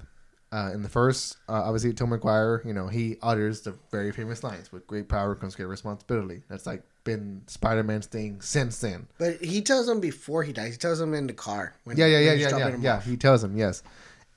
Uh, 0.51 0.71
in 0.73 0.81
the 0.81 0.89
first, 0.89 1.37
uh, 1.49 1.63
obviously, 1.63 1.91
Tom 1.91 2.09
Maguire, 2.09 2.61
you 2.65 2.73
know, 2.73 2.87
he 2.87 3.17
utters 3.21 3.61
the 3.61 3.75
very 3.91 4.13
famous 4.13 4.43
lines: 4.43 4.71
"With 4.71 4.87
great 4.87 5.09
power 5.09 5.35
comes 5.35 5.55
great 5.55 5.65
responsibility." 5.65 6.41
That's 6.49 6.65
like 6.65 6.83
been 7.03 7.41
Spider-Man's 7.47 8.05
thing 8.05 8.39
since 8.39 8.79
then. 8.79 9.07
But 9.17 9.43
he 9.43 9.61
tells 9.61 9.89
him 9.89 9.99
before 9.99 10.43
he 10.43 10.53
dies. 10.53 10.73
He 10.73 10.77
tells 10.77 11.01
him 11.01 11.13
in 11.13 11.27
the 11.27 11.33
car. 11.33 11.73
When, 11.83 11.97
yeah, 11.97 12.05
yeah, 12.05 12.19
yeah, 12.19 12.33
yeah, 12.33 12.57
yeah. 12.57 12.75
yeah. 12.79 13.01
He 13.01 13.17
tells 13.17 13.43
him 13.43 13.57
yes, 13.57 13.83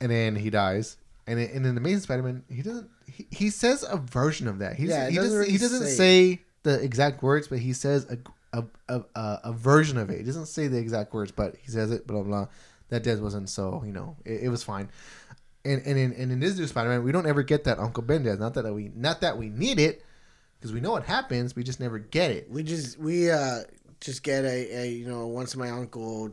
and 0.00 0.10
then 0.10 0.34
he 0.34 0.50
dies. 0.50 0.96
And 1.28 1.38
in, 1.38 1.48
and 1.50 1.66
in 1.66 1.74
the 1.76 1.80
Amazing 1.80 2.00
Spider-Man, 2.00 2.42
he 2.50 2.62
doesn't. 2.62 2.90
He, 3.06 3.26
he 3.30 3.50
says 3.50 3.84
a 3.88 3.96
version 3.96 4.48
of 4.48 4.58
that. 4.58 4.74
He's, 4.74 4.88
Yeah, 4.88 5.08
he 5.08 5.14
doesn't 5.14 5.30
doesn't. 5.30 5.38
really 5.38 5.52
he 5.52 5.58
doesn't 5.58 5.86
say 5.86 6.34
say 6.34 6.42
the 6.64 6.82
exact 6.82 7.22
words, 7.22 7.46
but 7.46 7.60
he 7.60 7.72
says 7.72 8.04
a 8.10 8.18
a, 8.52 8.64
a, 8.88 9.02
a, 9.14 9.40
a 9.44 9.52
version 9.52 9.98
of 9.98 10.10
it. 10.10 10.18
He 10.18 10.24
doesn't 10.24 10.46
say 10.46 10.66
the 10.66 10.78
exact 10.78 11.12
words, 11.14 11.32
but 11.32 11.56
he 11.56 11.70
says 11.70 11.90
it. 11.90 12.06
Blah 12.06 12.22
blah. 12.22 12.48
That 12.88 13.02
death 13.02 13.20
wasn't 13.20 13.48
so. 13.48 13.82
You 13.84 13.92
know, 13.92 14.16
it, 14.24 14.44
it 14.44 14.48
was 14.48 14.62
fine. 14.62 14.90
And 15.64 15.82
and 15.84 15.98
in 15.98 16.12
and 16.14 16.32
in 16.32 16.40
this 16.40 16.56
new 16.58 16.66
Spider-Man, 16.66 17.04
we 17.04 17.12
don't 17.12 17.26
ever 17.26 17.42
get 17.42 17.64
that 17.64 17.78
Uncle 17.78 18.02
Ben 18.02 18.22
death. 18.22 18.38
Not 18.38 18.54
that 18.54 18.72
we 18.72 18.90
not 18.94 19.20
that 19.20 19.36
we 19.38 19.48
need 19.48 19.78
it, 19.78 20.04
because 20.58 20.72
we 20.72 20.80
know 20.80 20.92
what 20.92 21.04
happens. 21.04 21.54
We 21.54 21.62
just 21.62 21.80
never 21.80 21.98
get 21.98 22.30
it. 22.30 22.50
We 22.50 22.62
just 22.62 22.98
we 22.98 23.30
uh 23.30 23.60
just 24.00 24.22
get 24.22 24.44
a, 24.44 24.78
a 24.82 24.88
you 24.88 25.06
know 25.06 25.26
once 25.26 25.54
my 25.56 25.70
uncle 25.70 26.30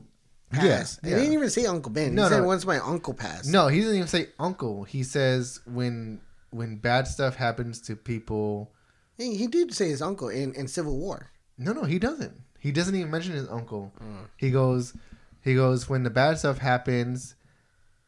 Yeah, 0.53 0.59
passed. 0.61 0.99
He 1.03 1.09
didn't 1.11 1.33
even 1.33 1.49
say 1.49 1.65
Uncle 1.65 1.91
Ben. 1.91 2.15
No, 2.15 2.23
he 2.23 2.29
said 2.29 2.41
no. 2.41 2.47
once 2.47 2.65
my 2.65 2.79
uncle 2.79 3.13
passed. 3.13 3.49
No, 3.51 3.67
he 3.67 3.81
doesn't 3.81 3.95
even 3.95 4.07
say 4.07 4.29
uncle. 4.39 4.85
He 4.85 5.03
says 5.03 5.59
when 5.65 6.21
when 6.51 6.77
bad 6.77 7.07
stuff 7.07 7.35
happens 7.35 7.81
to 7.81 7.95
people. 7.97 8.71
he, 9.17 9.35
he 9.35 9.47
did 9.47 9.73
say 9.73 9.89
his 9.89 10.01
uncle 10.01 10.29
in, 10.29 10.53
in 10.53 10.67
Civil 10.69 10.97
War. 10.97 11.29
No, 11.57 11.73
no, 11.73 11.83
he 11.83 11.99
doesn't. 11.99 12.33
He 12.59 12.71
doesn't 12.71 12.95
even 12.95 13.11
mention 13.11 13.33
his 13.33 13.47
uncle. 13.49 13.91
Mm. 14.03 14.27
He 14.37 14.51
goes, 14.51 14.93
he 15.41 15.55
goes 15.55 15.89
when 15.89 16.03
the 16.03 16.09
bad 16.09 16.37
stuff 16.37 16.57
happens, 16.57 17.35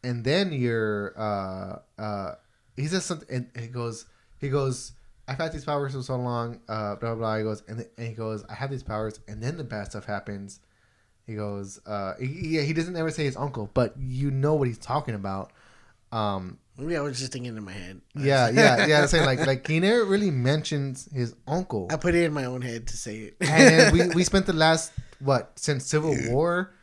and 0.03 0.23
then 0.23 0.51
you're, 0.51 1.13
uh, 1.17 1.79
uh, 2.01 2.35
he 2.75 2.87
says 2.87 3.05
something, 3.05 3.49
and 3.53 3.63
he 3.63 3.67
goes, 3.67 4.05
he 4.39 4.49
goes, 4.49 4.93
I've 5.27 5.37
had 5.37 5.53
these 5.53 5.65
powers 5.65 5.93
for 5.93 6.01
so 6.01 6.15
long, 6.15 6.59
uh, 6.67 6.95
blah 6.95 7.13
blah. 7.13 7.15
blah. 7.15 7.37
He 7.37 7.43
goes, 7.43 7.63
and, 7.67 7.85
and 7.97 8.07
he 8.07 8.13
goes, 8.13 8.43
I 8.49 8.55
have 8.55 8.71
these 8.71 8.83
powers, 8.83 9.19
and 9.27 9.41
then 9.41 9.57
the 9.57 9.63
bad 9.63 9.91
stuff 9.91 10.05
happens. 10.05 10.59
He 11.27 11.35
goes, 11.35 11.79
uh, 11.85 12.13
he, 12.19 12.55
yeah, 12.55 12.61
he 12.61 12.73
doesn't 12.73 12.95
ever 12.95 13.11
say 13.11 13.25
his 13.25 13.37
uncle, 13.37 13.69
but 13.75 13.93
you 13.99 14.31
know 14.31 14.55
what 14.55 14.67
he's 14.67 14.79
talking 14.79 15.13
about. 15.13 15.51
Um, 16.11 16.57
Maybe 16.79 16.95
I 16.95 17.01
was 17.01 17.19
just 17.19 17.33
thinking 17.33 17.57
in 17.57 17.63
my 17.63 17.73
head. 17.73 18.01
yeah, 18.15 18.49
yeah, 18.53 18.85
yeah. 18.85 19.01
I'm 19.01 19.07
saying 19.07 19.25
like, 19.25 19.45
like 19.45 19.67
he 19.67 19.79
never 19.79 20.05
really 20.05 20.31
mentions 20.31 21.09
his 21.11 21.35
uncle. 21.45 21.87
I 21.91 21.97
put 21.97 22.15
it 22.15 22.23
in 22.23 22.33
my 22.33 22.45
own 22.45 22.61
head 22.61 22.87
to 22.87 22.97
say 22.97 23.17
it. 23.17 23.37
and 23.41 23.91
we, 23.91 24.07
we 24.15 24.23
spent 24.23 24.45
the 24.45 24.53
last 24.53 24.93
what 25.19 25.59
since 25.59 25.85
Civil 25.85 26.15
War, 26.29 26.73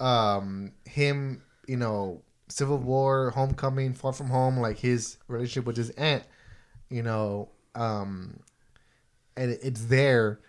um, 0.00 0.72
him 0.84 1.42
you 1.68 1.76
know 1.76 2.22
Civil 2.48 2.78
War, 2.78 3.30
Homecoming, 3.30 3.94
Far 3.94 4.12
From 4.12 4.28
Home, 4.28 4.58
like 4.58 4.78
his 4.78 5.18
relationship 5.28 5.66
with 5.66 5.76
his 5.76 5.90
aunt, 5.90 6.24
you 6.88 7.02
know, 7.02 7.50
um, 7.74 8.40
and 9.36 9.52
it, 9.52 9.60
it's 9.62 9.84
there, 9.84 10.40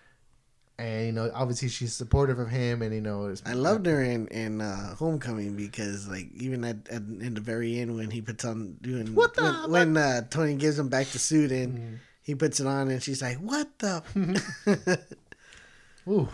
and 0.80 1.06
you 1.08 1.12
know 1.12 1.30
obviously 1.36 1.68
she's 1.70 1.94
supportive 1.94 2.40
of 2.40 2.50
him, 2.50 2.82
and 2.82 2.94
you 2.94 3.02
know 3.02 3.26
it's, 3.28 3.44
I 3.46 3.54
loved 3.54 3.86
her 3.86 4.02
in 4.02 4.28
in 4.30 4.62
uh, 4.62 4.96
Homecoming 4.96 5.56
because 5.56 6.08
like 6.08 6.28
even 6.34 6.64
at, 6.64 6.88
at 6.90 7.02
in 7.04 7.34
the 7.36 7.42
very 7.42 7.78
end 7.80 7.96
when 7.96 8.10
he 8.10 8.22
puts 8.22 8.46
on 8.46 8.78
doing 8.82 9.14
What 9.14 9.36
the- 9.36 9.44
when, 9.68 9.94
when 9.94 9.98
uh, 9.98 10.22
Tony 10.30 10.56
gives 10.56 10.80
him 10.80 10.90
back 10.90 11.08
the 11.08 11.20
suit 11.20 11.52
and 11.52 11.78
Mm-hmm. 11.78 11.96
he 12.24 12.34
puts 12.36 12.60
it 12.60 12.68
on 12.68 12.90
and 12.90 13.04
she's 13.04 13.22
like 13.22 13.38
what 13.38 13.68
the 13.80 14.02
Ooh, 16.08 16.28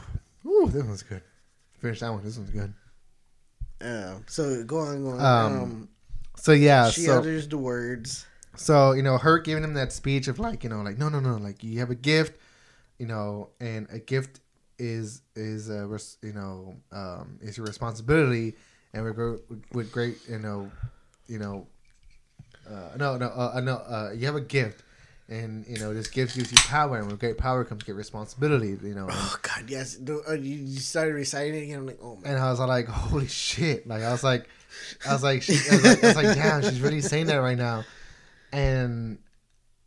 ooh, 0.46 0.70
this 0.72 0.84
one's 0.84 1.04
good. 1.04 1.22
Finish 1.80 2.00
that 2.00 2.12
one. 2.12 2.24
This 2.24 2.38
one's 2.38 2.50
good. 2.52 2.74
uh, 3.82 4.16
so 4.28 4.64
go 4.64 4.80
on 4.80 5.04
go 5.04 5.10
on 5.12 5.20
Um, 5.22 5.62
um, 5.64 5.90
So 6.38 6.52
yeah, 6.54 6.90
she 6.90 7.02
so 7.02 7.20
utters 7.20 7.48
the 7.48 7.58
words 7.58 8.26
So 8.56 8.94
you 8.94 9.04
know, 9.04 9.18
her 9.18 9.40
giving 9.40 9.64
him 9.64 9.74
that 9.74 9.92
speech 9.92 10.28
of 10.28 10.40
like, 10.40 10.64
you 10.64 10.70
know, 10.70 10.82
like 10.82 10.98
no, 10.98 11.10
no, 11.10 11.20
no, 11.20 11.36
like 11.38 11.64
you 11.64 11.80
have 11.80 11.90
a 11.90 11.96
gift, 11.96 12.40
you 13.00 13.06
know, 13.06 13.50
and 13.60 13.88
a 13.92 14.00
gift 14.00 14.40
is 14.78 15.22
is 15.36 15.70
a 15.70 15.86
res- 15.86 16.18
you 16.22 16.34
know 16.34 16.76
um, 16.92 17.40
is 17.42 17.58
your 17.58 17.66
responsibility, 17.66 18.54
and 18.94 19.04
we're 19.04 19.40
with 19.74 19.92
great 19.92 20.18
you 20.30 20.40
know, 20.40 20.72
you 21.28 21.40
know, 21.40 21.68
uh, 22.70 22.96
no, 22.98 23.18
no, 23.18 23.28
uh, 23.28 23.60
no, 23.64 23.76
uh, 23.76 24.12
you 24.16 24.26
have 24.26 24.36
a 24.36 24.42
gift, 24.42 24.84
and 25.30 25.66
you 25.68 25.78
know 25.80 25.94
this 25.94 26.08
gift 26.08 26.36
gives 26.36 26.52
you 26.52 26.58
power, 26.68 26.98
and 26.98 27.08
with 27.08 27.20
great 27.20 27.38
power 27.38 27.64
comes 27.64 27.84
great 27.84 27.96
responsibility, 27.96 28.78
you 28.84 28.96
know. 28.96 29.08
And, 29.08 29.14
oh 29.14 29.38
god 29.42 29.70
yes 29.70 29.96
the, 29.96 30.22
uh, 30.28 30.34
you, 30.34 30.80
started 30.80 31.14
reciting 31.14 31.56
it 31.56 31.64
again 31.64 31.80
I'm 31.80 31.88
like 31.88 32.00
oh 32.02 32.18
my 32.22 32.30
and 32.30 32.40
I 32.40 32.50
was 32.50 32.60
like, 32.60 32.88
holy 32.88 33.28
shit! 33.28 33.88
Like 33.88 34.04
I 34.04 34.12
was 34.12 34.24
like, 34.24 34.48
I 35.08 35.14
was 35.14 35.24
like, 35.24 35.42
she, 35.42 35.54
I, 35.72 35.76
was 35.76 35.84
like 35.86 36.04
I 36.04 36.08
was 36.08 36.16
like, 36.16 36.36
damn, 36.36 36.62
she's 36.62 36.82
really 36.82 37.02
saying 37.02 37.28
that 37.28 37.38
right 37.38 37.58
now. 37.58 37.84
And 38.52 39.18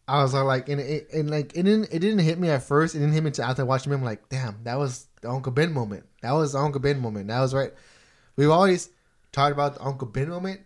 I 0.09 0.23
was 0.23 0.33
like, 0.33 0.71
and 0.71 0.81
it, 0.81 1.13
and 1.13 1.31
like 1.31 1.55
it 1.55 1.65
didn't 1.65 1.93
it 1.93 1.99
didn't 1.99 2.21
hit 2.21 2.39
me 2.39 2.49
at 2.49 2.63
first. 2.63 2.95
It 2.95 3.01
didn't 3.01 3.13
hit 3.13 3.23
me 3.23 3.29
until 3.29 3.45
after 3.45 3.67
watching 3.67 3.93
him. 3.93 4.03
Like, 4.03 4.27
damn, 4.31 4.57
that 4.65 4.79
was 4.79 5.07
the 5.21 5.29
Uncle 5.29 5.53
Ben 5.53 5.71
moment. 5.73 6.07
That 6.23 6.33
was 6.33 6.55
the 6.55 6.59
Uncle 6.59 6.81
Ben 6.81 6.99
moment. 6.99 7.29
That 7.29 7.41
was 7.41 7.53
right. 7.53 7.73
We've 8.35 8.51
always 8.51 8.89
talked 9.33 9.53
about 9.53 9.75
the 9.75 9.83
Uncle 9.83 10.09
Ben 10.09 10.31
moment, 10.31 10.63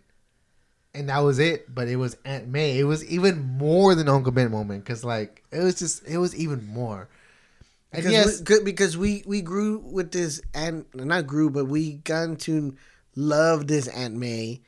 and 0.93 1.09
that 1.09 1.19
was 1.19 1.39
it. 1.39 1.75
But 1.75 1.89
it 1.89 1.97
was 1.97 2.15
Aunt 2.23 2.47
May. 2.47 2.79
It 2.79 2.85
was 2.85 3.03
even 3.05 3.41
more 3.41 3.95
than 3.95 4.07
Uncle 4.07 4.31
Ben 4.31 4.49
moment 4.49 4.85
because 4.85 5.03
like 5.03 5.43
it 5.51 5.59
was 5.59 5.75
just 5.75 6.07
it 6.07 6.19
was 6.19 6.33
even 6.35 6.65
more. 6.65 7.09
And 7.91 8.01
because 8.01 8.11
yes, 8.13 8.49
we, 8.49 8.63
because 8.63 8.97
we 8.97 9.23
we 9.27 9.41
grew 9.41 9.79
with 9.79 10.13
this 10.13 10.41
and 10.53 10.85
not 10.93 11.27
grew 11.27 11.49
but 11.49 11.65
we 11.65 11.95
got 11.95 12.39
to 12.39 12.75
love 13.15 13.67
this 13.67 13.89
Aunt 13.89 14.15
May 14.15 14.61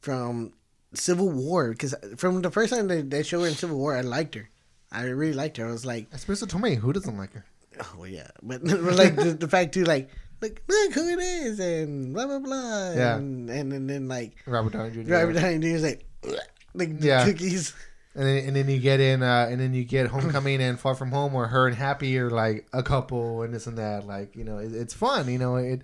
from 0.00 0.52
Civil 0.94 1.28
War 1.30 1.70
because 1.70 1.94
from 2.16 2.42
the 2.42 2.50
first 2.50 2.72
time 2.72 2.88
they, 2.88 3.02
they 3.02 3.22
showed 3.22 3.42
her 3.42 3.48
in 3.48 3.54
Civil 3.54 3.76
War 3.78 3.96
I 3.96 4.00
liked 4.02 4.34
her 4.34 4.48
I 4.90 5.02
really 5.04 5.34
liked 5.34 5.56
her 5.58 5.66
I 5.68 5.70
was 5.70 5.84
like 5.86 6.06
especially 6.12 6.48
Tomei, 6.48 6.76
who 6.76 6.92
doesn't 6.92 7.16
like 7.16 7.32
her? 7.34 7.44
oh 7.80 7.94
well, 7.98 8.08
yeah 8.08 8.28
but 8.42 8.64
like 8.64 9.14
the, 9.16 9.36
the 9.38 9.48
fact 9.48 9.74
too 9.74 9.84
like 9.84 10.10
look 10.40 10.62
look 10.68 10.92
who 10.94 11.08
it 11.08 11.18
is 11.20 11.60
and 11.60 12.14
blah 12.14 12.26
blah 12.26 12.38
blah 12.38 12.92
Yeah. 12.92 13.16
and 13.16 13.48
and, 13.50 13.72
and 13.72 13.88
then 13.90 14.08
like 14.08 14.36
Robert 14.46 14.72
Downey 14.72 14.90
Jr. 15.04 15.12
Robert 15.12 15.32
Downey 15.34 15.58
Jr. 15.58 15.66
is 15.76 15.82
like 15.82 16.04
like 16.74 16.98
the 16.98 17.06
Yeah. 17.06 17.24
cookies 17.24 17.74
And 18.14 18.26
then, 18.26 18.46
and 18.48 18.56
then 18.56 18.68
you 18.68 18.80
get 18.80 18.98
in, 18.98 19.22
uh, 19.22 19.46
and 19.48 19.60
then 19.60 19.74
you 19.74 19.84
get 19.84 20.08
Homecoming 20.08 20.60
and 20.60 20.80
Far 20.80 20.96
From 20.96 21.12
Home, 21.12 21.32
where 21.34 21.46
her 21.46 21.68
and 21.68 21.76
Happy 21.76 22.18
are 22.18 22.30
like 22.30 22.66
a 22.72 22.82
couple 22.82 23.42
and 23.42 23.54
this 23.54 23.68
and 23.68 23.78
that. 23.78 24.06
Like 24.08 24.34
you 24.34 24.42
know, 24.42 24.58
it, 24.58 24.72
it's 24.74 24.92
fun. 24.92 25.30
You 25.30 25.38
know, 25.38 25.54
it 25.56 25.82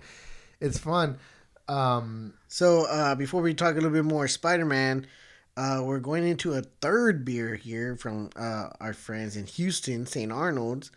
it's 0.59 0.77
fun. 0.77 1.17
Um, 1.69 2.33
So 2.47 2.85
uh, 2.85 3.15
before 3.15 3.41
we 3.41 3.53
talk 3.53 3.71
a 3.73 3.75
little 3.75 3.89
bit 3.89 4.05
more 4.05 4.27
Spider 4.27 4.65
Man, 4.65 5.07
uh, 5.57 5.81
we're 5.83 5.99
going 5.99 6.27
into 6.27 6.53
a 6.53 6.61
third 6.61 7.25
beer 7.25 7.55
here 7.55 7.95
from 7.95 8.29
uh, 8.35 8.69
our 8.79 8.93
friends 8.93 9.35
in 9.35 9.45
Houston, 9.47 10.05
St. 10.05 10.31
Arnold's. 10.31 10.91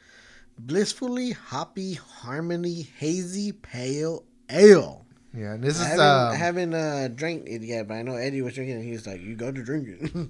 Blissfully 0.58 1.30
Hoppy 1.32 1.94
Harmony 1.94 2.82
Hazy 2.98 3.52
Pale 3.52 4.24
Ale. 4.50 5.06
yeah, 5.32 5.52
and 5.54 5.62
this 5.62 5.78
I 5.80 5.82
is 5.82 5.88
haven't, 5.90 6.04
uh, 6.04 6.30
I 6.32 6.34
haven't 6.34 6.74
uh, 6.74 7.08
drank 7.14 7.44
it 7.46 7.62
yet, 7.62 7.86
but 7.86 7.94
I 7.94 8.02
know 8.02 8.16
Eddie 8.16 8.42
was 8.42 8.54
drinking 8.54 8.76
and 8.76 8.84
He 8.84 8.90
was 8.90 9.06
like, 9.06 9.20
"You 9.20 9.36
got 9.36 9.54
to 9.54 9.62
drink 9.62 9.86
it." 9.88 10.28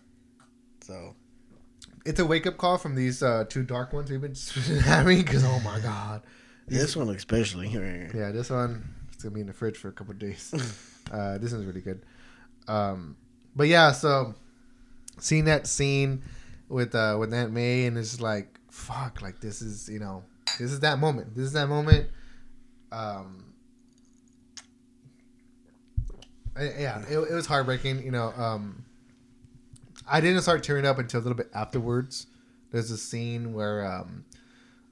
so 0.82 1.14
it's 2.04 2.20
a 2.20 2.26
wake 2.26 2.46
up 2.46 2.58
call 2.58 2.76
from 2.76 2.94
these 2.96 3.22
uh, 3.22 3.44
two 3.48 3.62
dark 3.62 3.94
ones 3.94 4.10
we've 4.10 4.20
been 4.20 4.34
having. 4.80 5.18
Because 5.18 5.42
oh 5.42 5.58
my 5.60 5.80
god, 5.80 6.22
this 6.68 6.94
one 6.94 7.08
especially. 7.08 7.68
yeah, 7.68 8.30
this 8.32 8.50
one 8.50 8.94
gonna 9.26 9.34
be 9.34 9.40
in 9.40 9.46
the 9.48 9.52
fridge 9.52 9.76
for 9.76 9.88
a 9.88 9.92
couple 9.92 10.14
days. 10.14 10.54
uh, 11.12 11.38
this 11.38 11.52
one's 11.52 11.66
really 11.66 11.80
good. 11.80 12.02
Um, 12.68 13.16
but 13.54 13.68
yeah, 13.68 13.92
so 13.92 14.34
seeing 15.18 15.44
that 15.46 15.66
scene 15.66 16.22
with 16.68 16.94
uh 16.94 17.16
with 17.18 17.32
Aunt 17.32 17.52
May 17.52 17.86
and 17.86 17.96
it's 17.96 18.10
just 18.10 18.20
like 18.20 18.58
fuck, 18.70 19.22
like 19.22 19.40
this 19.40 19.62
is 19.62 19.88
you 19.88 19.98
know 19.98 20.22
this 20.58 20.72
is 20.72 20.80
that 20.80 20.98
moment. 20.98 21.34
This 21.34 21.46
is 21.46 21.52
that 21.52 21.68
moment. 21.68 22.08
Um, 22.92 23.52
yeah, 26.58 27.02
it, 27.08 27.18
it 27.18 27.34
was 27.34 27.46
heartbreaking. 27.46 28.02
You 28.04 28.12
know, 28.12 28.32
um, 28.36 28.84
I 30.08 30.20
didn't 30.20 30.42
start 30.42 30.62
tearing 30.62 30.86
up 30.86 30.98
until 30.98 31.20
a 31.20 31.22
little 31.22 31.36
bit 31.36 31.50
afterwards. 31.52 32.28
There's 32.70 32.90
a 32.90 32.96
scene 32.96 33.52
where 33.52 33.84
um, 33.84 34.24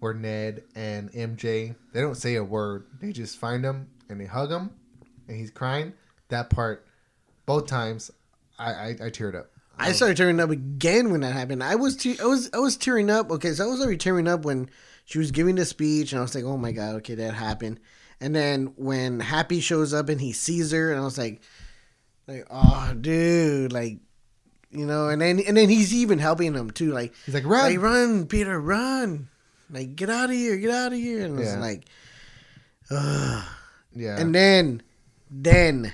where 0.01 0.15
Ned 0.15 0.65
and 0.75 1.11
MJ 1.13 1.77
they 1.93 2.01
don't 2.01 2.17
say 2.17 2.35
a 2.35 2.45
word. 2.45 2.87
They 3.01 3.13
just 3.13 3.39
find 3.39 3.65
him 3.65 3.89
and 4.09 4.21
they 4.21 4.27
hug 4.27 4.51
him, 4.51 4.71
and 5.29 5.37
he's 5.37 5.51
crying. 5.51 5.93
That 6.29 6.51
part, 6.51 6.87
both 7.47 7.67
times, 7.67 8.11
I 8.59 8.73
I, 8.73 8.89
I 8.89 9.11
teared 9.11 9.35
up. 9.37 9.51
I 9.77 9.91
started 9.93 10.17
tearing 10.17 10.39
up 10.39 10.51
again 10.51 11.11
when 11.11 11.23
that 11.23 11.33
happened. 11.33 11.63
I 11.63 11.75
was 11.75 11.97
te- 11.97 12.19
I 12.21 12.25
was 12.25 12.49
I 12.55 12.59
was 12.59 12.77
tearing 12.77 13.11
up. 13.11 13.31
Okay, 13.31 13.53
so 13.53 13.65
I 13.65 13.67
was 13.67 13.81
already 13.81 13.97
tearing 13.99 14.29
up 14.29 14.45
when 14.45 14.71
she 15.05 15.19
was 15.19 15.31
giving 15.33 15.57
the 15.57 15.65
speech, 15.65 16.13
and 16.13 16.21
I 16.21 16.23
was 16.23 16.35
like, 16.35 16.45
"Oh 16.45 16.57
my 16.57 16.73
god, 16.73 16.95
okay, 16.97 17.15
that 17.17 17.35
happened." 17.35 17.81
And 18.21 18.35
then 18.35 18.73
when 18.77 19.19
Happy 19.21 19.61
shows 19.61 19.93
up 19.93 20.09
and 20.09 20.21
he 20.21 20.33
sees 20.33 20.71
her, 20.71 20.93
and 20.93 21.01
I 21.01 21.05
was 21.05 21.19
like, 21.19 21.43
"Like, 22.29 22.47
oh, 22.51 22.95
dude, 22.99 23.73
like, 23.73 23.99
you 24.71 24.87
know." 24.87 25.09
And 25.09 25.21
then 25.21 25.41
and 25.41 25.57
then 25.57 25.69
he's 25.69 25.93
even 25.93 26.21
helping 26.21 26.55
him 26.55 26.71
too, 26.71 26.93
like, 26.93 27.13
He's 27.27 27.35
like, 27.35 27.45
run. 27.45 27.73
"Like, 27.73 27.81
run, 27.83 28.27
Peter, 28.27 28.59
run! 28.59 29.29
Like, 29.71 29.97
get 29.97 30.09
out 30.09 30.31
of 30.31 30.37
here, 30.37 30.57
get 30.57 30.71
out 30.71 30.93
of 30.93 30.99
here!" 30.99 31.25
And 31.27 31.39
it's 31.41 31.51
Yeah. 31.53 31.59
like, 31.59 31.87
ugh. 32.93 33.45
Yeah. 33.95 34.19
And 34.21 34.35
then, 34.35 34.83
then 35.31 35.93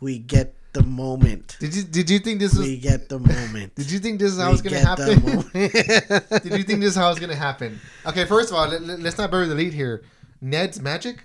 we 0.00 0.18
get 0.18 0.54
the 0.72 0.82
moment. 0.82 1.56
did 1.60 1.74
you 1.74 1.82
did 1.84 2.10
you 2.10 2.18
think 2.18 2.40
this 2.40 2.52
was? 2.54 2.66
We 2.66 2.76
get 2.78 3.08
the 3.08 3.18
moment. 3.20 3.74
Did 3.76 3.90
you 3.92 4.00
think 4.00 4.18
this 4.18 4.32
is 4.32 4.40
how 4.40 4.48
We 4.48 4.54
it's 4.54 4.62
gonna 4.62 4.82
get 4.82 4.96
the 4.96 5.14
happen? 5.14 5.22
moment. 5.24 6.42
Did 6.42 6.52
you 6.58 6.64
think 6.64 6.80
this 6.80 6.90
is 6.90 6.96
how 6.96 7.10
it's 7.10 7.20
gonna 7.20 7.36
happen? 7.36 7.78
Okay, 8.04 8.24
first 8.24 8.50
of 8.50 8.56
all, 8.56 8.66
let, 8.66 8.82
let's 8.98 9.16
not 9.16 9.30
bury 9.30 9.46
the 9.46 9.54
lead 9.54 9.72
here. 9.72 10.02
Ned's 10.40 10.80
magic. 10.80 11.22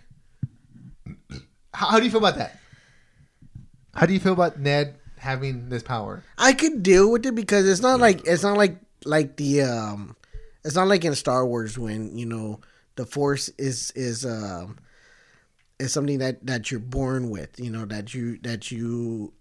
How, 1.74 1.88
how 1.88 1.98
do 2.00 2.06
you 2.06 2.12
feel 2.12 2.20
about 2.20 2.38
that? 2.38 2.60
How 3.96 4.06
do 4.06 4.14
you 4.14 4.20
feel 4.20 4.34
about 4.34 4.60
Ned 4.60 4.96
having 5.18 5.70
this 5.70 5.82
power? 5.82 6.24
I 6.38 6.54
could 6.54 6.84
deal 6.84 7.12
with 7.12 7.26
it 7.26 7.34
because 7.34 7.68
it's 7.68 7.82
not 7.82 8.00
like 8.00 8.26
it's 8.28 8.44
not 8.44 8.56
like 8.56 8.78
like 9.04 9.36
the 9.38 9.64
um 9.64 10.16
it's 10.64 10.76
not 10.76 10.88
like 10.88 11.04
in 11.06 11.16
Star 11.16 11.46
Wars 11.46 11.78
when 11.78 12.16
you 12.18 12.28
know 12.28 12.60
the 12.98 13.06
Force 13.06 13.50
is 13.58 13.92
is 13.96 14.26
um 14.28 14.78
is 15.80 15.94
something 15.94 16.20
that 16.20 16.46
that 16.46 16.70
you're 16.72 16.80
born 16.80 17.30
with 17.30 17.50
you 17.60 17.70
know 17.72 17.86
that 17.86 18.14
you 18.14 18.38
that 18.44 18.70
you 18.72 19.34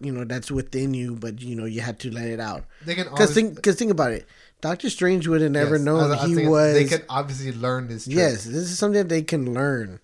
you 0.00 0.12
know 0.12 0.24
that's 0.24 0.50
within 0.50 0.94
you 0.94 1.16
but 1.16 1.40
you 1.42 1.54
know 1.56 1.64
you 1.64 1.80
had 1.80 1.98
to 1.98 2.10
let 2.10 2.26
it 2.26 2.40
out 2.40 2.64
They 2.84 2.94
can 2.94 3.04
because 3.04 3.34
think 3.34 3.56
because 3.56 3.76
think 3.76 3.90
about 3.90 4.12
it 4.12 4.26
Doctor 4.60 4.90
Strange 4.90 5.28
would 5.28 5.40
have 5.40 5.52
never 5.52 5.76
Yes, 5.76 5.84
known 5.84 6.10
I 6.10 6.14
I 6.22 6.26
he 6.26 6.46
was 6.46 6.74
They 6.74 6.84
could 6.84 7.04
obviously 7.08 7.52
learn 7.52 7.86
this. 7.86 8.04
Trick. 8.04 8.16
Yes, 8.16 8.42
this 8.44 8.68
is 8.70 8.76
something 8.76 8.98
that 9.02 9.08
they 9.08 9.22
can 9.22 9.54
learn. 9.54 10.00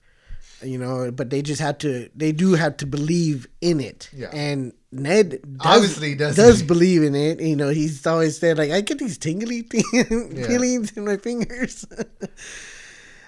You 0.63 0.79
know, 0.79 1.11
but 1.11 1.29
they 1.31 1.43
just 1.43 1.61
have 1.61 1.77
to. 1.79 2.09
They 2.15 2.31
do 2.31 2.55
have 2.55 2.77
to 2.79 2.87
believe 2.87 3.49
in 3.61 3.81
it. 3.81 4.09
Yeah. 4.15 4.31
And 4.33 4.73
Ned 4.93 5.41
does, 5.59 5.77
Obviously 5.77 6.15
does. 6.15 6.37
does 6.37 6.63
believe 6.63 7.03
in 7.03 7.17
it. 7.17 7.41
You 7.41 7.57
know, 7.57 7.69
he's 7.69 8.07
always 8.07 8.39
said 8.39 8.57
like, 8.57 8.71
"I 8.71 8.81
get 8.81 8.99
these 8.99 9.19
tingly 9.19 9.69
Yeah. 9.93 10.05
feelings 10.47 10.93
in 10.97 11.05
my 11.05 11.17
fingers." 11.17 11.85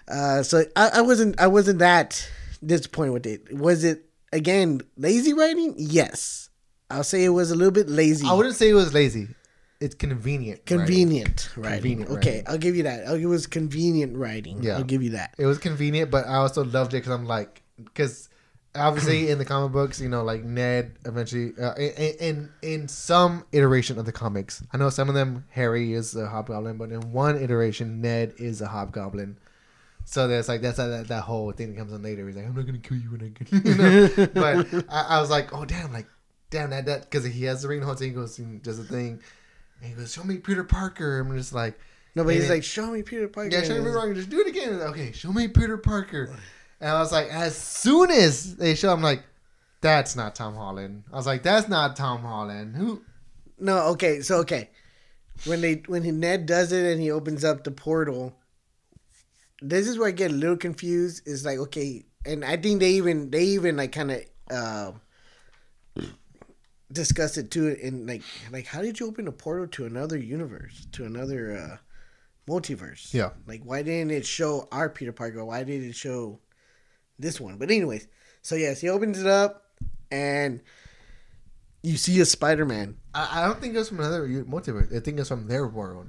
uh, 0.08 0.42
so 0.42 0.64
I, 0.76 0.90
I 0.94 1.00
wasn't. 1.02 1.40
I 1.40 1.46
wasn't 1.46 1.80
that 1.80 2.28
disappointed 2.64 3.12
with 3.12 3.26
it. 3.26 3.56
Was 3.56 3.84
it 3.84 4.04
again 4.32 4.82
lazy 4.96 5.32
writing? 5.32 5.74
Yes, 5.76 6.50
I'll 6.90 7.04
say 7.04 7.24
it 7.24 7.30
was 7.30 7.50
a 7.50 7.56
little 7.56 7.72
bit 7.72 7.88
lazy. 7.88 8.26
I 8.26 8.32
wouldn't 8.32 8.54
say 8.54 8.70
it 8.70 8.74
was 8.74 8.94
lazy. 8.94 9.28
It's 9.78 9.94
convenient. 9.94 10.64
convenient 10.64 11.50
writing. 11.56 11.98
Convenient 11.98 12.10
okay, 12.10 12.30
writing. 12.30 12.44
I'll 12.48 12.58
give 12.58 12.76
you 12.76 12.84
that. 12.84 13.20
It 13.20 13.26
was 13.26 13.46
convenient 13.46 14.16
writing. 14.16 14.62
Yeah. 14.62 14.76
I'll 14.76 14.84
give 14.84 15.02
you 15.02 15.10
that. 15.10 15.34
It 15.36 15.44
was 15.44 15.58
convenient, 15.58 16.10
but 16.10 16.26
I 16.26 16.36
also 16.36 16.64
loved 16.64 16.94
it 16.94 16.98
because 16.98 17.12
I'm 17.12 17.26
like, 17.26 17.62
because 17.76 18.30
obviously 18.74 19.28
in 19.30 19.38
the 19.38 19.44
comic 19.44 19.72
books, 19.72 20.00
you 20.00 20.08
know, 20.08 20.22
like 20.22 20.44
Ned 20.44 20.96
eventually, 21.04 21.52
uh, 21.60 21.74
in, 21.74 22.14
in 22.20 22.52
in 22.62 22.88
some 22.88 23.44
iteration 23.52 23.98
of 23.98 24.06
the 24.06 24.12
comics, 24.12 24.62
I 24.72 24.78
know 24.78 24.88
some 24.88 25.10
of 25.10 25.14
them 25.14 25.44
Harry 25.50 25.92
is 25.92 26.14
a 26.16 26.26
hobgoblin, 26.26 26.78
but 26.78 26.90
in 26.90 27.12
one 27.12 27.36
iteration, 27.36 28.00
Ned 28.00 28.32
is 28.38 28.62
a 28.62 28.68
hobgoblin. 28.68 29.36
So 30.08 30.28
there's 30.28 30.48
like 30.48 30.62
that's 30.62 30.76
that, 30.76 31.08
that 31.08 31.22
whole 31.22 31.50
thing 31.50 31.72
that 31.72 31.78
comes 31.78 31.92
on 31.92 32.02
later. 32.02 32.26
He's 32.26 32.36
like, 32.36 32.46
I'm 32.46 32.54
not 32.54 32.64
gonna 32.64 32.78
kill 32.78 32.96
you 32.96 33.10
when 33.10 33.22
I 33.22 33.28
get, 33.28 33.52
you 33.52 33.74
know. 33.74 34.26
but 34.34 34.84
I, 34.88 35.16
I 35.16 35.20
was 35.20 35.30
like, 35.30 35.52
oh 35.52 35.64
damn, 35.64 35.92
like 35.92 36.06
damn 36.48 36.70
that 36.70 36.86
that 36.86 37.10
because 37.10 37.24
he 37.24 37.44
has 37.44 37.62
the 37.62 37.68
ring 37.68 37.80
the 37.80 37.86
whole 37.86 37.96
thing. 37.96 38.10
He 38.10 38.14
goes 38.14 38.38
and 38.38 38.62
does 38.62 38.78
a 38.78 38.84
thing, 38.84 39.20
and 39.80 39.90
he 39.90 39.96
goes, 39.96 40.12
show 40.12 40.22
me 40.22 40.38
Peter 40.38 40.64
Parker. 40.64 41.18
I'm 41.18 41.36
just 41.36 41.52
like. 41.52 41.78
No, 42.14 42.24
but 42.24 42.32
he's 42.32 42.44
then- 42.44 42.52
like, 42.52 42.64
show 42.64 42.86
me 42.86 43.02
Peter 43.02 43.28
Parker. 43.28 43.50
Yeah, 43.50 43.62
show 43.62 43.82
me 43.82 43.90
wrong. 43.90 44.14
Just 44.14 44.30
do 44.30 44.40
it 44.40 44.46
again. 44.46 44.80
Okay, 44.80 45.12
show 45.12 45.32
me 45.32 45.48
Peter 45.48 45.76
Parker. 45.76 46.34
And 46.80 46.90
I 46.90 47.00
was 47.00 47.12
like, 47.12 47.28
as 47.28 47.56
soon 47.56 48.10
as 48.10 48.56
they 48.56 48.74
show, 48.74 48.92
I'm 48.92 49.02
like, 49.02 49.22
that's 49.80 50.16
not 50.16 50.34
Tom 50.34 50.54
Holland. 50.54 51.04
I 51.12 51.16
was 51.16 51.26
like, 51.26 51.42
that's 51.42 51.68
not 51.68 51.96
Tom 51.96 52.20
Holland. 52.20 52.76
Who? 52.76 53.02
No, 53.58 53.88
okay, 53.88 54.20
so 54.20 54.38
okay, 54.38 54.70
when 55.44 55.60
they 55.60 55.82
when 55.86 56.04
he, 56.04 56.10
Ned 56.10 56.46
does 56.46 56.72
it 56.72 56.84
and 56.90 57.00
he 57.00 57.10
opens 57.10 57.44
up 57.44 57.64
the 57.64 57.70
portal, 57.70 58.36
this 59.62 59.88
is 59.88 59.98
where 59.98 60.08
I 60.08 60.12
get 60.12 60.30
a 60.30 60.34
little 60.34 60.56
confused. 60.56 61.26
Is 61.26 61.44
like 61.44 61.58
okay, 61.58 62.04
and 62.24 62.44
I 62.44 62.56
think 62.56 62.80
they 62.80 62.92
even 62.92 63.30
they 63.30 63.44
even 63.44 63.76
like 63.76 63.92
kind 63.92 64.12
of 64.12 64.22
uh, 64.50 64.92
discuss 66.92 67.36
it 67.36 67.50
too. 67.50 67.76
And 67.82 68.06
like 68.06 68.22
like 68.52 68.66
how 68.66 68.82
did 68.82 69.00
you 69.00 69.06
open 69.06 69.28
a 69.28 69.32
portal 69.32 69.66
to 69.68 69.86
another 69.86 70.18
universe 70.18 70.86
to 70.92 71.04
another 71.04 71.56
uh, 71.56 71.76
multiverse? 72.50 73.12
Yeah. 73.14 73.30
like 73.46 73.62
why 73.64 73.82
didn't 73.82 74.10
it 74.10 74.26
show 74.26 74.68
our 74.72 74.88
Peter 74.88 75.12
Parker? 75.12 75.44
Why 75.44 75.64
did 75.64 75.82
it 75.82 75.94
show 75.94 76.40
this 77.18 77.40
one? 77.40 77.56
But 77.56 77.70
anyways, 77.70 78.08
so 78.42 78.54
yes, 78.54 78.80
he 78.80 78.88
opens 78.88 79.20
it 79.20 79.26
up 79.26 79.64
and. 80.10 80.60
You 81.82 81.96
see 81.96 82.18
a 82.18 82.24
Spider 82.24 82.64
Man. 82.64 82.96
I, 83.14 83.42
I 83.42 83.46
don't 83.46 83.60
think 83.60 83.76
it's 83.76 83.90
from 83.90 84.00
another 84.00 84.26
multiverse. 84.26 84.92
I 84.92 84.98
think 84.98 85.20
it's 85.20 85.28
from 85.28 85.46
their 85.46 85.68
world. 85.68 86.08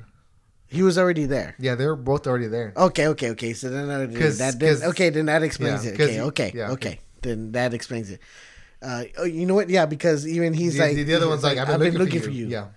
He 0.69 0.83
was 0.83 0.97
already 0.97 1.25
there. 1.25 1.55
Yeah, 1.59 1.75
they 1.75 1.85
were 1.85 1.95
both 1.95 2.27
already 2.27 2.47
there. 2.47 2.73
Okay, 2.75 3.07
okay, 3.07 3.29
okay. 3.31 3.53
So 3.53 3.69
then 3.69 3.89
uh, 3.89 4.05
that 4.07 4.57
then, 4.59 4.83
okay, 4.89 5.09
then 5.09 5.27
that 5.27 5.41
explains 5.43 5.85
Yeah, 5.85 5.91
it. 5.91 6.01
Okay, 6.01 6.21
okay, 6.21 6.51
yeah, 6.53 6.71
okay. 6.71 6.99
Then 7.21 7.51
that 7.53 7.73
explains 7.73 8.11
it. 8.11 8.19
Uh, 8.81 9.05
oh, 9.17 9.23
you 9.23 9.45
know 9.45 9.55
what? 9.55 9.69
Yeah, 9.69 9.85
because 9.85 10.27
even 10.27 10.53
he's 10.53 10.73
the, 10.73 10.81
like 10.81 10.95
the, 10.95 11.03
the 11.03 11.15
other 11.15 11.27
one's 11.27 11.43
like, 11.43 11.57
I've 11.57 11.79
been, 11.79 11.97
looking, 11.97 12.21
for 12.21 12.29
you. 12.29 12.47
Yeah, 12.47 12.67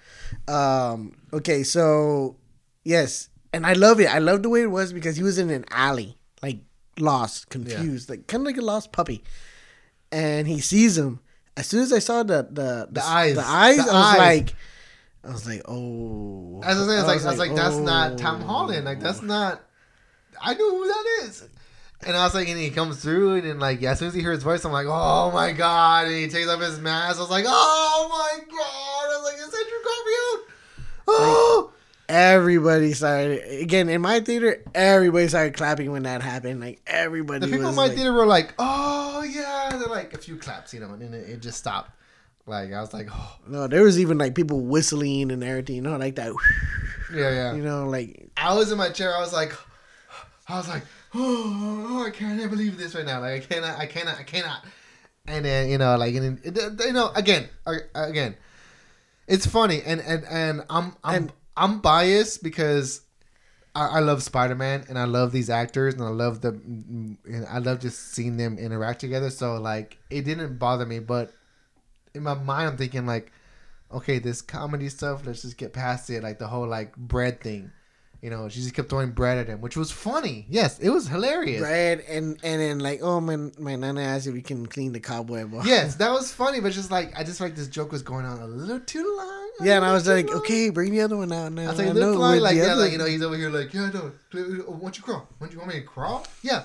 Um. 0.48 1.16
Okay, 1.32 1.62
so 1.62 2.36
yes, 2.84 3.28
and 3.52 3.66
I 3.66 3.74
love 3.74 4.00
it. 4.00 4.06
I 4.06 4.18
love 4.18 4.42
the 4.42 4.48
way 4.48 4.62
it 4.62 4.70
was 4.70 4.92
because 4.92 5.16
he 5.16 5.22
was 5.22 5.38
in 5.38 5.50
an 5.50 5.64
alley, 5.70 6.16
like 6.42 6.60
lost, 6.98 7.50
confused, 7.50 8.08
like 8.08 8.26
kind 8.28 8.42
of 8.42 8.46
like 8.46 8.56
a 8.56 8.62
lost 8.62 8.92
puppy, 8.92 9.22
and 10.12 10.46
he 10.46 10.60
sees 10.60 10.96
him. 10.96 11.20
As 11.56 11.66
soon 11.66 11.82
as 11.82 11.92
I 11.92 11.98
saw 11.98 12.22
the 12.22 12.46
the 12.50 12.88
The 12.90 13.02
eyes. 13.04 13.34
the 13.34 13.42
eyes, 13.44 13.76
The 13.84 13.90
I 13.90 13.94
was 13.94 14.04
eyes. 14.14 14.18
like, 14.18 14.54
I 15.22 15.30
was 15.30 15.46
like, 15.46 15.62
oh. 15.68 16.60
as 16.64 16.76
I 16.76 16.80
was 16.80 16.88
saying, 16.88 16.98
it's 16.98 17.08
like, 17.08 17.22
I 17.22 17.30
was 17.30 17.38
like, 17.38 17.54
that's 17.54 17.76
oh. 17.76 17.82
not 17.82 18.18
Tom 18.18 18.40
Holland. 18.40 18.84
Like, 18.84 19.00
that's 19.00 19.22
not. 19.22 19.60
I 20.40 20.54
knew 20.54 20.70
who 20.70 20.86
that 20.86 21.24
is. 21.24 21.48
And 22.06 22.16
I 22.16 22.24
was 22.24 22.34
like, 22.34 22.48
and 22.48 22.58
he 22.58 22.70
comes 22.70 23.02
through, 23.02 23.36
and 23.36 23.46
then 23.46 23.58
like, 23.58 23.82
yeah, 23.82 23.90
as 23.90 23.98
soon 23.98 24.08
as 24.08 24.14
he 24.14 24.22
hears 24.22 24.36
his 24.36 24.44
voice, 24.44 24.64
I'm 24.64 24.72
like, 24.72 24.86
oh 24.88 25.30
my 25.34 25.52
god! 25.52 26.06
And 26.06 26.16
he 26.16 26.28
takes 26.28 26.48
off 26.48 26.60
his 26.60 26.78
mask. 26.78 27.18
I 27.18 27.20
was 27.20 27.30
like, 27.30 27.44
oh 27.46 28.06
my 28.08 28.44
god! 28.46 28.56
I 28.56 29.18
was 29.18 29.24
like, 29.24 29.36
is 29.36 29.54
Andrew 29.54 29.78
Garfield? 29.84 30.52
Oh, 31.08 31.72
Everybody 32.10 32.92
started 32.92 33.62
again 33.62 33.88
in 33.88 34.00
my 34.00 34.18
theater. 34.18 34.64
Everybody 34.74 35.28
started 35.28 35.54
clapping 35.54 35.92
when 35.92 36.02
that 36.02 36.22
happened. 36.22 36.60
Like 36.60 36.80
everybody. 36.84 37.40
the 37.40 37.46
people 37.46 37.66
was 37.66 37.70
in 37.70 37.76
my 37.76 37.86
like, 37.86 37.92
theater 37.94 38.12
were 38.12 38.26
like, 38.26 38.52
oh 38.58 39.22
yeah, 39.22 39.68
they're 39.78 39.86
like 39.86 40.12
a 40.12 40.18
few 40.18 40.36
claps, 40.36 40.74
you 40.74 40.80
know, 40.80 40.90
and 40.90 41.02
then 41.02 41.14
it, 41.14 41.28
it 41.28 41.40
just 41.40 41.58
stopped. 41.58 41.92
Like 42.50 42.72
I 42.72 42.80
was 42.80 42.92
like, 42.92 43.08
oh 43.10 43.36
No, 43.46 43.66
there 43.66 43.82
was 43.82 43.98
even 43.98 44.18
like 44.18 44.34
people 44.34 44.60
whistling 44.60 45.30
and 45.32 45.42
everything. 45.42 45.76
You 45.76 45.82
know, 45.82 45.96
like 45.96 46.16
that. 46.16 46.32
yeah, 47.14 47.30
yeah. 47.30 47.54
You 47.54 47.62
know, 47.62 47.88
like 47.88 48.28
I 48.36 48.54
was 48.54 48.70
in 48.72 48.78
my 48.78 48.90
chair. 48.90 49.16
I 49.16 49.20
was 49.20 49.32
like, 49.32 49.52
I 50.48 50.56
was 50.58 50.68
like, 50.68 50.82
oh, 51.14 52.04
I 52.06 52.10
can't 52.10 52.50
believe 52.50 52.76
this 52.76 52.94
right 52.94 53.06
now. 53.06 53.20
Like 53.20 53.42
I 53.42 53.46
cannot, 53.46 53.78
I 53.78 53.86
cannot, 53.86 54.18
I 54.18 54.22
cannot. 54.24 54.64
And 55.26 55.44
then 55.44 55.68
you 55.70 55.78
know, 55.78 55.96
like, 55.96 56.14
and 56.14 56.38
then, 56.42 56.76
you 56.80 56.92
know, 56.92 57.10
again, 57.14 57.48
uh, 57.66 57.74
again, 57.94 58.36
it's 59.28 59.46
funny, 59.46 59.80
and 59.86 60.00
and 60.00 60.24
and 60.28 60.62
I'm 60.68 60.96
I'm 61.04 61.14
And- 61.14 61.32
I'm 61.56 61.80
biased 61.80 62.42
because 62.42 63.02
I, 63.74 63.86
I 63.86 64.00
love 64.00 64.22
Spider 64.22 64.54
Man 64.54 64.84
and 64.88 64.98
I 64.98 65.04
love 65.04 65.30
these 65.30 65.50
actors 65.50 65.94
and 65.94 66.02
I 66.02 66.08
love 66.08 66.40
the 66.40 66.48
and 66.50 67.18
I 67.48 67.58
love 67.58 67.80
just 67.80 68.12
seeing 68.12 68.36
them 68.38 68.58
interact 68.58 69.00
together. 69.00 69.30
So 69.30 69.56
like, 69.60 69.98
it 70.08 70.22
didn't 70.24 70.58
bother 70.58 70.86
me, 70.86 71.00
but 71.00 71.32
in 72.14 72.22
my 72.22 72.34
mind, 72.34 72.68
I'm 72.70 72.76
thinking 72.76 73.06
like, 73.06 73.32
okay, 73.92 74.18
this 74.18 74.42
comedy 74.42 74.88
stuff, 74.88 75.26
let's 75.26 75.42
just 75.42 75.56
get 75.56 75.72
past 75.72 76.10
it. 76.10 76.22
Like 76.22 76.38
the 76.38 76.46
whole 76.46 76.66
like 76.66 76.96
bread 76.96 77.40
thing 77.40 77.72
You 78.22 78.28
know, 78.30 78.48
she 78.50 78.60
just 78.60 78.74
kept 78.74 78.90
throwing 78.90 79.12
bread 79.12 79.38
at 79.38 79.46
him, 79.48 79.60
which 79.62 79.76
was 79.76 79.90
funny. 79.90 80.44
Yes, 80.50 80.78
it 80.78 80.90
was 80.90 81.08
hilarious. 81.08 81.60
Bread 81.60 82.04
and 82.08 82.38
and 82.42 82.60
then 82.60 82.78
like, 82.78 83.00
oh 83.02 83.20
my 83.20 83.36
my 83.58 83.76
nana 83.76 84.02
asked 84.02 84.26
if 84.26 84.34
we 84.34 84.42
can 84.42 84.66
clean 84.66 84.92
the 84.92 85.00
cobweb. 85.00 85.54
off. 85.54 85.66
Yes, 85.74 85.96
that 85.96 86.10
was 86.10 86.30
funny, 86.30 86.60
but 86.60 86.72
just 86.72 86.90
like 86.90 87.18
I 87.18 87.24
just 87.24 87.38
felt 87.38 87.50
like 87.50 87.56
this 87.56 87.68
joke 87.68 87.90
was 87.92 88.02
going 88.02 88.26
on 88.26 88.38
a 88.40 88.46
little 88.46 88.80
too 88.80 89.04
long. 89.16 89.50
Yeah, 89.62 89.76
and 89.76 89.84
I 89.84 89.92
was 89.92 90.06
like, 90.06 90.28
long. 90.28 90.38
okay, 90.38 90.70
bring 90.70 90.92
the 90.92 91.00
other 91.00 91.16
one 91.16 91.32
out 91.32 91.52
now. 91.52 91.62
I 91.64 91.66
was 91.68 91.78
like, 91.78 91.94
know 91.94 92.12
like, 92.12 92.40
like, 92.40 92.56
yeah, 92.56 92.72
other- 92.72 92.82
like, 92.82 92.92
you 92.92 92.98
know, 92.98 93.06
he's 93.06 93.22
over 93.22 93.36
here 93.36 93.50
like, 93.50 93.72
yeah, 93.74 93.90
no, 93.92 94.12
why 94.32 94.78
don't 94.80 94.96
you 94.96 95.02
crawl? 95.02 95.26
Why 95.38 95.46
don't 95.46 95.52
you 95.52 95.58
want 95.58 95.72
me 95.74 95.80
to 95.80 95.86
crawl? 95.86 96.26
Yeah, 96.42 96.62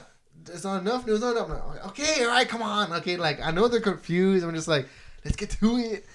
it's 0.47 0.63
not 0.63 0.81
enough. 0.81 1.07
It's 1.07 1.21
not 1.21 1.35
enough. 1.35 1.49
Like, 1.49 1.85
okay, 1.87 2.23
all 2.23 2.29
right, 2.29 2.47
come 2.47 2.61
on. 2.61 2.91
Okay, 2.99 3.17
like, 3.17 3.41
I 3.41 3.51
know 3.51 3.67
they're 3.67 3.81
confused. 3.81 4.45
I'm 4.45 4.53
just 4.53 4.67
like, 4.67 4.87
let's 5.25 5.35
get 5.35 5.49
to 5.49 5.77
it. 5.77 6.05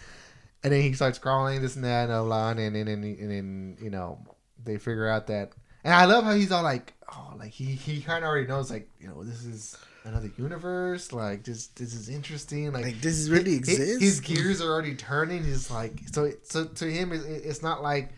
And 0.63 0.73
then 0.73 0.81
he 0.83 0.93
starts 0.95 1.19
crawling, 1.19 1.61
this 1.61 1.75
and 1.77 1.85
that, 1.85 2.09
and 2.09 2.27
blah, 2.27 2.51
and 2.51 2.59
then, 2.59 2.87
and 2.87 3.03
then, 3.05 3.77
you 3.83 3.91
know, 3.91 4.19
they 4.63 4.79
figure 4.79 5.09
out 5.09 5.27
that. 5.27 5.53
And 5.85 5.93
I 5.93 6.05
love 6.05 6.25
how 6.25 6.35
he's 6.35 6.53
all 6.53 6.63
like, 6.63 6.95
oh, 7.13 7.35
like, 7.39 7.51
he, 7.51 7.65
he 7.65 8.01
kind 8.03 8.25
of 8.25 8.29
already 8.29 8.47
knows, 8.47 8.71
like, 8.71 8.89
you 9.01 9.09
know, 9.09 9.25
this 9.25 9.45
is 9.45 9.77
another 10.05 10.31
universe. 10.37 11.13
Like, 11.13 11.45
this, 11.45 11.69
this 11.69 11.95
is 11.95 12.09
interesting. 12.09 12.73
Like, 12.73 12.85
like 12.85 13.01
this 13.01 13.19
is 13.19 13.31
really 13.31 13.55
exists. 13.55 14.03
His 14.03 14.21
gears 14.21 14.61
are 14.61 14.71
already 14.71 14.95
turning. 14.95 15.45
He's 15.45 15.71
like, 15.71 16.03
so 16.13 16.31
so 16.43 16.67
to 16.67 16.91
him, 16.91 17.13
it, 17.13 17.23
it's 17.27 17.63
not 17.63 17.83
like 17.83 18.13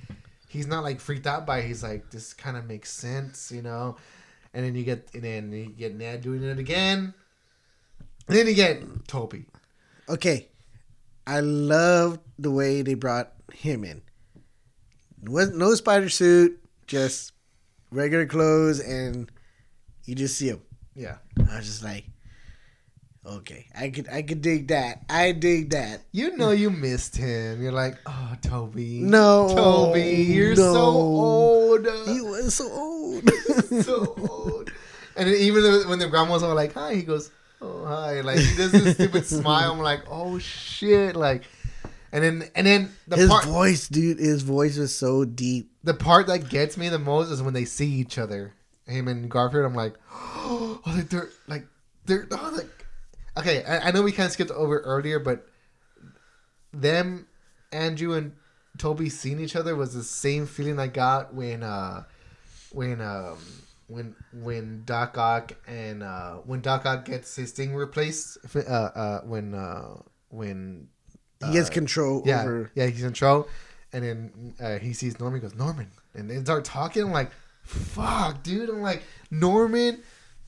he's 0.49 0.67
not 0.67 0.83
like 0.83 1.01
freaked 1.01 1.27
out 1.27 1.47
by. 1.47 1.59
It. 1.59 1.67
He's 1.67 1.83
like, 1.83 2.11
this 2.11 2.35
kind 2.35 2.57
of 2.57 2.67
makes 2.67 2.91
sense, 2.91 3.53
you 3.53 3.63
know. 3.63 3.97
And 4.55 4.65
then 4.65 4.75
you 4.75 4.85
get 4.85 5.09
and 5.15 5.23
then 5.23 5.53
you 5.53 5.67
get 5.67 5.95
Ned 5.95 6.21
doing 6.21 6.43
it 6.43 6.59
again. 6.59 7.15
And 8.29 8.37
then 8.37 8.47
you 8.47 8.55
get 8.55 9.07
Tobey. 9.07 9.47
Okay, 10.09 10.49
I 11.27 11.41
love 11.41 12.19
the 12.39 12.51
way 12.51 12.83
they 12.83 12.95
brought 12.95 13.33
him 13.53 13.85
in. 13.85 14.03
Was 15.25 15.51
no 15.51 15.75
spider 15.75 16.09
suit, 16.09 16.59
just 16.87 17.33
regular 17.91 18.27
clothes, 18.27 18.81
and 18.81 19.31
you 20.05 20.15
just 20.15 20.37
see 20.37 20.49
him. 20.49 20.63
Yeah, 20.95 21.19
I 21.49 21.57
was 21.59 21.67
just 21.67 21.85
like, 21.85 22.05
okay, 23.25 23.67
I 23.79 23.91
could 23.91 24.09
I 24.09 24.23
could 24.23 24.43
dig 24.43 24.69
that. 24.69 25.05
I 25.09 25.31
dig 25.33 25.71
that. 25.71 26.03
you 26.11 26.37
know 26.37 26.51
you 26.51 26.71
missed 26.71 27.17
him. 27.17 27.63
You're 27.63 27.73
like, 27.73 27.99
oh 28.07 28.35
Tobey, 28.43 29.01
No, 29.01 29.49
Tobey, 29.55 30.25
you're 30.25 30.57
so 30.57 30.75
old. 30.75 31.87
He 32.09 32.21
was 32.21 32.55
so 32.55 32.71
old. 32.71 33.31
so 33.85 34.15
old. 34.19 34.73
And 35.17 35.29
even 35.29 35.63
when 35.89 35.99
the 35.99 36.09
grandma's 36.09 36.43
all 36.43 36.55
like, 36.55 36.73
"Hi," 36.75 36.95
he 36.95 37.03
goes, 37.03 37.31
"Oh 37.63 37.85
hi," 37.87 38.21
like 38.21 38.39
he 38.39 38.57
does 38.57 38.73
this 38.73 38.95
stupid 38.95 39.27
smile. 39.27 39.73
I'm 39.73 39.79
like, 39.79 40.03
"Oh 40.11 40.39
shit!" 40.39 41.17
Like, 41.17 41.45
and 42.13 42.25
then 42.25 42.51
and 42.55 42.67
then 42.67 42.91
the 43.07 43.17
his 43.17 43.29
part 43.29 43.45
voice, 43.45 43.89
dude, 43.89 44.19
his 44.19 44.43
voice 44.43 44.77
was 44.77 44.95
so 44.95 45.25
deep. 45.25 45.71
the 45.85 45.95
part 45.95 46.27
that 46.27 46.49
gets 46.49 46.77
me 46.77 46.89
the 46.89 46.99
most 46.99 47.31
is 47.31 47.43
when 47.43 47.55
they 47.55 47.65
see 47.65 47.89
each 47.89 48.19
other, 48.19 48.55
him 48.87 49.09
and 49.09 49.31
Garfield. 49.31 49.65
I'm 49.65 49.75
like, 49.75 49.95
oh, 50.13 50.81
like 50.87 51.09
they're 51.09 51.31
like 51.47 51.67
they're 52.07 52.27
oh, 52.31 52.53
like 52.57 52.87
okay. 53.39 53.65
I, 53.65 53.89
I 53.89 53.91
know 53.93 54.03
we 54.03 54.13
kind 54.13 54.27
of 54.27 54.33
skipped 54.33 54.51
over 54.51 54.81
earlier, 54.81 55.19
but 55.19 55.47
them, 56.73 57.27
Andrew 57.71 58.15
and 58.15 58.33
Tobey 58.79 59.09
seeing 59.09 59.41
each 59.41 59.57
other 59.57 59.77
was 59.77 59.95
the 59.95 60.03
same 60.03 60.47
feeling 60.47 60.79
I 60.79 60.87
got 60.89 61.35
when 61.35 61.63
uh 61.63 62.05
when 62.73 63.01
um 63.01 63.39
when 63.93 64.15
when 64.33 64.83
Doc 64.85 65.19
Ock 65.19 65.53
and 65.67 66.03
uh 66.03 66.35
when 66.49 66.61
Doc 66.61 66.87
Ock 66.87 67.05
gets 67.05 67.37
his 67.37 67.53
thing 67.53 67.75
replaced 67.75 68.39
uh 68.57 68.59
uh 68.61 69.21
when 69.33 69.55
uh 69.55 69.97
when 70.29 70.89
He 71.45 71.53
gets 71.53 71.69
uh, 71.71 71.73
control 71.81 72.23
yeah, 72.25 72.43
over. 72.43 72.71
yeah, 72.75 72.87
he's 72.87 73.03
in 73.03 73.09
control, 73.13 73.49
and 73.93 74.05
then 74.05 74.55
uh, 74.61 74.79
he 74.79 74.93
sees 74.95 75.19
Norman. 75.21 75.41
He 75.41 75.43
goes, 75.47 75.57
Norman, 75.57 75.89
and 76.15 76.31
they 76.31 76.39
start 76.43 76.65
talking. 76.65 77.03
I'm 77.03 77.13
like, 77.13 77.31
fuck, 77.65 78.43
dude. 78.43 78.71
I'm 78.71 78.81
like, 78.81 79.03
Norman 79.31 80.03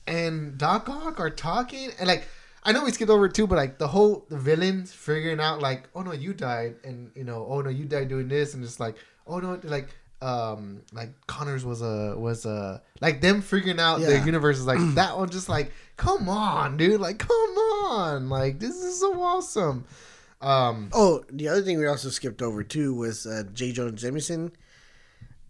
and 0.07 0.57
Doc 0.57 0.89
Ock 0.89 1.19
are 1.19 1.29
talking, 1.29 1.91
and 1.99 2.07
like, 2.07 2.23
I 2.63 2.71
know 2.71 2.83
we 2.85 2.91
skipped 2.91 3.11
over 3.11 3.25
it 3.25 3.33
too, 3.33 3.45
but 3.47 3.57
like 3.57 3.77
the 3.77 3.87
whole 3.87 4.25
the 4.29 4.37
villains 4.37 4.93
figuring 4.93 5.39
out 5.39 5.61
like, 5.61 5.81
oh 5.93 6.01
no, 6.01 6.13
you 6.13 6.33
died, 6.33 6.75
and 6.83 7.11
you 7.13 7.23
know, 7.23 7.45
oh 7.49 7.61
no, 7.61 7.69
you 7.69 7.85
died 7.85 8.07
doing 8.09 8.27
this, 8.27 8.53
and 8.53 8.63
just 8.63 8.79
like, 8.79 8.95
oh 9.27 9.39
no, 9.39 9.59
like. 9.63 9.89
Um, 10.21 10.81
like 10.93 11.09
Connors 11.27 11.65
was 11.65 11.81
a 11.81 12.15
was 12.17 12.45
a 12.45 12.81
like 13.01 13.21
them 13.21 13.41
figuring 13.41 13.79
out 13.79 13.99
their 13.99 14.17
Yeah. 14.17 14.25
universe 14.25 14.57
is 14.57 14.65
like 14.65 14.79
that 14.95 15.17
one. 15.17 15.29
Just 15.29 15.49
like, 15.49 15.71
come 15.97 16.29
on, 16.29 16.77
dude, 16.77 16.99
like 17.01 17.19
come 17.19 17.31
on, 17.31 18.29
like 18.29 18.59
this 18.59 18.75
is 18.75 18.99
so 18.99 19.21
awesome. 19.21 19.85
Um, 20.41 20.89
Oh, 20.93 21.23
the 21.31 21.47
other 21.49 21.61
thing 21.61 21.79
we 21.79 21.87
also 21.87 22.09
skipped 22.09 22.41
over 22.41 22.63
too 22.63 22.93
was 22.93 23.25
uh, 23.25 23.43
J. 23.53 23.71
Jonah 23.71 23.91
Jameson. 23.91 24.51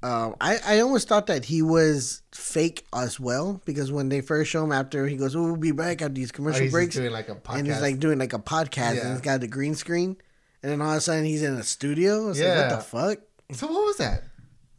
Um, 0.04 0.36
I, 0.40 0.58
I 0.66 0.80
almost 0.82 1.08
thought 1.08 1.28
that 1.28 1.46
he 1.46 1.62
was 1.64 2.22
fake 2.32 2.86
as 2.94 3.20
well 3.20 3.60
because 3.66 3.92
when 3.92 4.10
they 4.10 4.22
first 4.22 4.52
show 4.52 4.64
him 4.64 4.72
after 4.72 5.08
he 5.08 5.16
goes, 5.16 5.36
oh, 5.36 5.42
"We'll 5.44 5.56
be 5.58 5.72
back 5.72 6.02
after 6.02 6.14
these 6.14 6.32
oh, 6.32 6.36
commercial 6.36 6.62
he's 6.64 6.72
breaks," 6.72 6.96
doing 6.96 7.12
like 7.12 7.28
a 7.30 7.36
podcast. 7.36 7.58
and 7.58 7.68
he's 7.68 7.82
like 7.82 8.00
doing 8.00 8.20
like 8.20 8.34
a 8.34 8.40
podcast 8.40 8.96
Yeah. 8.96 9.02
and 9.02 9.12
he's 9.14 9.22
got 9.22 9.42
the 9.42 9.48
green 9.48 9.74
screen, 9.74 10.18
and 10.62 10.72
then 10.72 10.82
all 10.82 10.92
of 10.92 10.98
a 10.98 11.02
sudden 11.02 11.26
he's 11.26 11.42
in 11.44 11.56
a 11.56 11.64
studio. 11.64 12.30
It's 12.30 12.40
like, 12.40 12.56
what 12.56 12.70
the 12.70 12.78
fuck? 12.84 13.18
So 13.58 13.68
what 13.68 13.86
was 13.86 13.98
that? 13.98 14.24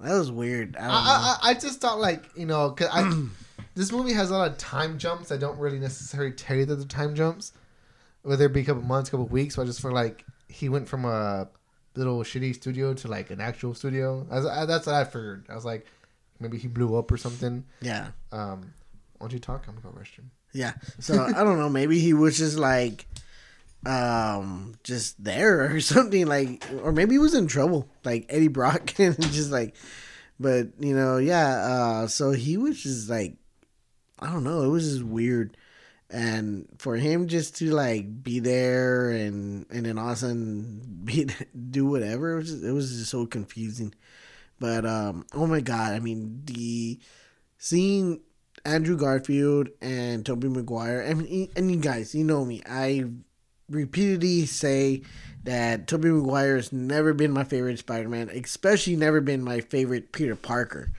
That 0.01 0.13
was 0.19 0.31
weird. 0.31 0.77
I 0.77 0.87
I. 0.87 0.89
I, 0.89 1.51
I 1.51 1.55
just 1.55 1.81
thought 1.81 1.99
like 2.01 2.25
you 2.37 2.47
know 2.47 2.71
cause 2.71 2.89
I 2.93 3.11
this 3.75 3.93
movie 3.93 4.13
has 4.13 4.31
a 4.31 4.35
lot 4.37 4.51
of 4.51 4.59
time 4.59 4.99
jumps. 4.99 5.33
I 5.33 5.37
don't 5.37 5.59
really 5.59 5.79
necessarily 5.79 6.33
tell 6.33 6.57
you 6.57 6.65
that 6.67 6.77
the 6.77 6.85
time 6.85 7.15
jumps, 7.15 7.53
whether 8.23 8.47
it 8.47 8.53
be 8.53 8.61
a 8.61 8.65
couple 8.65 8.83
months, 8.83 9.11
couple 9.11 9.27
weeks. 9.27 9.55
So 9.55 9.63
I 9.63 9.65
just 9.65 9.81
feel 9.81 9.93
like 9.93 10.25
he 10.49 10.69
went 10.69 10.89
from 10.89 11.05
a 11.05 11.49
little 11.95 12.21
shitty 12.23 12.55
studio 12.55 12.93
to 12.95 13.09
like 13.09 13.31
an 13.31 13.41
actual 13.41 13.75
studio. 13.75 14.27
I, 14.31 14.67
that's 14.67 14.87
what 14.87 14.95
I 14.95 15.05
figured. 15.05 15.47
I 15.49 15.55
was 15.55 15.65
like, 15.65 15.87
maybe 16.41 16.59
he 16.59 16.69
blew 16.69 16.97
up 16.97 17.11
or 17.11 17.17
something. 17.17 17.65
yeah, 17.81 18.09
Um, 18.33 18.73
why 19.19 19.25
don't 19.25 19.33
you 19.33 19.39
talk? 19.39 19.65
I'm 19.67 19.77
gonna 19.77 19.95
go 19.95 19.99
restroom. 20.01 20.27
yeah. 20.53 20.75
So 21.01 21.25
I 21.25 21.43
don't 21.43 21.59
know. 21.59 21.71
Maybe 21.71 21.99
he 21.99 22.13
was 22.13 22.37
just 22.37 22.59
like, 22.59 23.07
um, 23.87 24.75
just 24.83 25.23
there 25.23 25.75
or 25.75 25.81
something 25.81 26.27
like, 26.27 26.65
or 26.83 26.93
maybe 26.93 27.13
he 27.13 27.19
was 27.19 27.35
in 27.35 27.47
trouble, 27.47 27.89
like 28.05 28.27
Eddie 28.29 28.49
Brock, 28.49 28.95
and 28.99 29.21
just 29.33 29.51
like, 29.51 29.77
but 30.39 30.69
you 30.79 30.95
know, 30.95 31.19
yeah. 31.19 31.49
Uh, 31.49 32.07
so 32.09 32.33
he 32.33 32.57
was 32.57 32.83
just 32.83 33.09
like, 33.09 33.37
I 34.19 34.31
don't 34.33 34.45
know. 34.45 34.63
It 34.63 34.69
was 34.69 34.91
just 34.91 35.05
weird. 35.05 35.57
And 36.09 36.69
for 36.79 36.97
him 36.97 37.27
just 37.27 37.57
to 37.57 37.73
like 37.73 38.23
be 38.23 38.39
there 38.39 39.11
and 39.11 39.67
and 39.71 39.87
then 39.87 39.99
all 39.99 40.11
of 40.11 40.13
a 40.13 40.17
sudden 40.17 41.01
be 41.05 41.29
do 41.71 41.87
whatever, 41.87 42.33
it 42.33 42.37
was 42.37 42.51
just, 42.51 42.65
it 42.65 42.73
was 42.73 42.91
just 42.91 43.11
so 43.11 43.27
confusing. 43.27 43.95
But 44.59 44.87
um, 44.87 45.27
oh 45.35 45.47
my 45.47 45.61
god! 45.61 45.93
I 45.93 46.01
mean, 46.01 46.43
the 46.45 46.99
seeing 47.59 48.21
Andrew 48.65 48.97
Garfield 48.97 49.69
and 49.81 50.25
Tobey 50.25 50.49
Maguire. 50.49 51.05
I 51.09 51.15
mean, 51.15 51.51
and 51.57 51.71
you 51.71 51.79
guys, 51.79 52.15
you 52.15 52.25
know 52.25 52.45
me. 52.45 52.63
I 52.69 53.05
repeatedly 53.69 54.47
say 54.47 55.03
that 55.45 55.87
Tobey 55.87 56.11
Maguire 56.11 56.57
has 56.57 56.73
never 56.73 57.15
been 57.15 57.33
my 57.33 57.45
favorite 57.45 57.79
Spider-Man, 57.79 58.31
especially 58.31 58.97
never 58.97 59.21
been 59.21 59.43
my 59.43 59.61
favorite 59.61 60.13
Peter 60.13 60.35
Parker. 60.37 60.91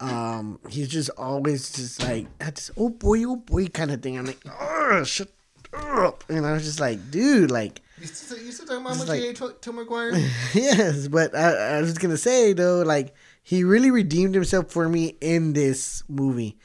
Um, 0.00 0.58
he's 0.68 0.88
just 0.88 1.10
always 1.10 1.72
just 1.72 2.02
like 2.02 2.26
at 2.40 2.56
this 2.56 2.70
oh 2.76 2.88
boy, 2.88 3.24
oh 3.24 3.36
boy 3.36 3.66
kind 3.68 3.90
of 3.90 4.02
thing. 4.02 4.18
I'm 4.18 4.26
like, 4.26 4.40
oh, 4.60 5.04
shut 5.04 5.28
up, 5.72 6.24
and 6.28 6.44
I 6.46 6.52
was 6.52 6.64
just 6.64 6.80
like, 6.80 7.10
dude, 7.10 7.50
like. 7.50 7.80
You 8.00 8.06
still, 8.08 8.38
you 8.38 8.50
still 8.50 8.66
talking 8.66 8.84
about 8.84 8.98
much 8.98 9.08
like- 9.08 9.20
you 9.20 9.26
hate 9.28 9.36
to, 9.36 9.54
to 9.60 9.72
Maguire? 9.72 10.12
yes, 10.54 11.06
but 11.08 11.34
I, 11.34 11.76
I 11.76 11.80
was 11.80 11.96
gonna 11.96 12.16
say 12.16 12.52
though, 12.52 12.82
like 12.82 13.14
he 13.42 13.62
really 13.62 13.90
redeemed 13.90 14.34
himself 14.34 14.70
for 14.70 14.88
me 14.88 15.16
in 15.20 15.52
this 15.52 16.02
movie. 16.08 16.58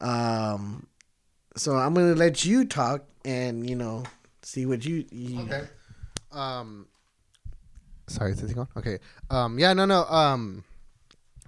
Um, 0.00 0.86
so 1.56 1.76
I'm 1.76 1.94
gonna 1.94 2.14
let 2.14 2.44
you 2.44 2.64
talk 2.64 3.04
and 3.24 3.68
you 3.68 3.76
know 3.76 4.04
see 4.46 4.64
what 4.64 4.84
you. 4.84 5.04
you 5.10 5.40
Okay. 5.42 5.64
Um. 6.32 6.86
Sorry, 8.06 8.32
is 8.32 8.40
this 8.40 8.56
on? 8.56 8.68
Okay. 8.76 8.98
Um. 9.30 9.58
Yeah. 9.58 9.72
No. 9.72 9.84
No. 9.84 10.04
Um. 10.04 10.64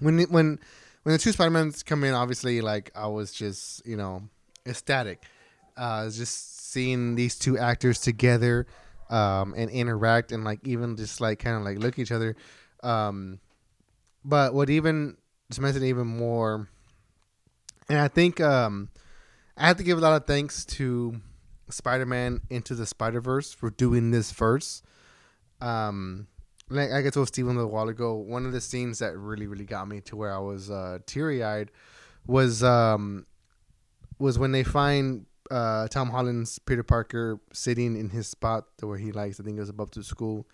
When 0.00 0.18
it- 0.20 0.30
when 0.30 0.58
when 1.04 1.12
the 1.12 1.18
two 1.18 1.32
Spider-Mans 1.32 1.82
come 1.82 2.04
in, 2.04 2.12
obviously, 2.14 2.60
like 2.60 2.90
I 2.94 3.06
was 3.06 3.32
just 3.32 3.86
you 3.86 3.96
know 3.96 4.22
ecstatic. 4.66 5.22
Uh, 5.76 6.10
just 6.10 6.70
seeing 6.72 7.14
these 7.14 7.38
two 7.38 7.56
actors 7.56 8.00
together, 8.00 8.66
um, 9.10 9.54
and 9.56 9.70
interact 9.70 10.32
and 10.32 10.42
like 10.44 10.58
even 10.66 10.96
just 10.96 11.20
like 11.20 11.38
kind 11.38 11.56
of 11.56 11.62
like 11.62 11.78
look 11.78 11.94
at 11.94 11.98
each 12.00 12.10
other. 12.12 12.34
Um, 12.82 13.38
but 14.24 14.54
what 14.54 14.68
even 14.68 15.16
cemented 15.50 15.84
even 15.84 16.06
more, 16.08 16.68
and 17.88 17.98
I 17.98 18.08
think 18.08 18.40
um, 18.40 18.88
I 19.56 19.68
have 19.68 19.76
to 19.76 19.84
give 19.84 19.98
a 19.98 20.00
lot 20.00 20.20
of 20.20 20.26
thanks 20.26 20.64
to 20.64 21.20
Spider-Man 21.70 22.40
into 22.50 22.74
the 22.74 22.86
Spider-Verse 22.86 23.52
for 23.52 23.70
doing 23.70 24.10
this 24.10 24.32
first. 24.32 24.84
Um, 25.60 26.28
like 26.70 26.90
I 26.90 27.10
told 27.10 27.28
Stephen 27.28 27.52
a 27.52 27.54
little 27.56 27.70
while 27.70 27.88
ago, 27.88 28.14
one 28.14 28.46
of 28.46 28.52
the 28.52 28.60
scenes 28.60 28.98
that 28.98 29.16
really, 29.16 29.46
really 29.46 29.64
got 29.64 29.88
me 29.88 30.00
to 30.02 30.16
where 30.16 30.34
I 30.34 30.38
was 30.38 30.70
uh, 30.70 30.98
teary-eyed 31.06 31.70
was 32.26 32.62
um, 32.62 33.26
was 34.18 34.38
when 34.38 34.52
they 34.52 34.64
find 34.64 35.26
uh, 35.50 35.88
Tom 35.88 36.10
Holland's 36.10 36.58
Peter 36.58 36.82
Parker 36.82 37.40
sitting 37.52 37.98
in 37.98 38.10
his 38.10 38.26
spot 38.26 38.64
where 38.80 38.98
he 38.98 39.12
likes. 39.12 39.40
I 39.40 39.44
think 39.44 39.56
it 39.56 39.60
was 39.60 39.70
above 39.70 39.90
to 39.92 40.02
school, 40.02 40.46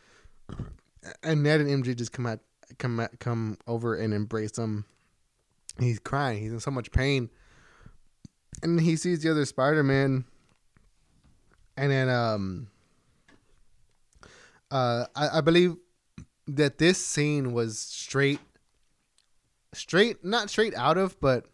and 1.22 1.42
Ned 1.42 1.60
and 1.60 1.84
MJ 1.84 1.96
just 1.96 2.12
come 2.12 2.26
at 2.26 2.40
come 2.78 3.00
at, 3.00 3.18
come 3.18 3.58
over 3.66 3.96
and 3.96 4.14
embrace 4.14 4.56
him, 4.56 4.84
He's 5.78 5.98
crying. 5.98 6.40
He's 6.40 6.52
in 6.52 6.60
so 6.60 6.70
much 6.70 6.90
pain. 6.92 7.30
And 8.62 8.80
he 8.80 8.96
sees 8.96 9.22
the 9.22 9.30
other 9.30 9.44
Spider-Man. 9.44 10.24
And 11.76 11.90
then 11.90 12.08
um 12.08 12.68
uh 14.70 15.06
I, 15.14 15.38
I 15.38 15.40
believe 15.40 15.76
that 16.46 16.78
this 16.78 17.04
scene 17.04 17.52
was 17.52 17.78
straight 17.78 18.40
straight 19.72 20.24
not 20.24 20.50
straight 20.50 20.74
out 20.74 20.96
of 20.98 21.18
but 21.20 21.46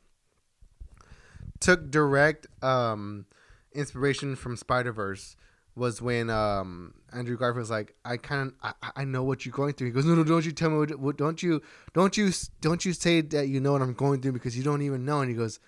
took 1.59 1.91
direct 1.91 2.47
um 2.63 3.27
inspiration 3.73 4.37
from 4.37 4.57
Spider-Verse 4.57 5.37
was 5.77 6.03
when 6.03 6.29
um 6.31 6.95
Andrew 7.13 7.37
Garfield 7.37 7.61
was 7.61 7.71
like, 7.71 7.95
I 8.05 8.17
kind 8.17 8.49
of 8.49 8.75
I, 8.83 8.91
I 8.97 9.05
know 9.05 9.23
what 9.23 9.45
you're 9.45 9.53
going 9.53 9.73
through. 9.73 9.89
He 9.89 9.93
goes, 9.93 10.05
no, 10.05 10.15
no, 10.15 10.25
don't 10.25 10.45
you 10.45 10.53
tell 10.53 10.71
me 10.71 10.79
what, 10.79 10.99
what 10.99 11.17
don't 11.17 11.43
you 11.43 11.63
don't 11.95 12.17
you 12.17 12.31
don't 12.61 12.85
you 12.85 12.93
say 12.93 13.21
that 13.21 13.49
you 13.49 13.61
know 13.61 13.73
what 13.73 13.83
I'm 13.83 13.95
going 13.95 14.21
through 14.21 14.33
because 14.33 14.57
you 14.57 14.63
don't 14.63 14.83
even 14.83 15.05
know. 15.05 15.21
And 15.21 15.31
he 15.31 15.37
goes, 15.37 15.61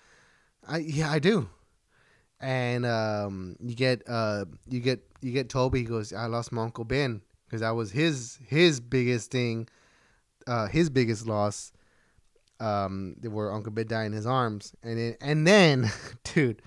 I 0.67 0.77
yeah 0.79 1.11
I 1.11 1.19
do. 1.19 1.49
And 2.43 2.85
um 2.85 3.55
you 3.61 3.73
get 3.73 4.03
uh 4.07 4.43
you 4.67 4.81
get 4.81 4.99
you 5.21 5.31
get 5.31 5.49
Tobey. 5.49 5.79
He 5.79 5.85
goes, 5.85 6.11
I 6.11 6.25
lost 6.25 6.51
my 6.51 6.63
uncle 6.63 6.83
Ben 6.83 7.21
because 7.45 7.61
that 7.61 7.71
was 7.71 7.91
his 7.91 8.37
his 8.45 8.81
biggest 8.81 9.31
thing, 9.31 9.69
uh 10.45 10.67
his 10.67 10.89
biggest 10.89 11.25
loss. 11.25 11.71
Um, 12.59 13.15
where 13.21 13.51
Uncle 13.51 13.71
Ben 13.73 13.87
died 13.87 14.05
in 14.05 14.13
his 14.13 14.25
arms, 14.25 14.75
and 14.83 14.97
then 14.97 15.15
and 15.21 15.47
then, 15.47 15.91
dude, 16.23 16.61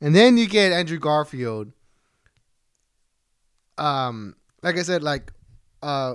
and 0.00 0.14
then 0.14 0.36
you 0.36 0.46
get 0.46 0.72
Andrew 0.72 0.98
Garfield 0.98 1.72
um 3.78 4.36
like 4.62 4.78
I 4.78 4.82
said, 4.82 5.02
like 5.02 5.32
uh 5.82 6.14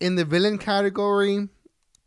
in 0.00 0.14
the 0.14 0.24
villain 0.24 0.58
category, 0.58 1.48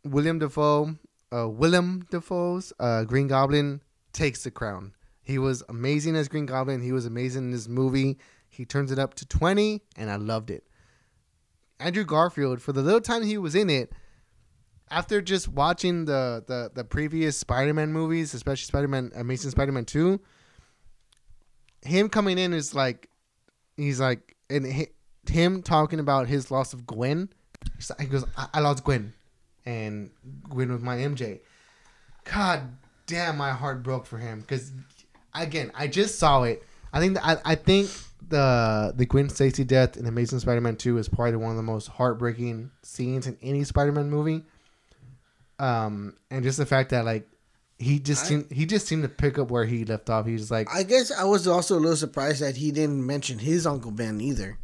William 0.04 0.38
Dafoe, 0.38 0.96
uh 1.32 1.48
Willem 1.48 2.06
Dafoe's 2.10 2.72
uh 2.80 3.04
Green 3.04 3.28
Goblin 3.28 3.80
takes 4.12 4.44
the 4.44 4.50
crown. 4.50 4.92
He 5.22 5.38
was 5.38 5.62
amazing 5.68 6.16
as 6.16 6.28
Green 6.28 6.46
Goblin. 6.46 6.82
He 6.82 6.92
was 6.92 7.06
amazing 7.06 7.44
in 7.44 7.50
this 7.52 7.68
movie. 7.68 8.18
He 8.48 8.64
turns 8.64 8.90
it 8.90 8.98
up 8.98 9.14
to 9.14 9.26
20 9.26 9.80
and 9.96 10.10
I 10.10 10.16
loved 10.16 10.50
it. 10.50 10.64
Andrew 11.78 12.04
Garfield, 12.04 12.60
for 12.60 12.72
the 12.72 12.82
little 12.82 13.00
time 13.00 13.22
he 13.22 13.38
was 13.38 13.54
in 13.54 13.70
it, 13.70 13.92
after 14.90 15.20
just 15.20 15.48
watching 15.48 16.04
the 16.04 16.44
the, 16.46 16.70
the 16.74 16.84
previous 16.84 17.36
Spider-Man 17.36 17.92
movies, 17.92 18.34
especially 18.34 18.66
Spider-Man 18.66 19.10
Amazing 19.16 19.50
Spider-Man 19.50 19.84
2, 19.86 20.20
him 21.82 22.08
coming 22.08 22.38
in 22.38 22.52
is 22.52 22.74
like 22.74 23.08
he's 23.76 24.00
like, 24.00 24.36
and 24.50 24.66
he, 24.66 24.88
him 25.28 25.62
talking 25.62 25.98
about 25.98 26.28
his 26.28 26.50
loss 26.50 26.72
of 26.72 26.86
Gwen. 26.86 27.30
He 27.98 28.06
goes, 28.06 28.24
I, 28.36 28.48
I 28.54 28.60
lost 28.60 28.84
Gwen, 28.84 29.14
and 29.64 30.10
Gwen 30.48 30.70
was 30.70 30.82
my 30.82 30.98
MJ. 30.98 31.40
God 32.24 32.76
damn, 33.06 33.36
my 33.36 33.50
heart 33.50 33.82
broke 33.82 34.06
for 34.06 34.18
him 34.18 34.40
because, 34.40 34.72
again, 35.34 35.70
I 35.74 35.86
just 35.86 36.18
saw 36.18 36.42
it. 36.44 36.62
I 36.92 37.00
think 37.00 37.18
I, 37.26 37.38
I 37.44 37.54
think 37.54 37.90
the 38.28 38.92
the 38.96 39.06
Gwen 39.06 39.28
Stacy 39.28 39.64
death 39.64 39.96
in 39.96 40.06
Amazing 40.06 40.40
Spider-Man 40.40 40.76
Two 40.76 40.98
is 40.98 41.08
probably 41.08 41.36
one 41.36 41.50
of 41.50 41.56
the 41.56 41.62
most 41.62 41.88
heartbreaking 41.88 42.70
scenes 42.82 43.26
in 43.26 43.36
any 43.42 43.64
Spider-Man 43.64 44.10
movie. 44.10 44.44
Um, 45.58 46.16
and 46.30 46.42
just 46.42 46.58
the 46.58 46.66
fact 46.66 46.90
that 46.90 47.04
like 47.04 47.28
he 47.78 47.98
just 47.98 48.24
I, 48.24 48.28
seemed 48.28 48.52
he 48.52 48.66
just 48.66 48.86
seemed 48.86 49.02
to 49.02 49.08
pick 49.08 49.38
up 49.38 49.50
where 49.50 49.64
he 49.64 49.84
left 49.84 50.10
off. 50.10 50.26
He's 50.26 50.50
like, 50.50 50.68
I 50.72 50.82
guess 50.82 51.10
I 51.10 51.24
was 51.24 51.46
also 51.46 51.76
a 51.76 51.80
little 51.80 51.96
surprised 51.96 52.42
that 52.42 52.56
he 52.56 52.72
didn't 52.72 53.04
mention 53.04 53.38
his 53.38 53.66
Uncle 53.66 53.90
Ben 53.90 54.20
either, 54.20 54.58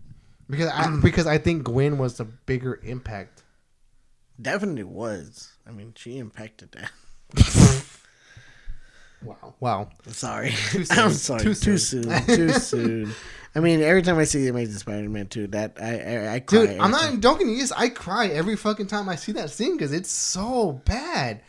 because 0.49 0.71
I 0.73 0.97
because 1.03 1.27
I 1.27 1.39
think 1.39 1.65
Gwen 1.65 1.99
was 1.99 2.17
the 2.17 2.25
bigger 2.25 2.81
impact. 2.83 3.43
Definitely 4.41 4.85
was. 4.85 5.53
I 5.67 5.73
mean, 5.73 5.95
she 5.97 6.19
impacted 6.19 6.73
that. 6.73 6.91
wow! 9.23 9.55
Wow! 9.61 9.89
Sorry, 10.07 10.55
I'm 10.91 11.13
sorry. 11.13 11.41
Too 11.43 11.55
soon. 11.55 11.65
Too 11.65 11.79
soon. 11.79 12.25
Too 12.27 12.53
soon. 12.53 13.15
I 13.55 13.61
mean, 13.61 13.81
every 13.81 14.03
time 14.03 14.19
I 14.19 14.25
see 14.25 14.43
the 14.43 14.49
Amazing 14.49 14.79
Spider-Man 14.79 15.27
2, 15.27 15.47
that 15.49 15.79
I 15.81 15.99
I, 15.99 16.35
I 16.35 16.41
cry. 16.41 16.67
Dude, 16.67 16.79
I'm 16.79 16.91
not 16.91 17.01
time. 17.01 17.21
don't 17.21 17.39
get 17.39 17.47
me 17.47 17.61
I 17.77 17.89
cry 17.89 18.27
every 18.29 18.57
fucking 18.57 18.87
time 18.87 19.09
I 19.09 19.17
see 19.17 19.33
that 19.33 19.51
scene 19.51 19.77
because 19.77 19.93
it's 19.93 20.11
so 20.11 20.81
bad. 20.85 21.43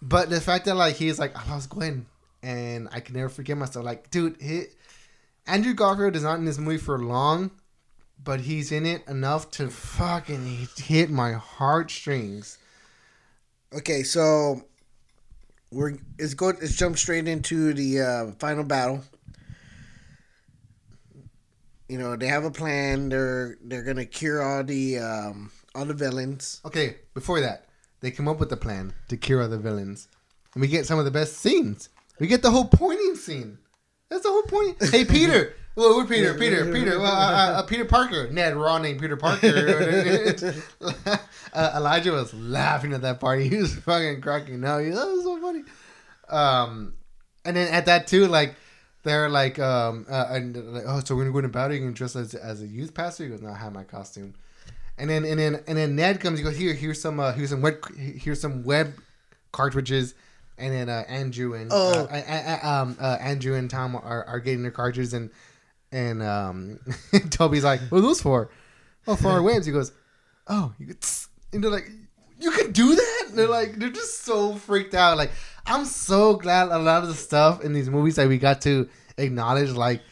But 0.00 0.30
the 0.30 0.40
fact 0.40 0.64
that 0.64 0.74
like 0.74 0.96
he's 0.96 1.18
like 1.18 1.36
I 1.36 1.48
lost 1.48 1.70
Gwen 1.70 2.06
and 2.42 2.88
I 2.92 3.00
can 3.00 3.14
never 3.14 3.28
forget 3.28 3.56
myself. 3.56 3.84
Like, 3.84 4.10
dude, 4.10 4.36
he, 4.40 4.64
Andrew 5.46 5.74
Garfield 5.74 6.16
is 6.16 6.22
not 6.22 6.38
in 6.38 6.44
this 6.44 6.58
movie 6.58 6.78
for 6.78 6.98
long, 6.98 7.52
but 8.22 8.40
he's 8.40 8.72
in 8.72 8.86
it 8.86 9.06
enough 9.08 9.50
to 9.52 9.70
fucking 9.70 10.68
hit 10.76 11.10
my 11.10 11.32
heartstrings. 11.32 12.58
Okay, 13.72 14.02
so 14.02 14.64
we're 15.72 15.96
it's 16.18 16.34
go 16.34 16.46
let's 16.46 16.76
jump 16.76 16.98
straight 16.98 17.26
into 17.26 17.72
the 17.74 18.00
uh, 18.00 18.32
final 18.38 18.64
battle. 18.64 19.02
You 21.88 21.98
know 21.98 22.16
they 22.16 22.28
have 22.28 22.44
a 22.44 22.50
plan. 22.50 23.08
They're 23.08 23.56
they're 23.62 23.82
gonna 23.82 24.04
cure 24.04 24.42
all 24.42 24.62
the 24.62 24.98
um, 24.98 25.50
all 25.74 25.84
the 25.84 25.94
villains. 25.94 26.60
Okay, 26.64 26.96
before 27.14 27.40
that, 27.40 27.66
they 28.00 28.10
come 28.10 28.28
up 28.28 28.38
with 28.38 28.50
the 28.50 28.56
plan 28.56 28.92
to 29.08 29.16
cure 29.16 29.42
all 29.42 29.48
the 29.48 29.58
villains, 29.58 30.08
and 30.54 30.60
we 30.60 30.68
get 30.68 30.86
some 30.86 30.98
of 30.98 31.04
the 31.04 31.10
best 31.10 31.38
scenes. 31.38 31.88
We 32.18 32.26
get 32.26 32.42
the 32.42 32.50
whole 32.50 32.66
pointing 32.66 33.16
scene. 33.16 33.58
That's 34.08 34.22
the 34.22 34.28
whole 34.28 34.42
point. 34.42 34.76
Hey, 34.90 35.04
Peter. 35.04 35.54
Well, 35.74 35.96
we're 35.96 36.04
Peter, 36.04 36.34
Peter, 36.34 36.70
Peter, 36.70 36.98
well, 36.98 37.10
uh, 37.10 37.30
uh, 37.30 37.58
uh, 37.58 37.62
Peter 37.62 37.86
Parker. 37.86 38.28
Ned, 38.30 38.58
we're 38.58 38.78
named 38.78 39.00
Peter 39.00 39.16
Parker. 39.16 39.46
uh, 41.54 41.72
Elijah 41.76 42.12
was 42.12 42.34
laughing 42.34 42.92
at 42.92 43.00
that 43.00 43.20
party. 43.20 43.48
He 43.48 43.56
was 43.56 43.74
fucking 43.76 44.20
cracking 44.20 44.62
up. 44.64 44.80
That 44.80 44.92
was 44.92 45.24
so 45.24 45.40
funny. 45.40 45.62
Um, 46.28 46.92
and 47.46 47.56
then 47.56 47.72
at 47.72 47.86
that 47.86 48.06
too, 48.06 48.26
like 48.26 48.54
they're 49.02 49.30
like, 49.30 49.58
um, 49.58 50.04
uh, 50.10 50.26
and 50.28 50.74
like, 50.74 50.84
oh, 50.86 51.00
so 51.02 51.16
we're 51.16 51.22
gonna 51.22 51.32
go 51.32 51.38
into 51.38 51.48
battle. 51.48 51.74
You 51.74 51.82
can 51.82 51.94
dress 51.94 52.16
as 52.16 52.34
as 52.34 52.60
a 52.60 52.66
youth 52.66 52.92
pastor. 52.92 53.24
He 53.24 53.30
goes, 53.30 53.40
no, 53.40 53.48
I 53.48 53.56
have 53.56 53.72
my 53.72 53.84
costume. 53.84 54.34
And 54.98 55.08
then 55.08 55.24
and 55.24 55.40
then 55.40 55.62
and 55.66 55.78
then 55.78 55.96
Ned 55.96 56.20
comes. 56.20 56.38
He 56.38 56.44
goes, 56.44 56.56
"Here, 56.56 56.74
here's 56.74 57.00
some 57.00 57.18
uh, 57.18 57.32
here's 57.32 57.48
some 57.48 57.62
web 57.62 57.82
here's 57.96 58.42
some 58.42 58.62
web 58.62 58.92
cartridges." 59.52 60.14
And 60.58 60.72
then 60.72 60.90
uh, 60.90 61.04
Andrew 61.08 61.54
and 61.54 61.70
oh. 61.72 62.06
uh, 62.12 62.58
um, 62.62 62.96
uh, 63.00 63.16
Andrew 63.20 63.54
and 63.54 63.70
Tom 63.70 63.96
are, 63.96 64.24
are 64.26 64.38
getting 64.38 64.62
their 64.62 64.70
cartridges, 64.70 65.14
and 65.14 65.30
and 65.92 66.22
um, 66.22 66.80
Tobey's 67.30 67.64
like, 67.64 67.80
"What 67.90 67.98
are 67.98 68.02
those 68.02 68.22
for?" 68.22 68.50
Oh, 69.06 69.16
for 69.16 69.28
our 69.28 69.42
webs. 69.42 69.66
He 69.66 69.72
goes, 69.72 69.92
"Oh," 70.48 70.72
you 70.78 70.86
could, 70.86 71.04
and 71.52 71.62
they're 71.62 71.70
like, 71.70 71.90
"You 72.40 72.50
can 72.50 72.72
do 72.72 72.94
that?" 72.94 73.22
And 73.32 73.38
they're 73.38 73.48
like, 73.48 73.76
they're 73.76 73.88
just 73.88 74.24
so 74.24 74.56
freaked 74.56 74.94
out. 74.94 75.16
Like, 75.16 75.30
I'm 75.64 75.86
so 75.86 76.36
glad 76.36 76.68
a 76.68 76.78
lot 76.78 77.02
of 77.02 77.08
the 77.08 77.14
stuff 77.14 77.64
in 77.64 77.72
these 77.72 77.88
movies 77.88 78.16
that 78.16 78.28
we 78.28 78.36
got 78.36 78.60
to 78.62 78.90
acknowledge, 79.16 79.70
like, 79.70 80.02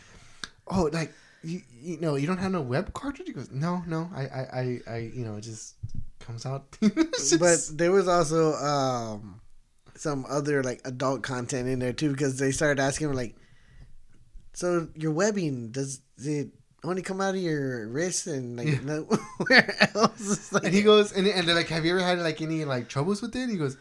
oh, 0.67 0.89
like 0.91 1.13
you, 1.43 1.61
you 1.71 2.01
know, 2.01 2.15
you 2.15 2.27
don't 2.27 2.39
have 2.39 2.53
no 2.53 2.63
web 2.63 2.95
cartridge? 2.95 3.29
He 3.29 3.35
goes, 3.35 3.51
no, 3.51 3.83
no, 3.87 4.11
I, 4.15 4.23
I, 4.23 4.41
I, 4.41 4.81
I 4.89 4.97
you 5.15 5.25
know, 5.25 5.37
it 5.37 5.43
just 5.43 5.75
comes 6.19 6.47
out. 6.47 6.79
just... 6.81 7.39
But 7.39 7.77
there 7.77 7.93
was 7.93 8.09
also 8.09 8.55
um, 8.55 9.43
some 9.97 10.25
other 10.27 10.63
like 10.63 10.81
adult 10.87 11.23
content 11.23 11.69
in 11.69 11.79
there 11.79 11.93
too 11.93 12.13
because 12.13 12.39
they 12.39 12.53
started 12.53 12.81
asking 12.81 13.13
like, 13.13 13.37
so 14.61 14.89
your 14.95 15.13
webbing 15.13 15.71
does 15.71 16.03
it 16.19 16.51
only 16.85 17.01
come 17.01 17.19
out 17.19 17.35
of 17.35 17.41
your 17.41 17.89
wrist 17.89 18.27
and 18.27 18.59
like 18.59 18.69
yeah. 18.69 18.81
nowhere 18.85 19.89
else? 19.95 20.53
Like, 20.53 20.65
and 20.65 20.75
he 20.75 20.83
goes, 20.83 21.13
and, 21.13 21.27
and 21.27 21.49
they're 21.49 21.55
like, 21.55 21.69
have 21.69 21.87
you 21.87 21.93
ever 21.93 22.05
had 22.05 22.19
like 22.19 22.43
any 22.43 22.67
like 22.67 22.87
troubles 22.87 23.23
with 23.23 23.35
it? 23.35 23.49
He 23.49 23.57
goes. 23.57 23.79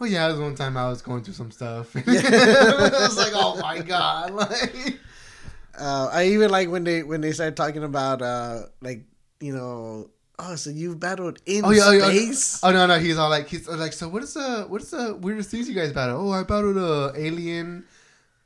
Oh 0.00 0.06
yeah, 0.06 0.26
it 0.26 0.30
was 0.30 0.40
one 0.40 0.54
time 0.54 0.78
I 0.78 0.88
was 0.88 1.02
going 1.02 1.22
through 1.22 1.34
some 1.34 1.50
stuff. 1.50 1.94
Yeah. 2.06 2.22
I 2.24 3.06
was 3.06 3.18
like, 3.18 3.32
oh 3.34 3.60
my 3.60 3.80
god, 3.80 4.30
like 4.32 4.98
uh, 5.78 6.08
I 6.10 6.28
even 6.28 6.48
like 6.48 6.70
when 6.70 6.84
they 6.84 7.02
when 7.02 7.20
they 7.20 7.32
started 7.32 7.54
talking 7.54 7.84
about 7.84 8.22
uh 8.22 8.62
like 8.80 9.04
you 9.38 9.54
know 9.54 10.08
oh 10.38 10.54
so 10.56 10.70
you've 10.70 10.98
battled 10.98 11.40
in 11.44 11.62
oh, 11.64 11.70
yeah, 11.70 12.08
space. 12.08 12.58
Oh, 12.64 12.70
oh, 12.70 12.72
no 12.72 12.86
no 12.86 12.98
he's 12.98 13.18
all 13.18 13.28
like 13.28 13.48
he's 13.48 13.68
like 13.68 13.92
so 13.92 14.08
what 14.08 14.22
is 14.22 14.32
the 14.32 14.64
what 14.66 14.80
is 14.80 14.90
the 14.90 15.14
weirdest 15.14 15.50
things 15.50 15.68
you 15.68 15.74
guys 15.74 15.92
battle? 15.92 16.26
Oh 16.26 16.32
I 16.32 16.42
battled 16.42 16.78
a 16.78 17.12
alien 17.14 17.84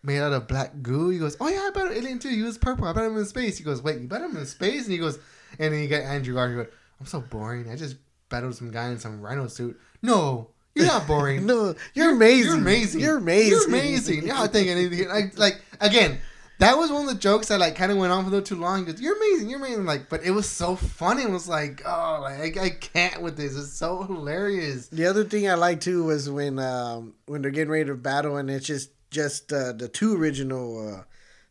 made 0.06 0.20
out 0.20 0.32
of 0.32 0.48
black 0.48 0.82
goo. 0.82 1.10
He 1.10 1.18
goes 1.18 1.36
oh 1.40 1.48
yeah 1.48 1.68
I 1.68 1.70
battled 1.74 1.96
alien 1.96 2.18
too. 2.18 2.28
He 2.28 2.42
was 2.42 2.56
purple. 2.56 2.86
I 2.86 2.92
bet 2.92 3.04
him 3.04 3.16
in 3.16 3.24
space. 3.26 3.58
He 3.58 3.64
goes 3.64 3.82
wait 3.82 4.00
you 4.00 4.08
bet 4.08 4.22
him 4.22 4.36
in 4.36 4.46
space 4.46 4.84
and 4.84 4.92
he 4.92 4.98
goes 4.98 5.18
and 5.58 5.74
then 5.74 5.82
you 5.82 5.88
get 5.88 6.04
Andrew 6.04 6.34
Garfield. 6.34 6.68
I'm 7.00 7.06
so 7.06 7.20
boring. 7.20 7.68
I 7.70 7.76
just 7.76 7.96
battled 8.28 8.54
some 8.54 8.70
guy 8.70 8.88
in 8.88 8.98
some 8.98 9.20
rhino 9.20 9.46
suit. 9.48 9.78
No, 10.02 10.50
you're 10.74 10.86
not 10.86 11.06
boring. 11.06 11.46
no, 11.46 11.74
you're, 11.94 12.06
you're, 12.06 12.12
amazing. 12.12 12.50
You're 12.50 12.58
amazing. 12.60 13.00
You're 13.00 13.18
amazing. 13.18 13.50
You're 13.50 13.66
amazing. 13.66 14.26
You're 14.26 14.34
not 14.34 14.52
thinking 14.52 14.76
anything. 14.76 15.08
Like, 15.08 15.38
like 15.38 15.60
again, 15.80 16.18
that 16.58 16.76
was 16.78 16.90
one 16.90 17.02
of 17.02 17.08
the 17.08 17.20
jokes 17.20 17.48
that 17.48 17.60
like 17.60 17.76
kind 17.76 17.92
of 17.92 17.98
went 17.98 18.12
on 18.12 18.24
for 18.24 18.28
a 18.28 18.30
little 18.30 18.46
too 18.46 18.60
long. 18.60 18.84
Because 18.84 19.00
you're 19.00 19.16
amazing, 19.16 19.50
you're 19.50 19.58
amazing. 19.58 19.84
Like, 19.84 20.08
but 20.08 20.22
it 20.22 20.30
was 20.30 20.48
so 20.48 20.76
funny. 20.76 21.22
It 21.22 21.30
was 21.30 21.48
like, 21.48 21.82
oh, 21.84 22.20
like 22.22 22.56
I, 22.56 22.64
I 22.64 22.70
can't 22.70 23.22
with 23.22 23.36
this. 23.36 23.56
It's 23.56 23.72
so 23.72 24.02
hilarious. 24.02 24.88
The 24.88 25.06
other 25.06 25.24
thing 25.24 25.48
I 25.48 25.54
like 25.54 25.80
too 25.80 26.04
was 26.04 26.30
when 26.30 26.58
um 26.58 27.14
when 27.26 27.42
they're 27.42 27.50
getting 27.50 27.70
ready 27.70 27.86
to 27.86 27.94
battle 27.94 28.36
and 28.36 28.50
it's 28.50 28.66
just 28.66 28.90
just 29.16 29.52
uh, 29.52 29.72
the 29.72 29.88
two 29.88 30.16
original 30.16 30.88
uh, 30.88 31.02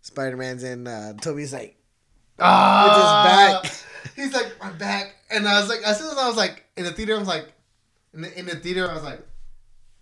Spider 0.02 0.38
Mans 0.38 0.64
and 0.64 0.88
uh, 0.88 1.14
Tobey's 1.20 1.52
like, 1.52 1.76
ah, 2.40 3.60
with 3.64 3.66
his 3.66 3.74
back. 3.74 3.86
He's 4.16 4.34
like 4.34 4.54
my 4.62 4.72
back, 4.78 5.16
and 5.30 5.48
I 5.48 5.60
was 5.60 5.68
like, 5.68 5.82
as 5.82 6.00
soon 6.00 6.12
as 6.12 6.18
I 6.18 6.28
was 6.28 6.38
like 6.38 6.64
in 6.78 6.86
the 6.86 6.92
theater, 6.92 7.16
I 7.16 7.20
was 7.20 7.28
like, 7.28 7.52
in 8.14 8.22
the, 8.22 8.40
in 8.40 8.46
the 8.46 8.56
theater, 8.56 8.90
I 8.90 8.94
was 8.94 9.04
like. 9.04 9.22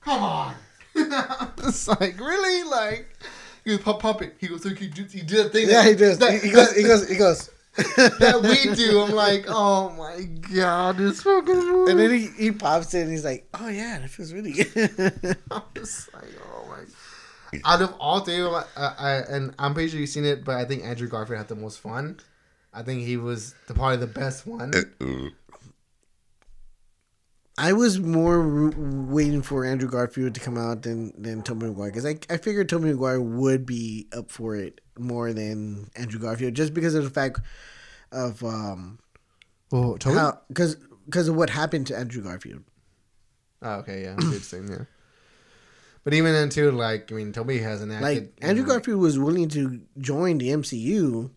Come 0.03 0.21
on. 0.21 0.55
it's 0.95 1.87
like 1.87 2.19
really 2.19 2.69
like 2.69 3.07
he 3.63 3.77
pump 3.77 3.99
pump 3.99 4.21
it. 4.21 4.35
He 4.39 4.47
goes 4.47 4.63
he, 4.63 4.73
he 4.75 5.21
did 5.21 5.45
a 5.45 5.49
thing. 5.49 5.69
Yeah, 5.69 5.83
that- 5.83 5.89
he 5.89 5.95
does. 5.95 6.17
That, 6.19 6.43
he 6.43 6.51
goes. 6.51 6.75
He 6.75 6.83
goes. 6.83 7.09
He 7.09 7.15
goes. 7.15 7.49
that 7.75 8.39
we 8.43 8.75
do. 8.75 9.01
I'm 9.01 9.11
like, 9.11 9.45
oh 9.47 9.89
my 9.97 10.25
god, 10.53 10.97
this 10.97 11.23
fucking 11.23 11.55
movie. 11.55 11.91
And 11.91 11.99
then 11.99 12.11
he, 12.11 12.27
he 12.37 12.51
pops 12.51 12.93
in 12.93 13.01
and 13.01 13.11
he's 13.11 13.25
like, 13.25 13.47
oh 13.55 13.67
yeah, 13.67 13.97
that 13.97 14.11
feels 14.11 14.31
really 14.31 14.51
good. 14.51 15.37
I 15.49 15.61
was 15.75 16.07
like, 16.13 16.23
oh. 16.45 16.52
Out 17.65 17.81
of 17.81 17.93
all 17.99 18.21
three 18.21 18.39
of 18.41 18.51
them, 18.51 18.63
I, 18.75 18.93
I, 18.97 19.11
and 19.29 19.53
I'm 19.59 19.73
pretty 19.73 19.89
sure 19.89 19.99
you've 19.99 20.09
seen 20.09 20.25
it, 20.25 20.43
but 20.43 20.55
I 20.55 20.65
think 20.65 20.83
Andrew 20.83 21.07
Garfield 21.07 21.37
had 21.37 21.47
the 21.47 21.55
most 21.55 21.79
fun. 21.79 22.19
I 22.73 22.81
think 22.83 23.03
he 23.03 23.17
was 23.17 23.53
the 23.67 23.73
probably 23.73 23.97
the 23.97 24.07
best 24.07 24.45
one. 24.47 24.71
I 27.57 27.73
was 27.73 27.99
more 27.99 28.41
ro- 28.41 28.73
waiting 29.13 29.43
for 29.43 29.63
Andrew 29.63 29.87
Garfield 29.89 30.33
to 30.33 30.39
come 30.39 30.57
out 30.57 30.81
than 30.81 31.13
than 31.21 31.43
Tobey 31.43 31.67
Maguire 31.67 31.91
because 31.91 32.05
I 32.05 32.17
I 32.29 32.37
figured 32.37 32.67
Tobey 32.67 32.91
Maguire 32.91 33.21
would 33.21 33.65
be 33.65 34.07
up 34.11 34.31
for 34.31 34.55
it 34.55 34.81
more 34.97 35.33
than 35.33 35.91
Andrew 35.95 36.19
Garfield 36.19 36.55
just 36.55 36.73
because 36.73 36.95
of 36.95 37.03
the 37.03 37.11
fact 37.11 37.39
of 38.11 38.43
um 38.43 38.97
Well, 39.71 39.97
Tobey. 39.99 40.35
because 40.47 40.77
because 41.05 41.27
of 41.27 41.35
what 41.35 41.51
happened 41.51 41.85
to 41.87 41.97
Andrew 41.97 42.23
Garfield. 42.23 42.63
Oh, 43.61 43.75
okay, 43.75 44.01
yeah, 44.01 44.15
it's 44.17 44.29
the 44.29 44.39
same, 44.39 44.67
yeah. 44.69 44.85
But 46.03 46.13
even 46.13 46.33
then, 46.33 46.49
too, 46.49 46.71
like 46.71 47.11
I 47.11 47.15
mean, 47.15 47.31
Tobey 47.31 47.59
hasn't 47.59 47.91
acted. 47.91 48.05
Like 48.05 48.33
Andrew 48.41 48.65
Garfield 48.65 48.99
was 48.99 49.17
willing 49.17 49.49
to 49.49 49.81
join 49.99 50.37
the 50.37 50.49
MCU, 50.49 51.31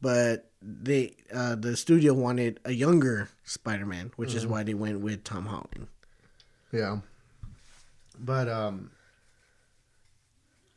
but 0.00 0.50
they 0.62 1.14
uh, 1.32 1.54
the 1.56 1.76
studio 1.76 2.14
wanted 2.14 2.60
a 2.64 2.72
younger 2.72 3.28
Spider-Man, 3.44 4.12
which 4.16 4.34
is 4.34 4.46
why 4.46 4.62
they 4.62 4.74
went 4.74 5.00
with 5.00 5.24
Tom 5.24 5.46
Holland. 5.46 5.88
Yeah. 6.72 6.98
But 8.18 8.48
um, 8.48 8.90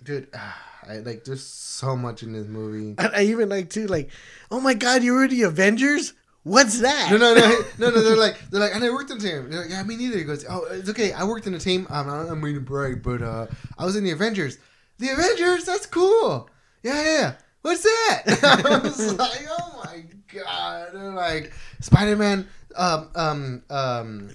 dude, 0.03 0.28
I 0.88 0.98
like 0.98 1.24
there's 1.24 1.45
so 1.45 1.95
much 1.95 2.24
in 2.24 2.34
this 2.34 2.48
movie. 2.48 2.95
I, 2.98 3.08
I 3.08 3.22
even 3.24 3.49
like 3.49 3.70
too 3.70 3.88
like, 3.88 4.10
oh 4.49 4.60
my 4.60 4.74
god, 4.74 5.03
you 5.03 5.14
were 5.14 5.24
in 5.26 5.30
the 5.30 5.44
Avengers? 5.44 6.14
What's 6.43 6.80
that? 6.81 7.11
No, 7.11 7.18
no, 7.18 7.35
no, 7.35 7.61
no, 7.77 7.89
no. 7.91 8.01
They're 8.01 8.15
like, 8.18 8.49
they're 8.49 8.59
like, 8.59 8.73
and 8.73 8.84
I 8.84 8.89
worked 8.89 9.11
in 9.11 9.19
the 9.19 9.30
team. 9.30 9.49
They're 9.49 9.61
like, 9.61 9.69
yeah, 9.69 9.84
me 9.84 9.95
neither. 9.95 10.18
He 10.18 10.23
goes, 10.23 10.43
oh, 10.49 10.65
it's 10.72 10.89
okay. 10.89 11.13
I 11.13 11.23
worked 11.23 11.45
in 11.45 11.53
the 11.53 11.59
team. 11.59 11.85
Um, 11.89 12.09
I'm, 12.09 12.27
I'm 12.30 12.41
reading 12.43 12.63
brag, 12.63 13.03
but 13.03 13.22
uh, 13.22 13.47
I 13.77 13.85
was 13.85 13.95
in 13.95 14.03
the 14.03 14.11
Avengers. 14.11 14.57
The 14.97 15.09
Avengers, 15.09 15.65
that's 15.65 15.85
cool. 15.85 16.49
Yeah, 16.84 17.03
yeah. 17.03 17.34
What's 17.61 17.84
that? 17.84 18.23
I 18.63 18.77
was 18.80 19.13
like, 19.19 19.45
oh 19.49 19.84
my 19.85 20.03
god. 20.34 20.89
They're 20.93 21.11
like 21.11 21.53
Spider 21.80 22.15
Man. 22.15 22.47
Um, 22.76 23.09
um, 23.15 23.63
um, 23.69 24.30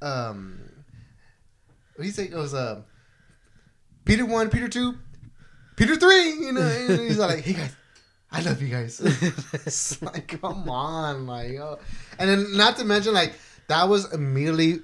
um. 0.00 0.60
What 1.96 2.02
do 2.02 2.06
you 2.06 2.12
say? 2.12 2.24
It 2.24 2.34
was 2.34 2.54
uh, 2.54 2.80
Peter 4.06 4.24
one, 4.24 4.48
Peter 4.48 4.68
two, 4.68 4.94
Peter 5.76 5.96
three. 5.96 6.30
You 6.30 6.52
know, 6.52 6.62
and 6.62 7.00
he's 7.00 7.18
like, 7.18 7.40
hey 7.40 7.52
guys. 7.52 7.76
I 8.32 8.40
love 8.40 8.62
you 8.62 8.68
guys. 8.68 8.98
it's 9.52 10.00
like, 10.00 10.40
come 10.40 10.68
on, 10.68 11.26
like, 11.26 11.52
oh. 11.56 11.78
and 12.18 12.28
then 12.28 12.56
not 12.56 12.78
to 12.78 12.84
mention, 12.84 13.12
like, 13.12 13.34
that 13.68 13.88
was 13.88 14.12
immediately, 14.12 14.80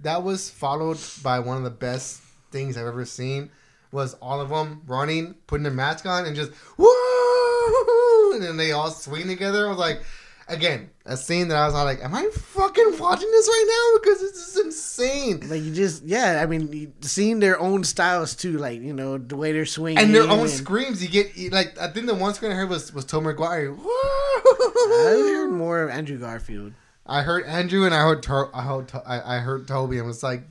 that 0.00 0.22
was 0.22 0.50
followed 0.50 0.98
by 1.22 1.38
one 1.40 1.56
of 1.56 1.64
the 1.64 1.70
best 1.70 2.20
things 2.50 2.76
I've 2.76 2.86
ever 2.86 3.04
seen. 3.04 3.50
Was 3.90 4.14
all 4.14 4.40
of 4.40 4.48
them 4.48 4.82
running, 4.86 5.34
putting 5.46 5.62
their 5.62 5.72
mask 5.72 6.04
on, 6.04 6.26
and 6.26 6.34
just 6.34 6.52
woo, 6.76 8.32
and 8.34 8.42
then 8.42 8.56
they 8.56 8.72
all 8.72 8.90
swing 8.90 9.28
together. 9.28 9.66
I 9.66 9.70
was 9.70 9.78
like, 9.78 10.02
again, 10.48 10.90
a 11.06 11.16
scene 11.16 11.48
that 11.48 11.56
I 11.56 11.64
was 11.66 11.74
like, 11.74 12.02
am 12.02 12.14
I 12.14 12.28
fucking 12.32 12.98
watching 12.98 13.30
this 13.30 13.48
right 13.48 13.64
now? 13.94 14.00
Because 14.00 14.20
this 14.20 14.48
is 14.56 14.64
insane. 14.64 15.48
Like 15.48 15.62
you 15.62 15.72
just 15.72 16.04
yeah, 16.04 16.40
I 16.42 16.46
mean, 16.46 16.92
seeing 17.00 17.40
their 17.40 17.58
own 17.60 17.84
styles 17.84 18.34
too, 18.34 18.58
like 18.58 18.80
you 18.80 18.92
know 18.92 19.18
the 19.18 19.36
way 19.36 19.52
they're 19.52 19.66
swinging 19.66 19.98
And 20.02 20.14
their 20.14 20.22
own 20.24 20.40
and- 20.40 20.50
screams, 20.50 21.02
you 21.02 21.08
get 21.08 21.52
like 21.52 21.78
I 21.78 21.88
think 21.88 22.06
the 22.06 22.14
one 22.14 22.34
scream 22.34 22.52
I 22.52 22.54
heard 22.56 22.70
was 22.70 22.92
was 22.92 23.04
Tom 23.04 23.24
Maguire. 23.24 23.74
I 23.78 25.32
heard 25.34 25.50
more 25.52 25.82
of 25.82 25.90
Andrew 25.90 26.18
Garfield. 26.18 26.72
I 27.06 27.22
heard 27.22 27.44
Andrew 27.46 27.84
and 27.84 27.94
I 27.94 28.00
heard 28.00 28.26
I 28.54 28.62
heard 28.62 28.88
To- 28.88 29.02
I, 29.06 29.36
I 29.36 29.38
heard 29.40 29.68
Tobey 29.68 29.98
and 29.98 30.06
was 30.06 30.22
like, 30.22 30.42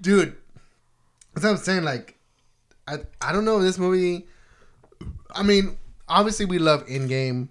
dude, 0.00 0.36
that's 1.34 1.44
what 1.44 1.50
I'm 1.50 1.56
saying. 1.56 1.84
Like, 1.84 2.16
I 2.86 2.98
I 3.20 3.32
don't 3.32 3.44
know 3.44 3.60
this 3.60 3.78
movie. 3.78 4.26
I 5.34 5.42
mean, 5.42 5.76
obviously 6.08 6.46
we 6.46 6.58
love 6.58 6.86
Endgame. 6.86 7.48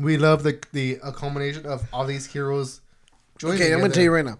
We 0.00 0.16
love 0.16 0.42
the 0.42 0.58
the 0.72 0.98
a 1.02 1.12
culmination 1.12 1.66
of 1.66 1.86
all 1.92 2.06
these 2.06 2.26
heroes. 2.26 2.80
joining 3.38 3.60
Okay, 3.60 3.72
I'm 3.72 3.80
gonna 3.80 3.92
tell 3.92 4.02
you 4.02 4.12
right 4.12 4.24
now. 4.24 4.38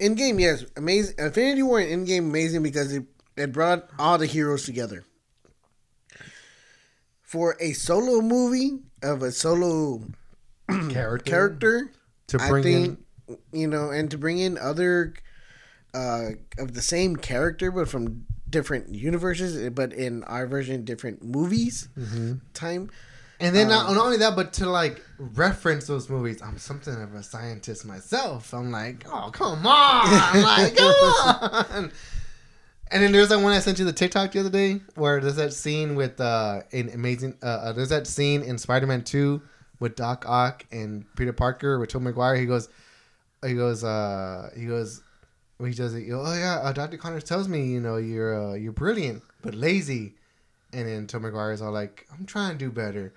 Endgame, 0.00 0.40
yes, 0.40 0.64
amazing. 0.76 1.14
Infinity 1.18 1.62
War 1.62 1.80
and 1.80 2.06
Endgame 2.06 2.18
amazing 2.30 2.62
because 2.62 2.92
it 2.92 3.04
it 3.36 3.52
brought 3.52 3.88
all 3.98 4.18
the 4.18 4.26
heroes 4.26 4.64
together. 4.64 5.04
For 7.22 7.56
a 7.60 7.72
solo 7.72 8.20
movie 8.20 8.78
of 9.02 9.22
a 9.22 9.32
solo 9.32 10.02
character 10.90 11.30
character, 11.30 11.90
to 12.28 12.38
I 12.40 12.48
bring 12.48 12.62
think 12.62 12.98
in. 13.28 13.38
you 13.52 13.66
know, 13.66 13.90
and 13.90 14.10
to 14.10 14.18
bring 14.18 14.38
in 14.38 14.56
other 14.58 15.14
uh, 15.92 16.30
of 16.58 16.74
the 16.74 16.82
same 16.82 17.16
character 17.16 17.70
but 17.70 17.88
from 17.88 18.26
different 18.48 18.94
universes, 18.94 19.70
but 19.70 19.92
in 19.92 20.22
our 20.24 20.46
version, 20.46 20.84
different 20.84 21.24
movies. 21.24 21.88
Mm-hmm. 21.98 22.34
Time. 22.52 22.90
And 23.40 23.54
then 23.54 23.68
not, 23.68 23.88
Um, 23.88 23.96
not 23.96 24.04
only 24.04 24.16
that, 24.18 24.36
but 24.36 24.52
to 24.54 24.70
like 24.70 25.02
reference 25.18 25.86
those 25.86 26.08
movies. 26.08 26.40
I'm 26.42 26.58
something 26.58 26.94
of 26.94 27.14
a 27.14 27.22
scientist 27.22 27.84
myself. 27.84 28.52
I'm 28.54 28.70
like, 28.70 29.04
oh 29.10 29.30
come 29.32 29.66
on, 29.66 30.42
like 30.42 30.76
come 30.76 30.94
on. 30.94 31.92
And 32.90 33.02
then 33.02 33.12
there's 33.12 33.30
that 33.30 33.40
one 33.40 33.52
I 33.52 33.58
sent 33.58 33.78
you 33.78 33.84
the 33.84 33.92
TikTok 33.92 34.32
the 34.32 34.40
other 34.40 34.50
day 34.50 34.80
where 34.94 35.20
there's 35.20 35.36
that 35.36 35.52
scene 35.52 35.96
with 35.96 36.20
uh 36.20 36.60
in 36.70 36.90
amazing 36.90 37.36
uh, 37.42 37.46
uh 37.46 37.72
there's 37.72 37.88
that 37.88 38.06
scene 38.06 38.42
in 38.42 38.56
Spider-Man 38.58 39.02
2 39.02 39.42
with 39.80 39.96
Doc 39.96 40.24
Ock 40.28 40.64
and 40.70 41.04
Peter 41.16 41.32
Parker 41.32 41.78
with 41.78 41.90
Tom 41.90 42.04
Maguire. 42.04 42.36
He 42.36 42.46
goes, 42.46 42.68
he 43.44 43.54
goes, 43.54 43.82
uh, 43.82 44.50
he 44.56 44.66
goes, 44.66 45.02
he 45.58 45.72
does 45.72 45.94
it. 45.94 46.08
Oh 46.12 46.34
yeah, 46.34 46.60
uh, 46.62 46.72
Dr. 46.72 46.96
Connors 46.96 47.24
tells 47.24 47.48
me, 47.48 47.66
you 47.66 47.80
know, 47.80 47.96
you're 47.96 48.50
uh, 48.50 48.54
you're 48.54 48.72
brilliant 48.72 49.22
but 49.42 49.54
lazy. 49.54 50.14
And 50.72 50.88
then 50.88 51.06
Tom 51.06 51.22
Maguire 51.22 51.52
is 51.52 51.62
all 51.62 51.70
like, 51.72 52.06
I'm 52.12 52.26
trying 52.26 52.52
to 52.52 52.58
do 52.58 52.70
better. 52.70 53.12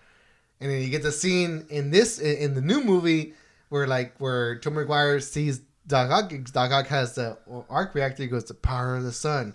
And 0.59 0.71
then 0.71 0.81
you 0.81 0.89
get 0.89 1.03
the 1.03 1.11
scene 1.11 1.65
in 1.69 1.91
this 1.91 2.19
in 2.19 2.53
the 2.55 2.61
new 2.61 2.83
movie 2.83 3.33
where 3.69 3.87
like 3.87 4.15
where 4.19 4.57
Tom 4.59 4.75
Maguire 4.75 5.19
sees 5.19 5.61
Doc 5.85 6.09
Ock. 6.11 6.31
Doc 6.51 6.71
Ock 6.71 6.87
has 6.87 7.15
the 7.15 7.37
arc 7.69 7.93
reactor. 7.93 8.23
He 8.23 8.29
goes, 8.29 8.45
"The 8.45 8.53
power 8.55 8.95
of 8.95 9.03
the 9.03 9.11
sun," 9.11 9.53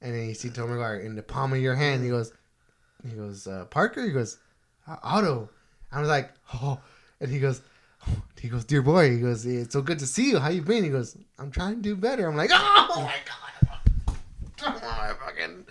and 0.00 0.14
then 0.14 0.28
you 0.28 0.34
see 0.34 0.48
Tom 0.50 0.70
Maguire 0.70 1.00
in 1.00 1.14
the 1.14 1.22
palm 1.22 1.52
of 1.52 1.60
your 1.60 1.74
hand. 1.74 2.02
He 2.02 2.08
goes, 2.08 2.32
he 3.08 3.16
goes, 3.16 3.46
uh, 3.46 3.66
Parker. 3.66 4.04
He 4.04 4.12
goes, 4.12 4.38
Otto. 4.86 5.50
I 5.90 6.00
was 6.00 6.08
like, 6.08 6.32
oh, 6.54 6.80
and 7.20 7.30
he 7.30 7.38
goes. 7.38 7.60
He 8.40 8.48
goes, 8.48 8.64
dear 8.64 8.82
boy. 8.82 9.12
He 9.12 9.20
goes, 9.20 9.46
it's 9.46 9.72
so 9.72 9.80
good 9.80 10.00
to 10.00 10.08
see 10.08 10.30
you. 10.30 10.40
How 10.40 10.48
you 10.48 10.60
been? 10.60 10.82
He 10.82 10.90
goes, 10.90 11.16
I'm 11.38 11.52
trying 11.52 11.76
to 11.76 11.82
do 11.82 11.94
better. 11.94 12.26
I'm 12.26 12.36
like, 12.36 12.50
oh 12.52 12.88
my 12.96 13.14
god. 13.24 13.41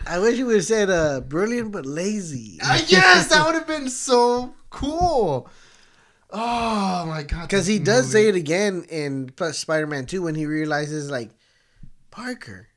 I 0.07 0.19
wish 0.19 0.37
you 0.37 0.45
would 0.47 0.55
have 0.55 0.65
said 0.65 0.89
uh, 0.89 1.21
brilliant 1.21 1.71
but 1.71 1.85
lazy. 1.85 2.59
Uh, 2.61 2.81
yes, 2.87 3.27
that 3.27 3.45
would 3.45 3.55
have 3.55 3.67
been 3.67 3.89
so 3.89 4.53
cool. 4.69 5.49
Oh 6.29 7.05
my 7.07 7.23
god! 7.23 7.41
Because 7.41 7.67
he 7.67 7.77
does 7.79 8.05
movie. 8.05 8.11
say 8.11 8.27
it 8.29 8.35
again 8.35 8.85
in 8.89 9.31
Spider 9.51 9.87
Man 9.87 10.05
2 10.05 10.21
when 10.21 10.35
he 10.35 10.45
realizes, 10.45 11.11
like, 11.11 11.29
Parker. 12.09 12.67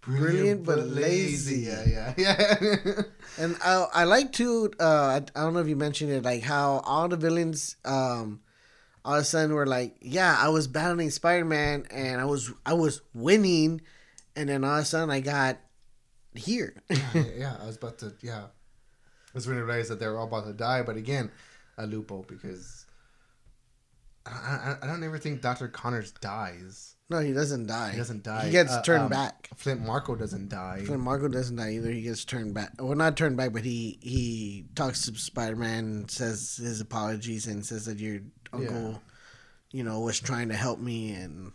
brilliant 0.00 0.64
but 0.64 0.78
lazy. 0.86 1.60
Yeah, 1.60 1.84
yeah, 1.86 2.14
yeah. 2.16 3.02
And 3.38 3.56
I, 3.64 3.86
I 3.94 4.04
like 4.04 4.32
to, 4.34 4.70
uh, 4.78 4.84
I, 4.84 5.16
I 5.16 5.42
don't 5.42 5.54
know 5.54 5.60
if 5.60 5.68
you 5.68 5.76
mentioned 5.76 6.10
it, 6.12 6.22
like 6.22 6.42
how 6.42 6.82
all 6.84 7.08
the 7.08 7.16
villains, 7.16 7.76
um, 7.84 8.40
all 9.04 9.14
of 9.14 9.22
a 9.22 9.24
sudden 9.24 9.54
were 9.54 9.66
like, 9.66 9.96
yeah, 10.02 10.36
I 10.38 10.48
was 10.48 10.66
battling 10.66 11.10
Spider 11.10 11.44
Man 11.46 11.86
and 11.90 12.20
I 12.20 12.24
was, 12.26 12.52
I 12.66 12.74
was 12.74 13.00
winning. 13.14 13.80
And 14.36 14.48
then 14.50 14.64
all 14.64 14.76
of 14.76 14.82
a 14.82 14.84
sudden 14.84 15.10
I 15.10 15.20
got 15.20 15.58
here. 16.34 16.74
yeah, 16.90 17.24
yeah, 17.36 17.56
I 17.62 17.66
was 17.66 17.76
about 17.76 17.98
to. 17.98 18.12
Yeah, 18.22 18.44
I 18.44 19.30
was 19.34 19.46
when 19.46 19.56
I 19.56 19.60
realized 19.60 19.90
that 19.90 20.00
they 20.00 20.06
were 20.06 20.18
all 20.18 20.26
about 20.26 20.46
to 20.46 20.52
die. 20.52 20.82
But 20.82 20.96
again, 20.96 21.30
a 21.78 21.86
loophole 21.86 22.24
because 22.28 22.86
I, 24.26 24.30
I, 24.30 24.76
I 24.82 24.86
don't 24.86 25.02
ever 25.02 25.18
think 25.18 25.40
Doctor 25.42 25.68
Connors 25.68 26.12
dies. 26.12 26.94
no, 27.10 27.18
he 27.20 27.32
doesn't 27.32 27.66
die. 27.66 27.90
He 27.90 27.98
doesn't 27.98 28.22
die. 28.22 28.46
He 28.46 28.50
gets 28.52 28.72
Uh, 28.72 28.82
turned 28.82 29.04
um, 29.04 29.10
back. 29.10 29.48
Flint 29.56 29.80
Marko 29.84 30.14
doesn't 30.14 30.48
die. 30.48 30.82
Flint 30.86 31.02
Marko 31.02 31.28
doesn't 31.28 31.56
die 31.56 31.72
either, 31.72 31.90
he 31.90 32.02
gets 32.02 32.24
turned 32.24 32.54
back. 32.54 32.72
Well, 32.78 32.94
not 32.94 33.16
turned 33.16 33.36
back, 33.36 33.52
but 33.52 33.64
he 33.64 33.98
he 34.00 34.66
talks 34.74 35.04
to 35.06 35.14
Spider 35.18 35.56
Man, 35.56 36.08
says 36.08 36.56
his 36.56 36.80
apologies, 36.80 37.46
and 37.46 37.66
says 37.66 37.86
that 37.86 37.98
your 37.98 38.20
uncle, 38.52 39.02
you 39.72 39.82
know, 39.82 40.00
was 40.00 40.20
trying 40.20 40.48
to 40.50 40.54
help 40.56 40.78
me, 40.78 41.12
and 41.12 41.52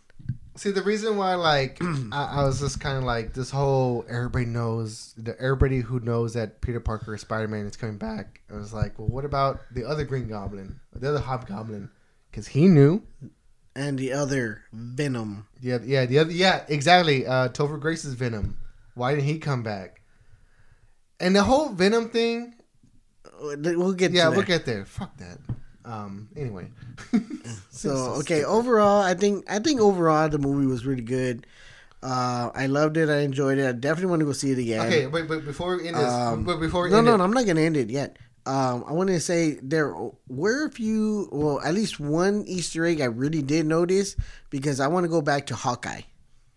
See, 0.58 0.72
the 0.72 0.82
reason 0.82 1.16
why, 1.16 1.34
like, 1.36 1.78
I, 2.12 2.40
I 2.40 2.42
was 2.44 2.58
just 2.60 2.80
kind 2.80 2.98
of 2.98 3.04
like 3.04 3.32
this 3.32 3.50
whole 3.50 4.04
everybody 4.08 4.44
knows, 4.44 5.14
the 5.16 5.40
everybody 5.40 5.80
who 5.80 6.00
knows 6.00 6.34
that 6.34 6.60
Peter 6.60 6.80
Parker 6.80 7.12
or 7.12 7.18
Spider 7.18 7.46
Man 7.48 7.64
is 7.66 7.76
coming 7.76 7.96
back. 7.96 8.40
I 8.52 8.56
was 8.56 8.72
like, 8.72 8.98
well, 8.98 9.08
what 9.08 9.24
about 9.24 9.60
the 9.72 9.84
other 9.84 10.04
Green 10.04 10.28
Goblin, 10.28 10.80
the 10.92 11.08
other 11.10 11.20
Hobgoblin? 11.20 11.88
Because 12.30 12.48
he 12.48 12.66
knew, 12.66 13.02
and 13.76 13.98
the 13.98 14.12
other 14.12 14.62
Venom. 14.72 15.46
Yeah, 15.60 15.78
yeah, 15.84 16.06
the 16.06 16.18
other, 16.18 16.32
yeah, 16.32 16.64
exactly. 16.68 17.24
Uh, 17.26 17.48
Topher 17.50 17.78
Grace's 17.80 18.14
Venom. 18.14 18.58
Why 18.94 19.14
didn't 19.14 19.26
he 19.26 19.38
come 19.38 19.62
back? 19.62 20.02
And 21.20 21.36
the 21.36 21.44
whole 21.44 21.68
Venom 21.70 22.10
thing. 22.10 22.54
We'll 23.40 23.92
get 23.92 24.10
Yeah, 24.10 24.28
we'll 24.30 24.40
that. 24.40 24.46
get 24.46 24.66
there. 24.66 24.84
Fuck 24.84 25.16
that. 25.18 25.38
Um. 25.88 26.28
Anyway. 26.36 26.68
So 27.70 27.90
okay, 28.20 28.42
overall, 28.44 29.00
I 29.00 29.14
think 29.14 29.44
I 29.48 29.58
think 29.60 29.80
overall 29.80 30.28
the 30.28 30.38
movie 30.38 30.66
was 30.66 30.84
really 30.84 31.02
good. 31.02 31.46
Uh, 32.02 32.50
I 32.54 32.66
loved 32.66 32.96
it. 32.96 33.08
I 33.08 33.20
enjoyed 33.20 33.58
it. 33.58 33.68
I 33.68 33.72
definitely 33.72 34.10
want 34.10 34.20
to 34.20 34.26
go 34.26 34.32
see 34.32 34.50
it 34.50 34.58
again. 34.58 34.86
Okay, 34.86 35.06
but, 35.06 35.28
but 35.28 35.44
before 35.44 35.76
we 35.76 35.86
end 35.88 35.96
this, 35.96 36.12
Um, 36.12 36.44
but 36.44 36.58
before 36.58 36.82
we 36.84 36.90
No, 36.90 36.98
end 36.98 37.06
no, 37.06 37.14
it, 37.14 37.18
no, 37.18 37.24
I'm 37.24 37.32
not 37.32 37.46
gonna 37.46 37.60
end 37.62 37.76
it 37.76 37.88
yet. 37.90 38.16
Um, 38.46 38.84
I 38.88 38.92
want 38.92 39.10
to 39.10 39.20
say 39.20 39.58
there 39.62 39.94
were 40.28 40.66
a 40.66 40.70
few, 40.70 41.28
well, 41.30 41.60
at 41.60 41.72
least 41.74 42.00
one 42.00 42.44
Easter 42.46 42.84
egg 42.86 43.00
I 43.00 43.06
really 43.06 43.42
did 43.42 43.66
notice 43.66 44.16
because 44.50 44.80
I 44.80 44.88
want 44.88 45.04
to 45.04 45.08
go 45.08 45.20
back 45.22 45.46
to 45.46 45.54
Hawkeye, 45.54 46.02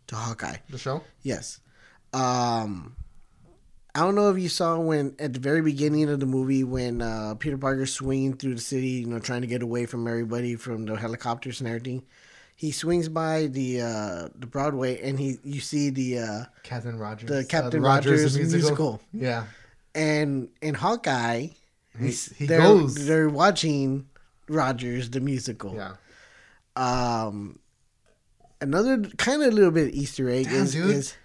to 0.08 0.16
Hawkeye. 0.16 0.58
the 0.70 0.78
show. 0.78 1.04
Yes. 1.22 1.60
Um, 2.14 2.96
I 3.94 4.00
don't 4.02 4.16
know 4.16 4.30
if 4.30 4.40
you 4.42 4.48
saw 4.48 4.80
when 4.80 5.16
at 5.20 5.34
the 5.34 5.40
very 5.40 5.62
beginning 5.62 6.10
of 6.10 6.20
the 6.20 6.26
movie 6.26 6.64
when 6.64 7.02
uh, 7.02 7.36
Peter 7.36 7.58
Parker's 7.58 7.94
swinging 7.94 8.38
through 8.38 8.56
the 8.56 8.62
city, 8.62 8.88
you 8.88 9.08
know, 9.08 9.20
trying 9.20 9.42
to 9.42 9.48
get 9.48 9.62
away 9.62 9.86
from 9.86 10.08
everybody 10.08 10.56
from 10.56 10.86
the 10.86 10.96
helicopters 10.96 11.60
and 11.60 11.68
everything. 11.68 12.04
He 12.56 12.72
swings 12.72 13.10
by 13.10 13.48
the 13.48 13.82
uh, 13.82 14.28
the 14.36 14.46
Broadway 14.48 15.02
and 15.02 15.20
he 15.20 15.38
you 15.44 15.60
see 15.60 15.90
the 15.90 16.20
uh, 16.20 16.44
Captain 16.64 16.98
Rogers. 16.98 17.28
the 17.28 17.40
uh, 17.40 17.44
Captain 17.50 17.82
Rogers 17.82 18.22
Rogers, 18.36 18.38
musical. 18.54 19.02
Yeah. 19.14 19.46
and 19.96 20.48
in 20.62 20.76
Hawkeye, 20.76 21.48
He, 22.00 22.12
he 22.12 22.46
they're, 22.46 22.60
goes. 22.62 23.08
they're 23.08 23.30
watching 23.30 24.08
Rogers 24.48 25.10
the 25.10 25.20
musical. 25.20 25.76
Yeah. 25.76 25.94
Um, 26.78 27.60
another 28.62 29.02
kind 29.18 29.42
of 29.44 29.54
little 29.54 29.72
bit 29.72 29.94
Easter 29.94 30.30
egg 30.30 30.46
Damn, 30.46 30.54
is, 30.64 30.76
is 30.76 31.16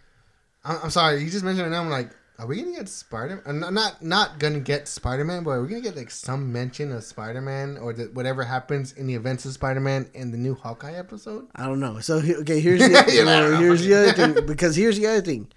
I'm, 0.65 0.79
I'm 0.85 0.91
sorry. 0.91 1.23
You 1.23 1.31
just 1.31 1.45
mentioned 1.45 1.67
it 1.69 1.71
now. 1.71 1.83
I'm 1.83 1.91
like, 1.91 2.11
are 2.39 2.47
we 2.47 2.61
gonna 2.61 2.77
get 2.77 2.89
Spider? 2.89 3.43
I'm 3.47 3.61
not 3.61 3.73
not, 3.73 4.03
not 4.03 4.39
gonna 4.39 4.61
get 4.61 4.89
Spider 4.89 5.25
Man, 5.25 5.43
but 5.43 5.51
are 5.51 5.63
we 5.63 5.69
gonna 5.69 5.81
get 5.81 5.97
like 5.97 6.11
some 6.11 6.53
mention 6.53 6.93
of 6.93 7.03
Spider 7.03 7.41
Man 7.41 7.79
or 7.79 7.95
the, 7.95 8.05
whatever 8.05 8.45
happens 8.45 8.93
in 8.93 9.07
the 9.07 9.15
events 9.15 9.47
of 9.47 9.53
Spider 9.53 9.81
Man 9.81 10.11
in 10.13 10.33
the 10.33 10.37
new 10.37 10.55
Hawkeye 10.55 10.93
episode? 10.93 11.49
I 11.57 11.65
don't 11.65 11.81
know. 11.81 11.99
So 12.01 12.17
okay, 12.17 12.61
here's 12.61 12.81
the, 12.81 12.89
like, 12.93 13.09
"Oh, 13.09 13.57
here's 13.57 13.85
the 13.85 13.95
other 13.95 14.13
thing 14.13 14.47
because 14.47 14.77
here's 14.77 14.99
the 14.99 15.07
other 15.07 15.23
thing, 15.23 15.49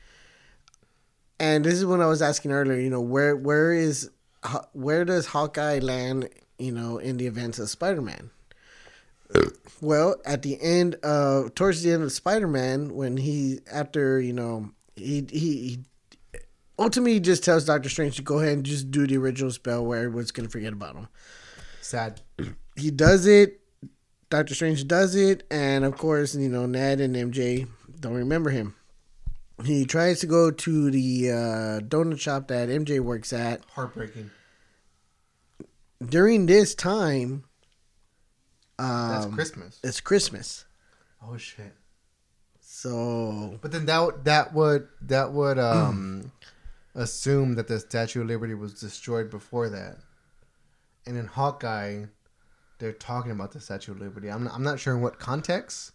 and 1.39 1.65
this 1.65 1.73
is 1.73 1.85
what 1.85 1.99
I 1.99 2.06
was 2.06 2.22
asking 2.22 2.51
earlier. 2.51 2.80
You 2.80 2.89
know, 2.89 3.01
where 3.01 3.35
where 3.35 3.73
is 3.73 4.10
where 4.72 5.03
does 5.03 5.27
Hawkeye 5.27 5.80
land? 5.80 6.30
You 6.57 6.72
know, 6.72 6.97
in 6.97 7.18
the 7.18 7.27
events 7.27 7.60
of 7.60 7.69
Spider 7.69 8.01
Man. 8.01 8.31
Well, 9.81 10.15
at 10.26 10.43
the 10.43 10.57
end 10.61 10.95
of 10.95 11.56
towards 11.56 11.84
the 11.84 11.91
end 11.91 12.03
of 12.03 12.11
Spider 12.14 12.47
Man, 12.47 12.95
when 12.95 13.18
he 13.18 13.60
after 13.69 14.22
you 14.22 14.34
know 14.34 14.72
he 14.95 15.27
he. 15.30 15.80
Ultimately, 16.80 17.14
he 17.14 17.19
just 17.19 17.43
tells 17.43 17.65
Doctor 17.65 17.89
Strange 17.89 18.15
to 18.15 18.22
go 18.22 18.39
ahead 18.39 18.53
and 18.53 18.65
just 18.65 18.89
do 18.89 19.06
the 19.06 19.18
original 19.18 19.51
spell 19.51 19.85
where 19.85 19.99
everyone's 19.99 20.31
gonna 20.31 20.49
forget 20.49 20.73
about 20.73 20.95
him 20.95 21.07
Sad. 21.81 22.22
he 22.76 22.89
does 22.89 23.26
it. 23.27 23.60
Doctor 24.30 24.56
Strange 24.56 24.88
does 24.88 25.15
it, 25.15 25.43
and 25.51 25.84
of 25.84 25.97
course, 25.97 26.35
you 26.35 26.49
know 26.49 26.65
Ned 26.65 27.01
and 27.01 27.15
MJ 27.15 27.68
don't 27.99 28.14
remember 28.14 28.49
him. 28.51 28.76
He 29.65 29.85
tries 29.85 30.22
to 30.22 30.27
go 30.27 30.51
to 30.51 30.89
the 30.91 31.31
uh, 31.31 31.80
donut 31.85 32.19
shop 32.19 32.47
that 32.47 32.69
MJ 32.69 33.01
works 33.01 33.34
at. 33.34 33.61
Heartbreaking. 33.73 34.31
During 36.07 36.45
this 36.45 36.76
time, 36.76 37.43
That's 38.77 39.26
um, 39.26 39.34
Christmas. 39.34 39.80
it's 39.84 39.99
Christmas, 39.99 40.64
Oh 41.22 41.35
shit. 41.35 41.73
so 42.61 43.57
But 43.61 43.73
then 43.73 43.85
that 43.88 44.23
that 44.23 44.53
would 44.53 44.88
that 45.01 45.34
would 45.34 45.60
um 45.60 46.31
assume 46.95 47.56
that 47.56 47.68
the 47.68 47.80
Statue 47.80 48.22
of 48.22 48.28
Liberty 48.28 48.53
was 48.53 48.74
destroyed 48.74 49.30
before 49.30 49.70
that. 49.70 49.98
And 51.06 51.18
in 51.18 51.26
Hawkeye, 51.26 52.06
they're 52.80 52.94
talking 52.94 53.32
about 53.32 53.52
the 53.52 53.60
Statue 53.60 53.91
of 53.91 53.99
Liberty. 53.99 54.30
I'm 54.30 54.44
not, 54.44 54.53
I'm 54.53 54.64
not 54.64 54.80
sure 54.80 54.94
in 54.95 55.02
what 55.02 55.20
context, 55.20 55.91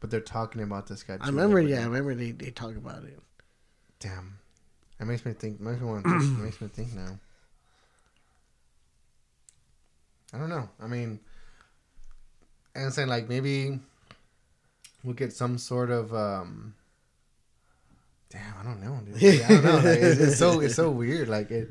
but 0.00 0.10
they're 0.10 0.20
talking 0.20 0.62
about 0.62 0.86
this 0.86 1.02
guy. 1.02 1.18
I 1.20 1.26
remember. 1.26 1.60
Yeah, 1.60 1.80
I 1.80 1.84
remember 1.84 2.14
they, 2.14 2.32
they 2.32 2.50
talk 2.50 2.76
about 2.76 3.04
it. 3.04 3.18
Damn. 4.00 4.38
That 4.98 5.06
makes 5.06 5.24
me 5.24 5.32
think. 5.32 5.60
Makes 5.60 5.80
me 5.80 5.86
want. 5.86 6.04
To 6.04 6.18
think, 6.18 6.38
makes 6.38 6.60
me 6.60 6.68
think 6.68 6.94
now. 6.94 7.18
I 10.32 10.38
don't 10.38 10.50
know. 10.50 10.68
I 10.80 10.86
mean, 10.86 11.20
and 12.74 12.92
saying 12.92 13.08
like 13.08 13.28
maybe 13.28 13.78
we'll 15.04 15.14
get 15.14 15.32
some 15.32 15.58
sort 15.58 15.90
of. 15.90 16.14
um 16.14 16.74
Damn, 18.30 18.54
I 18.60 18.62
don't 18.64 18.82
know, 18.82 19.00
dude. 19.04 19.22
Yeah, 19.40 19.46
I 19.46 19.48
don't 19.52 19.64
know. 19.64 19.76
Like, 19.76 19.98
it's, 20.00 20.20
it's 20.20 20.38
so 20.38 20.60
it's 20.60 20.74
so 20.74 20.90
weird. 20.90 21.28
Like 21.28 21.50
it, 21.50 21.70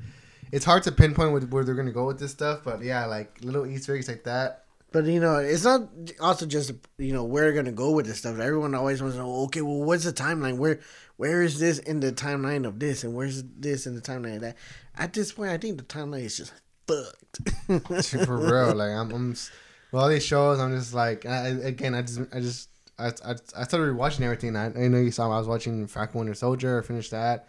it's 0.51 0.65
hard 0.65 0.83
to 0.83 0.91
pinpoint 0.91 1.33
with, 1.33 1.49
where 1.51 1.63
they're 1.63 1.75
gonna 1.75 1.91
go 1.91 2.05
with 2.05 2.19
this 2.19 2.31
stuff. 2.31 2.61
But 2.63 2.81
yeah, 2.81 3.05
like 3.05 3.39
little 3.43 3.65
Easter 3.65 3.95
eggs 3.95 4.07
like 4.07 4.23
that. 4.23 4.63
But 4.91 5.05
you 5.05 5.19
know, 5.19 5.35
it's 5.37 5.65
not 5.65 5.89
also 6.21 6.45
just 6.45 6.71
you 6.97 7.11
know 7.11 7.25
where 7.25 7.45
we're 7.45 7.53
gonna 7.53 7.71
go 7.73 7.91
with 7.91 8.05
this 8.05 8.19
stuff. 8.19 8.39
Everyone 8.39 8.73
always 8.73 9.01
wants 9.01 9.17
to 9.17 9.21
know. 9.23 9.43
Okay, 9.45 9.61
well, 9.61 9.83
what's 9.83 10.05
the 10.05 10.13
timeline? 10.13 10.57
Where 10.57 10.79
where 11.17 11.41
is 11.41 11.59
this 11.59 11.79
in 11.79 11.99
the 11.99 12.13
timeline 12.13 12.65
of 12.65 12.79
this, 12.79 13.03
and 13.03 13.13
where's 13.13 13.43
this 13.43 13.85
in 13.87 13.95
the 13.95 14.01
timeline 14.01 14.35
of 14.35 14.41
that? 14.41 14.55
At 14.97 15.11
this 15.13 15.33
point, 15.33 15.51
I 15.51 15.57
think 15.57 15.77
the 15.77 15.83
timeline 15.83 16.23
is 16.23 16.37
just 16.37 16.53
fucked. 16.87 17.39
For 18.25 18.37
real, 18.37 18.73
like 18.75 18.91
I'm, 18.91 19.11
I'm 19.11 19.29
with 19.29 19.49
all 19.93 20.07
these 20.07 20.25
shows, 20.25 20.59
I'm 20.59 20.75
just 20.77 20.93
like, 20.93 21.25
I- 21.25 21.47
again, 21.47 21.95
I 21.95 22.01
just, 22.01 22.19
I 22.33 22.39
just, 22.39 22.69
I, 22.97 23.07
I, 23.07 23.35
I 23.57 23.63
started 23.63 23.95
watching 23.95 24.23
everything. 24.25 24.55
I, 24.55 24.67
I 24.67 24.87
know 24.87 24.99
you 24.99 25.11
saw 25.11 25.25
I 25.31 25.39
was 25.39 25.47
watching 25.47 25.87
Falcon 25.87 26.19
Winter 26.19 26.33
Soldier. 26.33 26.79
I 26.79 26.85
finished 26.85 27.11
that. 27.11 27.47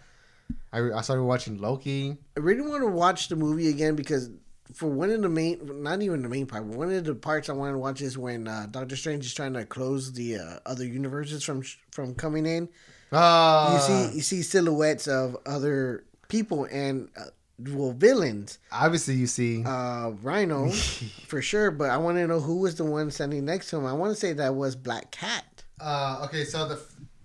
I, 0.73 0.91
I 0.93 1.01
started 1.03 1.25
watching 1.25 1.59
Loki. 1.59 2.17
I 2.37 2.41
really 2.41 2.63
want 2.63 2.83
to 2.83 2.89
watch 2.89 3.29
the 3.29 3.37
movie 3.37 3.69
again 3.69 3.97
because 3.97 4.31
for 4.75 4.89
one 4.89 5.11
of 5.11 5.23
the 5.23 5.29
main, 5.29 5.83
not 5.83 6.03
even 6.03 6.23
the 6.23 6.29
main 6.29 6.47
part, 6.47 6.69
but 6.69 6.77
one 6.77 6.93
of 6.93 7.05
the 7.05 7.15
parts 7.15 7.49
I 7.49 7.53
want 7.53 7.75
to 7.75 7.79
watch 7.79 8.01
is 8.01 8.19
when 8.19 8.49
uh, 8.49 8.67
Doctor 8.71 8.97
Strange 8.97 9.25
is 9.25 9.35
trying 9.35 9.55
to 9.55 9.65
close 9.65 10.13
the 10.13 10.39
uh, 10.39 10.59
other 10.67 10.85
universes 10.85 11.43
from 11.45 11.63
from 11.91 12.15
coming 12.15 12.47
in. 12.47 12.69
Oh, 13.13 13.75
you 13.75 13.81
see, 13.81 14.17
you 14.17 14.23
see 14.23 14.43
silhouettes 14.43 15.07
of 15.07 15.37
other 15.47 16.05
people 16.29 16.67
and 16.71 17.09
uh, 17.17 17.27
well 17.59 17.93
villains. 17.93 18.59
obviously 18.71 19.15
you 19.15 19.27
see. 19.27 19.65
uh, 19.65 20.11
Rhino 20.23 20.71
for 21.27 21.41
sure, 21.41 21.71
but 21.71 21.91
I 21.91 21.97
want 21.97 22.19
to 22.19 22.27
know 22.27 22.41
who 22.41 22.59
was 22.61 22.75
the 22.77 22.85
one 22.85 23.11
standing 23.11 23.45
next 23.45 23.71
to 23.71 23.77
him. 23.77 23.87
I 23.87 23.93
want 23.93 24.13
to 24.13 24.21
say 24.21 24.33
that 24.35 24.55
was 24.55 24.77
Black 24.77 25.11
Cat. 25.11 25.65
Uh, 25.81 26.23
okay, 26.25 26.45
so 26.45 26.69
the 26.69 26.81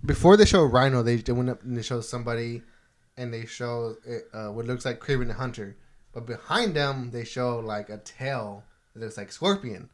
before 0.05 0.35
they 0.37 0.45
show 0.45 0.63
Rhino, 0.63 1.03
they, 1.03 1.17
they 1.17 1.31
went 1.31 1.49
up 1.49 1.63
and 1.63 1.77
they 1.77 1.81
show 1.81 2.01
somebody, 2.01 2.63
and 3.17 3.33
they 3.33 3.45
show 3.45 3.95
it, 4.05 4.23
uh, 4.33 4.47
what 4.47 4.65
looks 4.65 4.85
like 4.85 4.99
Kraven 4.99 5.27
the 5.27 5.33
Hunter, 5.33 5.77
but 6.13 6.25
behind 6.25 6.75
them 6.75 7.11
they 7.11 7.23
show 7.23 7.59
like 7.59 7.89
a 7.89 7.97
tail 7.97 8.63
that 8.93 9.01
looks 9.01 9.17
like 9.17 9.31
Scorpion, 9.31 9.89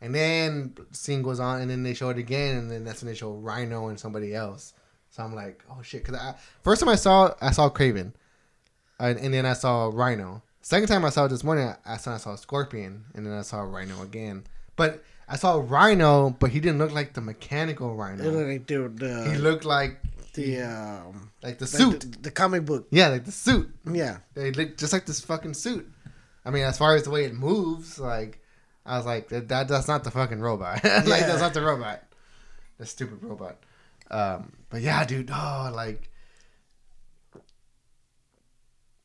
and 0.00 0.14
then 0.14 0.74
scene 0.92 1.22
goes 1.22 1.40
on, 1.40 1.60
and 1.60 1.70
then 1.70 1.82
they 1.82 1.94
show 1.94 2.10
it 2.10 2.18
again, 2.18 2.56
and 2.56 2.70
then 2.70 2.84
that's 2.84 3.02
when 3.02 3.10
they 3.10 3.16
show 3.16 3.32
Rhino 3.32 3.88
and 3.88 3.98
somebody 3.98 4.34
else. 4.34 4.74
So 5.10 5.22
I'm 5.22 5.34
like, 5.34 5.64
oh 5.70 5.80
shit, 5.82 6.04
because 6.04 6.20
I 6.20 6.34
first 6.62 6.80
time 6.80 6.90
I 6.90 6.96
saw 6.96 7.32
I 7.40 7.50
saw 7.52 7.70
Kraven, 7.70 8.12
and, 8.98 9.18
and 9.18 9.32
then 9.34 9.46
I 9.46 9.52
saw 9.54 9.90
Rhino. 9.92 10.42
Second 10.62 10.88
time 10.88 11.04
I 11.04 11.10
saw 11.10 11.26
it 11.26 11.28
this 11.28 11.44
morning, 11.44 11.68
I, 11.84 11.94
I 11.94 11.96
saw 11.96 12.14
I 12.14 12.18
saw 12.18 12.34
Scorpion, 12.36 13.04
and 13.14 13.24
then 13.26 13.32
I 13.32 13.42
saw 13.42 13.60
Rhino 13.62 14.02
again. 14.02 14.44
But 14.74 15.02
I 15.28 15.36
saw 15.36 15.62
Rhino, 15.64 16.30
but 16.30 16.50
he 16.50 16.60
didn't 16.60 16.78
look 16.78 16.92
like 16.92 17.14
the 17.14 17.20
mechanical 17.20 17.94
Rhino. 17.94 18.24
It 18.24 18.32
looked 18.32 18.48
like 18.68 18.98
the 18.98 19.30
He 19.30 19.38
looked 19.38 19.64
like 19.64 20.00
the 20.34 20.60
um 20.62 21.30
like 21.42 21.58
the 21.58 21.64
like 21.64 21.70
suit. 21.70 22.00
the, 22.00 22.18
the 22.22 22.30
comic 22.30 22.64
book. 22.64 22.86
yeah, 22.90 23.08
like 23.08 23.24
the 23.24 23.32
suit. 23.32 23.70
Yeah, 23.90 24.18
They 24.34 24.50
look 24.52 24.76
just 24.76 24.92
like 24.92 25.06
this 25.06 25.20
fucking 25.20 25.54
suit. 25.54 25.88
I 26.44 26.50
mean, 26.50 26.64
as 26.64 26.76
far 26.78 26.94
as 26.94 27.04
the 27.04 27.10
way 27.10 27.24
it 27.24 27.34
moves, 27.34 27.98
like 27.98 28.40
I 28.84 28.96
was 28.98 29.06
like, 29.06 29.28
that, 29.30 29.48
that 29.48 29.68
that's 29.68 29.88
not 29.88 30.04
the 30.04 30.10
fucking 30.10 30.40
robot. 30.40 30.84
like 30.84 31.06
Yeah. 31.06 31.26
that's 31.26 31.40
not 31.40 31.54
the 31.54 31.62
robot. 31.62 32.02
The 32.78 32.86
stupid 32.86 33.22
robot. 33.22 33.56
Um, 34.10 34.52
but 34.70 34.80
yeah, 34.82 35.04
dude. 35.04 35.30
Oh, 35.32 35.70
like. 35.74 36.10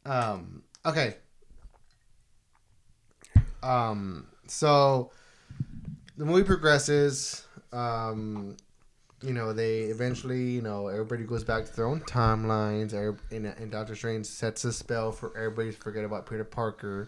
Um. 0.05 0.63
Okay. 0.85 1.15
Um. 3.63 4.27
So, 4.47 5.11
the 6.17 6.25
movie 6.25 6.43
progresses. 6.43 7.45
Um 7.71 8.57
you 9.23 9.33
know, 9.33 9.53
they 9.53 9.81
eventually, 9.81 10.49
you 10.49 10.61
know, 10.61 10.87
everybody 10.87 11.23
goes 11.23 11.43
back 11.43 11.65
to 11.65 11.75
their 11.75 11.85
own 11.85 12.01
timelines. 12.01 12.93
And, 13.31 13.45
and 13.45 13.71
Doctor 13.71 13.95
Strange 13.95 14.25
sets 14.25 14.65
a 14.65 14.73
spell 14.73 15.11
for 15.11 15.35
everybody 15.37 15.71
to 15.71 15.77
forget 15.77 16.03
about 16.03 16.27
Peter 16.27 16.43
Parker, 16.43 17.07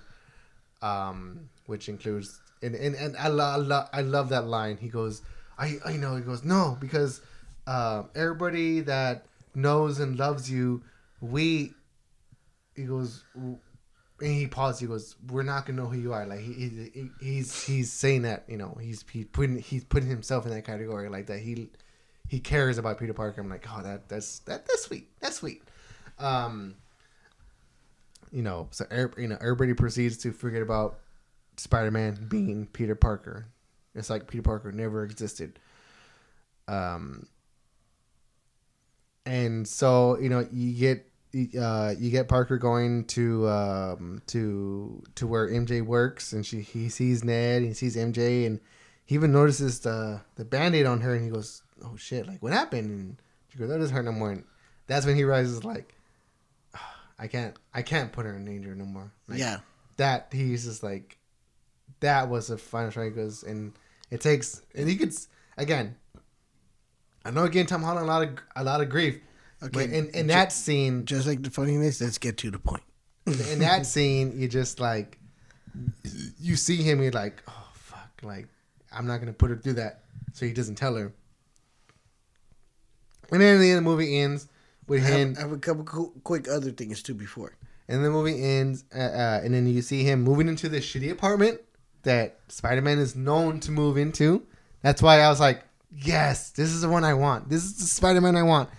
um, 0.81 1.49
which 1.65 1.89
includes 1.89 2.39
and 2.61 2.75
and, 2.75 2.95
and 2.95 3.17
I, 3.17 3.27
lo- 3.29 3.43
I, 3.43 3.55
lo- 3.55 3.85
I 3.91 4.01
love 4.01 4.29
that 4.29 4.45
line. 4.47 4.77
He 4.77 4.89
goes, 4.89 5.21
I 5.57 5.77
I 5.85 5.97
know. 5.97 6.15
He 6.15 6.21
goes, 6.21 6.43
no, 6.43 6.77
because 6.79 7.21
uh, 7.65 8.03
everybody 8.15 8.81
that 8.81 9.25
knows 9.55 9.99
and 9.99 10.17
loves 10.17 10.49
you, 10.49 10.83
we. 11.21 11.73
He 12.75 12.83
goes, 12.83 13.23
and 13.35 13.59
he 14.19 14.47
paused. 14.47 14.79
He 14.81 14.87
goes, 14.87 15.15
"We're 15.29 15.43
not 15.43 15.65
gonna 15.65 15.81
know 15.81 15.87
who 15.87 15.97
you 15.97 16.13
are." 16.13 16.25
Like 16.25 16.39
he, 16.39 16.53
he 16.53 17.09
he's 17.19 17.63
he's 17.63 17.91
saying 17.91 18.23
that 18.23 18.45
you 18.47 18.57
know 18.57 18.77
he's 18.81 19.03
he's 19.11 19.25
putting 19.25 19.59
he's 19.59 19.83
putting 19.83 20.09
himself 20.09 20.45
in 20.45 20.51
that 20.51 20.65
category 20.65 21.09
like 21.09 21.27
that. 21.27 21.39
He 21.39 21.69
he 22.27 22.39
cares 22.39 22.77
about 22.77 22.99
Peter 22.99 23.13
Parker. 23.13 23.41
I'm 23.41 23.49
like, 23.49 23.67
oh, 23.71 23.83
that 23.83 24.09
that's 24.09 24.39
that 24.39 24.65
that's 24.65 24.83
sweet. 24.85 25.09
That's 25.19 25.37
sweet. 25.37 25.63
Um, 26.19 26.75
you 28.31 28.41
know, 28.41 28.67
so 28.71 28.85
you 29.17 29.27
know 29.27 29.37
everybody 29.39 29.73
proceeds 29.73 30.17
to 30.19 30.31
forget 30.31 30.61
about 30.61 30.99
Spider-Man 31.57 32.27
being 32.29 32.67
Peter 32.67 32.95
Parker. 32.95 33.47
It's 33.93 34.09
like 34.09 34.27
Peter 34.27 34.41
Parker 34.41 34.71
never 34.71 35.03
existed. 35.03 35.59
Um, 36.67 37.27
and 39.25 39.67
so 39.67 40.17
you 40.19 40.29
know 40.29 40.47
you 40.51 40.73
get 40.73 41.09
uh, 41.59 41.93
you 41.97 42.11
get 42.11 42.27
Parker 42.27 42.57
going 42.57 43.05
to 43.05 43.47
um, 43.47 44.21
to 44.27 45.03
to 45.15 45.27
where 45.27 45.49
MJ 45.49 45.81
works, 45.83 46.33
and 46.33 46.45
she 46.45 46.61
he 46.61 46.89
sees 46.89 47.23
Ned, 47.23 47.63
he 47.63 47.73
sees 47.73 47.95
MJ, 47.95 48.45
and 48.45 48.59
he 49.05 49.15
even 49.15 49.31
notices 49.31 49.79
the 49.79 50.21
the 50.35 50.45
band-aid 50.45 50.85
on 50.85 51.01
her, 51.01 51.15
and 51.15 51.23
he 51.23 51.31
goes, 51.31 51.63
"Oh 51.83 51.95
shit! 51.95 52.27
Like 52.27 52.41
what 52.43 52.53
happened?" 52.53 52.89
And 52.89 53.17
she 53.49 53.57
goes, 53.57 53.69
"That 53.69 53.79
doesn't 53.79 53.95
hurt 53.95 54.05
no 54.05 54.11
more." 54.11 54.31
And 54.31 54.43
that's 54.87 55.05
when 55.05 55.15
he 55.15 55.23
realizes, 55.23 55.63
like, 55.63 55.95
"Ah, 56.75 56.95
I 57.17 57.27
can't 57.27 57.55
I 57.73 57.81
can't 57.81 58.11
put 58.11 58.25
her 58.25 58.35
in 58.35 58.45
danger 58.45 58.75
no 58.75 58.85
more. 58.85 59.11
Like, 59.27 59.39
yeah. 59.39 59.59
that 59.97 60.27
he's 60.31 60.65
just 60.65 60.83
like 60.83 61.17
that 61.99 62.29
was 62.29 62.49
a 62.49 62.57
final 62.57 62.91
strike 62.91 63.11
He 63.11 63.15
goes 63.15 63.43
and 63.43 63.73
it 64.11 64.21
takes 64.21 64.61
and 64.75 64.87
he 64.87 64.95
could 64.97 65.13
again 65.57 65.95
I 67.25 67.31
know 67.31 67.45
again 67.45 67.65
Tom 67.65 67.81
Holland 67.81 68.05
a 68.05 68.11
lot 68.11 68.23
of 68.23 68.29
a 68.55 68.63
lot 68.63 68.81
of 68.81 68.89
grief 68.89 69.19
Okay. 69.63 69.69
but 69.71 69.89
in, 69.89 70.09
in 70.09 70.27
that 70.27 70.51
scene 70.51 71.05
Just 71.05 71.25
like 71.27 71.41
the 71.41 71.49
funniness, 71.49 72.01
let's 72.01 72.17
get 72.17 72.37
to 72.39 72.51
the 72.51 72.59
point. 72.59 72.83
in 73.25 73.59
that 73.59 73.85
scene 73.93 74.33
you 74.39 74.47
just 74.47 74.79
like 74.79 75.17
you 76.39 76.55
see 76.55 76.77
him 76.83 77.01
you're 77.01 77.11
like 77.11 77.41
oh 77.47 77.67
fuck 77.73 78.11
like 78.23 78.47
I'm 78.91 79.07
not 79.07 79.19
gonna 79.19 79.33
put 79.33 79.49
her 79.49 79.55
through 79.57 79.73
that 79.73 80.03
so 80.33 80.45
he 80.45 80.51
doesn't 80.53 80.75
tell 80.75 80.95
her 80.95 81.13
and 83.31 83.41
then 83.41 83.59
the 83.59 83.69
end 83.71 83.77
the 83.79 83.81
movie 83.81 84.19
ends 84.19 84.47
with 84.87 85.03
I 85.05 85.07
him 85.07 85.29
have, 85.29 85.37
I 85.37 85.41
have 85.47 85.51
a 85.53 85.57
couple 85.57 85.83
qu- 85.85 86.13
quick 86.23 86.47
other 86.47 86.71
things 86.71 87.01
too 87.01 87.13
before. 87.13 87.55
And 87.87 88.03
the 88.03 88.09
movie 88.11 88.41
ends, 88.43 88.85
uh, 88.95 88.99
uh, 88.99 89.41
and 89.43 89.53
then 89.53 89.67
you 89.67 89.81
see 89.81 90.03
him 90.03 90.21
moving 90.23 90.47
into 90.47 90.69
this 90.69 90.85
shitty 90.85 91.11
apartment 91.11 91.59
that 92.03 92.39
Spider 92.49 92.81
Man 92.81 92.99
is 92.99 93.15
known 93.15 93.59
to 93.61 93.71
move 93.71 93.97
into. 93.97 94.43
That's 94.81 95.01
why 95.01 95.19
I 95.21 95.29
was 95.29 95.39
like, 95.39 95.63
yes, 95.91 96.51
this 96.51 96.69
is 96.69 96.81
the 96.81 96.89
one 96.89 97.03
I 97.03 97.13
want. 97.13 97.49
This 97.49 97.63
is 97.63 97.77
the 97.77 97.85
Spider 97.85 98.21
Man 98.21 98.35
I 98.35 98.43
want. 98.43 98.69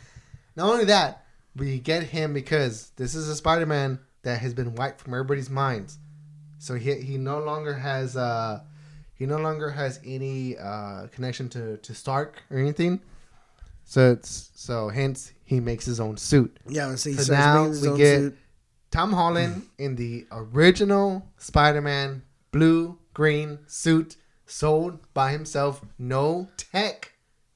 Not 0.56 0.70
only 0.70 0.85
that, 0.86 1.24
we 1.56 1.78
get 1.78 2.02
him 2.05 2.32
because 2.35 2.90
this 2.97 3.14
is 3.14 3.28
a 3.28 3.36
Spider 3.36 3.66
Man 3.66 3.98
that 4.22 4.40
has 4.40 4.55
been 4.55 4.74
wiped 4.74 5.01
from 5.01 5.14
everybody's 5.14 5.51
minds. 5.51 5.98
So 6.59 6.74
he 6.74 6.94
he 7.01 7.18
no 7.18 7.39
longer 7.40 7.74
has 7.74 8.16
uh 8.16 8.60
he 9.14 9.26
no 9.26 9.36
longer 9.39 9.70
has 9.70 10.01
any 10.05 10.56
uh 10.59 11.06
connection 11.09 11.48
to 11.51 11.76
to 11.78 11.94
Stark 11.94 12.43
or 12.51 12.59
anything. 12.59 13.01
So 13.85 14.12
it's 14.12 14.51
so 14.55 14.89
hence 14.89 15.32
he 15.44 15.60
makes 15.60 15.85
his 15.85 16.01
own 16.01 16.16
suit. 16.16 16.56
Yeah, 16.68 16.94
so 16.94 17.10
he 17.10 17.16
So 17.16 17.32
now 17.35 17.68
we 17.68 17.98
get- 17.98 18.18
suit. 18.20 18.39
Tom 18.90 19.12
Holland 19.12 19.64
in 19.76 19.97
the 19.97 20.24
original 20.31 21.26
Spider-Man 21.39 22.22
blue 22.52 22.97
green 23.12 23.59
suit 23.66 24.16
sold 24.47 25.01
by 25.12 25.32
himself, 25.32 25.85
no 25.98 26.48
tech, 26.56 27.12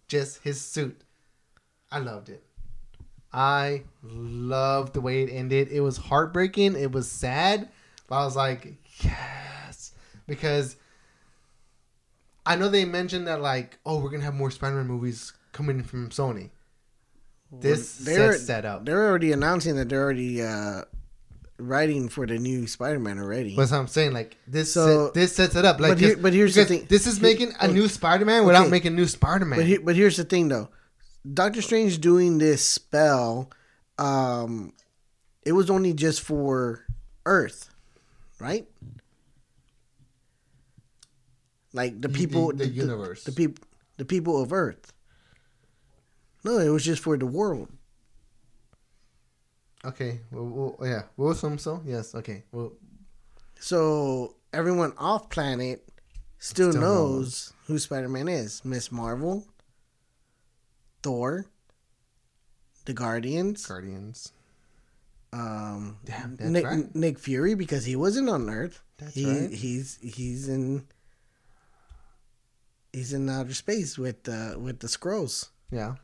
just 0.09 0.43
his 0.43 0.61
suit. 0.61 1.01
I 1.93 2.01
loved 2.01 2.29
it. 2.29 2.43
I 3.33 3.83
loved 4.03 4.95
the 4.95 5.01
way 5.01 5.23
it 5.23 5.31
ended. 5.31 5.69
It 5.69 5.81
was 5.81 5.97
heartbreaking. 5.97 6.77
It 6.77 6.93
was 6.93 7.11
sad, 7.11 7.69
but 8.09 8.17
I 8.17 8.25
was 8.25 8.37
like, 8.37 8.75
yes, 9.03 9.93
because 10.27 10.77
I 12.47 12.57
know 12.57 12.69
they 12.69 12.85
mentioned 12.85 13.27
that 13.27 13.41
like, 13.43 13.79
oh, 13.85 13.99
we're 14.01 14.11
gonna 14.11 14.25
have 14.25 14.35
more 14.35 14.51
Spider-Man 14.51 14.87
movies 14.87 15.33
coming 15.53 15.83
from 15.83 16.09
Sony. 16.09 16.51
This 17.53 17.97
They're- 17.99 18.33
sets 18.33 18.47
that 18.47 18.65
up. 18.65 18.85
They're 18.87 19.07
already 19.07 19.33
announcing 19.33 19.77
that 19.77 19.89
they're 19.89 20.03
already 20.03 20.43
uh, 20.43 20.83
writing 21.59 22.09
for 22.09 22.27
the 22.27 22.39
new 22.39 22.67
Spider-Man 22.67 23.19
already. 23.19 23.55
That's 23.57 23.71
what 23.73 23.79
I'm 23.79 23.89
saying. 23.89 24.13
Like 24.13 24.37
this, 24.47 24.73
So- 24.73 25.07
set, 25.07 25.15
this 25.15 25.37
sets 25.37 25.55
it 25.57 25.65
up. 25.67 25.81
Like, 25.81 25.93
but 25.93 25.99
here- 26.01 26.17
but 26.17 26.33
here's 26.33 26.55
the 26.55 26.65
thing. 26.65 26.87
This 26.89 27.07
is 27.07 27.21
making 27.21 27.53
a 27.61 27.69
new 27.69 27.89
Spider-Man 27.89 28.47
without 28.47 28.63
Okay. 28.63 28.71
making 28.71 28.95
new 28.97 29.07
Spider-Man. 29.07 29.59
But 29.59 29.67
here, 29.67 29.81
but 29.83 29.97
here's 29.97 30.17
the 30.17 30.25
thing 30.25 30.49
though, 30.49 30.69
Doctor 31.31 31.61
Strange 31.62 32.01
doing 32.01 32.39
this 32.39 32.65
spell, 32.65 33.51
um, 33.99 34.73
it 35.45 35.53
was 35.53 35.70
only 35.70 35.93
just 35.93 36.20
for 36.23 36.85
Earth, 37.27 37.70
right? 38.40 38.66
Like 41.73 42.01
the 42.01 42.09
The- 42.09 42.15
people, 42.15 42.53
the 42.53 42.66
universe. 42.69 43.24
the, 43.24 43.32
people, 43.32 43.65
the 43.97 44.05
people 44.05 44.40
of 44.40 44.53
Earth. 44.53 44.93
No, 46.45 46.59
it 46.59 46.69
was 46.70 46.85
just 46.85 47.03
for 47.03 47.16
the 47.16 47.27
world. 47.27 47.69
okay. 49.85 50.20
Well, 50.31 50.77
well, 50.78 50.89
yeah. 50.89 51.03
Will 51.16 51.35
some 51.35 51.59
so? 51.59 51.82
Yes. 51.85 52.15
Okay. 52.15 52.45
Well, 52.53 52.73
So 53.61 54.36
everyone 54.53 54.93
off 54.97 55.28
planet 55.31 55.86
still, 56.39 56.70
Still 56.70 56.81
knows 56.81 57.53
who 57.66 57.78
Spider 57.78 58.09
Man 58.09 58.28
is. 58.28 58.65
Miss 58.65 58.90
Marvel, 58.93 59.47
Thor, 61.03 61.47
the 62.85 62.93
Guardians, 62.93 63.66
Guardians. 63.66 64.33
um, 65.33 65.99
Damn, 66.05 66.37
Nick, 66.41 66.65
right. 66.65 66.95
Nick 66.95 67.19
Fury 67.19 67.55
because 67.55 67.85
he 67.85 67.97
wasn't 67.97 68.29
on 68.29 68.49
Earth. 68.49 68.83
That's 68.99 69.15
he, 69.15 69.27
right. 69.27 69.51
He's 69.51 69.99
he's 70.03 70.49
in 70.49 70.87
he's 72.93 73.12
in 73.12 73.29
outer 73.29 73.55
space 73.55 73.97
with 73.99 74.25
the 74.25 74.57
with 74.59 74.81
the 74.81 74.89
scrolls. 74.89 75.51
Yeah. 75.70 75.95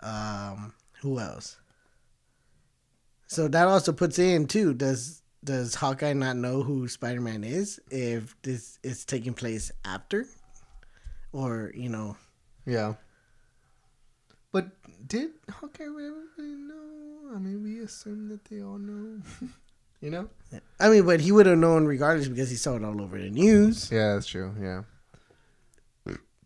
Um, 0.00 0.74
who 1.00 1.18
else? 1.18 1.56
So 3.26 3.48
that 3.48 3.68
also 3.68 3.92
puts 3.92 4.18
in 4.18 4.46
too. 4.46 4.74
Does 4.74 5.22
does 5.44 5.74
Hawkeye 5.76 6.12
not 6.12 6.36
know 6.36 6.62
who 6.62 6.88
Spider 6.88 7.20
Man 7.20 7.44
is 7.44 7.80
if 7.90 8.34
this 8.42 8.78
is 8.82 9.04
taking 9.04 9.32
place 9.32 9.70
after, 9.84 10.26
or 11.32 11.72
you 11.74 11.88
know? 11.88 12.16
Yeah. 12.66 12.94
But 14.52 14.68
did 15.06 15.30
Hawkeye 15.50 15.84
really 15.84 16.56
know? 16.56 17.34
I 17.34 17.38
mean, 17.38 17.62
we 17.62 17.80
assume 17.80 18.28
that 18.28 18.44
they 18.46 18.62
all 18.62 18.78
know. 18.78 19.22
you 20.00 20.10
know? 20.10 20.28
I 20.78 20.88
mean, 20.88 21.06
but 21.06 21.20
he 21.20 21.32
would 21.32 21.46
have 21.46 21.58
known 21.58 21.86
regardless 21.86 22.28
because 22.28 22.50
he 22.50 22.56
saw 22.56 22.76
it 22.76 22.84
all 22.84 23.00
over 23.00 23.18
the 23.18 23.30
news. 23.30 23.90
Yeah, 23.92 24.14
that's 24.14 24.26
true. 24.26 24.54
Yeah. 24.60 24.82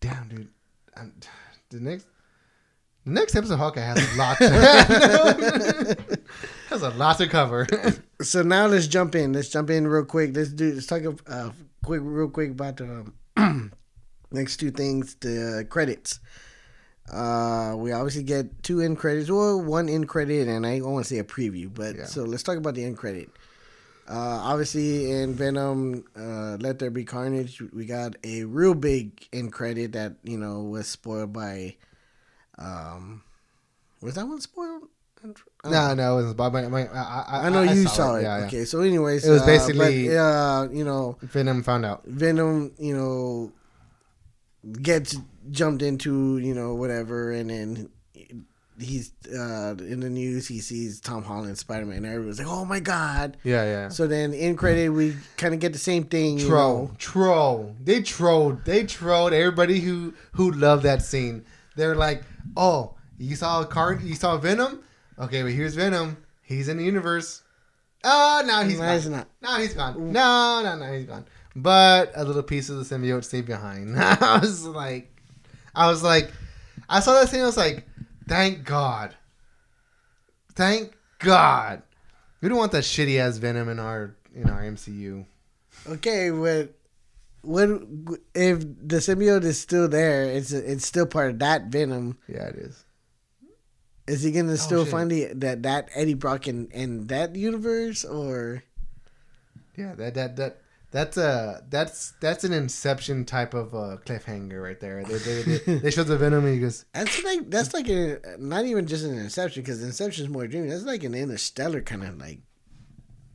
Damn, 0.01 0.28
dude. 0.28 0.48
i 0.97 1.06
the 1.70 1.81
next. 1.81 2.06
The 3.06 3.10
next 3.10 3.35
episode 3.36 3.55
of 3.55 3.60
Hawkeye 3.60 3.82
has 3.82 4.14
a 4.14 4.16
lot. 4.16 4.39
To, 4.39 5.97
has 6.70 6.82
a 6.82 6.89
lot 6.90 7.18
to 7.18 7.26
cover. 7.26 7.66
So 8.22 8.43
now 8.43 8.66
let's 8.66 8.86
jump 8.86 9.14
in. 9.14 9.35
Let's 9.35 9.51
jump 9.51 9.68
in 9.68 9.86
real 9.86 10.06
quick. 10.06 10.35
Let's 10.35 10.48
do. 10.48 10.72
Let's 10.72 10.86
talk 10.86 11.02
uh, 11.26 11.51
quick, 11.85 12.01
real 12.02 12.31
quick 12.31 12.52
about 12.52 12.78
the 12.78 13.12
um, 13.36 13.72
next 14.32 14.56
two 14.56 14.70
things. 14.70 15.16
The 15.16 15.66
credits. 15.68 16.20
Uh, 17.12 17.74
we 17.76 17.93
obviously 17.93 18.22
get 18.22 18.62
two 18.62 18.81
end 18.81 18.98
credits, 18.98 19.28
or 19.28 19.59
one 19.59 19.89
end 19.89 20.09
credit, 20.09 20.48
and 20.48 20.66
I 20.66 20.78
don't 20.78 20.93
want 20.93 21.05
to 21.06 21.14
say 21.14 21.18
a 21.18 21.24
preview, 21.24 21.72
but 21.72 21.97
Yeah. 21.97 22.05
so 22.06 22.24
let's 22.24 22.43
talk 22.43 22.56
about 22.56 22.74
the 22.74 22.85
end 22.85 22.97
credit. 22.97 23.28
Uh, 24.09 24.40
obviously 24.43 25.10
in 25.10 25.35
Venom, 25.35 26.05
uh, 26.16 26.56
Let 26.60 26.78
There 26.78 26.90
Be 26.90 27.05
Carnage, 27.05 27.62
we 27.72 27.86
got 27.86 28.16
a 28.24 28.44
real 28.44 28.74
big 28.74 29.26
end 29.32 29.52
credit 29.52 29.93
that 29.93 30.16
you 30.22 30.36
know 30.39 30.60
was 30.62 30.89
spoiled 30.89 31.32
by. 31.32 31.76
Um, 32.59 33.22
was 34.01 34.14
that 34.14 34.26
one 34.26 34.40
spoiled? 34.40 34.89
no, 35.64 35.94
no, 35.94 36.12
it 36.12 36.14
wasn't. 36.16 36.36
But 36.36 36.52
my, 36.52 36.68
my, 36.68 36.86
I, 36.89 37.24
I, 37.28 37.47
I 37.47 37.48
know 37.48 37.62
you 37.62 37.85
saw, 37.85 37.89
saw, 37.94 38.14
it. 38.16 38.22
Yeah, 38.24 38.39
yeah. 38.40 38.44
okay, 38.47 38.64
so 38.66 38.81
anyways, 38.82 39.26
It 39.26 39.31
was 39.31 39.40
uh, 39.43 39.47
basically- 39.47 40.09
but, 40.09 40.16
uh, 40.16 40.68
you 40.70 40.85
know, 40.85 41.16
Venom 41.22 41.62
found 41.62 41.86
out. 41.86 42.05
Venom, 42.05 42.72
you 42.78 42.94
know, 42.94 43.52
gets 44.82 45.16
jumped 45.50 45.82
into, 45.82 46.38
you 46.38 46.54
know, 46.54 46.74
whatever, 46.74 47.32
and 47.32 47.50
then 47.50 47.90
he's 48.78 49.12
uh, 49.32 49.74
in 49.78 50.00
the 50.00 50.10
news. 50.10 50.48
He 50.48 50.60
sees 50.60 51.00
Tom 51.00 51.22
Holland, 51.22 51.56
Spider 51.58 51.86
Man. 51.86 51.98
And 51.98 52.06
everyone's 52.06 52.38
like, 52.38 52.48
"Oh 52.48 52.64
my 52.64 52.80
god!" 52.80 53.36
Yeah, 53.44 53.64
yeah. 53.64 53.88
So 53.88 54.06
then 54.06 54.32
in 54.32 54.56
credit, 54.56 54.88
we 54.90 55.16
kind 55.36 55.54
of 55.54 55.60
get 55.60 55.72
the 55.72 55.78
same 55.78 56.04
thing. 56.04 56.38
You 56.38 56.46
troll, 56.48 56.78
know. 56.88 56.90
troll. 56.98 57.76
They 57.82 58.02
trolled. 58.02 58.64
They 58.64 58.84
trolled 58.84 59.32
everybody 59.32 59.80
who 59.80 60.14
who 60.32 60.50
loved 60.52 60.82
that 60.84 61.02
scene. 61.02 61.44
They're 61.76 61.96
like, 61.96 62.22
"Oh, 62.56 62.94
you 63.18 63.36
saw 63.36 63.62
a 63.62 63.66
card? 63.66 64.02
You 64.02 64.14
saw 64.14 64.36
Venom? 64.38 64.82
Okay, 65.18 65.42
but 65.42 65.52
here's 65.52 65.74
Venom. 65.74 66.16
He's 66.42 66.68
in 66.68 66.76
the 66.78 66.84
universe. 66.84 67.42
Oh, 68.06 68.42
now 68.44 68.62
he's 68.64 68.78
No, 68.78 68.84
gone. 68.84 68.94
he's 68.96 69.08
not. 69.08 69.28
No, 69.40 69.56
he's 69.56 69.74
gone. 69.74 70.12
No, 70.12 70.60
no, 70.62 70.76
no, 70.76 70.92
he's 70.92 71.06
gone. 71.06 71.24
But 71.56 72.12
a 72.14 72.24
little 72.24 72.42
piece 72.42 72.68
of 72.68 72.76
the 72.76 72.82
symbiote 72.94 73.24
stayed 73.24 73.46
behind. 73.46 73.96
I 73.98 74.38
was 74.38 74.66
like, 74.66 75.13
I 75.74 75.88
was 75.88 76.02
like, 76.02 76.32
I 76.88 77.01
saw 77.01 77.14
that 77.14 77.28
scene. 77.28 77.40
I 77.40 77.46
was 77.46 77.56
like, 77.56 77.86
thank 78.28 78.64
God, 78.64 79.14
thank 80.55 80.94
God. 81.18 81.82
We 82.40 82.48
don't 82.48 82.59
want 82.59 82.72
that 82.72 82.84
shitty 82.84 83.18
ass 83.18 83.38
Venom 83.38 83.68
in 83.68 83.78
our 83.78 84.14
in 84.34 84.48
our 84.51 84.60
MCU. 84.62 85.24
Okay, 85.88 86.30
but 86.30 86.74
what 87.42 87.68
if 88.34 88.60
the 88.60 88.96
symbiote 88.96 89.44
is 89.44 89.60
still 89.60 89.88
there? 89.88 90.24
It's 90.24 90.52
it's 90.52 90.86
still 90.86 91.06
part 91.06 91.30
of 91.30 91.38
that 91.40 91.66
Venom. 91.66 92.18
Yeah, 92.28 92.48
it 92.48 92.56
is. 92.56 92.84
Is 94.06 94.22
he 94.22 94.32
gonna 94.32 94.52
oh, 94.52 94.56
still 94.56 94.80
Oh, 94.80 94.84
shit. 94.84 94.92
find 94.92 95.10
the 95.10 95.24
that 95.34 95.62
that 95.62 95.88
Eddie 95.94 96.14
Brock 96.14 96.46
in, 96.46 96.68
in 96.68 97.06
that 97.06 97.34
universe 97.36 98.05
or? 98.05 98.62
Yeah, 99.76 99.94
that 99.94 100.14
that 100.14 100.36
that 100.36 100.60
that's 100.94 101.16
a 101.16 101.62
that's 101.68 102.12
that's 102.20 102.44
an 102.44 102.52
Inception 102.52 103.24
type 103.24 103.52
of 103.52 103.74
uh, 103.74 103.96
cliffhanger 104.06 104.62
right 104.62 104.78
there. 104.80 105.04
They 105.04 105.18
they, 105.18 105.42
they, 105.42 105.78
they 105.84 105.90
show 105.90 106.04
the 106.04 106.16
Venom 106.16 106.44
and 106.44 106.54
he 106.54 106.60
goes, 106.60 106.84
That's 106.94 107.22
like 107.24 107.50
that's 107.50 107.74
like 107.74 107.88
a 107.88 108.20
not 108.38 108.64
even 108.64 108.86
just 108.86 109.04
an 109.04 109.18
Inception 109.18 109.62
because 109.62 109.82
Inception 109.82 110.24
is 110.24 110.30
more 110.30 110.46
dreamy. 110.46 110.68
That's 110.68 110.84
like 110.84 111.02
an 111.02 111.14
Interstellar 111.14 111.80
kind 111.82 112.04
of 112.04 112.18
like 112.18 112.38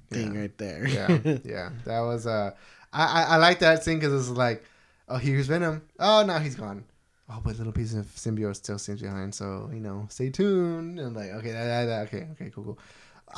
thing 0.09 0.33
Yeah. 0.33 0.39
right 0.41 0.57
there. 0.57 0.87
yeah, 0.87 1.19
yeah. 1.43 1.69
That 1.85 1.99
was 1.99 2.25
uh, 2.25 2.51
I 2.93 3.03
I, 3.03 3.21
I 3.23 3.35
like 3.37 3.59
that 3.59 3.83
scene 3.83 3.99
because 3.99 4.13
it's 4.29 4.37
like, 4.37 4.63
oh, 5.09 5.17
here's 5.17 5.47
Venom. 5.47 5.81
Oh, 5.99 6.23
now 6.25 6.39
he's 6.39 6.55
gone. 6.55 6.85
Oh, 7.31 7.41
but 7.43 7.57
little 7.57 7.73
piece 7.73 7.93
of 7.93 8.05
symbiote 8.15 8.55
still 8.55 8.79
seems 8.79 9.01
behind. 9.01 9.35
So 9.35 9.69
you 9.73 9.79
know, 9.81 10.07
stay 10.09 10.29
tuned. 10.29 10.99
And 10.99 11.15
like, 11.15 11.29
okay, 11.31 11.51
that, 11.51 11.65
that, 11.65 11.85
that- 11.85 12.07
okay, 12.07 12.27
okay, 12.31 12.49
cool, 12.55 12.63
cool. 12.63 12.79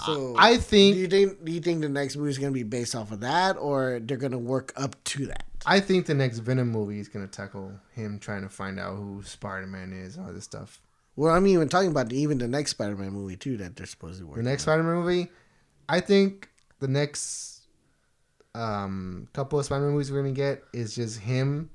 So 0.06 0.36
I 0.38 0.56
do 0.56 0.62
think 0.62 0.96
you 0.98 1.08
think 1.08 1.44
do 1.44 1.52
you 1.52 1.62
think 1.62 1.82
the 1.82 1.90
next 1.90 2.16
movie 2.16 2.30
is 2.30 2.38
gonna 2.38 2.52
be 2.52 2.64
based 2.64 2.96
off 2.96 3.12
of 3.12 3.20
that 3.22 3.58
or 3.58 4.00
they're 4.02 4.18
gonna 4.18 4.38
work 4.38 4.74
up 4.76 5.02
to 5.06 5.28
that? 5.28 5.44
I 5.66 5.80
think 5.80 6.06
the 6.06 6.14
next 6.14 6.40
Venom 6.40 6.72
movie 6.72 7.00
is 7.00 7.08
gonna 7.08 7.28
tackle 7.28 7.72
him 7.94 8.20
trying 8.20 8.42
to 8.44 8.50
find 8.50 8.80
out 8.80 8.96
who 8.96 9.22
Spider 9.24 9.68
Man 9.68 9.94
is, 9.94 10.16
and 10.16 10.26
all 10.26 10.34
this 10.34 10.46
stuff. 10.46 10.82
Well, 11.16 11.34
I'm 11.36 11.46
even 11.48 11.68
talking 11.70 11.92
about 11.92 12.12
even 12.14 12.38
the 12.38 12.48
next 12.48 12.72
Spider-Man 12.72 13.12
movie 13.12 13.36
too 13.36 13.58
that 13.58 13.76
they're 13.76 13.86
supposed 13.86 14.20
to 14.20 14.26
work. 14.26 14.38
The 14.38 14.44
next. 14.44 14.64
Spider 14.64 14.84
Man 14.84 14.96
movie, 14.96 15.30
I 15.90 16.00
think 16.00 16.50
the 16.80 16.88
next 16.88 17.62
um, 18.56 19.28
couple 19.34 19.60
of 19.60 19.66
Spider 19.66 19.84
Man 19.84 19.92
movies 19.94 20.12
we're 20.12 20.22
gonna 20.22 20.34
get 20.34 20.64
is 20.74 20.96
just 20.96 21.20
him 21.20 21.70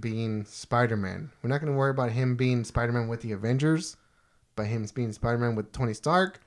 being 0.00 0.44
Spider 0.44 0.96
Man. 0.96 1.30
We're 1.42 1.50
not 1.50 1.60
gonna 1.60 1.72
worry 1.72 1.90
about 1.90 2.10
him 2.10 2.36
being 2.36 2.64
Spider 2.64 2.92
Man 2.92 3.08
with 3.08 3.20
the 3.20 3.32
Avengers, 3.32 3.96
but 4.56 4.66
him 4.66 4.86
being 4.92 5.12
Spider 5.12 5.38
Man 5.38 5.54
with 5.54 5.72
Tony 5.72 5.94
Stark. 5.94 6.40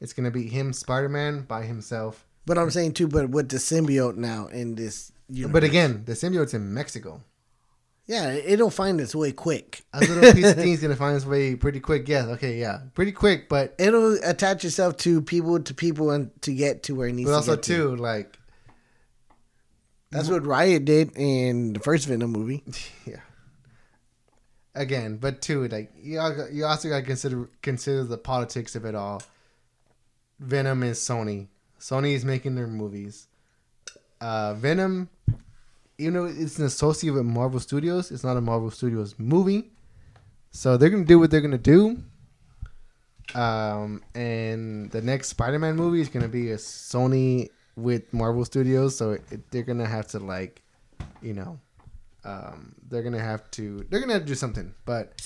It's 0.00 0.12
gonna 0.12 0.30
be 0.30 0.48
him 0.48 0.72
Spider 0.72 1.08
Man 1.08 1.42
by 1.42 1.64
himself. 1.64 2.26
But 2.46 2.58
I'm 2.58 2.70
saying 2.70 2.94
too, 2.94 3.08
but 3.08 3.30
with 3.30 3.48
the 3.48 3.58
symbiote 3.58 4.16
now 4.16 4.48
in 4.48 4.74
this, 4.74 5.12
universe. 5.28 5.52
But 5.52 5.64
again, 5.64 6.02
the 6.06 6.12
symbiote's 6.12 6.54
in 6.54 6.74
Mexico. 6.74 7.20
yeah, 8.06 8.32
it'll 8.32 8.68
find 8.70 9.00
its 9.00 9.14
way 9.14 9.30
quick. 9.32 9.84
A 9.92 10.00
little 10.00 10.32
piece 10.32 10.50
of 10.50 10.56
thing's 10.62 10.80
gonna 10.82 10.96
find 10.96 11.16
its 11.16 11.24
way 11.24 11.54
pretty 11.54 11.78
quick. 11.80 12.08
Yeah, 12.08 12.26
okay, 12.30 12.58
yeah, 12.58 12.80
pretty 12.94 13.12
quick. 13.12 13.48
But 13.48 13.74
It'll 13.78 14.14
attach 14.24 14.64
itself 14.64 14.96
to 14.98 15.22
people 15.22 15.60
to 15.60 15.72
people 15.74 16.10
and 16.10 16.30
to 16.42 16.52
get 16.52 16.82
to 16.84 16.94
where 16.96 17.08
it 17.08 17.12
needs 17.14 17.28
but 17.30 17.32
to 17.32 17.36
also 17.36 17.54
get 17.54 17.62
to. 17.64 17.76
too 17.76 17.96
like 17.96 18.36
That's 20.10 20.28
what 20.28 20.44
Riot 20.44 20.84
did 20.84 21.12
in 21.16 21.72
the 21.74 21.80
first 21.80 22.06
Venom 22.08 22.32
movie. 22.32 22.64
yeah. 23.06 23.20
Again, 24.74 25.18
but 25.18 25.42
too 25.42 25.68
like 25.68 25.92
you 26.00 26.18
you 26.50 26.64
also 26.64 26.88
got 26.88 26.96
to 27.00 27.02
consider 27.02 27.50
consider 27.60 28.04
the 28.04 28.16
politics 28.18 28.74
of 28.74 28.84
it 28.86 28.94
all. 28.94 29.22
Venom 30.42 30.82
is 30.82 30.98
Sony. 30.98 31.48
Sony 31.78 32.14
is 32.14 32.24
making 32.24 32.54
their 32.54 32.66
movies. 32.66 33.28
Uh, 34.20 34.54
Venom, 34.54 35.08
even 35.98 36.14
though 36.14 36.24
it's 36.24 36.58
an 36.58 36.64
associate 36.64 37.12
with 37.12 37.24
Marvel 37.24 37.60
Studios, 37.60 38.10
it's 38.10 38.24
not 38.24 38.36
a 38.36 38.40
Marvel 38.40 38.70
Studios 38.70 39.14
movie. 39.18 39.70
So 40.50 40.76
they're 40.76 40.90
gonna 40.90 41.04
do 41.04 41.18
what 41.18 41.30
they're 41.30 41.40
gonna 41.40 41.58
do. 41.58 42.02
Um, 43.34 44.02
and 44.14 44.90
the 44.90 45.00
next 45.00 45.28
Spider-Man 45.28 45.76
movie 45.76 46.00
is 46.00 46.08
gonna 46.08 46.28
be 46.28 46.50
a 46.50 46.56
Sony 46.56 47.48
with 47.76 48.12
Marvel 48.12 48.44
Studios, 48.44 48.96
so 48.96 49.12
it, 49.12 49.50
they're 49.50 49.62
gonna 49.62 49.88
have 49.88 50.08
to 50.08 50.18
like, 50.18 50.62
you 51.22 51.32
know, 51.32 51.58
um, 52.24 52.74
they're 52.88 53.02
gonna 53.02 53.22
have 53.22 53.50
to 53.52 53.86
they're 53.88 54.00
gonna 54.00 54.12
have 54.12 54.22
to 54.22 54.28
do 54.28 54.34
something. 54.34 54.74
But 54.84 55.20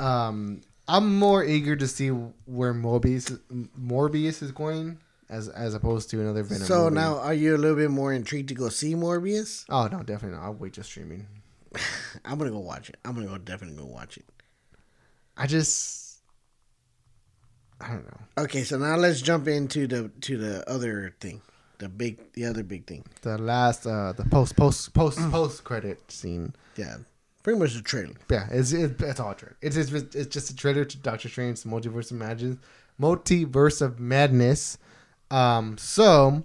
um, 0.00 0.62
I'm 0.92 1.18
more 1.18 1.42
eager 1.42 1.74
to 1.74 1.88
see 1.88 2.08
where 2.08 2.74
Morbius 2.74 3.40
Morbius 3.80 4.42
is 4.42 4.52
going 4.52 4.98
as 5.30 5.48
as 5.48 5.74
opposed 5.74 6.10
to 6.10 6.20
another 6.20 6.42
Venom. 6.42 6.64
so 6.66 6.84
movie. 6.84 6.96
now, 6.96 7.18
are 7.18 7.32
you 7.32 7.56
a 7.56 7.60
little 7.62 7.76
bit 7.76 7.90
more 7.90 8.12
intrigued 8.12 8.50
to 8.50 8.54
go 8.54 8.68
see 8.68 8.94
Morbius? 8.94 9.64
oh 9.70 9.88
no, 9.90 10.02
definitely 10.02 10.36
not. 10.36 10.44
I'll 10.44 10.54
wait 10.54 10.74
till 10.74 10.84
streaming. 10.84 11.26
I'm 12.26 12.36
gonna 12.38 12.50
go 12.50 12.58
watch 12.58 12.90
it. 12.90 12.98
I'm 13.06 13.14
gonna 13.14 13.26
go 13.26 13.38
definitely 13.38 13.78
go 13.78 13.86
watch 13.86 14.18
it. 14.18 14.26
I 15.34 15.46
just 15.46 16.18
I 17.80 17.88
don't 17.88 18.04
know. 18.04 18.20
Okay, 18.44 18.62
so 18.62 18.76
now 18.76 18.96
let's 18.96 19.22
jump 19.22 19.48
into 19.48 19.86
the 19.86 20.10
to 20.20 20.36
the 20.36 20.68
other 20.70 21.14
thing, 21.20 21.40
the 21.78 21.88
big, 21.88 22.32
the 22.34 22.44
other 22.44 22.62
big 22.62 22.86
thing. 22.86 23.04
The 23.22 23.38
last 23.38 23.86
uh 23.86 24.12
the 24.12 24.24
post 24.26 24.56
post 24.56 24.92
post 24.92 25.18
post 25.30 25.64
credit 25.64 26.12
scene. 26.12 26.54
Yeah, 26.76 26.98
pretty 27.42 27.58
much 27.58 27.74
the 27.74 27.82
trailer. 27.82 28.14
Yeah, 28.30 28.48
it's 28.50 28.72
it, 28.72 29.00
it's 29.00 29.20
all 29.20 29.32
a 29.32 29.34
trailer. 29.34 29.56
It's 29.60 29.76
it's 29.76 29.92
it's 29.92 30.26
just 30.26 30.50
a 30.50 30.56
trailer 30.56 30.84
to 30.84 30.98
Doctor 30.98 31.28
Strange, 31.28 31.62
the 31.62 31.68
Multiverse 31.68 32.10
of 32.10 32.18
Madness, 32.18 32.56
Multiverse 33.00 33.82
of 33.82 34.00
Madness. 34.00 34.78
Um, 35.30 35.78
so 35.78 36.44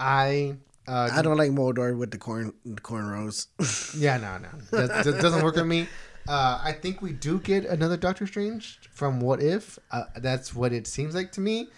I 0.00 0.56
uh 0.88 1.10
I 1.12 1.22
don't 1.22 1.36
like 1.36 1.50
Mordo 1.50 1.96
with 1.96 2.10
the 2.10 2.18
corn 2.18 2.52
the 2.64 2.80
cornrows. 2.80 3.46
yeah 4.00 4.16
no 4.16 4.38
no 4.38 4.48
that, 4.86 5.04
that 5.04 5.20
doesn't 5.20 5.42
work 5.42 5.58
on 5.58 5.68
me. 5.68 5.88
Uh, 6.28 6.60
I 6.62 6.72
think 6.72 7.02
we 7.02 7.12
do 7.12 7.40
get 7.40 7.64
another 7.64 7.96
Doctor 7.96 8.28
Strange 8.28 8.78
from 8.92 9.20
What 9.20 9.42
If. 9.42 9.78
Uh, 9.90 10.04
that's 10.16 10.54
what 10.54 10.72
it 10.72 10.86
seems 10.86 11.16
like 11.16 11.32
to 11.32 11.40
me. 11.40 11.68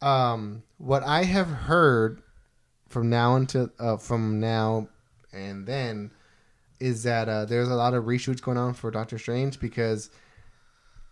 Um, 0.00 0.62
what 0.78 1.02
I 1.02 1.24
have 1.24 1.46
heard 1.46 2.22
from 2.88 3.10
now 3.10 3.36
until 3.36 3.70
uh, 3.78 3.98
from 3.98 4.40
now 4.40 4.88
and 5.32 5.66
then 5.66 6.10
is 6.82 7.04
that 7.04 7.28
uh, 7.28 7.44
there's 7.44 7.68
a 7.68 7.76
lot 7.76 7.94
of 7.94 8.04
reshoots 8.04 8.42
going 8.42 8.58
on 8.58 8.74
for 8.74 8.90
Doctor 8.90 9.16
Strange 9.16 9.60
because 9.60 10.10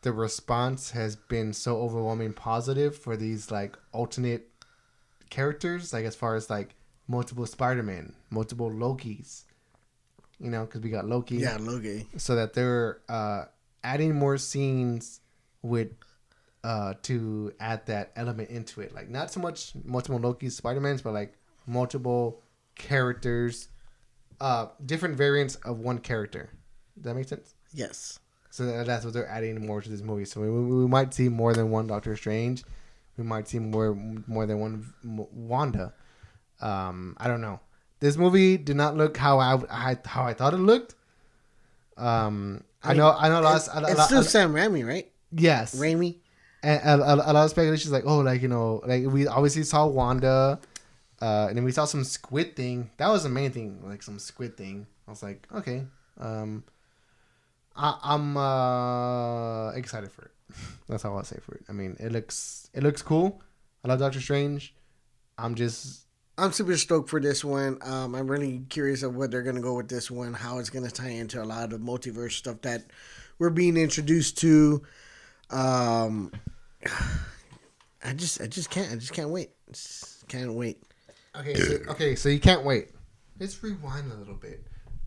the 0.02 0.12
response 0.12 0.90
has 0.90 1.14
been 1.14 1.52
so 1.52 1.80
overwhelming 1.80 2.32
positive 2.32 2.96
for 2.96 3.16
these 3.16 3.52
like 3.52 3.78
alternate 3.92 4.48
characters, 5.30 5.92
like 5.92 6.04
as 6.04 6.16
far 6.16 6.34
as 6.34 6.50
like 6.50 6.74
multiple 7.06 7.46
Spider-Man, 7.46 8.14
multiple 8.30 8.68
Lokis. 8.68 9.44
You 10.40 10.50
know, 10.50 10.64
because 10.64 10.80
we 10.80 10.90
got 10.90 11.06
Loki 11.06 11.36
yeah, 11.36 11.58
Loki. 11.60 12.08
so 12.16 12.34
that 12.34 12.54
they're 12.54 12.98
uh, 13.08 13.44
adding 13.84 14.16
more 14.16 14.38
scenes 14.38 15.20
with 15.62 15.92
uh, 16.64 16.94
to 17.02 17.52
add 17.60 17.86
that 17.86 18.10
element 18.16 18.50
into 18.50 18.80
it. 18.80 18.92
Like 18.92 19.08
not 19.08 19.30
so 19.30 19.38
much 19.38 19.72
multiple 19.84 20.18
Loki 20.18 20.48
Spider 20.48 20.80
Mans, 20.80 21.02
but 21.02 21.12
like 21.12 21.34
multiple 21.66 22.40
characters, 22.74 23.68
uh, 24.40 24.66
different 24.86 25.16
variants 25.16 25.56
of 25.56 25.78
one 25.80 25.98
character. 25.98 26.50
Does 26.96 27.04
that 27.04 27.14
make 27.14 27.28
sense? 27.28 27.54
Yes. 27.72 28.18
So 28.50 28.84
that's 28.84 29.04
what 29.04 29.14
they're 29.14 29.28
adding 29.28 29.64
more 29.66 29.80
to 29.80 29.88
this 29.88 30.02
movie. 30.02 30.24
So 30.24 30.40
we, 30.40 30.50
we 30.50 30.86
might 30.88 31.14
see 31.14 31.28
more 31.28 31.52
than 31.54 31.70
one 31.70 31.86
Doctor 31.86 32.16
Strange. 32.16 32.64
We 33.16 33.24
might 33.24 33.46
see 33.48 33.58
more 33.58 33.94
more 34.26 34.46
than 34.46 34.58
one 34.58 34.92
Wanda. 35.04 35.92
Um, 36.60 37.16
I 37.18 37.28
don't 37.28 37.40
know. 37.40 37.60
This 38.00 38.16
movie 38.16 38.56
did 38.56 38.76
not 38.76 38.96
look 38.96 39.16
how 39.16 39.38
I, 39.38 39.58
I 39.70 39.98
how 40.04 40.24
I 40.24 40.34
thought 40.34 40.54
it 40.54 40.58
looked. 40.58 40.94
Um, 41.96 42.64
I, 42.82 42.90
I 42.90 42.94
know 42.94 43.14
I 43.16 43.28
know 43.28 43.40
a 43.40 43.42
lot. 43.42 43.56
It's, 43.56 43.68
of- 43.68 43.76
a 43.76 43.80
lot- 43.82 43.90
it's 43.90 43.98
a 43.98 44.00
lot- 44.02 44.06
still 44.06 44.22
Sam 44.22 44.52
Raimi, 44.54 44.86
right? 44.86 45.10
yes, 45.32 45.74
Raimi. 45.78 46.16
and 46.62 46.80
a, 47.00 47.04
a, 47.04 47.14
a 47.14 47.32
lot 47.32 47.36
of 47.44 47.50
speculation 47.50 47.88
speculations 47.88 47.92
like 47.92 48.04
oh 48.06 48.18
like 48.20 48.42
you 48.42 48.48
know 48.48 48.82
like 48.86 49.04
we 49.06 49.26
obviously 49.26 49.62
saw 49.64 49.86
Wanda, 49.86 50.58
uh, 51.20 51.46
and 51.48 51.56
then 51.56 51.64
we 51.64 51.72
saw 51.72 51.84
some 51.84 52.04
squid 52.04 52.56
thing. 52.56 52.90
That 52.96 53.08
was 53.08 53.22
the 53.22 53.28
main 53.28 53.50
thing, 53.50 53.80
like 53.84 54.02
some 54.02 54.18
squid 54.18 54.56
thing. 54.56 54.86
I 55.06 55.10
was 55.10 55.22
like 55.22 55.46
okay, 55.54 55.86
um, 56.18 56.64
I, 57.76 57.98
I'm 58.02 58.36
uh, 58.36 59.70
excited 59.72 60.10
for 60.12 60.26
it. 60.26 60.30
That's 60.88 61.04
all 61.04 61.16
I'll 61.16 61.24
say 61.24 61.38
for 61.42 61.54
it. 61.54 61.64
I 61.68 61.72
mean, 61.72 61.96
it 62.00 62.12
looks 62.12 62.70
it 62.74 62.82
looks 62.82 63.02
cool. 63.02 63.42
I 63.84 63.88
love 63.88 63.98
Doctor 63.98 64.20
Strange. 64.20 64.74
I'm 65.38 65.54
just 65.54 66.06
I'm 66.36 66.52
super 66.52 66.76
stoked 66.76 67.10
for 67.10 67.20
this 67.20 67.44
one. 67.44 67.78
Um, 67.82 68.14
I'm 68.14 68.30
really 68.30 68.62
curious 68.68 69.02
of 69.02 69.14
what 69.14 69.30
they're 69.30 69.42
gonna 69.42 69.60
go 69.60 69.74
with 69.74 69.88
this 69.88 70.10
one, 70.10 70.32
how 70.32 70.58
it's 70.58 70.70
gonna 70.70 70.90
tie 70.90 71.10
into 71.10 71.42
a 71.42 71.44
lot 71.44 71.72
of 71.72 71.80
multiverse 71.80 72.32
stuff 72.32 72.62
that 72.62 72.84
we're 73.38 73.50
being 73.50 73.76
introduced 73.76 74.38
to. 74.38 74.82
Um, 75.50 76.32
I 78.02 78.14
just, 78.14 78.40
I 78.40 78.46
just 78.46 78.70
can't, 78.70 78.90
I 78.90 78.94
just 78.94 79.12
can't 79.12 79.28
wait. 79.28 79.50
Just 79.70 80.26
can't 80.28 80.54
wait. 80.54 80.82
Okay. 81.36 81.54
So, 81.54 81.74
okay, 81.90 82.14
so 82.16 82.28
you 82.28 82.40
can't 82.40 82.64
wait. 82.64 82.88
Let's 83.38 83.62
rewind 83.62 84.10
a 84.12 84.14
little 84.14 84.34
bit 84.34 84.66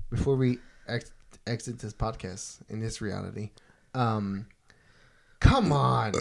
before 0.09 0.35
we 0.35 0.57
ex- 0.87 1.11
exit 1.45 1.79
this 1.79 1.93
podcast 1.93 2.57
in 2.69 2.79
this 2.79 3.01
reality. 3.01 3.51
Um, 3.93 4.47
come 5.39 5.71
on, 5.71 6.13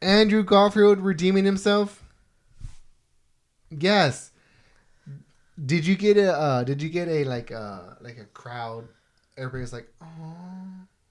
Andrew 0.00 0.42
Garfield 0.44 1.00
redeeming 1.00 1.44
himself. 1.44 2.04
Yes. 3.70 4.30
Did 5.64 5.86
you 5.86 5.96
get 5.96 6.16
a? 6.16 6.32
Uh, 6.32 6.64
did 6.64 6.82
you 6.82 6.88
get 6.88 7.08
a 7.08 7.24
like 7.24 7.52
uh 7.52 7.80
like 8.00 8.18
a 8.18 8.24
crowd? 8.26 8.88
Everybody's 9.36 9.72
like, 9.72 9.88
oh, 10.02 10.34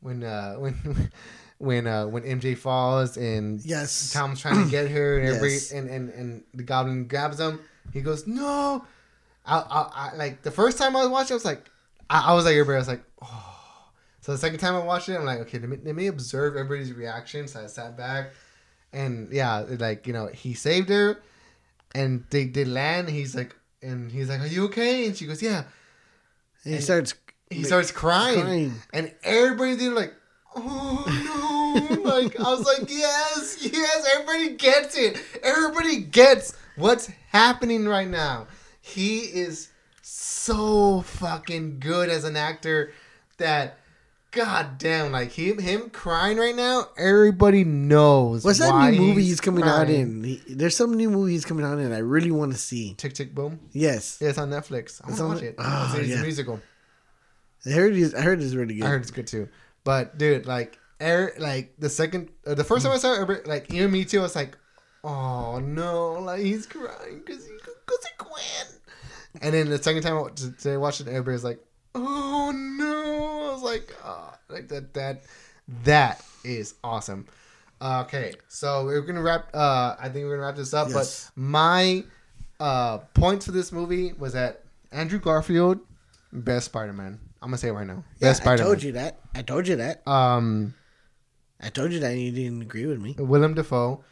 when 0.02 0.24
uh 0.24 0.54
when 0.58 1.10
when 1.58 1.88
uh 1.88 2.08
when 2.08 2.24
MJ 2.24 2.58
falls 2.58 3.18
and 3.18 3.64
Yes. 3.64 4.12
Tom's 4.12 4.40
trying 4.42 4.64
to 4.66 4.70
get 4.72 4.90
her 4.90 5.20
and 5.20 5.28
every 5.36 5.54
Yes. 5.54 5.72
and, 5.72 5.90
and 5.90 6.10
and 6.10 6.44
the 6.54 6.64
goblin 6.64 7.08
grabs 7.08 7.40
him. 7.40 7.60
He 7.94 8.02
goes, 8.02 8.28
"No!" 8.28 8.86
I, 9.46 9.58
I, 9.58 10.12
I 10.12 10.16
like 10.16 10.44
the 10.44 10.52
first 10.52 10.78
time 10.78 10.96
I 10.96 11.02
was 11.02 11.10
watching, 11.10 11.34
I 11.34 11.36
was 11.36 11.46
like, 11.46 11.70
I, 12.10 12.32
I 12.32 12.34
was 12.34 12.46
like 12.46 12.54
everybody, 12.54 12.76
I 12.76 12.80
was 12.80 12.88
like, 12.88 13.04
"Oh." 13.22 13.48
So 14.22 14.32
the 14.34 14.38
second 14.38 14.60
time 14.60 14.76
I 14.76 14.80
watched 14.80 15.10
it, 15.10 15.18
I'm 15.18 15.26
like, 15.26 15.40
okay, 15.40 15.58
let 15.58 15.70
me 15.70 15.78
let 15.84 15.96
me 15.96 16.08
observe 16.08 16.56
everybody's 16.56 16.94
reaction. 16.94 17.48
So 17.48 17.64
I 17.64 17.66
sat 17.66 17.98
back, 17.98 18.32
and 18.94 19.32
yeah, 19.32 19.66
like 19.80 20.06
you 20.06 20.14
know, 20.14 20.28
he 20.28 20.54
saved 20.54 20.90
her, 20.90 21.22
and 21.96 22.24
they 22.30 22.46
they 22.46 22.66
land. 22.66 23.10
He's 23.10 23.36
like, 23.36 23.56
and 23.82 24.12
he's 24.12 24.30
like, 24.30 24.42
"Are 24.42 24.48
you 24.48 24.66
okay?" 24.66 25.08
And 25.08 25.18
she 25.18 25.26
goes, 25.26 25.42
"Yeah." 25.42 25.64
And 26.64 26.76
he 26.76 26.82
starts. 26.82 27.16
He 27.50 27.64
starts 27.64 27.92
crying, 27.92 28.42
crying. 28.42 28.74
and 28.94 29.14
everybody's 29.24 29.80
there 29.80 29.92
like, 29.92 30.14
oh 30.56 31.96
no! 31.96 32.02
like 32.04 32.40
I 32.40 32.44
was 32.44 32.66
like, 32.66 32.90
yes, 32.90 33.58
yes. 33.62 34.08
Everybody 34.14 34.56
gets 34.56 34.98
it. 34.98 35.18
Everybody 35.44 35.98
gets 36.02 36.56
what's 36.76 37.10
happening 37.32 37.88
right 37.88 38.08
now. 38.08 38.48
He 38.82 39.20
is 39.20 39.70
so 40.02 41.02
fucking 41.02 41.80
good 41.80 42.10
as 42.10 42.24
an 42.24 42.36
actor 42.38 42.94
that. 43.38 43.78
God 44.34 44.78
damn, 44.78 45.12
like 45.12 45.34
him, 45.34 45.60
him 45.60 45.90
crying 45.90 46.38
right 46.38 46.56
now. 46.56 46.86
Everybody 46.98 47.66
knows. 47.66 48.46
What's 48.46 48.60
that 48.60 48.90
new 48.90 48.98
movie 48.98 49.24
he's 49.24 49.42
coming 49.42 49.66
out 49.66 49.90
in? 49.90 50.24
He, 50.24 50.42
there's 50.48 50.74
some 50.74 50.94
new 50.94 51.10
movie 51.10 51.34
he's 51.34 51.44
coming 51.44 51.66
out 51.66 51.80
in. 51.80 51.92
I 51.92 51.98
really 51.98 52.32
want 52.32 52.54
to 52.54 52.58
see. 52.58 52.94
Tick 52.94 53.12
Tick 53.12 53.36
Boom. 53.36 53.60
Yes, 53.74 54.20
Yeah, 54.22 54.30
it's 54.30 54.38
on 54.38 54.50
Netflix. 54.50 55.02
I 55.04 55.10
It's 55.10 55.20
want 55.20 55.20
to 55.20 55.26
watch 55.26 55.42
it? 55.42 55.56
Oh, 55.58 55.92
it's, 55.96 56.00
it's 56.00 56.10
yeah. 56.12 56.20
a 56.20 56.22
musical. 56.22 56.62
I 57.66 57.72
heard 57.72 57.94
he's. 57.94 58.16
I 58.16 58.22
heard 58.22 58.42
it's 58.42 58.54
really 58.54 58.76
good. 58.76 58.86
I 58.86 58.88
heard 58.88 59.02
it's 59.02 59.12
good 59.12 59.28
too. 59.28 59.50
But 59.84 60.18
dude, 60.18 60.46
like, 60.46 60.80
er, 61.02 61.34
like 61.38 61.74
the 61.78 61.90
second, 61.90 62.30
uh, 62.48 62.54
the 62.54 62.64
first 62.64 62.86
time 62.86 62.94
I 62.94 63.00
saw 63.00 63.22
it, 63.30 63.46
like 63.46 63.70
even 63.74 63.92
me 63.92 64.06
too, 64.06 64.20
I 64.20 64.22
was 64.22 64.36
like, 64.38 64.58
oh 65.04 65.60
no, 65.60 66.14
like 66.14 66.42
he's 66.42 66.66
crying 66.66 67.22
because 67.26 67.46
he 67.46 67.52
because 67.64 68.06
he 68.06 68.10
Gwen. 68.18 68.80
And 69.42 69.54
then 69.54 69.70
the 69.70 69.82
second 69.82 70.04
time 70.04 70.18
I 70.18 70.22
wa- 70.22 70.30
to, 70.30 70.52
to 70.52 70.78
watch 70.78 71.00
it, 71.02 71.08
everybody's 71.08 71.44
like, 71.44 71.60
oh 71.96 72.52
no. 72.54 73.50
I 73.50 73.54
was 73.54 73.64
like, 73.64 73.96
oh, 74.04 74.34
like 74.50 74.68
that 74.70 74.94
that 74.94 75.24
that 75.84 76.24
is 76.44 76.76
awesome. 76.84 77.28
Okay, 77.82 78.34
so 78.48 78.86
we're 78.86 79.02
gonna 79.02 79.22
wrap. 79.24 79.50
Uh, 79.54 79.96
I 80.00 80.10
think 80.10 80.26
we're 80.26 80.36
gonna 80.36 80.48
wrap 80.48 80.56
this 80.56 80.74
up. 80.74 80.90
Yes. 80.90 81.32
But 81.36 81.42
my 81.42 82.04
uh 82.60 83.00
points 83.16 83.46
for 83.48 83.52
this 83.54 83.72
movie 83.72 84.14
was 84.14 84.34
that 84.34 84.64
Andrew 84.92 85.20
Garfield, 85.20 85.80
best 86.32 86.66
Spider 86.66 86.94
Man. 86.94 87.20
I'm 87.42 87.48
gonna 87.48 87.58
say 87.58 87.70
it 87.70 87.74
right 87.74 87.88
now. 87.88 88.04
Yeah, 88.20 88.30
Best 88.30 88.42
Spider-Man. 88.44 88.68
I 88.68 88.70
told 88.70 88.84
you 88.84 88.92
that. 88.92 89.20
I 89.34 89.42
told 89.42 89.68
you 89.68 89.76
that. 89.78 90.08
Um, 90.08 90.76
I 91.60 91.70
told 91.70 91.92
you 91.92 92.00
that. 92.02 92.12
and 92.12 92.22
You 92.22 92.32
didn't 92.32 92.62
agree 92.62 92.86
with 92.86 93.02
me. 93.02 93.16
Willem 93.18 93.56
Dafoe, 93.56 94.04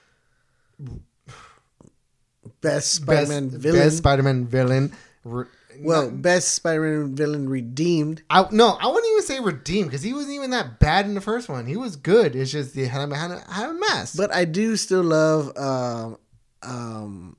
Best 2.61 2.93
Spider-Man 2.93 3.49
best, 3.49 3.61
villain. 3.61 3.80
best 3.80 3.97
Spider 3.97 4.23
Man 4.23 4.45
villain. 4.45 4.93
Re- 5.23 5.45
well, 5.81 6.10
not- 6.10 6.22
best 6.22 6.53
Spider-Man 6.56 7.15
villain 7.15 7.47
redeemed. 7.47 8.22
I 8.30 8.45
no, 8.51 8.77
I 8.81 8.88
wouldn't 8.88 9.11
even 9.11 9.23
say 9.23 9.39
redeemed 9.39 9.89
because 9.89 10.03
he 10.03 10.14
wasn't 10.14 10.35
even 10.35 10.49
that 10.51 10.80
bad 10.80 11.06
in 11.06 11.14
the 11.14 11.22
first 11.22 11.47
one. 11.47 11.65
He 11.65 11.77
was 11.77 11.95
good. 11.95 12.35
It's 12.35 12.51
just 12.51 12.76
he 12.76 12.85
had 12.85 13.11
had 13.11 13.31
a, 13.31 13.39
had 13.51 13.69
a 13.69 13.73
mask. 13.73 14.18
But 14.18 14.34
I 14.34 14.45
do 14.45 14.76
still 14.76 15.03
love 15.03 15.56
um, 15.57 16.18
um, 16.64 17.38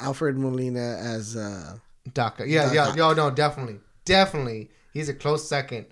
Alfred 0.00 0.36
Molina 0.36 0.98
as 1.00 1.36
uh, 1.36 1.76
Doc, 2.12 2.40
yeah, 2.44 2.64
Doc 2.64 2.74
yeah, 2.74 2.94
yo, 2.96 3.12
no, 3.14 3.30
definitely, 3.30 3.78
definitely, 4.04 4.70
he's 4.92 5.08
a 5.08 5.14
close 5.14 5.48
second. 5.48 5.86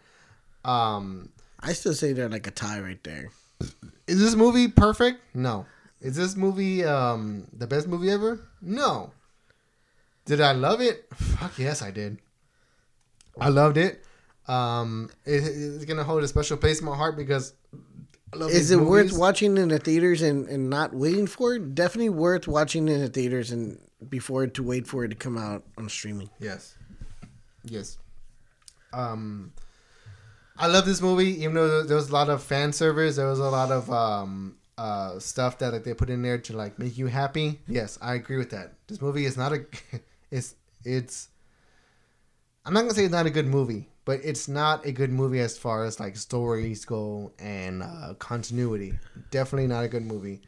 Um, 0.64 1.30
I 1.60 1.72
still 1.72 1.94
say 1.94 2.12
they're 2.12 2.28
like 2.28 2.46
a 2.46 2.50
tie 2.50 2.80
right 2.80 3.02
there. 3.04 3.30
is 4.06 4.20
this 4.20 4.34
movie 4.34 4.68
perfect? 4.68 5.20
No. 5.34 5.66
Is 6.02 6.16
this 6.16 6.36
movie 6.36 6.84
um 6.84 7.46
the 7.52 7.66
best 7.66 7.86
movie 7.86 8.10
ever? 8.10 8.40
No. 8.60 9.12
Did 10.24 10.40
I 10.40 10.52
love 10.52 10.80
it? 10.80 11.06
Fuck 11.14 11.58
yes, 11.58 11.80
I 11.80 11.90
did. 11.90 12.18
I 13.40 13.48
loved 13.48 13.76
it. 13.76 14.04
Um, 14.48 15.10
it, 15.24 15.44
it's 15.44 15.84
gonna 15.84 16.04
hold 16.04 16.22
a 16.24 16.28
special 16.28 16.56
place 16.56 16.80
in 16.80 16.86
my 16.86 16.96
heart 16.96 17.16
because 17.16 17.54
I 18.32 18.36
love 18.36 18.50
Is 18.50 18.72
it 18.72 18.80
worth 18.80 19.12
watching 19.16 19.56
in 19.56 19.68
the 19.68 19.78
theaters 19.78 20.22
and, 20.22 20.48
and 20.48 20.68
not 20.68 20.92
waiting 20.92 21.28
for 21.28 21.54
it? 21.54 21.74
Definitely 21.74 22.10
worth 22.10 22.48
watching 22.48 22.88
in 22.88 23.00
the 23.00 23.08
theaters 23.08 23.52
and 23.52 23.78
before 24.08 24.46
to 24.48 24.62
wait 24.62 24.86
for 24.88 25.04
it 25.04 25.08
to 25.08 25.14
come 25.14 25.38
out 25.38 25.62
on 25.78 25.88
streaming. 25.88 26.30
Yes. 26.40 26.74
Yes. 27.64 27.98
Um, 28.92 29.52
I 30.58 30.66
love 30.66 30.84
this 30.84 31.00
movie, 31.00 31.42
even 31.42 31.54
though 31.54 31.84
there 31.84 31.96
was 31.96 32.10
a 32.10 32.12
lot 32.12 32.28
of 32.28 32.42
fan 32.42 32.72
service. 32.72 33.16
There 33.16 33.28
was 33.28 33.38
a 33.38 33.44
lot 33.44 33.70
of 33.70 33.90
um 33.90 34.56
uh 34.82 35.18
stuff 35.20 35.58
that 35.58 35.72
like, 35.72 35.84
they 35.84 35.94
put 35.94 36.10
in 36.10 36.22
there 36.26 36.38
to 36.46 36.52
like 36.62 36.78
make 36.78 36.98
you 36.98 37.06
happy. 37.06 37.60
Yes, 37.68 37.98
I 38.02 38.14
agree 38.20 38.38
with 38.42 38.50
that. 38.50 38.74
This 38.88 39.00
movie 39.00 39.26
is 39.30 39.36
not 39.36 39.52
a. 39.52 39.64
It's 40.32 40.54
it's. 40.84 41.28
I'm 42.64 42.72
not 42.74 42.80
gonna 42.82 42.94
say 42.94 43.04
it's 43.04 43.12
not 43.12 43.26
a 43.26 43.30
good 43.38 43.46
movie, 43.46 43.88
but 44.04 44.20
it's 44.24 44.48
not 44.48 44.86
a 44.86 44.92
good 44.92 45.10
movie 45.10 45.40
as 45.40 45.58
far 45.58 45.84
as 45.84 46.00
like 46.00 46.16
stories 46.16 46.84
go 46.84 47.32
and 47.38 47.82
uh, 47.82 48.14
continuity. 48.18 48.98
Definitely 49.30 49.68
not 49.68 49.84
a 49.84 49.88
good 49.88 50.04
movie. 50.04 50.40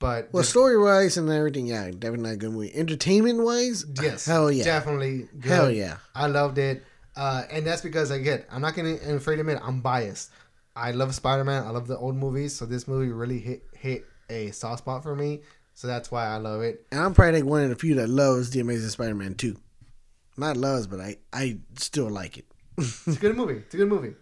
But 0.00 0.28
Well, 0.32 0.44
story 0.44 0.78
wise 0.78 1.16
and 1.16 1.28
everything, 1.30 1.66
yeah, 1.66 1.90
definitely 1.90 2.22
not 2.28 2.32
a 2.34 2.36
good 2.36 2.52
movie. 2.52 2.72
Entertainment 2.74 3.42
wise, 3.42 3.84
Yes. 4.00 4.26
hell 4.26 4.50
yeah, 4.50 4.64
Definitely. 4.64 5.28
Good. 5.38 5.50
hell 5.50 5.70
yeah. 5.70 5.96
I 6.14 6.26
loved 6.28 6.58
it. 6.58 6.84
Uh, 7.16 7.42
and 7.50 7.66
that's 7.66 7.82
because 7.82 8.10
I 8.12 8.18
get 8.18 8.46
I'm 8.50 8.62
not 8.62 8.74
gonna 8.76 8.96
I'm 9.06 9.16
afraid 9.16 9.36
to 9.36 9.40
admit 9.40 9.58
I'm 9.62 9.80
biased. 9.80 10.30
I 10.78 10.92
love 10.92 11.14
Spider 11.14 11.44
Man. 11.44 11.64
I 11.66 11.70
love 11.70 11.86
the 11.86 11.96
old 11.98 12.16
movies, 12.16 12.54
so 12.54 12.64
this 12.66 12.86
movie 12.88 13.10
really 13.12 13.38
hit 13.38 13.62
hit 13.76 14.04
a 14.30 14.50
soft 14.52 14.78
spot 14.84 15.02
for 15.02 15.14
me. 15.16 15.42
So 15.74 15.86
that's 15.86 16.10
why 16.10 16.26
I 16.26 16.36
love 16.38 16.62
it. 16.62 16.86
And 16.90 17.00
I'm 17.00 17.14
probably 17.14 17.40
like 17.40 17.48
one 17.50 17.62
of 17.62 17.68
the 17.70 17.76
few 17.76 17.94
that 17.96 18.08
loves 18.08 18.50
the 18.50 18.58
Amazing 18.60 18.88
Spider-Man 18.90 19.34
2. 19.36 19.56
Not 20.36 20.56
loves, 20.56 20.86
but 20.86 21.00
I 21.00 21.16
I 21.32 21.58
still 21.76 22.10
like 22.10 22.36
it. 22.38 22.46
It's 22.78 23.06
a 23.06 23.12
good 23.20 23.36
movie. 23.36 23.54
It's 23.64 23.74
a 23.74 23.78
good 23.78 23.88
movie. 23.88 24.14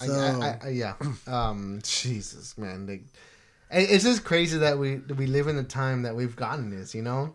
I- 0.00 0.06
So- 0.06 0.12
I, 0.14 0.46
I, 0.46 0.58
I, 0.64 0.68
yeah. 0.70 0.94
Um, 1.26 1.80
Jesus, 1.82 2.56
man. 2.58 2.86
Like, 2.86 3.04
it's 3.70 4.04
just 4.04 4.24
crazy 4.24 4.58
that 4.58 4.78
we 4.78 4.96
that 4.96 5.16
we 5.16 5.26
live 5.26 5.48
in 5.48 5.56
the 5.56 5.64
time 5.64 6.02
that 6.02 6.14
we've 6.14 6.36
gotten 6.36 6.70
this. 6.70 6.94
You 6.94 7.02
know, 7.02 7.34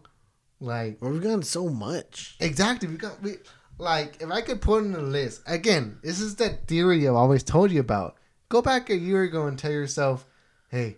like 0.60 0.98
Well, 1.02 1.12
we've 1.12 1.22
gotten 1.24 1.44
so 1.44 1.70
much. 1.70 2.36
Exactly. 2.40 2.88
We 2.88 2.98
got 2.98 3.22
we 3.22 3.38
like 3.82 4.22
if 4.22 4.30
I 4.30 4.42
could 4.42 4.62
put 4.62 4.86
in 4.86 4.94
a 4.94 5.02
list 5.02 5.42
again. 5.48 5.98
This 6.04 6.22
is 6.22 6.36
that 6.36 6.68
theory 6.68 7.08
I've 7.08 7.16
always 7.16 7.44
told 7.44 7.72
you 7.72 7.80
about. 7.80 8.16
Go 8.48 8.62
back 8.62 8.90
a 8.90 8.96
year 8.96 9.24
ago 9.24 9.48
and 9.48 9.58
tell 9.58 9.72
yourself, 9.72 10.26
"Hey, 10.70 10.98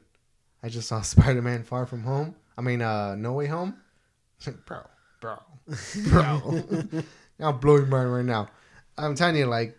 I 0.62 0.70
just 0.70 0.90
saw 0.90 1.02
Spider-Man: 1.14 1.64
Far 1.64 1.86
From 1.86 2.04
Home. 2.04 2.36
I 2.58 2.62
mean, 2.62 2.82
uh, 2.82 3.16
No 3.16 3.34
Way 3.34 3.48
Home." 3.48 3.76
bro, 4.66 4.82
bro, 5.22 5.40
bro. 6.10 6.60
I'm 7.40 7.58
blowing 7.60 7.90
my 7.90 8.00
mind 8.04 8.14
right 8.14 8.26
now. 8.26 8.50
I'm 8.98 9.16
telling 9.16 9.38
you, 9.38 9.46
like, 9.46 9.78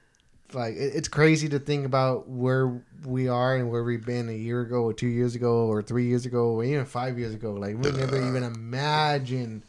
like 0.55 0.75
it, 0.75 0.95
it's 0.95 1.09
crazy 1.09 1.49
to 1.51 1.59
think 1.59 1.85
about 1.85 2.27
where 2.29 2.83
we 3.05 3.29
are 3.29 3.57
and 3.57 3.71
where 3.71 3.85
we've 3.85 4.05
been 4.05 4.31
a 4.31 4.33
year 4.33 4.63
ago, 4.63 4.83
or 4.83 4.95
two 4.95 5.09
years 5.09 5.35
ago, 5.35 5.67
or 5.67 5.83
three 5.83 6.07
years 6.07 6.25
ago, 6.25 6.47
or 6.55 6.65
even 6.65 6.87
five 6.87 7.19
years 7.19 7.35
ago. 7.35 7.53
Like 7.53 7.77
we 7.77 7.93
never 7.93 8.17
even 8.17 8.43
imagined 8.43 9.63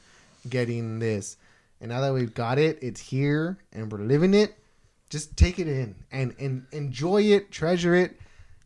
getting 0.49 0.99
this. 0.99 1.35
And 1.85 1.91
now 1.91 2.01
that 2.01 2.13
we've 2.15 2.33
got 2.33 2.57
it, 2.57 2.79
it's 2.81 2.99
here 2.99 3.59
and 3.71 3.91
we're 3.91 3.99
living 4.01 4.33
it. 4.33 4.57
Just 5.11 5.37
take 5.37 5.59
it 5.59 5.67
in 5.67 5.93
and, 6.11 6.33
and 6.39 6.65
enjoy 6.71 7.21
it, 7.21 7.51
treasure 7.51 7.93
it, 7.93 8.19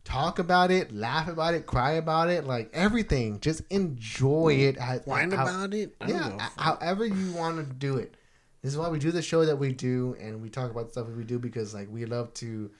talk 0.04 0.38
about 0.38 0.70
it, 0.70 0.90
laugh 0.90 1.28
about 1.28 1.52
it, 1.52 1.66
cry 1.66 1.90
about 1.92 2.30
it, 2.30 2.46
like 2.46 2.70
everything. 2.72 3.38
Just 3.40 3.60
enjoy 3.68 4.54
it. 4.60 4.78
how- 4.80 5.00
Whine 5.00 5.32
how- 5.32 5.42
about 5.42 5.74
it. 5.74 5.94
Yeah, 6.08 6.48
however 6.56 7.04
you 7.04 7.32
want 7.34 7.58
to 7.58 7.74
do 7.74 7.98
it. 7.98 8.14
This 8.62 8.72
is 8.72 8.78
why 8.78 8.88
we 8.88 8.98
do 8.98 9.10
the 9.10 9.20
show 9.20 9.44
that 9.44 9.56
we 9.56 9.74
do, 9.74 10.16
and 10.18 10.40
we 10.40 10.48
talk 10.48 10.70
about 10.70 10.92
stuff 10.92 11.06
that 11.06 11.14
we 11.14 11.24
do 11.24 11.38
because 11.38 11.74
like 11.74 11.88
we 11.90 12.06
love 12.06 12.32
to, 12.34 12.70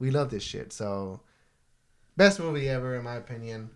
we 0.00 0.10
love 0.10 0.28
this 0.28 0.42
shit. 0.42 0.72
So, 0.72 1.20
best 2.16 2.40
movie 2.40 2.68
ever 2.68 2.96
in 2.96 3.04
my 3.04 3.14
opinion. 3.14 3.70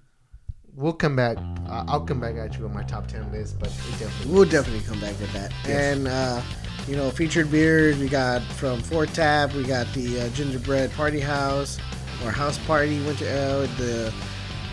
We'll 0.74 0.92
come 0.94 1.16
back. 1.16 1.36
Uh, 1.68 1.84
I'll 1.86 2.00
come 2.00 2.18
back 2.20 2.36
at 2.36 2.58
you 2.58 2.64
on 2.64 2.72
my 2.72 2.82
top 2.82 3.06
ten 3.06 3.30
list, 3.30 3.58
but 3.58 3.68
it 3.68 3.98
definitely. 3.98 4.32
We'll 4.32 4.48
definitely 4.48 4.84
come 4.86 5.00
back 5.00 5.18
with 5.20 5.32
that. 5.32 5.52
Yes. 5.66 5.96
And 5.96 6.08
uh, 6.08 6.40
you 6.88 6.96
know, 6.96 7.10
featured 7.10 7.50
beers 7.50 7.98
we 7.98 8.08
got 8.08 8.42
from 8.42 8.80
4th 8.80 9.12
Tap. 9.14 9.52
We 9.54 9.64
got 9.64 9.86
the 9.92 10.20
uh, 10.22 10.28
Gingerbread 10.30 10.90
Party 10.92 11.20
House 11.20 11.78
or 12.24 12.30
House 12.30 12.58
Party 12.66 13.00
Winter 13.04 13.26
Ale. 13.26 13.66
The 13.78 14.12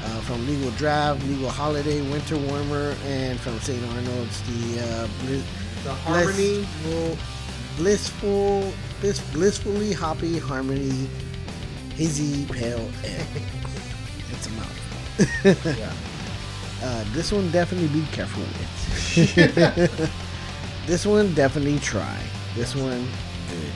uh, 0.01 0.21
from 0.21 0.47
Legal 0.47 0.71
Draft, 0.71 1.21
Legal 1.25 1.49
Holiday 1.49 2.01
Winter 2.09 2.37
Warmer, 2.37 2.95
and 3.05 3.37
from 3.37 3.59
St. 3.59 3.83
Arnold's 3.93 4.41
the 4.43 4.81
uh, 4.81 5.07
The 5.83 5.93
harmony. 5.93 6.65
blissful, 6.83 7.17
blissful, 7.75 8.73
bliss, 9.01 9.19
blissfully 9.33 9.91
hoppy 9.91 10.39
harmony 10.39 11.09
hazy 11.95 12.45
pale 12.45 12.89
ale. 13.03 13.25
it's 14.31 14.47
a 14.47 14.49
mouthful. 14.51 14.78
Yeah. 15.43 15.93
Uh, 16.81 17.03
this 17.11 17.29
one 17.33 17.51
definitely 17.51 17.89
be 17.89 18.07
careful 18.13 18.41
with. 18.41 19.37
It. 19.37 20.09
This 20.87 21.05
one 21.05 21.33
definitely 21.35 21.77
try. 21.79 22.17
This 22.55 22.73
one 22.73 23.05
good. 23.49 23.73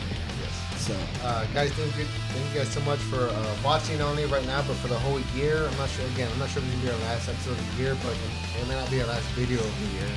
So 0.78 0.96
Uh, 1.22 1.46
guys, 1.54 1.72
thank 1.74 1.98
you, 1.98 2.06
thank 2.06 2.54
you 2.54 2.60
guys 2.60 2.70
so 2.70 2.80
much 2.82 3.00
for 3.00 3.28
uh, 3.28 3.56
watching 3.64 4.00
not 4.00 4.08
only 4.08 4.24
right 4.26 4.46
now, 4.48 4.62
but 4.66 4.78
for 4.78 4.88
the 4.88 4.98
whole 5.00 5.20
year. 5.36 5.68
I'm 5.68 5.78
not 5.78 5.90
sure. 5.90 6.06
Again, 6.16 6.30
I'm 6.32 6.40
not 6.40 6.50
sure 6.50 6.64
if 6.64 6.70
this 6.72 6.76
will 6.78 6.82
be 6.82 6.90
our 6.96 7.10
last 7.10 7.28
episode 7.28 7.52
of 7.60 7.76
the 7.78 7.84
year, 7.84 7.96
but 8.02 8.14
it, 8.14 8.62
it 8.62 8.68
may 8.70 8.76
not 8.76 8.90
be 8.90 9.02
our 9.02 9.08
last 9.08 9.28
video 9.36 9.60
of 9.60 9.80
the 9.82 9.88
year. 10.00 10.10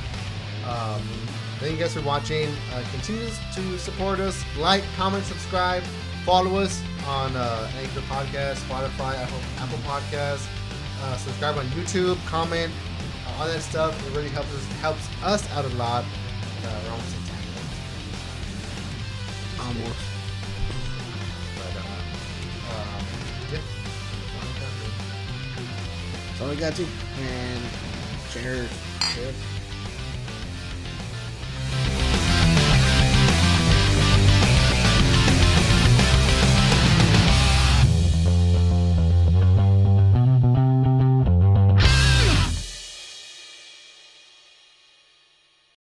Um, 0.65 1.01
thank 1.59 1.73
you 1.73 1.77
guys 1.79 1.93
for 1.93 2.01
watching. 2.01 2.47
Uh, 2.73 2.83
continue 2.91 3.27
to 3.53 3.77
support 3.79 4.19
us. 4.21 4.43
Like, 4.57 4.83
comment, 4.95 5.25
subscribe. 5.25 5.83
Follow 6.25 6.55
us 6.57 6.81
on 7.05 7.35
uh, 7.35 7.69
Anchor 7.79 7.99
Podcast, 8.07 8.63
Spotify, 8.67 9.15
Apple, 9.21 9.39
Apple 9.59 9.79
Podcast 9.79 10.47
uh, 11.03 11.17
subscribe 11.17 11.57
on 11.57 11.65
YouTube, 11.67 12.17
comment, 12.25 12.71
uh, 13.25 13.39
all 13.39 13.47
that 13.47 13.61
stuff. 13.61 13.95
It 14.07 14.15
really 14.15 14.29
helps 14.29 14.53
us 14.53 14.65
helps 14.81 15.07
us 15.23 15.49
out 15.51 15.65
a 15.65 15.69
lot. 15.69 16.03
Uh, 16.03 16.79
we're 16.83 16.91
almost 16.91 17.15
at 17.15 17.21
10 17.27 17.39
minutes. 17.47 17.75
Almost. 19.59 20.03
But, 21.57 21.73
um, 21.77 23.03
yeah. 23.51 23.61
That's 26.27 26.41
all 26.41 26.49
we 26.49 26.55
got 26.55 26.75
to. 26.75 26.85
And 27.19 27.63
cheers. 28.31 28.69